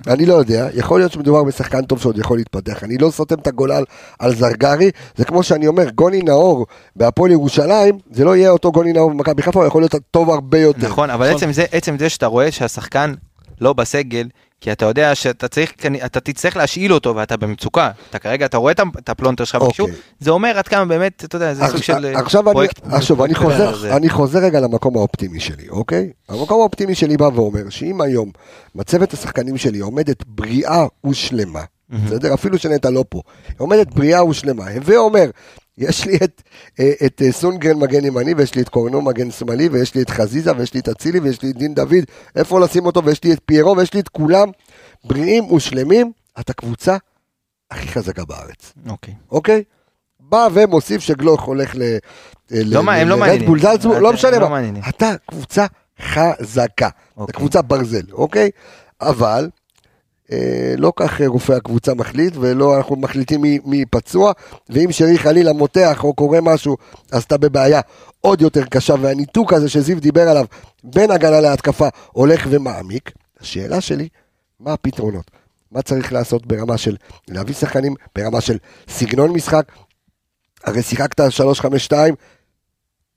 אני 0.08 0.26
לא 0.26 0.34
יודע, 0.34 0.68
יכול 0.74 1.00
להיות 1.00 1.12
שמדובר 1.12 1.44
בשחקן 1.44 1.82
טוב 1.86 2.00
שעוד 2.02 2.18
יכול 2.18 2.38
להתפתח, 2.38 2.84
אני 2.84 2.98
לא 2.98 3.10
סותם 3.12 3.36
את 3.36 3.48
הגולל 3.48 3.84
על 4.20 4.36
זרגרי, 4.36 4.92
זה 5.18 5.26
כמו 5.26 5.44
שאני 5.44 5.68
אומר, 5.68 5.90
גוני 5.90 6.22
נאור 6.22 6.66
בהפועל 6.96 7.32
ירושלים, 7.32 7.98
זה 8.12 8.24
לא 8.24 8.36
יהיה 8.36 8.50
אותו 8.50 8.72
גוני 8.72 8.94
נאור 8.94 9.12
במכבי 9.12 9.42
חיפה, 9.42 9.60
הוא 9.60 9.68
יכול 9.68 9.82
להיות 9.82 9.96
טוב 10.12 10.30
הרבה 10.30 10.60
יותר. 10.60 10.88
נכון, 10.88 11.10
אבל 11.10 11.26
זה, 11.52 11.66
עצם 11.72 11.96
זה 12.00 12.10
שאתה 12.10 12.26
רואה 12.26 12.52
שהשחקן 12.52 13.14
לא 13.62 13.74
בסגל, 13.74 14.28
כי 14.62 14.72
אתה 14.72 14.86
יודע 14.86 15.16
שאתה 15.16 15.48
צריך, 15.48 15.74
אתה 16.06 16.20
תצטרך 16.20 16.58
להשאיל 16.58 16.94
אותו 16.94 17.16
ואתה 17.16 17.38
במצוקה. 17.38 17.92
אתה 18.10 18.20
כרגע, 18.20 18.46
אתה 18.46 18.58
רואה 18.58 18.72
את 18.72 19.10
הפלונטר 19.10 19.44
שלך 19.44 19.56
בקישור, 19.56 19.88
אוקיי. 19.88 20.02
זה 20.20 20.32
אומר 20.32 20.58
עד 20.58 20.68
כמה 20.68 20.86
באמת, 20.86 21.24
אתה 21.24 21.36
יודע, 21.36 21.54
זה 21.54 21.68
סוג 21.68 21.82
של 21.82 22.06
אה, 22.06 22.20
עכשיו 22.20 22.44
אני, 22.46 22.54
פרויקט. 22.54 22.80
עכשיו 22.92 23.26
אני 23.26 23.36
פרויקט 23.36 23.58
חוזר. 23.68 23.98
אני 23.98 24.10
חוזר 24.10 24.40
רגע 24.40 24.60
למקום 24.60 24.98
האופטימי 24.98 25.40
שלי, 25.40 25.70
אוקיי? 25.70 26.12
המקום 26.30 26.62
האופטימי 26.62 26.96
שלי 26.96 27.18
בא 27.18 27.30
ואומר 27.36 27.70
שאם 27.70 28.02
היום 28.02 28.32
מצבת 28.76 29.14
השחקנים 29.14 29.58
שלי 29.58 29.80
עומדת 29.80 30.24
בריאה 30.28 30.86
ושלמה, 31.10 31.64
בסדר? 31.90 32.34
אפילו 32.34 32.58
שנטע 32.58 32.90
לא 32.90 33.06
פה, 33.10 33.22
עומדת 33.58 33.94
בריאה 33.94 34.26
ושלמה, 34.26 34.68
הווה 34.70 34.98
אומר, 34.98 35.30
יש 35.80 36.06
לי 36.06 36.18
את, 36.24 36.42
אה, 36.80 36.92
את 37.06 37.22
אה, 37.22 37.32
סונגרן 37.32 37.78
מגן 37.80 38.06
ימני, 38.06 38.34
ויש 38.34 38.56
לי 38.56 38.62
את 38.62 38.70
קורנו 38.70 39.02
מגן 39.02 39.32
שמאלי, 39.32 39.70
ויש 39.70 39.96
לי 39.96 40.02
את 40.02 40.10
חזיזה, 40.10 40.52
ויש 40.58 40.74
לי 40.74 40.80
את 40.80 40.90
אצילי, 40.90 41.20
ויש 41.20 41.42
לי 41.42 41.52
את 41.52 41.58
דין 41.58 41.74
דוד, 41.74 42.04
איפה 42.36 42.60
לשים 42.60 42.86
אותו, 42.86 43.04
ויש 43.04 43.24
לי 43.24 43.34
את 43.34 43.40
פיירו, 43.46 43.78
ויש 43.78 43.94
לי 43.94 44.00
את 44.00 44.10
כולם 44.10 44.50
בריאים 45.04 45.52
ושלמים, 45.54 46.12
אתה 46.40 46.54
קבוצה 46.54 46.98
הכי 47.72 47.88
חזקה 47.88 48.26
בארץ. 48.26 48.74
אוקיי. 48.90 49.14
אוקיי? 49.32 49.64
בא 50.20 50.48
ומוסיף 50.54 51.02
שגלוך 51.02 51.42
הולך 51.44 51.76
ל... 51.76 51.82
לא 52.52 52.84
מה- 52.84 52.96
הם 52.96 53.08
לא 53.10 53.18
מעניינים. 53.18 53.56
לא 54.02 54.14
משנה 54.14 54.40
לא 54.40 54.50
מה. 54.50 54.60
אתה 54.90 55.14
קבוצה 55.32 55.66
חזקה. 56.02 56.90
זו 57.16 57.22
אוקיי. 57.22 57.34
קבוצה 57.34 57.62
ברזל, 57.62 58.02
אוקיי? 58.12 58.50
אבל 59.02 59.44
אה, 59.44 59.59
לא 60.78 60.94
כך 60.96 61.22
אה, 61.22 61.28
רופא 61.28 61.54
הקבוצה 61.54 61.94
מחליט, 61.94 62.34
ולא 62.40 62.78
אנחנו 62.78 62.96
מחליטים 62.96 63.42
מי, 63.42 63.60
מי 63.66 63.86
פצוע, 63.86 64.32
ואם 64.70 64.92
שרי 64.92 65.18
חלילה 65.18 65.54
מותח 65.54 66.04
או 66.04 66.14
קורה 66.14 66.42
משהו, 66.42 66.78
אז 67.12 67.24
אתה 67.24 67.38
בבעיה 67.38 67.82
עוד 68.22 68.42
יותר 68.42 68.66
קשה, 68.66 68.96
והניתוק 69.02 69.54
הזה 69.54 69.70
שזיו 69.70 70.00
דיבר 70.00 70.30
עליו 70.30 70.46
בין 70.84 71.12
הגנה 71.12 71.40
להתקפה 71.40 71.88
הולך 72.12 72.48
ומעמיק. 72.50 73.12
השאלה 73.42 73.82
שלי, 73.82 74.08
מה 74.60 74.74
הפתרונות? 74.74 75.32
מה 75.72 75.82
צריך 75.82 76.14
לעשות 76.14 76.46
ברמה 76.46 76.78
של 76.78 76.96
להביא 77.28 77.54
שחקנים, 77.54 77.96
ברמה 78.16 78.42
של 78.42 78.58
סגנון 78.90 79.32
משחק? 79.32 79.72
הרי 80.64 80.82
שיחקת 80.82 81.20
3-5-2, 81.90 81.94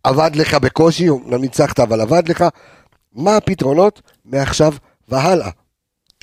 עבד 0.05 0.31
לך 0.37 0.55
בקושי, 0.55 1.09
אומנם 1.09 1.41
ניצחת 1.41 1.81
אבל 1.81 2.01
עבד 2.01 2.29
לך. 2.29 2.45
מה 3.13 3.37
הפתרונות 3.37 4.03
מעכשיו 4.25 4.75
והלאה? 5.09 5.51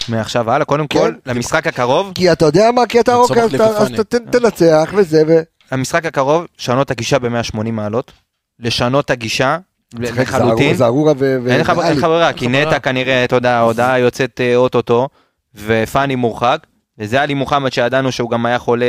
מעכשיו 0.10 0.46
והלאה, 0.46 0.66
קודם 0.66 0.88
כן. 0.88 1.00
כל, 1.00 1.12
למשחק 1.26 1.68
הקרוב, 1.68 2.12
כי 2.16 2.32
אתה 2.32 2.46
יודע 2.46 2.72
מה, 2.72 2.86
כי 2.86 3.00
אתה 3.00 3.16
אוקיי, 3.16 3.44
אז 3.44 3.92
ת- 3.92 4.16
תנצח 4.16 4.90
וזה, 4.96 5.24
ו... 5.28 5.40
למשחק 5.72 6.06
הקרוב, 6.06 6.46
לשנות 6.60 6.86
את 6.86 6.92
הגישה 6.92 7.20
ב-180 7.20 7.72
מעלות, 7.72 8.12
לשנות 8.60 9.06
את 9.06 9.10
הגישה 9.12 9.58
לחלוטין. 10.00 10.76
זערורה 10.76 11.14
ו... 11.18 11.38
ו- 11.44 11.50
אין 11.52 11.60
לך 11.62 12.04
ברירה, 12.04 12.34
כי. 12.34 12.48
נטע 12.48 12.80
כנראה, 12.80 13.24
אתה 13.24 13.36
יודע, 13.36 13.52
ההודעה 13.58 14.00
יוצאת 14.00 14.42
אה, 14.42 14.56
אוטוטו, 14.56 15.08
ופאני 15.56 16.16
מורחק, 16.16 16.58
וזה 17.00 17.22
עלי 17.22 17.34
מוחמד 17.34 17.74
שידענו 17.74 18.12
שהוא 18.12 18.30
גם 18.30 18.46
היה 18.46 18.60
חולה 18.60 18.86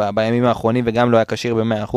אה, 0.00 0.10
בימים 0.12 0.44
האחרונים 0.44 0.84
וגם 0.86 1.10
לא 1.10 1.16
היה 1.16 1.24
כשיר 1.24 1.54
ב-100%. 1.54 1.96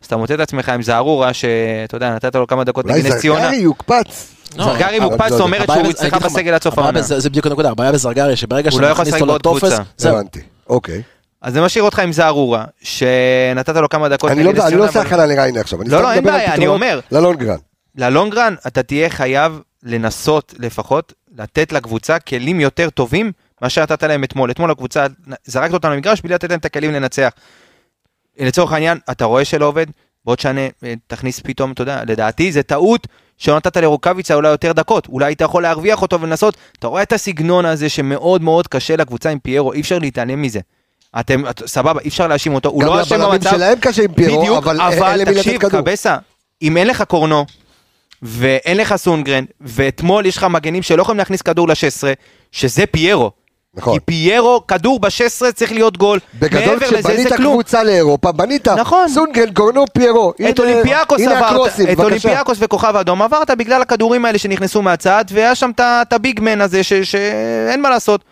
אז 0.00 0.06
אתה 0.06 0.16
מוצא 0.16 0.34
את 0.34 0.40
עצמך 0.40 0.68
עם 0.68 0.82
זערורה, 0.82 1.32
שאתה 1.34 1.96
יודע, 1.96 2.14
נתת 2.14 2.34
לו 2.34 2.46
כמה 2.46 2.64
דקות 2.64 2.84
אולי 2.84 2.98
נגד 2.98 3.06
נס 3.12 3.20
ציונה. 3.20 3.40
זרגרי 3.40 3.56
יוקפץ. 3.56 4.35
לא, 4.56 4.64
זרגרי 4.64 4.98
מוקפץ, 4.98 5.20
לא 5.20 5.28
זאת 5.28 5.40
יודע. 5.40 5.44
אומרת 5.44 5.70
שהוא 5.72 5.90
אצלך 5.90 6.12
מה, 6.12 6.18
בסגל 6.18 6.54
עד 6.54 6.62
סוף 6.62 6.78
העונה. 6.78 7.02
זה 7.02 7.30
בדיוק 7.30 7.46
הנקודה, 7.46 7.70
הבעיה 7.70 7.92
בזרגרי 7.92 8.36
שברגע 8.36 8.70
הוא 8.72 8.80
לא 8.80 8.86
יכול 8.86 9.04
שנכניס 9.04 9.22
לשחק 9.22 9.28
אותו 9.30 9.56
לטופס. 9.56 9.78
זהו. 9.96 10.16
הבנתי, 10.16 10.40
אוקיי. 10.68 11.02
אז 11.42 11.52
זה 11.52 11.60
משאיר 11.60 11.84
אותך 11.84 11.98
עם 11.98 12.12
זערורה, 12.12 12.64
שנתת 12.82 13.76
לו 13.76 13.88
כמה 13.88 14.08
דקות 14.08 14.30
אני 14.30 14.44
לא 14.44 14.52
לא 14.52 14.88
עושה 14.88 15.00
הכנה 15.00 15.26
לריינה 15.26 15.60
עכשיו. 15.60 15.82
אני 15.82 15.90
לא, 15.90 15.96
סתם 15.96 16.04
לא, 16.04 16.12
אין 16.12 16.18
מדבר 16.18 16.32
על 16.32 16.38
בעיה, 16.38 16.54
אני 16.54 16.60
פתרונות 16.60 16.82
אומר. 16.82 17.00
ללונגרן. 17.10 17.56
ללונגרן 17.96 18.54
אתה 18.66 18.82
תהיה 18.82 19.10
חייב 19.10 19.60
לנסות 19.82 20.54
לפחות 20.58 21.12
לתת 21.38 21.72
לקבוצה 21.72 22.18
כלים 22.18 22.60
יותר 22.60 22.90
טובים 22.90 23.32
מאשר 23.62 23.82
נתת 23.82 24.02
להם 24.02 24.24
אתמול. 24.24 24.50
אתמול 24.50 24.70
הקבוצה 24.70 25.06
זרקת 25.44 25.74
אותם 25.74 25.90
למגרש 25.90 26.20
בלי 26.20 26.34
לתת 26.34 26.50
להם 26.50 26.58
את 26.58 26.64
הכלים 26.64 26.92
לנצח. 26.92 27.30
לצורך 28.38 28.72
העניין, 28.72 28.98
אתה 29.10 29.24
רואה 29.24 29.44
שלא 29.44 29.66
עובד, 29.66 29.86
בוא 30.24 30.36
תשנה, 30.36 30.60
אה, 30.84 30.94
תכניס 31.06 31.40
פתאום, 31.40 31.72
אתה 31.72 31.82
יודע, 31.82 32.02
לדעתי 32.06 32.52
זה 32.52 32.62
טעות 32.62 33.06
שלא 33.38 33.56
נתת 33.56 33.76
לרוקאביצה 33.76 34.34
אולי 34.34 34.48
יותר 34.48 34.72
דקות, 34.72 35.06
אולי 35.08 35.26
היית 35.26 35.40
יכול 35.40 35.62
להרוויח 35.62 36.02
אותו 36.02 36.20
ולנסות, 36.20 36.56
אתה 36.78 36.86
רואה 36.86 37.02
את 37.02 37.12
הסגנון 37.12 37.64
הזה 37.64 37.88
שמאוד 37.88 38.42
מאוד 38.42 38.68
קשה 38.68 38.96
לקבוצה 38.96 39.30
עם 39.30 39.38
פיירו, 39.38 39.72
אי 39.72 39.80
אפשר 39.80 39.98
להתעלם 39.98 40.42
מזה. 40.42 40.60
אתם, 41.20 41.46
את- 41.50 41.62
סבבה, 41.66 42.00
אי 42.00 42.08
אפשר 42.08 42.26
להאשים 42.26 42.54
אותו, 42.54 42.68
הוא 42.68 42.80
גם 42.82 42.88
לא 42.88 43.02
אשם 43.02 43.14
לבלמים 43.14 43.32
במצב, 43.40 43.50
שלהם 43.50 43.78
קשה 43.80 44.02
עם 44.02 44.12
פירו, 44.12 44.40
בדיוק, 44.40 44.56
אבל 44.58 44.80
אבל 44.80 45.24
תקשיב. 45.24 45.60
קבסה, 45.70 46.16
אם 46.62 46.76
אין 46.76 46.86
לך 46.86 47.02
קורנו, 47.02 47.46
ואין 48.22 48.76
לך 48.76 48.96
סונגרן, 48.96 49.44
ואתמול 49.60 50.26
יש 50.26 50.36
לך 50.36 50.44
מגנים 50.44 50.82
שלא 50.82 51.02
יכולים 51.02 51.18
להכניס 51.18 51.42
כדור 51.42 51.68
ל-16, 51.68 51.74
שזה 52.52 52.86
פיירו. 52.86 53.30
נכון. 53.76 53.94
כי 53.98 54.04
פיירו, 54.04 54.66
כדור 54.68 55.00
ב-16 55.00 55.10
צריך 55.54 55.72
להיות 55.72 55.96
גול. 55.96 56.18
בגדול 56.38 56.78
כשבנית. 56.80 57.32
קבוצה 57.32 57.82
לאירופה, 57.84 58.32
בנית 58.32 58.68
נכון. 58.68 59.08
סונדגרן, 59.08 59.52
קורנו, 59.54 59.84
פיירו. 59.94 60.30
את 60.34 60.40
הנה- 60.40 60.70
אולימפיאקוס 60.70 61.20
הנה 61.20 61.38
עברת, 61.38 61.50
הקרוסים, 61.50 61.84
את 61.84 61.88
בבקשה. 61.90 62.02
אולימפיאקוס 62.04 62.58
וכוכב 62.60 62.96
האדום 62.96 63.22
עברת 63.22 63.50
בגלל 63.50 63.82
הכדורים 63.82 64.24
האלה 64.24 64.38
שנכנסו 64.38 64.82
מהצד, 64.82 65.24
והיה 65.30 65.54
שם 65.54 65.70
את 65.80 66.12
ה 66.12 66.19
big 66.19 66.39
man 66.39 66.60
הזה 66.60 66.82
שאין 66.82 67.82
מה 67.82 67.90
לעשות. 67.90 68.24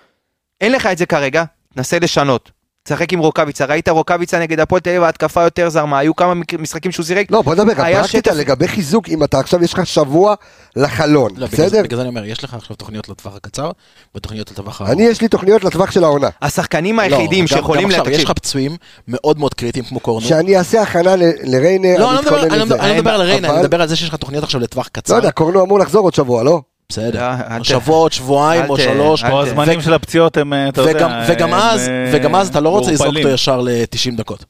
אין 0.61 0.73
לך 0.73 0.87
את 0.87 0.99
זה 0.99 1.07
כרגע, 1.07 1.45
תנסה 1.75 1.99
לשנות. 1.99 2.51
תשחק 2.89 3.13
עם 3.13 3.19
רוקאביצה, 3.19 3.65
ראית 3.65 3.89
רוקאביצה 3.89 4.39
נגד 4.39 4.61
הפועל 4.61 4.81
תל 4.81 4.91
אביב, 4.91 5.03
ההתקפה 5.03 5.43
יותר 5.43 5.69
זרמה, 5.69 5.99
היו 5.99 6.17
כמה 6.17 6.33
משחקים 6.59 6.93
שהוא 6.93 7.07
זירק. 7.07 7.27
לא, 7.31 7.43
בוא 7.43 7.55
נדבר, 7.55 7.75
פרקטית 7.75 8.25
שטף- 8.25 8.35
לגבי 8.35 8.69
חיזוק, 8.69 9.09
אם 9.09 9.25
אתה 9.25 9.39
עכשיו, 9.39 9.65
יש 9.65 9.73
לך 9.75 9.87
שבוע 9.87 10.35
לחלון, 10.77 11.31
לא, 11.37 11.47
בגלל 11.47 11.67
בסדר? 11.67 11.83
בגלל 11.83 11.97
זה 11.97 12.03
אני 12.03 12.09
אומר, 12.09 12.25
יש 12.25 12.45
לך 12.45 12.55
עכשיו 12.55 12.77
תוכניות 12.77 13.09
לטווח 13.09 13.37
הקצר, 13.37 13.71
ותוכניות 14.15 14.51
לטווח 14.51 14.81
הארוך. 14.81 14.93
אני, 14.97 15.03
יש 15.03 15.21
לי 15.21 15.29
תוכניות 15.29 15.65
לטווח 15.65 15.91
של 15.91 16.05
העונה. 16.05 16.29
השחקנים 16.43 16.97
לא, 16.97 17.03
היחידים 17.03 17.41
גם- 17.41 17.47
שיכולים 17.47 17.83
גם 17.83 17.91
עכשיו, 17.91 18.05
יש 18.05 18.09
לתקשיב. 18.11 18.25
לך 18.31 18.37
פצועים 18.37 18.77
מאוד 19.09 19.39
מאוד 19.39 19.55
קריטיים 19.55 19.85
כמו 19.85 20.01
קורנו. 20.01 20.27
שאני 20.27 20.57
אעשה 20.59 20.83
הכנה 20.83 21.17
ל- 21.17 21.23
לריינר, 21.43 21.99
לא, 21.99 22.11
אני 22.11 22.17
לא 22.17 22.23
מדבר- 22.23 22.37
לא 22.37 22.43
אני 22.53 22.59
לא 22.89 22.95
מדבר 22.95 23.11
על 23.11 23.21
ריינה, 23.23 23.51
אני 23.51 23.61
מדבר 23.61 23.83
על 23.83 23.89
זה 23.89 23.97
שיש 23.97 24.09
לך 24.09 24.15
תוכניות 24.15 24.45
עכשיו 24.45 24.61
לטווח 24.61 24.87
לא 24.87 24.91
קצר. 24.93 25.15
יודע, 25.17 25.31
קורנו 25.31 25.63
אמור 25.65 25.79
לחזור 25.79 26.05
עוד 26.07 26.15
שבוע, 26.15 26.45
לא? 26.45 26.61
בסדר. 26.89 27.31
שבוע, 27.63 27.97
עוד 27.97 28.13
שבועיים 28.13 28.71
או 28.71 28.79
שלוש. 28.79 29.25
או 29.25 29.43
הזמנים 29.43 29.81
של 29.81 29.95
הפציעות 29.95 30.37
הם, 30.37 30.53
אה, 30.53 30.69
אתה 30.69 30.81
יודע, 30.81 30.93
וגם- 31.07 31.11
וגם 31.29 31.55
אז, 31.55 31.89
אה, 31.89 32.11
וגם 32.13 32.35
אז 32.35 32.49
אתה 32.49 32.61
לא 32.61 32.69
רוצה 32.69 32.91
לזרוק. 32.93 33.17
אותו 33.17 33.29
ישר 33.29 33.61
ל-90 33.61 34.17
דקות. 34.17 34.45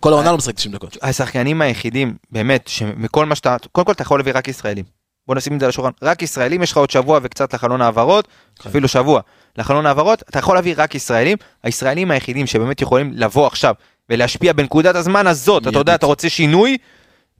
כל 0.00 0.12
העונה 0.12 0.30
לא 0.30 0.36
משחק 0.36 0.54
90 0.54 0.72
דקות. 0.74 0.96
השחקנים 1.02 1.62
היחידים, 1.62 2.14
באמת, 2.30 2.68
שמכל 2.68 3.26
מה 3.26 3.34
שאתה, 3.34 3.56
קודם 3.72 3.84
כל 3.84 3.92
אתה 3.92 4.02
יכול 4.02 4.18
להביא 4.18 4.32
רק 4.34 4.48
ישראלים. 4.48 4.84
בוא 5.26 5.34
נשים 5.34 5.54
את 5.54 5.60
זה 5.60 5.66
על 5.66 5.70
השולחן, 5.70 5.90
רק 6.02 6.22
ישראלים, 6.22 6.62
יש 6.62 6.72
לך 6.72 6.76
עוד 6.76 6.90
שבוע 6.90 7.20
וקצת 7.22 7.54
לחלון 7.54 7.82
העברות, 7.82 8.28
כן. 8.62 8.68
אפילו 8.70 8.88
שבוע. 8.88 9.20
לחלון 9.58 9.86
העברות, 9.86 10.22
אתה 10.30 10.38
יכול 10.38 10.54
להביא 10.56 10.74
רק 10.76 10.94
ישראלים. 10.94 11.36
הישראלים 11.64 12.10
היחידים 12.10 12.46
שבאמת 12.46 12.80
יכולים 12.80 13.12
לבוא 13.14 13.46
עכשיו 13.46 13.74
ולהשפיע 14.10 14.52
בנקודת 14.52 14.94
הזמן 14.96 15.26
הזאת, 15.26 15.68
אתה 15.68 15.78
יודע. 15.78 15.94
אתה 15.94 16.06
רוצה 16.06 16.28
שינוי, 16.28 16.76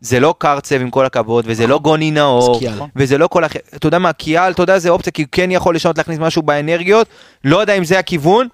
זה 0.03 0.21
לא 0.21 0.35
קרצב 0.39 0.81
עם 0.81 0.91
כל 0.91 1.07
הכבוד, 1.07 1.45
וזה 1.49 1.67
לא 1.67 1.79
גוני 1.79 2.11
נאור, 2.11 2.59
קיאל. 2.59 2.73
וזה 2.97 3.19
לא 3.19 3.27
כל 3.27 3.45
אחר, 3.45 3.59
אתה 3.77 3.87
יודע 3.87 3.99
מה, 3.99 4.13
קיאל, 4.13 4.53
אתה 4.53 4.63
יודע, 4.63 4.79
זה 4.79 4.89
אופציה, 4.89 5.13
כי 5.13 5.23
הוא 5.23 5.29
כן 5.33 5.51
יכול 5.51 5.75
לשנות, 5.75 5.99
להכניס 5.99 6.19
משהו 6.19 6.43
באנרגיות, 6.43 7.07
לא 7.45 7.61
יודע 7.61 7.75
אם 7.75 7.85
זה 7.85 7.99
הכיוון, 7.99 8.49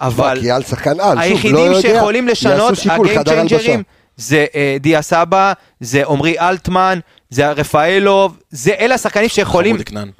אבל... 0.00 0.38
כי 0.40 0.50
על 0.50 0.62
שחקן 0.62 0.90
על, 0.90 0.96
שוב, 0.98 1.14
לא 1.14 1.20
היחידים 1.20 1.56
יודע, 1.56 1.80
שיכולים 1.80 2.28
לשנות, 2.28 2.74
הגיים. 2.90 3.22
צ'יינג'רים, 3.24 3.82
זה 4.16 4.46
אה, 4.54 4.76
דיה 4.80 5.02
סבא, 5.02 5.52
זה 5.80 6.02
עמרי 6.08 6.40
אלטמן, 6.40 6.98
זה 7.30 7.50
רפאלוב, 7.52 8.38
זה 8.50 8.74
אלה 8.78 8.94
השחקנים 8.94 9.28
שיכולים, 9.28 9.76
חמודי 9.76 9.84
כנען. 9.84 10.10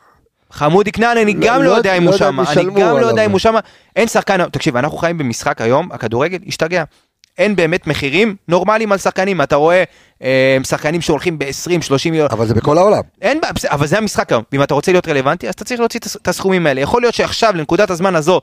חמודי 0.50 0.92
כנען, 0.92 1.16
אני 1.18 1.34
לא- 1.34 1.40
גם 1.46 1.62
לא 1.62 1.64
לא 1.70 1.76
יודע 1.76 1.96
אם 1.96 2.02
הוא 2.02 2.16
שם, 2.16 2.40
אני 2.40 2.64
גם 2.64 2.96
לא. 2.96 3.06
יודע 3.06 3.24
אם 3.24 3.30
הוא 3.30 3.38
שם, 3.38 3.54
אין 3.96 4.08
שחקן, 4.08 4.48
תקשיב, 4.48 4.76
אנחנו 4.76 4.98
חיים 4.98 5.18
במשחק 5.18 5.60
היום, 5.60 5.88
הכדורגל 5.92 6.38
השתגע. 6.46 6.84
אין 7.38 7.56
באמת 7.56 7.86
מחירים 7.86 8.36
נורמליים 8.48 8.92
על 8.92 8.98
שחקנים, 8.98 9.42
אתה 9.42 9.56
רואה 9.56 9.84
אה, 10.22 10.58
שחקנים 10.64 11.00
שהולכים 11.00 11.38
ב-20-30 11.38 12.10
מיליון, 12.10 12.28
אבל 12.30 12.46
זה 12.46 12.54
בכל 12.54 12.78
העולם. 12.78 13.02
אין 13.22 13.40
אבל 13.70 13.86
זה 13.86 13.98
המשחק 13.98 14.32
היום. 14.32 14.42
ואם 14.52 14.62
אתה 14.62 14.74
רוצה 14.74 14.92
להיות 14.92 15.08
רלוונטי, 15.08 15.48
אז 15.48 15.54
אתה 15.54 15.64
צריך 15.64 15.80
להוציא 15.80 16.00
את 16.00 16.04
הס- 16.04 16.16
את 16.16 16.28
הסכומים 16.28 16.66
האלה. 16.66 16.80
יכול 16.80 17.02
להיות 17.02 17.14
שעכשיו, 17.14 17.52
לנקודת 17.56 17.90
הזמן 17.90 18.16
הזו, 18.16 18.40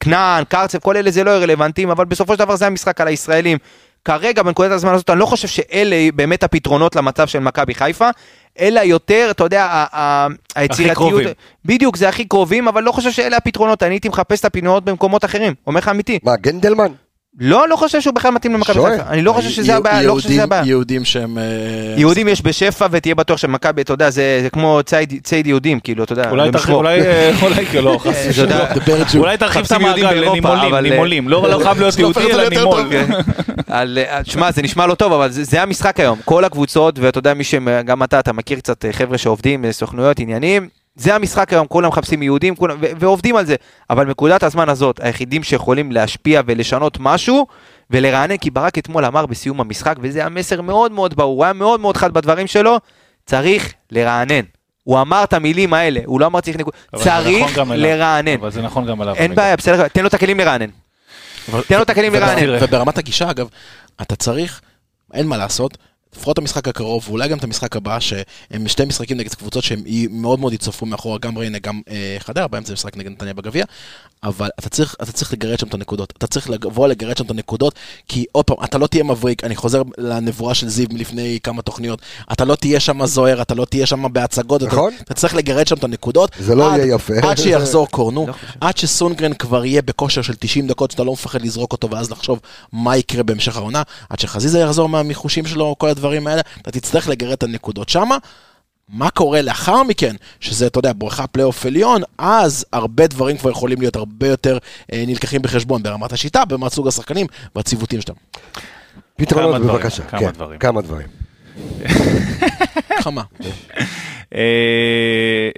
כנען, 0.00 0.44
קרצב, 0.44 0.78
כל 0.78 0.96
אלה 0.96 1.10
זה 1.10 1.24
לא 1.24 1.30
יהיה 1.30 1.40
רלוונטיים, 1.40 1.90
אבל 1.90 2.04
בסופו 2.04 2.32
של 2.32 2.38
דבר 2.38 2.56
זה 2.56 2.66
המשחק 2.66 3.00
על 3.00 3.08
הישראלים. 3.08 3.58
כרגע, 4.04 4.42
בנקודת 4.42 4.70
הזמן 4.70 4.94
הזאת, 4.94 5.10
אני 5.10 5.18
לא 5.18 5.26
חושב 5.26 5.48
שאלה 5.48 6.08
באמת 6.14 6.42
הפתרונות 6.42 6.96
למצב 6.96 7.26
של 7.26 7.38
מכבי 7.38 7.74
חיפה, 7.74 8.08
אלא 8.60 8.80
יותר, 8.80 9.28
אתה 9.30 9.44
יודע, 9.44 9.64
ה- 9.64 9.86
ה- 10.00 10.26
היצירתיות... 10.54 10.94
קרובים. 10.96 11.28
בדיוק, 11.64 11.96
זה 11.96 12.08
הכי 12.08 12.24
קרובים, 12.24 12.68
אבל 12.68 12.82
לא 12.82 12.92
חושב 12.92 13.10
שאלה 13.10 13.36
הפתרונות. 13.36 13.82
אני 13.82 13.94
הייתי 13.94 14.08
מחפש 14.08 14.40
את 14.40 14.44
הפתרונות 14.44 14.84
במקומות 14.84 15.24
אחרים. 15.24 15.54
אומר 15.66 15.78
לך 15.78 15.88
אמיתי. 15.88 16.18
מה, 16.22 16.36
גנדלמן? 16.36 16.92
לא, 17.40 17.68
לא 17.68 17.76
חושב 17.76 18.00
שהוא 18.00 18.14
בכלל 18.14 18.30
מתאים 18.30 18.52
למכבי. 18.54 18.74
חיפה. 18.74 19.08
אני 19.10 19.22
לא 19.22 19.32
חושב 19.32 19.48
שזה 19.50 19.76
הבעיה, 19.76 20.02
לא 20.02 20.12
חושב 20.12 20.28
שזה 20.28 20.42
הבעיה. 20.42 20.62
יהודים 20.66 21.04
שהם... 21.04 21.38
אה, 21.38 21.42
יהודים 21.96 22.28
יש 22.28 22.42
בשפע 22.42 22.86
ותהיה 22.90 23.14
בטוח 23.14 23.36
שמכבי, 23.38 23.82
אתה 23.82 23.92
יודע, 23.92 24.10
זה 24.10 24.48
כמו 24.52 24.80
ציד- 24.84 25.46
יהודים, 25.46 25.80
כאילו, 25.80 26.04
אתה 26.04 26.12
יודע. 26.12 26.30
אולי 26.30 26.50
תרחיב, 26.50 26.64
לשמור. 26.66 26.78
אולי, 26.78 27.00
אולי, 27.42 27.66
כאילו, 27.66 27.84
לא, 27.92 27.98
חס 27.98 28.38
אה. 28.50 28.74
אולי 29.20 29.36
תרחיב 29.36 29.64
את 29.64 29.72
המעגל 29.72 30.10
לנימולים, 30.80 31.28
לא 31.28 31.48
לא 31.50 31.58
חייב 31.64 31.78
להיות 31.78 31.98
יהודי, 31.98 32.32
אלא 32.32 32.48
נימול. 32.48 32.80
שמע, 34.24 34.50
זה 34.52 34.62
נשמע 34.62 34.86
לא 34.86 34.94
טוב, 34.94 35.12
אבל 35.12 35.30
זה, 35.30 35.62
המשחק 35.62 36.00
היום. 36.00 36.18
כל 36.24 36.44
הקבוצות, 36.44 36.98
ואתה 36.98 37.18
יודע, 37.18 37.34
מי 37.34 37.44
שגם 37.44 38.02
אתה, 38.02 38.18
אתה 38.18 38.32
מכיר 38.32 38.58
קצת 38.58 38.84
חבר'ה 38.92 39.18
שעובדים, 39.18 39.72
סוכנויות, 39.72 40.18
עניינים, 40.20 40.68
זה 40.96 41.14
המשחק 41.14 41.52
היום, 41.52 41.66
כולם 41.66 41.88
מחפשים 41.88 42.22
יהודים, 42.22 42.56
כולם, 42.56 42.76
ו- 42.80 42.86
ועובדים 42.98 43.36
על 43.36 43.46
זה. 43.46 43.54
אבל 43.90 44.04
בנקודת 44.04 44.42
הזמן 44.42 44.68
הזאת, 44.68 45.00
היחידים 45.02 45.42
שיכולים 45.42 45.92
להשפיע 45.92 46.40
ולשנות 46.46 46.96
משהו, 47.00 47.46
ולרענן, 47.90 48.36
כי 48.36 48.50
ברק 48.50 48.78
אתמול 48.78 49.04
אמר 49.04 49.26
בסיום 49.26 49.60
המשחק, 49.60 49.96
וזה 50.00 50.18
היה 50.18 50.28
מסר 50.28 50.60
מאוד 50.62 50.92
מאוד 50.92 51.14
ברור, 51.16 51.36
הוא 51.36 51.44
היה 51.44 51.52
מאוד 51.52 51.80
מאוד 51.80 51.96
חד 51.96 52.12
בדברים 52.14 52.46
שלו, 52.46 52.76
צריך 53.26 53.72
לרענן. 53.90 54.40
הוא 54.84 55.00
אמר 55.00 55.24
את 55.24 55.32
המילים 55.32 55.74
האלה, 55.74 56.00
הוא 56.04 56.20
לא 56.20 56.26
אמר 56.26 56.40
צריך 56.40 56.56
נכון 56.60 56.72
צריך 57.04 57.58
אליו. 57.58 57.74
לרענן. 57.76 58.34
אבל 58.34 58.50
זה 58.50 58.62
נכון 58.62 58.86
גם 58.86 59.00
עליו. 59.00 59.14
אין. 59.14 59.34
בעיה, 59.34 59.56
בסדר, 59.56 59.88
תן 59.88 60.00
לו 60.02 60.08
את 60.08 60.14
הכלים 60.14 60.38
לרענן. 60.40 60.68
אבל- 61.52 61.62
תן 61.62 61.76
לו 61.76 61.82
את 61.82 61.90
הכלים 61.90 62.12
לרענן. 62.14 62.48
וברמת 62.60 62.98
הגישה, 62.98 63.30
אגב, 63.30 63.48
אתה 64.02 64.16
צריך, 64.16 64.60
אין 65.14 65.26
מה 65.26 65.36
לעשות, 65.36 65.78
לפחות 66.16 66.38
המשחק 66.38 66.68
הקרוב, 66.68 67.04
ואולי 67.08 67.28
גם 67.28 67.38
את 67.38 67.44
המשחק 67.44 67.76
הבא, 67.76 68.00
שהם 68.00 68.68
שתי 68.68 68.84
משחקים 68.84 69.16
נגד 69.16 69.34
קבוצות 69.34 69.64
שהם 69.64 69.82
מאוד 70.10 70.40
מאוד 70.40 70.52
יצטרפו 70.52 70.86
מאחורה, 70.86 71.18
גם 71.18 71.38
ריינה, 71.38 71.58
גם 71.58 71.80
אה, 71.90 72.16
חדרה, 72.18 72.48
באמצע 72.48 72.72
משחק 72.72 72.96
נגד 72.96 73.10
נתניה 73.10 73.34
בגביע, 73.34 73.64
אבל 74.22 74.48
אתה 74.58 74.68
צריך, 74.68 74.94
אתה 75.02 75.12
צריך 75.12 75.32
לגרד 75.32 75.58
שם 75.58 75.66
את 75.66 75.74
הנקודות, 75.74 76.12
אתה 76.18 76.26
צריך 76.26 76.50
לבוא 76.50 76.88
לגרד 76.88 77.16
שם 77.16 77.24
את 77.24 77.30
הנקודות, 77.30 77.74
כי 78.08 78.24
עוד 78.32 78.44
פעם, 78.44 78.56
אתה 78.64 78.78
לא 78.78 78.86
תהיה 78.86 79.04
מבריק, 79.04 79.44
אני 79.44 79.56
חוזר 79.56 79.82
לנבואה 79.98 80.54
של 80.54 80.68
זיו 80.68 80.86
מלפני 80.92 81.38
כמה 81.42 81.62
תוכניות, 81.62 81.98
אתה 82.32 82.44
לא 82.44 82.54
תהיה 82.54 82.80
שם 82.80 83.06
זוהר, 83.06 83.42
אתה 83.42 83.54
לא 83.54 83.64
תהיה 83.64 83.86
שם 83.86 84.12
בהצגות, 84.12 84.62
אתה- 84.62 84.70
נכון. 84.72 84.94
אתה 85.02 85.14
צריך 85.14 85.34
לגרד 85.34 85.66
שם 85.66 85.76
את 85.76 85.84
הנקודות. 85.84 86.30
זה 86.38 86.54
לא 86.54 86.72
עד- 86.74 86.80
יהיה 86.80 86.94
יפה. 86.94 87.14
עד 87.22 87.36
שיחזור 87.38 87.88
קורנו, 87.88 88.26
לא. 88.26 88.32
עד 88.60 88.76
שסונגרן 88.76 89.34
כבר 89.34 89.64
יהיה 89.64 89.82
בכושר 89.82 90.22
של 90.22 90.34
90 90.38 90.66
דקות, 90.66 90.90
שאתה 90.90 91.04
לא 91.04 91.12
מפחד 91.12 91.42
לזרוק 91.42 91.72
אותו 91.72 91.90
ואז 91.90 92.10
לחשוב 92.10 92.40
מה 92.72 92.96
יקרה 92.96 93.22
בהמשך 93.22 93.56
העונה, 93.56 93.82
עד 94.10 94.18
שחזיזה 94.18 94.58
יחזור 94.60 94.88
מהמיחושים 94.88 95.46
שלו, 95.46 95.74
כל 95.78 95.88
הדברים 95.88 96.05
האלה, 96.26 96.42
אתה 96.60 96.70
תצטרך 96.70 97.08
לגרד 97.08 97.32
את 97.32 97.42
הנקודות 97.42 97.88
שמה. 97.88 98.18
מה 98.88 99.10
קורה 99.10 99.42
לאחר 99.42 99.82
מכן, 99.82 100.16
שזה, 100.40 100.66
אתה 100.66 100.78
יודע, 100.78 100.92
בריכה 100.96 101.26
פלייאוף 101.26 101.66
עליון, 101.66 102.02
אז 102.18 102.66
הרבה 102.72 103.06
דברים 103.06 103.38
כבר 103.38 103.50
יכולים 103.50 103.80
להיות 103.80 103.96
הרבה 103.96 104.28
יותר 104.28 104.58
אה, 104.92 105.04
נלקחים 105.06 105.42
בחשבון 105.42 105.82
ברמת 105.82 106.12
השיטה, 106.12 106.44
ברמת 106.44 106.72
סוג 106.72 106.88
השחקנים 106.88 107.26
והציוותים 107.56 108.00
שלהם. 108.00 108.16
פתרונות 109.16 109.62
בבקשה. 109.62 110.02
כמה 110.02 110.20
כן, 110.20 110.30
דברים. 110.30 110.58
כמה 110.58 110.82
דברים. 110.82 111.06
חמה. 113.02 113.22
אה, 114.34 114.40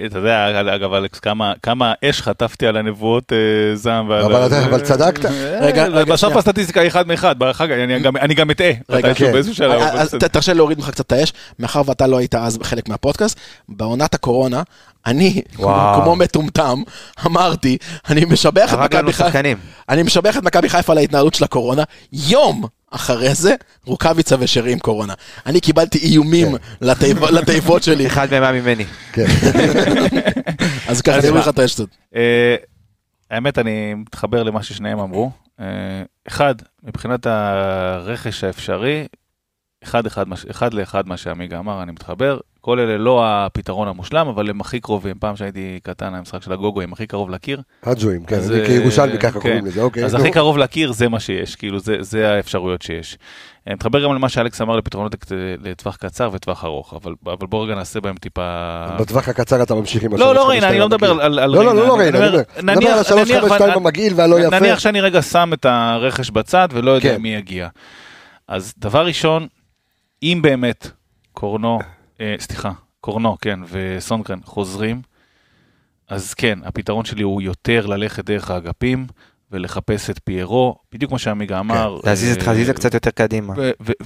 אתה 0.06 0.18
יודע, 0.18 0.48
אגב, 0.74 0.92
אלכס, 0.92 1.18
כמה- 1.18 1.52
כמה 1.62 1.92
אש 2.04 2.22
חטפתי 2.22 2.66
על 2.66 2.76
הנבואות 2.76 3.32
אה, 3.32 3.38
זעם. 3.76 4.08
ועל- 4.08 4.22
אבל 4.24 4.46
אתה- 4.46 4.64
אבל 4.64 4.80
צדקת. 4.80 5.24
אה, 5.24 5.58
רגע, 5.60 5.88
בסוף. 6.04 6.36
הסטטיסטיקה 6.36 6.80
היא 6.80 6.88
אחד 6.88 7.06
מאחד, 7.06 7.34
אני 7.70 8.00
גם- 8.00 8.16
אני 8.16 8.34
גם 8.34 8.50
אטעה. 8.50 8.70
רגע, 8.90 9.14
כן. 9.14 9.32
אז 9.92 10.14
תרשה 10.32 10.52
לי 10.52 10.56
להוריד 10.58 10.78
ממך 10.78 10.90
קצת 10.90 11.06
את 11.06 11.12
האש, 11.12 11.32
מאחר 11.58 11.82
ואתה 11.86 12.06
לא 12.06 12.18
היית 12.18 12.34
אז 12.34 12.58
חלק 12.62 12.88
מהפודקאסט, 12.88 13.38
בעונת 13.68 14.14
הקורונה, 14.14 14.62
אני. 15.06 15.42
כמו 16.04 16.16
מטומטם, 16.16 16.82
אמרתי, 17.26 17.78
אני 18.10 18.24
משבח 18.24 18.74
את 18.74 18.78
הרג 18.78 18.94
לנו 18.94 19.02
מכבי 19.08 19.12
חיפה, 19.12 19.28
שחקנים. 19.28 19.56
אני 19.88 20.02
משבח 20.02 20.36
את 20.36 20.42
מכבי 20.42 20.68
חיפה 20.68 20.92
על 20.92 20.98
ההתנהלות 20.98 21.34
של 21.34 21.44
הקורונה, 21.44 21.82
יום 22.12 22.64
אחרי 22.90 23.34
זה, 23.34 23.54
רוקאביצה 23.84 24.36
ושרי 24.38 24.72
עם 24.72 24.78
קורונה. 24.78 25.14
אני 25.46 25.60
קיבלתי 25.60 25.98
איומים 25.98 26.48
לתיב- 26.80 27.24
לתיבות 27.38 27.82
שלי, 27.82 28.06
אחד 28.06 28.28
מהם 28.30 28.42
היה 28.42 28.52
ממני. 28.52 28.84
כן. 29.12 29.26
אז 30.88 31.00
ככה 31.02 31.18
אני 31.18 31.28
אומר 31.28 31.40
לך 31.40 31.48
את 31.48 31.58
האש 31.58 31.74
הזאת. 31.74 31.88
אה, 32.16 32.56
האמת, 33.30 33.58
אני 33.58 33.94
מתחבר 33.94 34.42
למה 34.42 34.62
ששניהם 34.62 34.98
אמרו. 34.98 35.30
אה, 35.60 35.66
אחד, 36.28 36.54
מבחינת 36.82 37.26
הרכש 37.26 38.44
האפשרי, 38.44 39.06
אחד, 39.88 40.06
אחד, 40.06 40.24
אחד 40.50 40.74
לאחד 40.74 41.08
מה 41.08 41.16
שעמיגה 41.16 41.58
אמר, 41.58 41.82
אני 41.82 41.92
מתחבר. 41.92 42.38
כל 42.60 42.78
אלה 42.80 42.98
לא 42.98 43.22
הפתרון 43.26 43.88
המושלם, 43.88 44.28
אבל 44.28 44.50
הם 44.50 44.60
הכי 44.60 44.80
קרובים. 44.80 45.16
פעם 45.20 45.36
שהייתי 45.36 45.80
קטן, 45.82 46.14
המשחק 46.14 46.42
של 46.42 46.52
הגוגו, 46.52 46.80
הם 46.80 46.92
הכי 46.92 47.06
קרוב 47.06 47.30
לקיר. 47.30 47.60
הג'ואים, 47.84 48.24
כן, 48.24 48.40
אני 48.50 48.60
אה, 48.60 48.66
כירושלמי 48.66 49.18
ככה 49.18 49.32
כן. 49.32 49.40
קוראים 49.40 49.66
לזה, 49.66 49.82
אוקיי. 49.82 50.04
אז. 50.04 50.14
הכי 50.14 50.30
קרוב 50.30 50.58
לקיר 50.58 50.92
זה 50.92 51.08
מה 51.08 51.20
שיש, 51.20 51.56
כאילו 51.56 51.78
זה, 51.80 51.96
זה 52.00 52.32
האפשרויות 52.34 52.82
שיש. 52.82 53.18
אני 53.66 53.74
מתחבר 53.74 54.04
גם 54.04 54.14
למה 54.14 54.28
שאלכס 54.28 54.60
אמר 54.60 54.76
לפתרונות 54.76 55.14
לטווח 55.62 55.96
קצר 55.96 56.30
וטווח 56.32 56.64
ארוך, 56.64 56.94
אבל, 56.94 57.14
אבל 57.26 57.46
בואו 57.46 57.62
רגע 57.62 57.74
נעשה 57.74 58.00
בהם 58.00 58.16
טיפה... 58.16 58.42
בטווח 59.00 59.28
הקצר 59.28 59.62
אתה 59.62 59.74
ממשיך 59.74 60.02
עם 60.02 60.10
לא, 60.12 60.16
השלוש, 60.16 60.36
לא 60.36 60.42
חמש, 60.42 60.50
ריינה, 60.50 60.68
אני 60.68 60.78
לא 60.78 60.86
מדבר. 60.88 61.22
על, 61.22 61.46
לא, 61.50 61.64
לא, 61.64 61.74
לא, 61.74 61.86
לא 61.86 61.96
ריינה, 61.98 62.18
אני 62.18 62.72
מדבר 62.72 62.88
על 62.88 62.98
השלוש, 62.98 63.30
נניח- 63.30 63.40
חמש, 63.40 63.52
שתיים 63.52 63.70
נ- 63.70 63.76
המגעיל 63.76 64.12
והלא 64.16 64.40
יפה. 64.40 64.58
נניח 64.60 64.78
שאני 64.78 65.00
רגע 65.00 65.22
שם 65.22 65.50
את 65.54 65.66
הרכש 65.68 66.30
בצד 66.30 66.68
ולא 66.72 66.90
יודע 66.90 67.14
כן. 67.16 67.22
מי 67.22 67.34
יגיע. 67.34 67.68
אז 68.48 68.74
דבר 68.78 69.06
ראשון, 69.06 69.46
אם 70.22 70.38
באמת 70.42 70.90
קורנו, 71.32 71.78
אה, 72.20 72.34
סליחה, 72.38 72.72
קורנו, 73.00 73.36
כן, 73.40 73.60
וסונגרן 73.70 74.40
חוזרים, 74.44 75.02
אז 76.08 76.34
כן, 76.34 76.58
הפתרון 76.64 77.04
שלי 77.04 77.22
הוא 77.22 77.42
יותר 77.42 77.86
ללכת 77.86 78.24
דרך 78.24 78.50
האגפים 78.50 79.06
ולחפש 79.50 80.10
את 80.10 80.20
פיירו, 80.24 80.76
בדיוק 80.92 81.12
מה 81.12 81.18
שעמיגה 81.18 81.60
אמר. 81.60 81.98
כן, 82.02 82.08
להזיז 82.08 82.36
את 82.36 82.42
אה, 82.42 82.46
חזיזה 82.46 82.74
קצת 82.74 82.94
יותר 82.94 83.10
קדימה. 83.10 83.54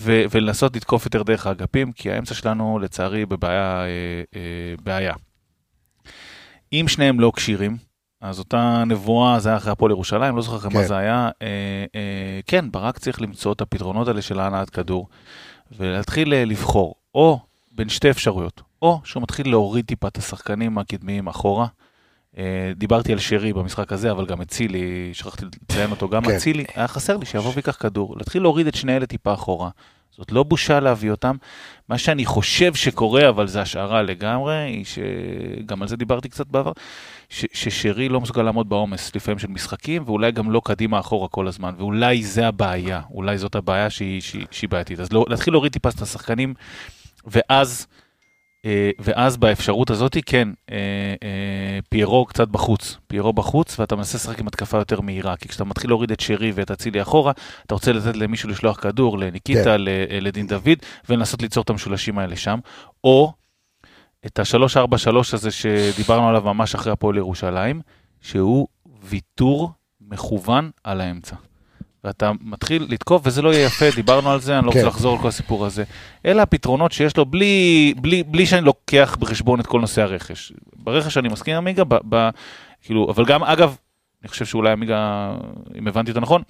ולנסות 0.04 0.76
לתקוף 0.76 1.04
יותר 1.04 1.22
דרך 1.22 1.46
האגפים, 1.46 1.92
כי 1.92 2.10
האמצע 2.10 2.34
שלנו 2.34 2.78
לצערי 2.78 3.26
בבעיה, 3.26 3.82
אה, 3.82 3.86
אה, 4.36 4.74
בעיה. 4.82 5.14
אם 6.72 6.84
שניהם 6.88 7.20
לא 7.20 7.32
כשירים, 7.36 7.76
אז 8.20 8.38
אותה 8.38 8.84
נבואה, 8.86 9.40
זה 9.40 9.48
היה 9.48 9.58
אחרי 9.58 9.72
הפועל 9.72 9.90
ירושלים, 9.90 10.36
לא 10.36 10.42
זוכר 10.42 10.58
כן. 10.58 10.70
כמה 10.70 10.82
זה 10.82 10.96
היה, 10.96 11.30
אה, 11.42 11.48
אה, 11.94 12.40
כן, 12.46 12.70
ברק 12.70 12.98
צריך 12.98 13.22
למצוא 13.22 13.52
את 13.52 13.60
הפתרונות 13.60 14.08
האלה 14.08 14.22
של 14.22 14.40
הנעת 14.40 14.70
כדור, 14.70 15.08
ולהתחיל 15.76 16.34
אה, 16.34 16.44
לבחור, 16.44 16.94
או 17.14 17.38
בין 17.72 17.88
שתי 17.88 18.10
אפשרויות, 18.10 18.62
או 18.82 19.00
שהוא 19.04 19.22
מתחיל 19.22 19.50
להוריד 19.50 19.84
טיפה 19.84 20.08
את 20.08 20.16
השחקנים 20.16 20.78
הקדמיים 20.78 21.28
אחורה. 21.28 21.66
אה, 22.38 22.72
דיברתי 22.76 23.12
על 23.12 23.18
שרי 23.18 23.52
במשחק 23.52 23.92
הזה, 23.92 24.10
אבל 24.10 24.26
גם 24.26 24.40
אצילי, 24.40 25.10
שכחתי 25.12 25.44
לציין 25.44 25.90
אותו, 25.90 26.08
גם 26.08 26.24
כן. 26.24 26.30
אצילי, 26.30 26.64
היה 26.74 26.88
חסר 26.88 27.16
לי 27.16 27.26
שיבוא 27.26 27.52
ויקח 27.54 27.76
כדור, 27.80 28.14
להתחיל 28.16 28.42
להוריד 28.42 28.66
את 28.66 28.74
שני 28.74 28.96
אלה 28.96 29.06
טיפה 29.06 29.34
אחורה. 29.34 29.70
זאת 30.18 30.32
לא 30.32 30.42
בושה 30.42 30.80
להביא 30.80 31.10
אותם. 31.10 31.36
מה 31.88 31.98
שאני 31.98 32.24
חושב 32.24 32.74
שקורה, 32.74 33.28
אבל 33.28 33.46
זה 33.46 33.60
השערה 33.60 34.02
לגמרי, 34.02 34.54
היא 34.54 34.84
שגם 34.84 35.82
על 35.82 35.88
זה 35.88 35.96
דיברתי 35.96 36.28
קצת 36.28 36.46
בעבר, 36.46 36.72
ש- 37.28 37.46
ששרי 37.52 38.08
לא 38.08 38.20
מסוגל 38.20 38.42
לעמוד 38.42 38.68
בעומס 38.68 39.16
לפעמים 39.16 39.38
של 39.38 39.48
משחקים, 39.48 40.02
ואולי 40.06 40.32
גם 40.32 40.50
לא 40.50 40.60
קדימה 40.64 41.00
אחורה 41.00 41.28
כל 41.28 41.48
הזמן, 41.48 41.74
ואולי 41.78 42.22
זה 42.22 42.48
הבעיה, 42.48 43.00
אולי 43.10 43.38
זאת 43.38 43.54
הבעיה 43.54 43.90
שהיא, 43.90 44.20
שהיא, 44.20 44.46
שהיא 44.50 44.70
בעייתית. 44.70 45.00
אז 45.00 45.12
לא, 45.12 45.24
להתחיל 45.28 45.54
להוריד 45.54 45.72
טיפה 45.72 45.88
את 45.88 46.02
השחקנים, 46.02 46.54
ואז, 47.26 47.86
ואז 48.98 49.36
באפשרות 49.36 49.90
הזאת, 49.90 50.16
כן, 50.26 50.48
אה, 50.70 50.76
אה, 51.22 51.78
פיירו 51.88 52.26
קצת 52.26 52.48
בחוץ, 52.48 52.96
פיירו 53.06 53.32
בחוץ, 53.32 53.78
ואתה 53.78 53.96
מנסה 53.96 54.18
לשחק 54.18 54.38
עם 54.40 54.46
התקפה 54.46 54.78
יותר 54.78 55.00
מהירה, 55.00 55.36
כי 55.36 55.48
כשאתה 55.48 55.64
מתחיל 55.64 55.90
להוריד 55.90 56.10
את 56.10 56.20
שרי 56.20 56.52
ואת 56.54 56.70
אצילי 56.70 57.02
אחורה, 57.02 57.32
אתה 57.66 57.74
רוצה 57.74 57.92
לתת 57.92 58.16
למישהו 58.16 58.48
לשלוח 58.48 58.80
כדור, 58.80 59.18
לניקיטה, 59.18 59.64
כן. 59.64 59.70
אה, 59.70 60.20
לדין 60.20 60.46
דוד, 60.46 60.78
ולנסות 61.08 61.42
ליצור 61.42 61.62
את 61.62 61.70
המשולשים 61.70 62.18
האלה 62.18 62.36
שם, 62.36 62.58
או 63.04 63.32
את 64.26 64.38
ה-343 64.38 65.16
הזה 65.32 65.50
שדיברנו 65.50 66.28
עליו 66.28 66.42
ממש 66.42 66.74
אחרי 66.74 66.92
הפועל 66.92 67.16
ירושלים, 67.16 67.80
שהוא 68.20 68.68
ויתור 69.02 69.70
מכוון 70.00 70.70
על 70.84 71.00
האמצע. 71.00 71.36
ואתה 72.04 72.30
מתחיל 72.40 72.86
לתקוף, 72.88 73.22
וזה 73.24 73.42
לא 73.42 73.54
יהיה 73.54 73.66
יפה, 73.66 73.84
דיברנו 73.96 74.30
על 74.30 74.40
זה, 74.40 74.58
אני 74.58 74.66
לא 74.66 74.72
כן. 74.72 74.78
רוצה 74.78 74.88
לחזור 74.88 75.16
על 75.16 75.22
כל 75.22 75.28
הסיפור 75.28 75.66
הזה. 75.66 75.84
אלה 76.26 76.42
הפתרונות 76.42 76.92
שיש 76.92 77.16
לו 77.16 77.26
בלי, 77.26 77.94
בלי, 77.96 78.22
בלי 78.22 78.46
שאני 78.46 78.64
לוקח 78.64 79.16
בחשבון 79.20 79.60
את 79.60 79.66
כל 79.66 79.80
נושא 79.80 80.02
הרכש. 80.02 80.52
ברכש 80.76 81.16
אני 81.16 81.28
מסכים 81.28 81.54
עם 81.54 81.58
עמיגה, 81.58 81.84
ב, 81.84 81.94
ב, 82.08 82.28
כאילו, 82.82 83.10
אבל 83.10 83.24
גם, 83.24 83.44
אגב, 83.44 83.76
אני 84.22 84.28
חושב 84.28 84.44
שאולי 84.44 84.72
עמיגה, 84.72 85.32
אם 85.78 85.88
הבנתי 85.88 86.10
אותו 86.10 86.20
נכון, 86.20 86.42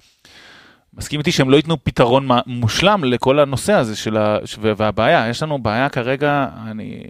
מסכים 0.93 1.19
איתי 1.19 1.31
שהם 1.31 1.49
לא 1.49 1.55
ייתנו 1.55 1.83
פתרון 1.83 2.27
מושלם 2.45 3.03
לכל 3.03 3.39
הנושא 3.39 3.73
הזה 3.73 3.95
של 3.95 4.17
ה... 4.17 4.37
והבעיה, 4.61 5.29
יש 5.29 5.43
לנו 5.43 5.59
בעיה 5.59 5.89
כרגע, 5.89 6.47
אני 6.67 7.03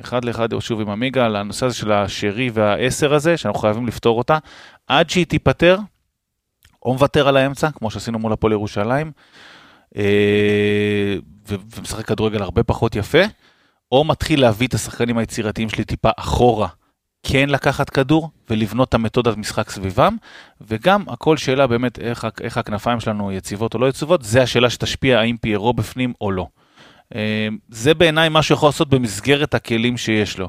אחד 0.00 0.24
לאחד 0.24 0.48
שוב 0.60 0.80
עם 0.80 0.90
עמיגה, 0.90 1.24
על 1.24 1.36
הנושא 1.36 1.66
הזה 1.66 1.74
של 1.74 1.92
השרי 1.92 2.50
והעשר 2.52 3.14
הזה, 3.14 3.36
שאנחנו 3.36 3.60
חייבים 3.60 3.86
לפתור 3.86 4.18
אותה, 4.18 4.38
עד 4.86 5.10
שהיא 5.10 5.26
תיפתר, 5.26 5.78
או 6.86 6.92
מוותר 6.92 7.28
על 7.28 7.36
האמצע, 7.36 7.70
כמו 7.70 7.90
שעשינו 7.90 8.18
מול 8.18 8.32
הפועל 8.32 8.52
ירושלים, 8.52 9.12
אה, 9.96 11.16
ומשחק 11.48 12.04
כדורגל 12.06 12.42
הרבה 12.42 12.62
פחות 12.62 12.96
יפה, 12.96 13.22
או 13.92 14.04
מתחיל 14.04 14.40
להביא 14.40 14.68
את 14.68 14.74
השחקנים 14.74 15.18
היצירתיים 15.18 15.68
שלי 15.68 15.84
טיפה 15.84 16.10
אחורה, 16.16 16.68
כן 17.22 17.48
לקחת 17.48 17.90
כדור 17.90 18.30
ולבנות 18.50 18.88
את 18.88 18.94
המתודת 18.94 19.36
משחק 19.36 19.70
סביבם, 19.70 20.16
וגם 20.60 21.04
הכל 21.08 21.36
שאלה 21.36 21.66
באמת 21.66 21.98
איך, 21.98 22.26
איך 22.40 22.58
הכנפיים 22.58 23.00
שלנו 23.00 23.32
יציבות 23.32 23.74
או 23.74 23.78
לא 23.78 23.88
יציבות, 23.88 24.22
זה 24.22 24.42
השאלה 24.42 24.70
שתשפיע 24.70 25.18
האם 25.20 25.36
פיירו 25.36 25.72
בפנים 25.72 26.12
או 26.20 26.32
לא. 26.32 26.46
אה, 27.14 27.48
זה 27.68 27.94
בעיניי 27.94 28.28
מה 28.28 28.42
שהוא 28.42 28.56
יכול 28.56 28.68
לעשות 28.68 28.88
במסגרת 28.88 29.54
הכלים 29.54 29.96
שיש 29.96 30.38
לו. 30.38 30.48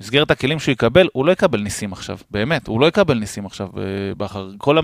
במסגרת 0.00 0.30
הכלים 0.30 0.58
שהוא 0.60 0.72
יקבל, 0.72 1.08
הוא 1.12 1.26
לא 1.26 1.32
יקבל 1.32 1.60
ניסים 1.60 1.92
עכשיו, 1.92 2.18
באמת, 2.30 2.66
הוא 2.66 2.80
לא 2.80 2.86
יקבל 2.86 3.14
ניסים 3.14 3.46
עכשיו 3.46 3.66
אה, 3.76 3.82
באחר. 4.16 4.48
כל 4.58 4.78
ה... 4.78 4.80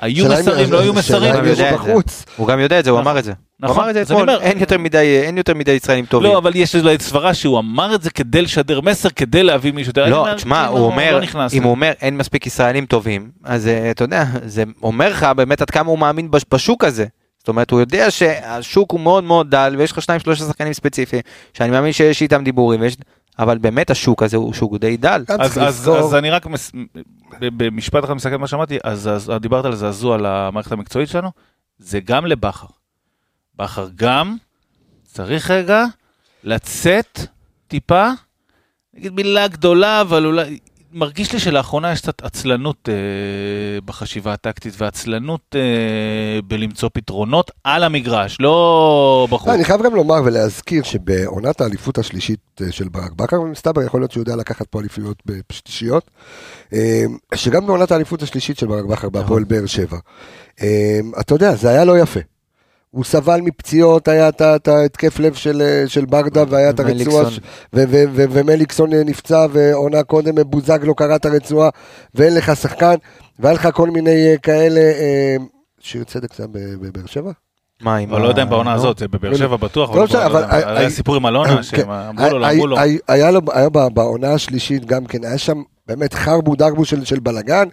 היו 0.00 0.28
מסרים, 0.28 0.72
לא 0.72 0.80
היו 0.80 0.94
מסרים. 0.94 1.32
הוא 1.34 1.44
יודע 1.46 1.50
את 1.74 1.80
זה. 1.80 1.88
בחוץ. 1.90 2.24
הוא 2.36 2.48
גם 2.48 2.60
יודע 2.60 2.78
את 2.78 2.84
זה, 2.84 2.90
הוא 2.90 3.00
נכון, 3.00 3.10
אמר 3.10 3.18
את 3.18 3.24
זה. 3.24 3.32
הוא 3.32 3.70
נכון, 3.70 3.78
אמר 3.82 3.90
את 3.90 3.94
זה 3.94 4.02
אתמול, 4.02 4.30
אין 4.30 4.58
יותר 4.58 4.78
מדי- 4.78 5.20
אין 5.22 5.36
יותר 5.38 5.54
מדי 5.54 5.70
ישראלים 5.72 6.06
טובים. 6.06 6.30
לא, 6.32 6.38
אבל 6.38 6.52
יש 6.54 6.76
אולי 6.76 6.96
סברה 7.00 7.34
שהוא 7.34 7.58
אמר 7.58 7.94
את 7.94 8.02
זה 8.02 8.10
כדי 8.10 8.42
לשדר 8.42 8.80
מסר, 8.80 9.08
כדי 9.10 9.42
להביא 9.42 9.72
מישהו. 9.72 9.92
אני 10.02 10.10
לא, 10.10 10.26
תשמע, 10.36 10.64
כאילו, 10.64 10.78
הוא 10.78 10.86
אומר, 10.86 11.20
לא. 11.34 11.44
אם 11.52 11.62
הוא 11.62 11.70
אומר 11.70 11.92
אין 12.00 12.16
מספיק 12.16 12.46
ישראלים 12.46 12.86
טובים, 12.86 13.30
אז 13.44 13.66
אה, 13.66 13.90
אתה 13.90 14.04
יודע, 14.04 14.24
זה 14.44 14.64
אומר 14.82 15.08
לך 15.10 15.26
באמת 15.36 15.62
עד 15.62 15.70
כמה 15.70 15.90
הוא 15.90 15.98
מאמין 15.98 16.30
בש- 16.30 16.44
בשוק 16.54 16.84
הזה. 16.84 17.06
זאת 17.38 17.48
אומרת, 17.48 17.70
הוא 17.70 17.80
יודע 17.80 18.10
שהשוק 18.10 18.90
הוא 18.92 19.00
מאוד 19.00 19.24
מאוד 19.24 19.50
דל, 19.50 19.74
ויש 19.78 19.92
לך 19.92 20.02
שניים 20.02 20.20
שלושה 20.20 20.44
שחקנים 20.44 20.72
ספציפיים, 20.72 21.22
שאני 21.54 21.70
מאמין 21.70 21.92
שיש 21.92 22.22
איתם 22.22 22.44
דיבורים, 22.44 22.80
ויש... 22.80 22.96
אבל 23.38 23.58
באמת 23.58 23.90
השוק 23.90 24.22
הזה 24.22 24.36
הוא 24.36 24.52
שוק 24.52 24.76
די 24.76 24.96
דל. 24.96 25.24
גם 25.28 25.40
אז, 25.40 25.50
אז, 25.50 25.58
לזכור. 25.58 25.98
אז 25.98 26.14
אני 26.14 26.30
רק 26.30 26.46
מס... 26.46 26.72
ב- 27.40 27.64
במשפט 27.64 28.04
אחד 28.04 28.14
מסכם 28.14 28.40
מה 28.40 28.46
שאמרתי, 28.46 28.78
אז, 28.84 29.08
אז 29.08 29.32
דיברת 29.40 29.64
על 29.64 29.74
זעזוע 29.74 30.14
על 30.14 30.26
המערכת 30.26 30.72
המקצועית 30.72 31.08
שלנו, 31.08 31.30
זה 31.78 32.00
גם 32.00 32.26
לבכר. 32.26 32.66
בכר 33.56 33.88
גם 33.94 34.36
צריך 35.04 35.50
רגע 35.50 35.84
לצאת 36.44 37.20
טיפה, 37.68 38.08
נגיד 38.94 39.12
מילה 39.12 39.48
גדולה, 39.48 40.00
אבל 40.00 40.26
אולי... 40.26 40.58
מרגיש 40.94 41.32
לי 41.32 41.40
שלאחרונה 41.40 41.92
יש 41.92 42.00
קצת 42.00 42.22
עצלנות 42.22 42.88
אה, 42.88 42.94
בחשיבה 43.84 44.32
הטקטית 44.32 44.74
ועצלנות 44.78 45.40
אה, 45.54 46.40
בלמצוא 46.44 46.88
פתרונות 46.92 47.50
על 47.64 47.84
המגרש, 47.84 48.36
לא 48.40 49.26
בחוץ. 49.30 49.48
לא, 49.48 49.54
אני 49.54 49.64
חייב 49.64 49.82
גם 49.82 49.94
לומר 49.94 50.22
ולהזכיר 50.24 50.82
שבעונת 50.82 51.60
האליפות 51.60 51.98
השלישית 51.98 52.40
אה, 52.62 52.72
של 52.72 52.88
ברק 52.88 53.12
בכר, 53.12 53.40
מסתבר, 53.40 53.82
יכול 53.82 54.00
להיות 54.00 54.12
שהוא 54.12 54.20
יודע 54.20 54.36
לקחת 54.36 54.66
פה 54.66 54.80
אליפויות 54.80 55.22
בשלישיות, 55.26 56.10
אה, 56.72 57.04
שגם 57.34 57.66
בעונת 57.66 57.92
האליפות 57.92 58.22
השלישית 58.22 58.58
של 58.58 58.66
ברק 58.66 58.84
בכר 58.84 59.08
בהפועל 59.08 59.44
באר 59.44 59.66
שבע, 59.66 59.98
אה, 60.62 61.00
אתה 61.20 61.34
יודע, 61.34 61.54
זה 61.54 61.68
היה 61.68 61.84
לא 61.84 61.98
יפה. 61.98 62.20
הוא 62.94 63.04
סבל 63.04 63.40
מפציעות, 63.40 64.08
היה 64.08 64.28
את 64.28 64.68
ההתקף 64.68 65.18
לב 65.18 65.34
של, 65.34 65.62
אה, 65.62 65.84
של 65.88 66.04
ברדה, 66.04 66.44
והיה 66.48 66.70
את 66.70 66.80
הרצועה, 66.80 66.94
ומליקסון. 66.96 67.30
ש- 67.30 67.38
ו- 67.74 67.84
ו- 67.88 68.04
ו- 68.12 68.24
ומליקסון 68.30 68.92
אה, 68.92 69.04
נפצע, 69.04 69.46
ועונה 69.52 70.02
קודם 70.02 70.34
בוזגלו 70.46 70.94
קרע 70.94 71.16
את 71.16 71.26
הרצועה, 71.26 71.70
ואין 72.14 72.34
לך 72.34 72.56
שחקן, 72.56 72.94
והיה 73.38 73.54
לך 73.54 73.68
כל 73.74 73.90
מיני 73.90 74.30
אה, 74.32 74.36
כאלה, 74.42 74.80
שיר 75.80 76.04
צדק 76.04 76.34
זה 76.34 76.44
בבאר 76.52 77.06
שבע? 77.06 77.32
מה 77.82 78.02
אבל 78.02 78.20
לא 78.22 78.28
יודע 78.28 78.42
אם 78.42 78.50
בעונה 78.50 78.70
נו, 78.70 78.76
הזאת, 78.76 79.02
בבאר 79.02 79.34
שבע 79.34 79.56
בטוח, 79.56 79.90
לא 79.90 80.04
אבל 80.26 80.40
לא 80.40 80.78
היה 80.78 80.90
סיפור 80.90 81.16
עם 81.16 81.22
כן. 81.22 81.28
אלונה, 81.28 81.62
שהם 81.62 81.90
אמרו 81.90 82.28
לו, 82.30 82.38
לא 82.38 82.50
אמרו 82.50 82.66
לו. 82.66 82.76
היה- 83.08 83.30
לו, 83.30 83.40
היה 83.52 83.68
בעונה 83.68 84.32
השלישית 84.32 84.84
גם 84.84 85.06
כן, 85.06 85.24
היה 85.24 85.38
שם 85.38 85.62
באמת 85.86 86.14
חרבו 86.14 86.54
דרבו 86.54 86.84
של, 86.84 87.04
של 87.04 87.18
בלאגן, 87.20 87.68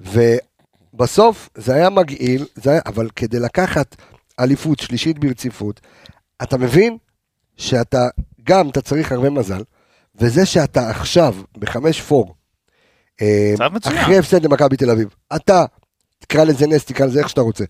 ובסוף 0.00 1.48
זה 1.54 1.74
היה 1.74 1.90
מגעיל, 1.90 2.44
אבל 2.86 3.08
כדי 3.16 3.38
לקחת 3.38 3.96
אליפות 4.40 4.80
שלישית 4.80 5.18
ברציפות, 5.18 5.80
אתה 6.42 6.58
מבין 6.58 6.96
שאתה, 7.56 8.08
גם 8.44 8.68
אתה 8.68 8.80
צריך 8.80 9.12
הרבה 9.12 9.30
מזל, 9.30 9.62
וזה 10.14 10.46
שאתה 10.46 10.90
עכשיו 10.90 11.34
בחמש 11.58 12.00
פור, 12.00 12.34
אה. 13.22 13.54
אחרי 13.84 14.18
הפסד 14.18 14.44
למכבי 14.44 14.76
תל 14.76 14.90
אביב, 14.90 15.14
אתה, 15.36 15.64
תקרא 16.18 16.44
לזה 16.44 16.66
נס, 16.66 16.84
תקרא 16.84 17.06
לזה 17.06 17.18
איך 17.18 17.28
שאתה 17.28 17.40
רוצה. 17.40 17.64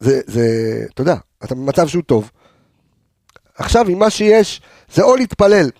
זה, 0.00 0.20
זה, 0.26 0.46
אתה 0.94 1.02
יודע, 1.02 1.16
אתה 1.44 1.54
במצב 1.54 1.88
שהוא 1.88 2.02
טוב. 2.02 2.30
עכשיו, 3.54 3.88
עם 3.88 3.98
מה 3.98 4.10
שיש, 4.10 4.60
זה 4.94 5.02
או 5.02 5.16
להתפלל, 5.16 5.70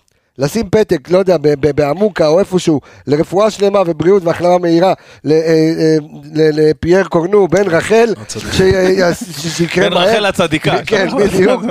לשים 0.41 0.69
פתק, 0.69 1.09
לא 1.11 1.17
יודע, 1.17 1.37
ב- 1.37 1.47
ב- 1.47 1.71
בעמוקה 1.75 2.27
או 2.27 2.39
איפשהו, 2.39 2.81
לרפואה 3.07 3.51
שלמה 3.51 3.79
ובריאות 3.85 4.23
והחלמה 4.23 4.57
מהירה 4.57 4.93
ל- 5.23 5.31
אה, 5.31 5.37
אה, 5.37 5.95
ל- 6.33 6.69
לפייר 6.69 7.03
קורנו, 7.03 7.47
בן 7.47 7.67
רחל, 7.69 8.13
ש- 8.29 8.37
ש- 8.63 9.57
שיקרה 9.57 9.89
בן 9.89 9.93
מהר. 9.93 10.07
רחל 10.09 10.25
הצדיקה. 10.25 10.75
כן, 10.85 11.07
בדיוק. 11.17 11.61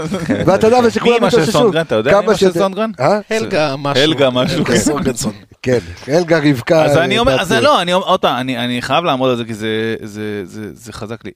ואתה 0.47 0.67
יודע, 0.67 0.79
ושכולם 0.85 1.13
מי 1.13 1.19
אמא 1.19 1.31
של 1.31 1.37
יתאוששו. 1.37 1.59
סונגרן? 1.59 1.83
אתה 1.83 1.95
יודע 1.95 2.21
מי 2.21 2.27
אמא 2.27 2.35
של 2.35 2.53
סונגרן? 2.53 2.91
אה? 3.01 3.19
הלגה 3.31 3.75
משהו. 3.79 4.03
הלגה 4.05 4.31
משהו. 4.31 4.59
הלגה 4.59 4.77
סורגנסון. 4.77 5.33
כן, 5.63 5.79
אלגה 6.09 6.39
רבקה. 6.45 6.85
אז 6.85 6.97
אני 6.97 7.19
אומר, 7.19 7.41
אז 7.41 7.53
לא, 7.53 7.83
אני 7.83 7.93
אומר, 7.93 8.07
עוד 8.07 8.21
פעם, 8.21 8.37
אני, 8.41 8.83
חייב 8.83 9.05
לעמוד 9.05 9.31
על 9.31 9.37
זה 9.37 9.45
כי 9.45 9.55
זה 10.75 10.93
חזק 10.93 11.25
לי. 11.25 11.31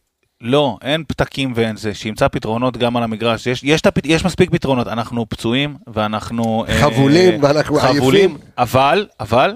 לא, 0.47 0.79
אין 0.83 1.05
פתקים 1.09 1.53
ואין 1.57 1.77
זה, 1.77 1.95
שימצא 1.95 2.29
פתרונות 2.29 2.77
גם 2.77 2.97
על 2.97 3.03
המגרש. 3.03 3.47
יש, 3.47 3.65
יש, 3.65 3.81
הפת- 3.87 4.05
יש 4.07 4.25
מספיק 4.25 4.51
פתרונות, 4.51 4.87
אנחנו 4.89 5.29
פצועים 5.29 5.77
ואנחנו... 5.95 6.65
אה, 6.69 6.81
חבולים, 6.81 7.43
ואנחנו 7.45 7.77
חבולים, 7.77 8.31
עייפים. 8.31 8.49
אבל, 8.59 9.07
אבל, 9.21 9.55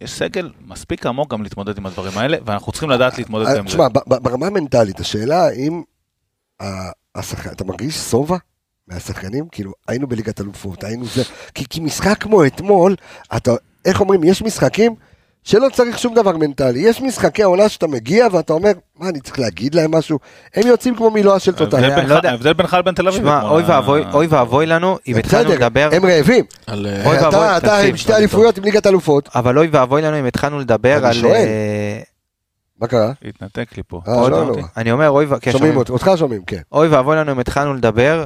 יש 0.00 0.10
סגל 0.12 0.50
מספיק 0.66 1.06
עמוק 1.06 1.32
גם 1.32 1.42
להתמודד 1.42 1.78
עם 1.78 1.86
הדברים 1.86 2.18
האלה, 2.18 2.36
ואנחנו 2.46 2.72
צריכים 2.72 2.90
לדעת 2.90 3.18
להתמודד 3.18 3.44
גם 3.44 3.58
עם 3.58 3.68
זה. 3.68 3.78
אה, 3.82 3.88
תשמע, 3.88 4.18
ברמה 4.18 4.46
המנטלית, 4.46 5.00
השאלה 5.00 5.46
האם 5.46 5.82
ה- 6.62 6.90
השחקן, 7.14 7.50
אתה 7.50 7.64
מרגיש 7.64 7.94
שובע 7.96 8.36
מהשחקנים? 8.88 9.48
כאילו, 9.52 9.72
היינו 9.88 10.06
בליגת 10.06 10.40
אלופות, 10.40 10.84
היינו 10.84 11.04
זה, 11.06 11.22
כי, 11.54 11.64
כי 11.70 11.80
משחק 11.80 12.16
כמו 12.22 12.46
אתמול, 12.46 12.94
אתה, 13.36 13.50
איך 13.84 14.00
אומרים, 14.00 14.24
יש 14.24 14.42
משחקים 14.42 14.94
שלא 15.46 15.68
צריך 15.72 15.98
שום 15.98 16.14
דבר 16.14 16.36
מנטלי, 16.36 16.78
יש 16.80 17.02
משחקי 17.02 17.42
עונה 17.42 17.68
שאתה 17.68 17.86
מגיע 17.86 18.26
ואתה 18.32 18.52
אומר, 18.52 18.72
מה, 18.98 19.08
אני 19.08 19.20
צריך 19.20 19.38
להגיד 19.38 19.74
להם 19.74 19.94
משהו? 19.94 20.18
הם 20.54 20.66
יוצאים 20.66 20.94
כמו 20.94 21.10
מילואה 21.10 21.38
של. 21.38 21.52
ההבדל 21.60 21.94
בינך- 21.96 22.08
לא. 22.08 22.28
ההבדל 22.28 22.52
בינך 22.52 22.76
לבין 22.80 22.94
תל 22.94 23.08
אביב. 23.08 23.20
שמע, 23.20 23.42
אוי 23.42 23.62
ואבוי, 23.66 24.02
אוי 24.12 24.26
ואבוי 24.26 24.66
לנו 24.66 24.98
אם 25.08 25.16
התחלנו 25.16 25.50
לדבר, 25.50 25.88
הם 25.92 26.06
רעבים. 26.06 26.44
אה, 26.68 26.74
אוי 27.06 27.18
ואבוי, 27.18 27.56
אתה, 27.56 27.78
עם 27.78 27.96
שתי 27.96 28.14
אליפויות 28.14 28.58
עם 28.58 28.64
ליגת 28.64 28.86
אלופות. 28.86 29.28
אבל 29.34 29.58
אוי 29.58 29.68
ואבוי 29.70 30.02
לנו 30.02 30.20
אם 30.20 30.26
התחלנו 30.26 30.58
לדבר 30.60 31.06
על... 31.06 31.24
אה, 31.26 32.00
מה 32.80 32.86
קרה? 32.86 33.12
התנתק 33.24 33.68
לי 33.76 33.82
פה. 33.88 34.00
אה, 34.08 34.14
שומעים 34.14 34.30
לא? 34.32 34.44
נורא. 34.44 34.62
אני 34.76 34.92
אומר 34.92 35.08
אוי 35.10 35.26
ו... 35.28 35.40
כן, 35.40 35.52
שומעים 35.52 35.76
אותך 35.76 36.10
שומעים, 36.16 36.42
כן. 36.46 36.60
אוי 36.72 36.88
ואבוי 36.88 37.16
לנו 37.16 37.32
אם 37.32 37.38
התחלנו 37.38 37.74
לדבר 37.74 38.24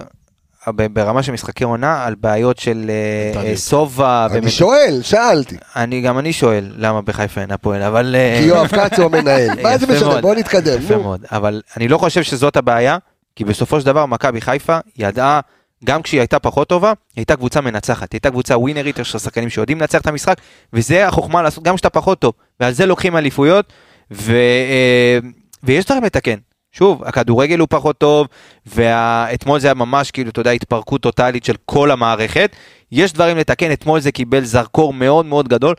ברמה 0.68 1.22
של 1.22 1.32
משחקי 1.32 1.64
עונה 1.64 2.04
על 2.04 2.14
בעיות 2.14 2.58
של 2.58 2.90
אה, 2.90 3.26
מנטליות. 3.26 3.50
אה, 3.50 3.56
סובה. 3.56 4.26
אני 4.30 4.50
שואל, 4.50 5.00
שאלתי. 5.02 5.56
אני 5.76 6.00
גם 6.00 6.18
אני 6.18 6.32
שואל 6.32 6.72
למה 6.76 7.02
בחיפה 7.02 7.40
אין 7.40 7.50
הפועל, 7.50 7.82
אבל... 7.82 8.16
אה, 8.18 8.36
כי 8.40 8.44
יואב 8.44 8.66
כץ 8.66 8.98
הוא 8.98 9.06
המנהל. 9.06 9.48
מה 9.62 9.78
זה 9.78 9.86
משנה? 9.86 10.20
בוא 10.20 10.34
נתקדם. 10.34 10.82
יפה. 10.82 10.96
מאוד, 10.96 11.24
אבל 11.32 11.62
אני 11.76 11.88
לא 11.88 11.98
חושב 11.98 12.22
שזאת 12.22 12.56
הבעיה, 12.56 12.98
כי 13.36 13.44
בסופו 13.44 13.80
של 13.80 13.86
דבר 13.86 14.06
מכבי 14.06 14.40
חיפה 14.40 14.78
ידעה, 14.96 15.40
גם 15.84 16.02
כשהיא 16.02 16.20
הייתה 16.20 16.38
פחות 16.38 16.68
טובה, 16.68 16.88
היא 16.88 16.94
הייתה 17.16 17.36
קבוצה 17.36 17.60
מנצחת, 17.60 18.12
היא 18.12 18.16
הייתה 18.16 18.30
קבוצה 18.30 18.58
ווינרית, 18.58 18.98
יש 18.98 19.14
לה 19.14 19.20
שחקנים 19.20 19.50
שיודעים 19.50 19.80
לנצח 19.80 20.00
את 20.00 20.06
המשחק, 20.06 20.36
וזה 20.72 21.06
החוכמה 21.06 21.42
לעשות 21.42 21.64
גם 21.64 21.74
כשאתה 21.74 21.90
פחות 21.90 22.18
טוב, 22.18 22.32
ועל 22.60 22.72
זה 22.72 22.86
לוקחים 22.86 23.16
אליפויות, 23.16 23.72
ו, 24.10 24.32
אה, 24.32 25.18
ויש 25.62 25.84
דברים 25.84 26.04
לתקן. 26.04 26.36
שוב, 26.72 27.04
הכדורגל 27.04 27.58
הוא 27.58 27.68
פחות 27.70 27.98
טוב, 27.98 28.26
ואתמול 28.66 29.60
זה 29.60 29.66
היה 29.66 29.74
ממש 29.74 30.10
כאילו, 30.10 30.30
אתה 30.30 30.40
יודע, 30.40 30.50
התפרקות 30.50 31.00
טוטאלית 31.00 31.44
של 31.44 31.54
כל 31.64 31.90
המערכת. 31.90 32.56
יש 32.92 33.12
דברים 33.12 33.36
לתקן, 33.36 33.72
אתמול 33.72 34.00
זה 34.00 34.12
קיבל 34.12 34.44
זרקור 34.44 34.92
מאוד 34.92 35.26
מאוד 35.26 35.48
גדול. 35.48 35.74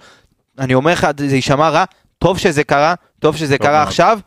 אני 0.60 0.74
אומר 0.74 0.92
לך, 0.92 1.08
זה 1.18 1.36
יישמע 1.36 1.70
רע, 1.70 1.84
טוב 2.20 2.38
שזה 2.38 2.64
קרה, 2.64 2.94
טוב 3.20 3.38
שזה 3.38 3.58
טוב 3.58 3.68
קרה 3.68 3.78
מאוד. 3.78 3.88
עכשיו. 3.88 4.20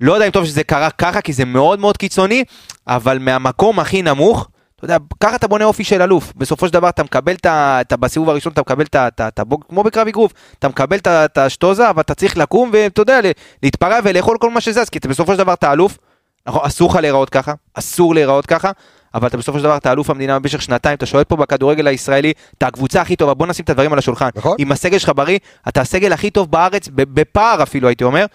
לא 0.00 0.12
יודע 0.12 0.26
אם 0.26 0.30
טוב 0.30 0.44
שזה 0.44 0.64
קרה 0.64 0.90
ככה, 0.90 1.20
כי 1.20 1.32
זה 1.32 1.44
מאוד 1.44 1.80
מאוד 1.80 1.96
קיצוני, 1.96 2.44
אבל 2.86 3.18
מהמקום 3.18 3.80
הכי 3.80 4.02
נמוך, 4.02 4.48
אתה 4.84 4.92
יודע, 4.92 5.04
ככה 5.20 5.36
אתה 5.36 5.48
בונה 5.48 5.64
אופי 5.64 5.84
של 5.84 6.02
אלוף. 6.02 6.32
בסופו 6.36 6.66
של 6.66 6.72
דבר 6.72 6.88
אתה 6.88 7.02
מקבל 7.02 7.34
את 7.34 7.46
ה... 7.46 7.80
בסיבוב 8.00 8.30
הראשון 8.30 8.52
אתה 8.52 8.60
מקבל 8.60 8.84
את 9.20 9.38
הבוג, 9.38 9.64
כמו 9.68 9.82
בקרב 9.82 10.06
אגרוף, 10.08 10.32
אתה 10.58 10.68
מקבל 10.68 10.96
את 11.06 11.38
השטוזה, 11.38 11.90
אבל 11.90 12.00
אתה 12.00 12.14
צריך 12.14 12.36
לקום 12.36 12.70
ואתה 12.72 13.02
יודע, 13.02 13.20
להתפרע 13.62 13.98
ולאכול 14.04 14.38
כל 14.40 14.50
מה 14.50 14.60
שזז, 14.60 14.88
כי 14.88 14.98
אתה 14.98 15.08
בסופו 15.08 15.32
של 15.32 15.38
דבר 15.38 15.52
אתה 15.52 15.72
אלוף. 15.72 15.98
נכון, 16.46 16.60
אסור 16.64 16.90
לך 16.90 16.96
להיראות 16.96 17.30
ככה, 17.30 17.52
אסור 17.74 18.14
להיראות 18.14 18.46
ככה, 18.46 18.70
אבל 19.14 19.28
אתה 19.28 19.36
בסופו 19.36 19.58
של 19.58 19.64
דבר 19.64 19.76
אתה 19.76 19.92
אלוף 19.92 20.10
המדינה 20.10 20.38
במשך 20.38 20.62
שנתיים, 20.62 20.96
אתה 20.96 21.06
שולט 21.06 21.28
פה 21.28 21.36
בכדורגל 21.36 21.86
הישראלי, 21.86 22.32
אתה 22.58 22.66
הקבוצה 22.66 23.00
הכי 23.00 23.16
טובה, 23.16 23.34
בוא 23.34 23.46
נשים 23.46 23.64
את 23.64 23.70
הדברים 23.70 23.92
על 23.92 23.98
השולחן. 23.98 24.28
נכון. 24.34 24.56
אם 24.58 24.72
הסגל 24.72 24.98
שלך 24.98 25.12
בריא, 25.16 25.38
אתה 25.68 25.80
הסגל 25.80 26.12
הכי 26.12 26.30
טוב 26.30 26.50
בארץ, 26.50 26.88
בפער 26.94 27.62
אפילו 27.62 27.88
הייתי 27.88 28.04
אומר. 28.04 28.26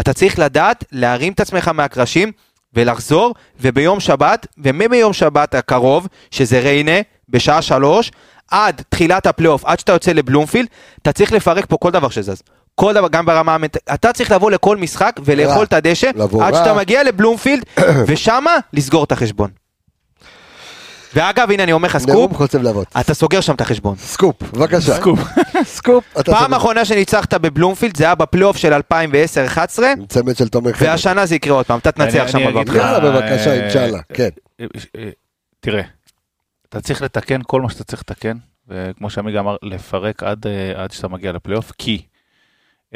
אתה 0.00 0.12
צריך 0.12 0.38
לדעת 0.38 0.84
להרים 0.92 1.32
את 1.32 1.40
עצמך 1.40 1.68
מהקרשים 1.68 2.32
ולחזור, 2.74 3.34
וביום 3.60 4.00
שבת, 4.00 4.46
ומביום 4.58 5.12
שבת 5.12 5.54
הקרוב, 5.54 6.06
שזה 6.30 6.60
ריינה, 6.60 7.00
בשעה 7.28 7.62
שלוש, 7.62 8.12
עד 8.50 8.82
תחילת 8.88 9.26
הפלייאוף, 9.26 9.64
עד 9.64 9.78
שאתה 9.78 9.92
יוצא 9.92 10.12
לבלומפילד, 10.12 10.68
אתה 11.02 11.12
צריך 11.12 11.32
לפרק 11.32 11.66
פה 11.68 11.76
כל 11.76 11.90
דבר 11.90 12.08
שזז. 12.08 12.42
כל 12.74 12.94
דבר, 12.94 13.08
גם 13.08 13.26
ברמה 13.26 13.54
המנט... 13.54 13.76
אתה 13.94 14.12
צריך 14.12 14.30
לבוא 14.30 14.50
לכל 14.50 14.76
משחק 14.76 15.20
ולאכול. 15.24 15.64
את 15.64 15.72
הדשא, 15.72 16.10
עד. 16.40 16.54
שאתה 16.54 16.74
מגיע 16.74 17.02
לבלומפילד, 17.02 17.64
ושמה 18.08 18.56
לסגור 18.72 19.04
את 19.04 19.12
החשבון. 19.12 19.50
ואגב, 21.14 21.50
הנה 21.50 21.62
אני 21.62 21.72
אומר 21.72 21.88
לך 21.88 21.98
סקופ. 21.98 22.32
אתה 23.00 23.14
סוגר 23.14 23.40
שם 23.40 23.54
את 23.54 23.60
החשבון. 23.60 23.96
סקופ, 23.96 24.42
בבקשה. 24.42 24.94
סקופ. 24.94 25.18
סקופ. 25.76 26.04
פעם. 26.24 26.54
אחרונה 26.54 26.84
שניצחת 26.84 27.34
בבלומפילד 27.34 27.96
זה 27.96 28.04
היה 28.04 28.14
בפלייאוף 28.14 28.56
של 28.56 28.72
2010-2011, 28.72 29.82
עם 29.98 30.06
צמד 30.06 30.36
של 30.36 30.48
תומר 30.48 30.72
חן. 30.72 30.84
והשנה 30.84 31.26
זה 31.26 31.34
יקרה 31.34 31.54
עוד 31.54 31.66
פעם, 31.66 31.78
אתה 31.78 31.92
תנצח 31.92 32.24
שם 32.26 32.38
בפלייאוף. 32.38 32.68
יאללה, 32.86 33.00
בבקשה, 33.00 33.50
אה, 33.50 33.62
אינשאללה. 33.62 33.98
כן. 34.12 34.28
אה, 34.60 34.66
אה, 34.98 35.10
תראה, 35.60 35.82
אתה 36.68 36.80
צריך 36.80 37.02
לתקן 37.02 37.40
כל 37.46 37.60
מה 37.60 37.70
שאתה 37.70 37.84
צריך 37.84 38.02
לתקן, 38.02 38.36
וכמו 38.68 39.10
שעמיגה 39.10 39.40
אמר, 39.40 39.56
לפרק 39.62 40.22
עד, 40.22 40.46
אה, 40.46 40.86
שאתה 40.90 41.08
מגיע 41.08 41.32
לפלייאוף, 41.32 41.72
כי 41.78 42.02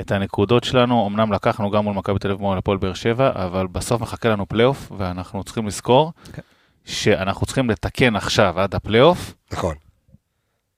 את 0.00 0.12
הנקודות 0.12 0.64
שלנו 0.64 1.06
אמנם 1.06 1.32
לקחנו 1.32 1.70
גם 1.70 1.84
מול 1.84 1.94
מכבי 1.94 2.18
תל 2.18 2.28
אביב 2.28 2.40
ומול 2.40 2.58
הפועל 2.58 2.78
באר 2.78 2.94
שבע, 2.94 3.30
אבל 3.34 3.66
בסוף 3.66 4.00
מחכה 4.00 4.28
לנו 4.28 4.48
פלייאוף, 4.48 4.92
ואנחנו 4.98 5.44
צריכים 5.44 5.66
לזכור 5.66 6.12
כן. 6.32 6.42
שאנחנו 6.84 7.46
צריכים 7.46 7.70
לתקן 7.70 8.16
עכשיו 8.16 8.60
עד 8.60 8.74
הפלייאוף, 8.74 9.34
נכון. 9.52 9.74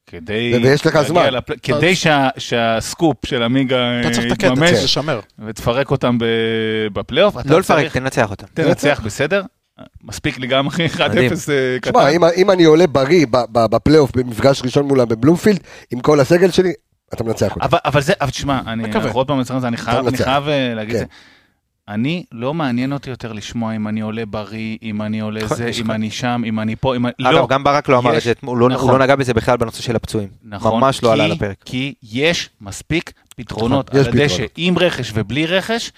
כדי... 0.07 0.61
ויש 0.65 0.87
לך 0.87 0.99
זמן. 1.03 1.29
לפל- 1.33 1.55
כדי 1.63 1.97
שה- 1.97 2.29
שהסקופ 2.39 3.17
של 3.27 3.43
אתה 4.33 4.47
יתממש. 4.47 4.97
ותפרק 5.47 5.91
אותם 5.91 6.19
ב- 6.19 6.25
בפלייאוף. 6.93 7.37
לא 7.37 7.43
לפרק, 7.61 7.63
צריך- 7.79 7.93
תנצח 7.97 8.31
אותם. 8.31 8.47
תנצח 8.55 9.01
בסדר? 9.05 9.43
מספיק 10.05 10.39
לי 10.39 10.47
גם 10.47 10.67
אחי 10.67 10.87
1-0 10.87 11.03
מדהים. 11.09 11.31
אה, 11.33 11.79
קטן. 11.81 11.91
תשמע, 11.91 12.09
אם- 12.09 12.25
אם 12.37 12.51
אני 12.51 12.65
עולה 12.65 12.87
בריא 12.87 13.27
ב- 13.31 13.37
ב- 13.53 13.67
בפלייאוף 13.67 14.11
במפגש 14.17 14.63
ראשון 14.63 14.87
מולם 14.89 15.09
בבלומפילד, 15.09 15.61
עם 15.91 16.01
כל 16.01 16.21
הסגל 16.21 16.51
שלי, 16.51 16.73
אתה 17.15 17.25
מנצח 17.25 17.55
אותי. 17.55 17.65
אבל, 17.67 17.79
אבל 17.85 18.01
זה, 18.01 18.13
אבל 18.21 18.31
תשמע, 18.31 18.61
אני 18.67 18.83
מקווה. 18.83 19.05
אנחנו 19.05 19.19
עוד 19.21 19.27
פעם 19.27 19.41
לזה, 19.41 19.69
אני 19.69 19.77
חייב, 19.77 20.07
אני. 20.07 20.17
חייב 20.17 20.49
אה, 20.49 20.75
להגיד 20.75 20.97
כן. 20.97 21.03
את 21.03 21.09
זה. 21.09 21.15
אני, 21.89 22.25
לא 22.33 22.55
מעניין 22.55 22.93
אותי 22.93 23.11
יותר 23.11 23.33
לשמוע 23.33 23.77
אם 23.77 23.89
אני 23.89 24.01
עולה 24.01 24.27
בריא, 24.27 24.79
אם 24.83 25.03
אני 25.03 25.21
עולה 25.21 25.45
נכון, 25.45 25.57
זה, 25.57 25.71
אם 25.81 25.91
אני 25.91 26.11
שם, 26.11 26.43
אם 26.47 26.61
אני 26.61 26.77
פה, 26.77 26.97
אם 26.97 27.07
אני... 27.07 27.15
אגב, 27.23 27.33
לא. 27.33 27.47
גם 27.47 27.65
ברק 27.65 27.89
לא 27.89 27.99
אמר 27.99 28.17
את 28.17 28.23
זה, 28.23 28.33
הוא 28.41 28.57
לא- 28.57 28.69
נכון. 28.69 28.91
הוא 28.91 28.99
לא 28.99 29.05
נגע 29.05 29.17
בזה 29.17 29.35
בכלל 29.35 29.57
בנושא 29.57 29.83
של 29.83 29.97
הפצועים. 29.97 30.29
נכון, 30.45 30.81
ממש 30.81 31.03
לא 31.03 31.13
עלה 31.13 31.25
על 31.25 31.33
הפרק. 31.33 31.57
כי 31.65 31.95
יש 32.03 32.51
מספיק 32.61 33.13
פתרונות 33.37 33.95
נכון, 33.95 34.13
על 34.13 34.23
הדשא. 34.23 34.45
עם 34.57 34.79
רכש 34.79 35.11
ובלי 35.15 35.47
רכש, 35.47 35.93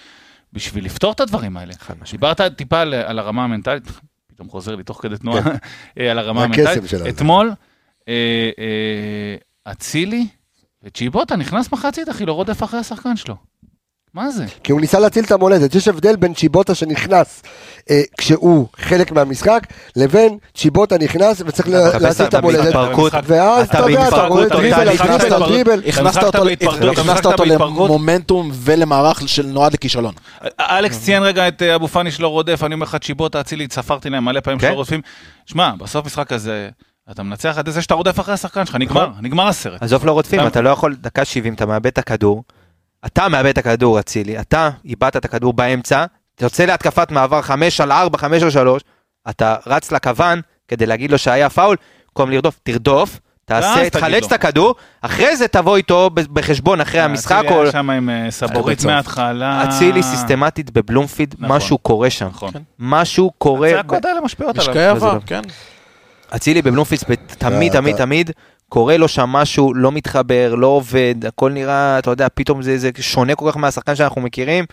בשביל 0.53 0.85
לפתור 0.85 1.13
את 1.13 1.21
הדברים 1.21 1.57
האלה. 1.57 1.75
דיברת 2.11 2.41
טיפה 2.41 2.81
על, 2.81 3.19
הרמה 3.19 3.45
המנטלית, 3.45 3.83
פתאום 4.35 4.49
חוזר 4.49 4.75
לי 4.75 4.83
תוך 4.83 5.03
כדי 5.03 5.17
תנועה, 5.17 5.43
אה, 5.99 6.11
על 6.11 6.19
הרמה 6.19 6.45
המנטלית. 6.45 6.85
אתמול, 7.09 7.53
אה, 8.09 8.51
אה, 8.59 9.73
אצילי 9.73 10.27
וצ'יבוטה 10.83 11.37
נכנס 11.37 11.73
מחצית, 11.73 12.09
אחי, 12.09 12.27
לא 12.27 12.33
רודף 12.33 12.63
אחרי 12.63 12.81
השחקן 12.81 13.17
שלו. 13.17 13.37
מה 14.15 14.31
זה? 14.31 14.45
כי 14.63 14.73
הוא 14.73 14.81
ניסה 14.81 14.99
להציל 14.99 15.25
את 15.25 15.33
המולדת. 15.33 15.75
יש 15.75 15.89
הבדל 15.89 16.17
בין 16.17 16.35
צ'יבוטה 16.35 16.75
שנכנס 16.75 17.43
אה, 17.91 18.03
כשהוא 18.19 18.67
חלק 18.77 19.13
מהמשחק, 19.13 19.67
לבין 19.97 20.39
צ'יבוטה 20.55 20.99
נכנס 20.99 21.43
וצריך 21.47 21.69
להציל 22.01 22.27
את 22.27 22.35
המולדת. 22.35 22.75
ואז 23.25 23.69
אתה 23.69 23.91
יודע, 23.91 24.09
אתה 24.09 24.27
רואה 24.27 24.49
דריבל 24.49 24.89
על. 24.89 24.97
דריבל 24.97 25.33
על 25.35 25.41
דריבל. 25.41 25.83
הכנסת 26.93 27.27
אותו. 27.27 27.45
למומנטום 27.45 28.51
ולמערך 28.55 29.29
של 29.29 29.47
נועד 29.47 29.73
לכישלון. 29.73 30.15
אלכס 30.61 31.01
ציין 31.01 31.23
רגע 31.23 31.49
את 31.49 31.63
אה, 31.63 31.75
אבו 31.75 31.89
פאני 31.89 32.11
שלא 32.11 32.29
רודף, 32.29 32.63
אני 32.65 32.75
אומר 32.75 32.85
לך 32.85 32.97
צ'יבוטה, 32.97 33.41
אצילי, 33.41 33.67
ספרתי 33.73 34.11
להם 34.11 34.25
מלא 34.25 34.41
פעמים 34.41 34.59
כן. 34.59 34.67
שלא 34.67 34.75
רודפים. 34.75 35.01
שמע, 35.47 35.73
בסוף 35.79 36.07
משחק 36.07 36.29
כזה, 36.29 36.69
אתה 37.11 37.23
מנצח 37.23 37.59
את 37.59 37.73
זה 37.73 37.83
שאתה 37.83 37.95
רודף 37.95 38.21
אחרי 38.21 38.35
השחקן 38.35 38.67
שלך, 38.67 38.75
נגמר, 38.75 39.11
נגמר 39.21 39.49
הסרט. 39.49 39.83
עזוב 39.83 40.07
לא 40.07 40.13
רודפים, 40.13 40.47
אתה 40.47 40.61
לא 40.61 40.71
יכול, 40.71 40.97
דקה 41.01 41.25
70, 41.25 41.55
אתה 41.55 41.67
מאבד 41.67 41.87
את 41.87 41.99
הכדור, 41.99 42.43
אתה 43.07 43.29
מאבד 43.29 43.49
את 43.49 43.59
הכדור, 43.59 44.01
אצילי, 44.01 44.41
אתה 44.41 44.71
איבדת 44.85 45.17
את 45.17 45.25
הכדור 45.25 45.53
באמצע, 45.53 46.05
אתה 46.35 46.45
יוצא 46.45 46.65
להתקפת 46.65 47.11
מעבר 47.11 47.43
5 47.43 47.81
על 47.81 47.93
4, 47.93 48.19
5 48.19 48.43
על 48.43 48.51
3, 48.51 48.83
אתה 49.31 49.57
רץ 49.67 49.93
לכוון 49.93 50.41
כדי 50.69 50.87
להגיד 50.87 51.11
לו 51.11 51.19
שהיה 51.19 51.51
פאול, 51.51 51.77
במקום 52.09 52.31
לרדוף, 52.31 52.59
תרדוף, 52.63 53.19
תעשה, 53.45 53.91
תחלץ. 53.91 54.25
את 54.27 54.33
הכדור, 54.33 54.75
אחרי 55.03 55.37
זה 55.37 55.49
תבוא 55.49 55.77
איתו 55.77 56.11
בחשבון 56.33 56.81
אחרי 56.81 57.01
המשחק, 57.01 57.43
אצילי 57.45 57.61
היה 57.63 57.73
שם 57.73 57.91
עם 57.91 58.11
אה, 58.11 58.31
סבורית. 58.31 58.85
מההתחלה. 58.85 59.65
אצילי 59.65 60.03
סיסטמטית 60.03 60.71
בבלומפיד, 60.71 61.35
נכון. 61.39 61.57
משהו 61.57 61.79
קורה 61.79 62.11
שם, 62.11 62.27
נכון. 62.27 62.51
משהו 62.79 63.31
קורה, 63.39 63.69
הצעקות 63.71 64.05
האלה 64.05 64.21
משפיעות 64.21 64.59
עליו. 64.59 64.71
משקעי 64.71 64.87
עבר. 64.87 65.19
כן. 65.27 65.41
אצילי 66.37 66.63
בבלומפיד 66.63 66.99
תמיד 66.99 67.19
אתה- 67.71 67.81
תמיד 67.81 67.97
תמיד 67.97 68.31
קורה 68.69 68.97
לו 68.97 69.09
שם 69.09 69.29
משהו 69.29 69.75
לא 69.75 69.93
מתחבר 69.93 70.55
לא 70.55 70.67
עובד 70.67 71.15
הכל 71.29 71.53
נראה 71.53 71.99
אתה 71.99 72.11
יודע 72.11 72.27
פתאום 72.35 72.63
זה, 72.63 72.79
זה 72.79 72.91
שונה 73.01 73.35
כל 73.35 73.51
כך 73.51 73.57
מהשחקן 73.57 73.97
שאנחנו 73.97 74.21
מכירים 74.21 74.65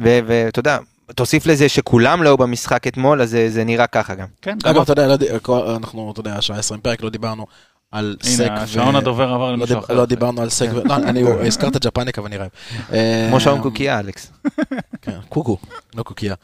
ו- 0.00 0.18
ואתה 0.26 0.58
יודע 0.60 0.78
תוסיף 1.14 1.46
לזה 1.46 1.68
שכולם 1.68 2.22
לא 2.22 2.28
היו 2.28 2.36
במשחק 2.36 2.86
אתמול 2.86 3.22
אז 3.22 3.30
זה, 3.30 3.50
זה 3.50 3.64
נראה 3.64 3.86
ככה 3.86 4.14
גם. 4.14 4.26
כן, 4.42 4.56
אגב, 4.64 4.82
אתה 4.82 4.92
יודע, 4.92 5.06
לא 5.48 5.76
אנחנו, 5.76 6.10
אתה 6.12 6.20
יודע, 6.20 6.40
שעה 6.42 6.58
20 6.58 6.80
פרק, 6.80 7.02
לא 7.02 7.10
דיברנו 7.10 7.46
על 7.92 8.16
סק 8.22 8.44
הנה, 8.44 8.62
השעון 8.62 8.96
הדובר 8.96 9.32
עבר 9.32 9.46
לא 9.46 9.52
למישהו 9.52 9.74
דיב- 9.74 9.84
אחר. 9.84 9.94
לא 9.94 10.06
דיברנו 10.06 10.42
על 10.42 10.50
סק, 10.50 10.68
ו- 10.72 10.84
לא, 10.84 10.96
אני 10.96 11.22
הזכרת 11.46 11.86
ג'פניקה 11.86 12.22
ואני 12.22 12.36
רעב. 12.36 12.48
אה, 12.92 13.26
כמו 13.30 13.40
שעון 13.40 13.62
קוקייה 13.62 13.98
אלכס. 14.00 14.32
כן, 15.02 15.18
קוקו, 15.28 15.56
לא 15.96 16.02
קוקייה. 16.02 16.34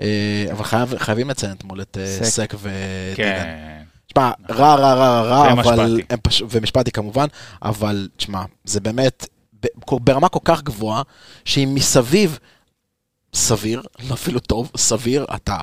אה, 0.00 0.06
אבל 0.52 0.64
חייב- 0.64 0.98
חייבים 0.98 1.30
לציין 1.30 1.52
אתמול 1.52 1.80
את 1.82 1.98
אה, 2.00 2.06
סק. 2.06 2.24
סק 2.24 2.54
ודיגן. 2.54 3.16
כן. 3.16 3.82
תשמע, 4.08 4.30
רע, 4.50 4.74
רע, 4.74 4.94
רע, 4.94 5.22
רע, 5.22 5.52
אבל... 5.52 6.00
ומשפטי. 6.50 6.90
כמובן, 6.90 7.26
אבל 7.62 8.08
תשמע, 8.16 8.42
זה 8.64 8.80
באמת 8.80 9.26
ברמה 9.90 10.28
כל 10.28 10.38
כך 10.44 10.62
גבוהה, 10.62 11.02
שאם 11.44 11.70
מסביב 11.74 12.38
סביר, 13.34 13.82
לא 14.08 14.14
אפילו 14.14 14.40
טוב, 14.40 14.70
סביר, 14.76 15.26
אתה... 15.34 15.56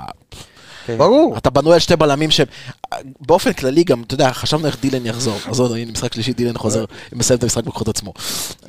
ברור. 0.97 1.37
אתה 1.37 1.49
בנוי 1.49 1.73
על 1.73 1.79
שתי 1.79 1.95
בלמים 1.95 2.29
שבאופן 2.31 3.53
כללי 3.53 3.83
גם, 3.83 4.01
אתה 4.01 4.13
יודע, 4.13 4.33
חשבנו 4.33 4.67
איך 4.67 4.77
דילן 4.81 5.05
יחזור. 5.05 5.37
עזוב, 5.45 5.73
הנה 5.73 5.91
משחק 5.91 6.13
שלישי, 6.13 6.33
דילן 6.33 6.57
חוזר, 6.57 6.85
מסיים 7.13 7.37
את 7.37 7.43
המשחק 7.43 7.63
בכוחות 7.63 7.87
עצמו. 7.87 8.13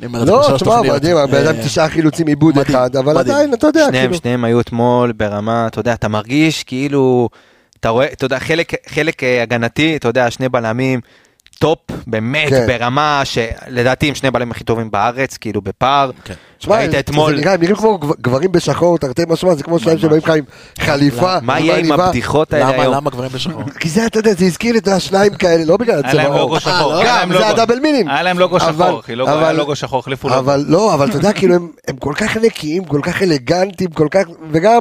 לא, 0.02 0.48
תשמע. 0.56 0.80
מדהים, 0.82 1.16
הבן 1.16 1.46
אדם 1.46 1.56
אה, 1.56 1.64
תשעה 1.64 1.88
חילוצים 1.88 2.26
איבוד 2.26 2.58
אחד, 2.58 2.96
אבל. 2.96 3.18
עדיין, 3.18 3.54
אתה 3.54 3.66
יודע, 3.66 3.86
שניהם 3.88 4.04
כאילו... 4.04 4.16
שניהם 4.16 4.44
היו 4.44 4.60
אתמול 4.60 5.12
ברמה 5.12 5.66
אתה 5.66 5.80
יודע 5.80 5.94
אתה 5.94 6.08
מרגיש 6.08 6.64
כאילו 6.64 7.28
אתה 7.80 7.88
רואה 7.88 8.06
אתה 8.12 8.24
יודע 8.24 8.38
חלק 8.38 8.72
חלק 8.88 9.22
אה, 9.22 9.42
הגנתי 9.42 9.96
אתה 9.96 10.08
יודע 10.08 10.30
שני 10.30 10.48
בלמים. 10.48 11.00
top 11.58 11.78
באמת 12.06 12.48
כן. 12.48 12.66
ברמה 12.66 13.22
שלדעתי 13.24 14.08
הם 14.08 14.14
שני 14.14 14.30
בלמים 14.30 14.50
הכי 14.50 14.64
טובים 14.64 14.90
בארץ 14.90 15.36
כאילו 15.36 15.60
בפער. 15.62 16.10
כן. 16.24 16.34
שמע, 16.58 16.76
ראית 16.76 16.90
זה- 16.90 16.98
אתמול 16.98 17.34
זה 17.34 17.40
נראה, 17.40 17.54
הם 17.54 17.60
נראים 17.60 17.76
כמו 17.76 17.98
גב- 17.98 18.12
גברים 18.20 18.52
בשחור, 18.52 18.98
תרתי 18.98 19.22
משמע, 19.28 19.54
זה 19.54 19.62
כמו 19.62 19.78
שניים 19.78 19.98
שבאים 19.98 20.20
לך 20.24 20.30
עם 20.30 20.44
חליפה, 20.78 21.36
מה 21.42 21.60
יהיה 21.60 21.76
עם. 21.76 21.92
הבדיחות 21.92 22.52
האלה 22.52 22.72
למה, 22.72 22.82
היום? 22.82 22.94
למה 22.94 23.10
גברים 23.10 23.30
בשחור? 23.32 23.62
כי 23.80 23.88
זה, 23.88 24.06
אתה 24.06 24.18
יודע, 24.18 24.32
זה 24.34 24.44
הזכיר 24.44 24.72
לי 24.72 24.78
את 24.78 24.88
השניים 24.88 25.34
כאלה, 25.34 25.64
לא 25.64 25.76
בגלל 25.76 26.00
היה 26.04 26.14
להם 26.14 26.32
לוגו. 26.32 26.60
שחור. 26.60 26.92
גם, 27.04 27.30
להם 27.30 27.32
זה. 27.38 27.48
ה 27.48 27.52
double 27.52 27.78
meaning. 27.78 28.08
היה 28.08 28.22
להם 28.22 28.38
לוגו 28.38 28.60
שחור, 28.60 29.02
היה 29.08 29.22
אבל- 29.32 29.56
לוגו 29.56 29.76
שחור, 29.76 29.98
החליפו 29.98 30.28
לוגו. 30.28 30.38
אבל 30.40 30.64
לא, 30.68 30.94
אבל 30.94 31.08
אתה 31.08 31.16
יודע, 31.16 31.32
כאילו, 31.32 31.54
הם- 31.54 31.68
הם 31.88 31.96
כל 31.96 32.12
כך 32.16 32.36
נקיים, 32.36 32.84
כל 32.84 33.00
כך 33.02 33.22
אלגנטיים, 33.22 33.90
כל 33.90 34.08
כך, 34.10 34.22
וגם, 34.50 34.80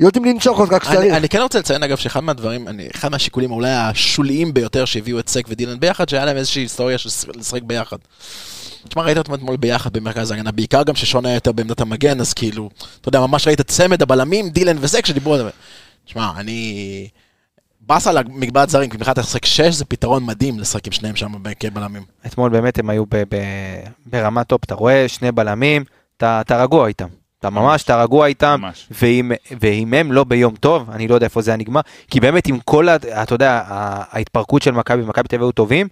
יודעים 0.00 0.24
לנשוך 0.24 0.60
אותך 0.60 0.74
כשצריך. 0.80 1.14
אני 1.14 1.28
כן 1.28 1.40
רוצה 1.40 1.58
לציין 1.58 1.82
אגב 1.82 1.96
שאחד 1.96 2.20
מהדברים, 2.20 2.68
אני, 2.68 2.86
אחד 2.94 3.10
מהשיקולים 3.10 3.50
אולי 3.50 3.70
השוליים 3.70 4.54
ביותר 4.54 4.84
שהביאו 4.84 5.18
את 5.18 5.28
סק 5.28 5.44
ודילן 5.48 5.80
ביחד, 5.80 6.07
שהיה 6.08 6.24
להם 6.24 6.36
איזושהי 6.36 6.62
היסטוריה 6.62 6.98
של 6.98 7.08
לשחק 7.34 7.62
ביחד. 7.62 7.96
תשמע, 8.88 9.02
ראית 9.02 9.18
אותם 9.18 9.34
אתמול 9.34 9.56
ביחד 9.56 9.92
במרכז 9.92 10.30
ההגנה, 10.30 10.52
בעיקר 10.52 10.82
גם 10.82 10.94
ששון 10.94 11.26
היה 11.26 11.34
יותר 11.34 11.52
בעמדת 11.52 11.80
המגן, 11.80 12.20
אז 12.20 12.34
כאילו, 12.34 12.70
אתה 13.00 13.08
יודע, 13.08 13.20
ממש 13.20 13.46
ראית 13.46 13.60
צמד 13.60 14.02
הבלמים, 14.02 14.50
דילן 14.50 14.76
וסק, 14.80 15.06
שדיברו 15.06 15.34
על 15.34 15.42
זה. 15.42 15.50
תשמע, 16.04 16.30
אני... 16.36 17.08
באסה 17.80 18.12
למגבלת 18.12 18.70
זרים, 18.70 18.90
כי 18.90 18.96
מבחינת 18.96 19.18
לשחק 19.18 19.44
6 19.44 19.60
זה 19.74 19.84
פתרון 19.84 20.24
מדהים 20.26 20.58
לשחק 20.58 20.86
עם 20.86 20.92
שניהם 20.92 21.16
שם 21.16 21.32
כבלמים. 21.60 22.02
אתמול 22.26 22.50
באמת 22.50 22.78
הם 22.78 22.90
היו 22.90 23.06
ב- 23.06 23.22
ב- 23.28 23.84
ברמה 24.06 24.44
top, 24.44 24.64
אתה 24.64 24.74
רואה 24.74 25.08
שני 25.08 25.32
בלמים, 25.32 25.84
אתה 26.16 26.62
רגוע 26.62 26.88
איתם. 26.88 27.08
אתה 27.38 27.50
ממש, 27.50 27.82
אתה 27.82 28.02
רגוע 28.02 28.26
איתם, 28.26 28.58
ממש. 28.60 28.88
ואם, 28.90 29.32
ואם 29.60 29.94
הם 29.94 30.12
לא 30.12 30.24
ביום 30.24 30.54
טוב, 30.56 30.90
אני 30.90 31.08
לא 31.08 31.14
יודע 31.14 31.24
איפה 31.24 31.42
זה 31.42 31.50
היה 31.50 31.58
נגמר, 31.58 31.80
כי 32.10 32.20
באמת 32.20 32.46
עם 32.46 32.58
כל, 32.60 32.88
אתה 32.88 33.34
יודע, 33.34 33.62
ההתפרקות 33.68 34.62
של 34.62 34.70
מכבי, 34.70 35.02
מכבי 35.02 35.28
תל 35.28 35.36
אביב 35.36 35.46
היו 35.46 35.52
טובים, 35.52 35.88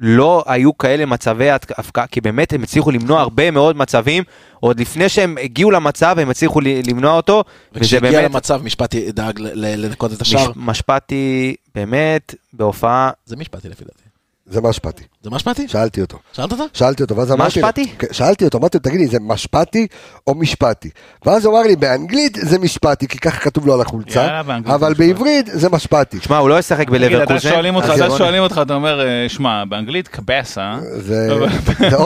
לא 0.00 0.44
היו 0.46 0.78
כאלה 0.78 1.06
מצבי 1.06 1.50
הבקעה, 1.50 2.06
כי 2.06 2.20
באמת 2.20 2.52
הם 2.52 2.62
הצליחו 2.62 2.90
למנוע 2.90 3.20
הרבה 3.20 3.50
מאוד 3.50 3.76
מצבים, 3.76 4.22
עוד 4.60 4.80
לפני 4.80 5.08
שהם 5.08 5.38
הגיעו 5.42 5.70
למצב, 5.70 6.18
הם 6.18 6.30
הצליחו 6.30 6.60
למנוע 6.60 7.16
אותו, 7.16 7.44
וזה 7.72 7.80
וכשהגיע 7.80 8.10
באמת, 8.10 8.30
למצב, 8.30 8.60
משפטי 8.64 9.12
דאג 9.12 9.40
לנקות 9.54 10.12
את 10.12 10.20
מש, 10.20 10.34
השער. 10.34 10.52
משפטי, 10.56 11.54
באמת, 11.74 12.34
בהופעה, 12.52 13.10
זה 13.26 13.36
משפטי 13.36 13.68
לפי 13.68 13.84
דעתי. 13.84 14.02
זה 14.48 14.60
משפטי. 14.60 15.02
זה 15.22 15.30
משפטי? 15.30 15.68
שאלתי 15.68 16.00
אותו. 16.00 16.18
שאלת 16.32 16.52
אותו? 16.52 16.64
שאלתי 16.72 17.02
אותו, 17.02 17.16
ואז 17.16 17.32
אמרתי 17.32 17.60
לו, 17.60 17.66
משפטי? 17.66 17.88
כן, 17.98 18.06
שאלתי 18.12 18.44
אותו, 18.44 18.58
אמרתי 18.58 18.76
לו, 18.78 18.82
תגיד 18.82 19.00
לי, 19.00 19.06
זה 19.06 19.18
משפטי 19.20 19.86
או 20.26 20.34
משפטי? 20.34 20.90
ואז 21.26 21.44
הוא 21.44 21.54
אמר 21.58 21.66
לי, 21.66 21.76
באנגלית 21.76 22.38
זה 22.40 22.58
משפטי, 22.58 23.08
כי 23.08 23.18
ככה 23.18 23.40
כתוב 23.40 23.66
לו 23.66 23.74
על 23.74 23.80
החולצה, 23.80 24.40
אבל. 24.66 24.94
בעברית 24.94 25.46
זה 25.52 25.68
משפטי. 25.68 26.18
שמע, 26.20 26.38
הוא 26.38 26.48
לא 26.48 26.58
ישחק 26.58 26.90
בלברקוזן, 26.90 27.38
שואלים 27.50 27.74
אותך, 27.76 27.90
אז 27.90 27.98
זה- 27.98 28.08
שואלים 28.18 28.42
אותך, 28.42 28.60
אתה 28.66 28.74
אומר, 28.74 29.00
אה, 29.06 29.28
שמע, 29.28 29.64
באנגלית 29.64 30.08
קבסה, 30.08 30.74
זה 30.96 31.28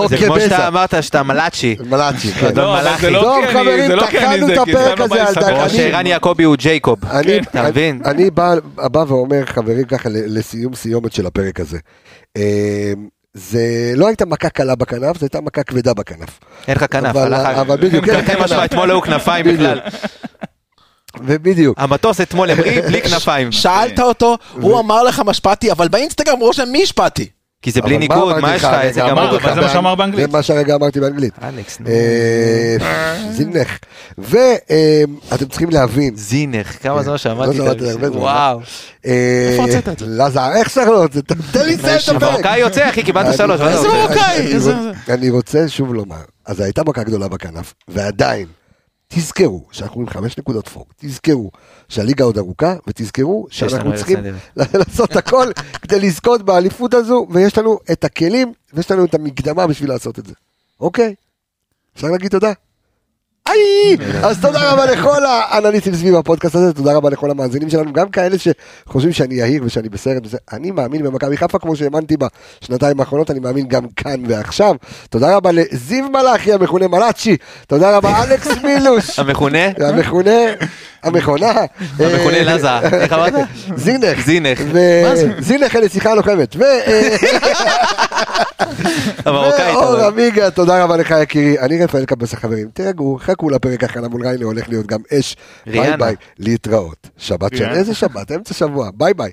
זה 0.08 0.16
כמו 0.26 0.40
שאתה. 0.40 0.68
אמרת 0.68 0.94
שאתה 1.00 1.22
מלאצ'י. 1.22 1.76
מלאצ'י, 1.86 2.32
כן. 2.32 2.54
לא, 2.56 2.80
אבל. 2.80 2.90
זה 3.00 3.10
לא 3.10 3.20
טוב, 3.20 3.44
אני- 3.44 3.52
חברים, 3.52 3.86
זה 3.86 3.96
לא 3.96 4.02
אני 4.02 4.10
תקענו 4.18 4.46
זה, 4.46 4.52
את 4.52 4.58
הפרק 4.58 4.98
לא 4.98 5.04
הזה 5.04 5.22
על 5.22 5.28
לספר. 5.30 5.56
או 5.56 5.60
אני- 5.62 5.70
שערן 5.70 6.06
יעקבי 6.06 6.44
הוא 6.44 6.56
ג'ייקוב. 6.56 7.04
אני, 7.04 7.38
אתה 7.38 7.62
מבין? 7.62 8.00
אני 8.04 8.30
בא, 8.30 8.54
ואומר, 9.08 9.42
חברים, 9.46 9.84
ככה 9.84 10.08
לסיום 10.12 10.74
סיומת 10.74 11.12
של 11.12 11.26
הפרק 11.26 11.60
הזה. 11.60 11.78
אה, 12.36 12.92
זה 13.34 13.62
לא 13.96 14.06
הייתה 14.06 14.26
מכה 14.26 14.48
קלה 14.48 14.74
בכנף, 14.74 15.18
זו 15.18 15.24
הייתה 15.26 15.40
מכה 15.40 15.62
כבדה 15.62 15.94
בכנף. 15.94 16.40
אין 16.68 16.76
לך 16.76 16.84
כנף, 16.90 17.16
אבל- 17.16 17.34
הלך... 17.34 17.58
אבל 17.58 17.76
בדיוק, 17.76 18.08
אין 18.08 18.14
לך 18.18 18.30
תרתי 18.30 18.42
משמע, 18.44 18.56
כנף. 18.58 18.64
אתמול 18.64 18.90
היו 18.90 19.02
כנפיים. 19.02 19.46
בכלל. 19.46 19.80
ובדיוק. 21.24 21.78
המטוס 21.80 22.20
אתמול 22.20 22.50
המריא 22.50 22.82
בלי 22.82 23.02
כנפיים. 23.02 23.52
שאלת 23.52 24.00
אותו, 24.00 24.36
הוא 24.60 24.80
אמר 24.80 25.02
לך 25.02 25.22
משפטי, 25.26 25.72
אבל 25.72 25.88
באינסטגרם 25.88 26.38
הוא 26.38 26.46
רושם 26.46 26.68
מי 26.72 26.82
משפטי. 26.82 27.28
כי 27.62 27.70
זה 27.70 27.82
בלי 27.82 27.96
אבל 27.96 28.06
מה 28.08 28.14
ניקוד, 28.14 28.30
אמרתי 28.30 28.42
מה 28.42 28.54
יש 28.54 28.64
לך? 28.64 28.74
איזה 28.80 29.12
אבל 29.12 29.54
זה 29.54 29.60
מה 29.60 29.68
שאמר 29.68 29.94
באנגלית. 29.94 30.30
זה 30.30 30.36
מה 30.36 30.42
שהרגע 30.42 30.74
אמרתי 30.74 31.00
באנגלית. 31.00 31.34
אלכס, 31.42 31.80
נו. 31.80 31.86
אה, 31.88 32.76
זינך. 33.30 33.78
ואתם 34.18 35.46
צריכים 35.48 35.70
להבין, 35.70 36.16
זינך, 36.16 36.82
כמה 36.82 36.96
כן. 36.98 37.02
זמן 37.02 37.18
שמעתי 37.18 37.70
את 37.70 37.80
זה. 37.80 38.10
וואו. 38.12 38.60
אה, 39.06 39.48
איפה 39.52 39.62
הוצאת 39.62 39.88
את 39.88 39.98
זה? 39.98 40.06
לזר, 40.08 40.52
איך 40.56 40.68
צריך 40.68 40.88
לו 40.88 41.04
את 41.04 41.12
זה? 41.12 41.22
תן 41.22 41.64
לי 41.66 41.76
לסיים 41.76 41.96
את 41.96 42.08
הפרק. 42.08 42.32
מרוקאי 42.32 42.58
יוצא, 42.58 42.88
אחי, 42.90 43.02
קיבלת 43.02 43.36
שלוש. 43.36 43.60
איזה? 43.60 43.88
מרוקאי? 43.88 44.56
אני 45.08 45.30
רוצה 45.30 45.68
שוב 45.68 45.94
לומר, 45.94 46.22
אז 46.46 46.60
הייתה 46.60 46.82
מכה 46.84 47.02
גדולה 47.02 47.28
בכנף, 47.28 47.74
ועדיין, 47.88 48.46
תזכרו 49.12 49.66
שאנחנו 49.72 50.00
עם 50.00 50.08
חמש 50.08 50.38
נקודות 50.38 50.68
פור, 50.68 50.86
תזכרו 50.96 51.50
שהליגה 51.88 52.24
עוד 52.24 52.38
ארוכה, 52.38 52.74
ותזכרו 52.86 53.46
שאנחנו 53.50 53.96
צריכים. 53.96 54.18
לעשות 54.78 55.16
הכל 55.16 55.50
כדי 55.82 56.00
לזכות 56.00 56.42
באליפות 56.42 56.94
הזו, 56.94 57.26
ויש 57.30 57.58
לנו 57.58 57.78
את 57.92 58.04
הכלים, 58.04 58.52
ויש 58.74 58.90
לנו 58.90 59.04
את 59.04 59.14
המקדמה 59.14 59.66
בשביל 59.66 59.90
לעשות 59.90 60.18
את 60.18 60.26
זה. 60.26 60.34
אוקיי? 60.80 61.14
אפשר 61.96 62.06
להגיד 62.06 62.30
תודה? 62.30 62.52
איי! 63.48 63.96
אז 64.22 64.40
תודה 64.40 64.72
רבה 64.72 64.86
לכל 64.86 65.24
האנליסטים 65.24 65.94
סביב 65.94 66.14
הפודקאסט 66.14 66.54
הזה, 66.54 66.72
תודה 66.72 66.92
רבה 66.96 67.10
לכל 67.10 67.30
המאזינים 67.30 67.70
שלנו, 67.70 67.92
גם 67.92 68.08
כאלה 68.08 68.36
שחושבים 68.38 69.12
שאני 69.12 69.34
יהיר 69.34 69.62
ושאני 69.64 69.88
בסרט 69.88 70.22
אני 70.52 70.70
מאמין 70.70 71.02
במכבי 71.02 71.36
חיפה 71.36 71.58
כמו 71.58 71.76
שהאמנתי 71.76 72.14
בשנתיים 72.60 73.00
האחרונות, 73.00 73.30
אני 73.30 73.40
מאמין 73.40 73.68
גם 73.68 73.86
כאן 73.96 74.22
ועכשיו. 74.28 74.74
תודה 75.10 75.36
רבה 75.36 75.50
לזיו 75.52 76.08
מלאכי 76.08 76.52
המכונה 76.52 76.88
מלאצ'י, 76.88 77.36
תודה 77.66 77.96
רבה 77.96 78.22
אלכס 78.24 78.62
מילוש, 78.64 79.18
המכונה? 79.18 79.66
המכונה, 79.78 80.40
המכונה, 81.02 81.52
המכונה 81.98 82.36
אה, 82.36 82.42
לזה, 82.42 82.78
איך 82.78 83.12
אמרת? 83.12 83.32
זינך, 83.84 84.26
זינך. 84.26 84.60
זינך 85.38 85.76
אלה 85.76 85.88
שיחה 85.88 86.14
לוחמת, 86.14 86.56
ו... 86.56 86.62
אה, 86.62 87.16
המרוקאית. 89.26 89.76
ואור 89.76 89.94
אבל. 89.94 90.04
עמיגה, 90.04 90.50
תודה 90.50 90.84
רבה 90.84 90.96
לך 90.96 91.14
יקירי. 91.22 91.58
אני 91.58 91.84
רפאל 91.84 92.04
קבס 92.04 92.32
החברים, 92.32 92.68
תירגעו, 92.74 93.18
חכו 93.20 93.50
לפרק 93.50 93.84
הכנה 93.84 94.08
מול 94.08 94.26
ריינה, 94.26 94.44
הולך 94.44 94.68
להיות 94.68 94.86
גם 94.86 95.00
אש. 95.12 95.36
ביי. 95.66 95.96
ביי, 95.96 96.14
להתראות. 96.38 97.08
שבת 97.16 97.56
של. 97.56 97.70
איזה 97.70 97.94
שבת? 97.94 98.32
אמצע 98.32 98.54
שבוע, 98.54 98.90
ביי 98.94 99.14
ביי. 99.14 99.30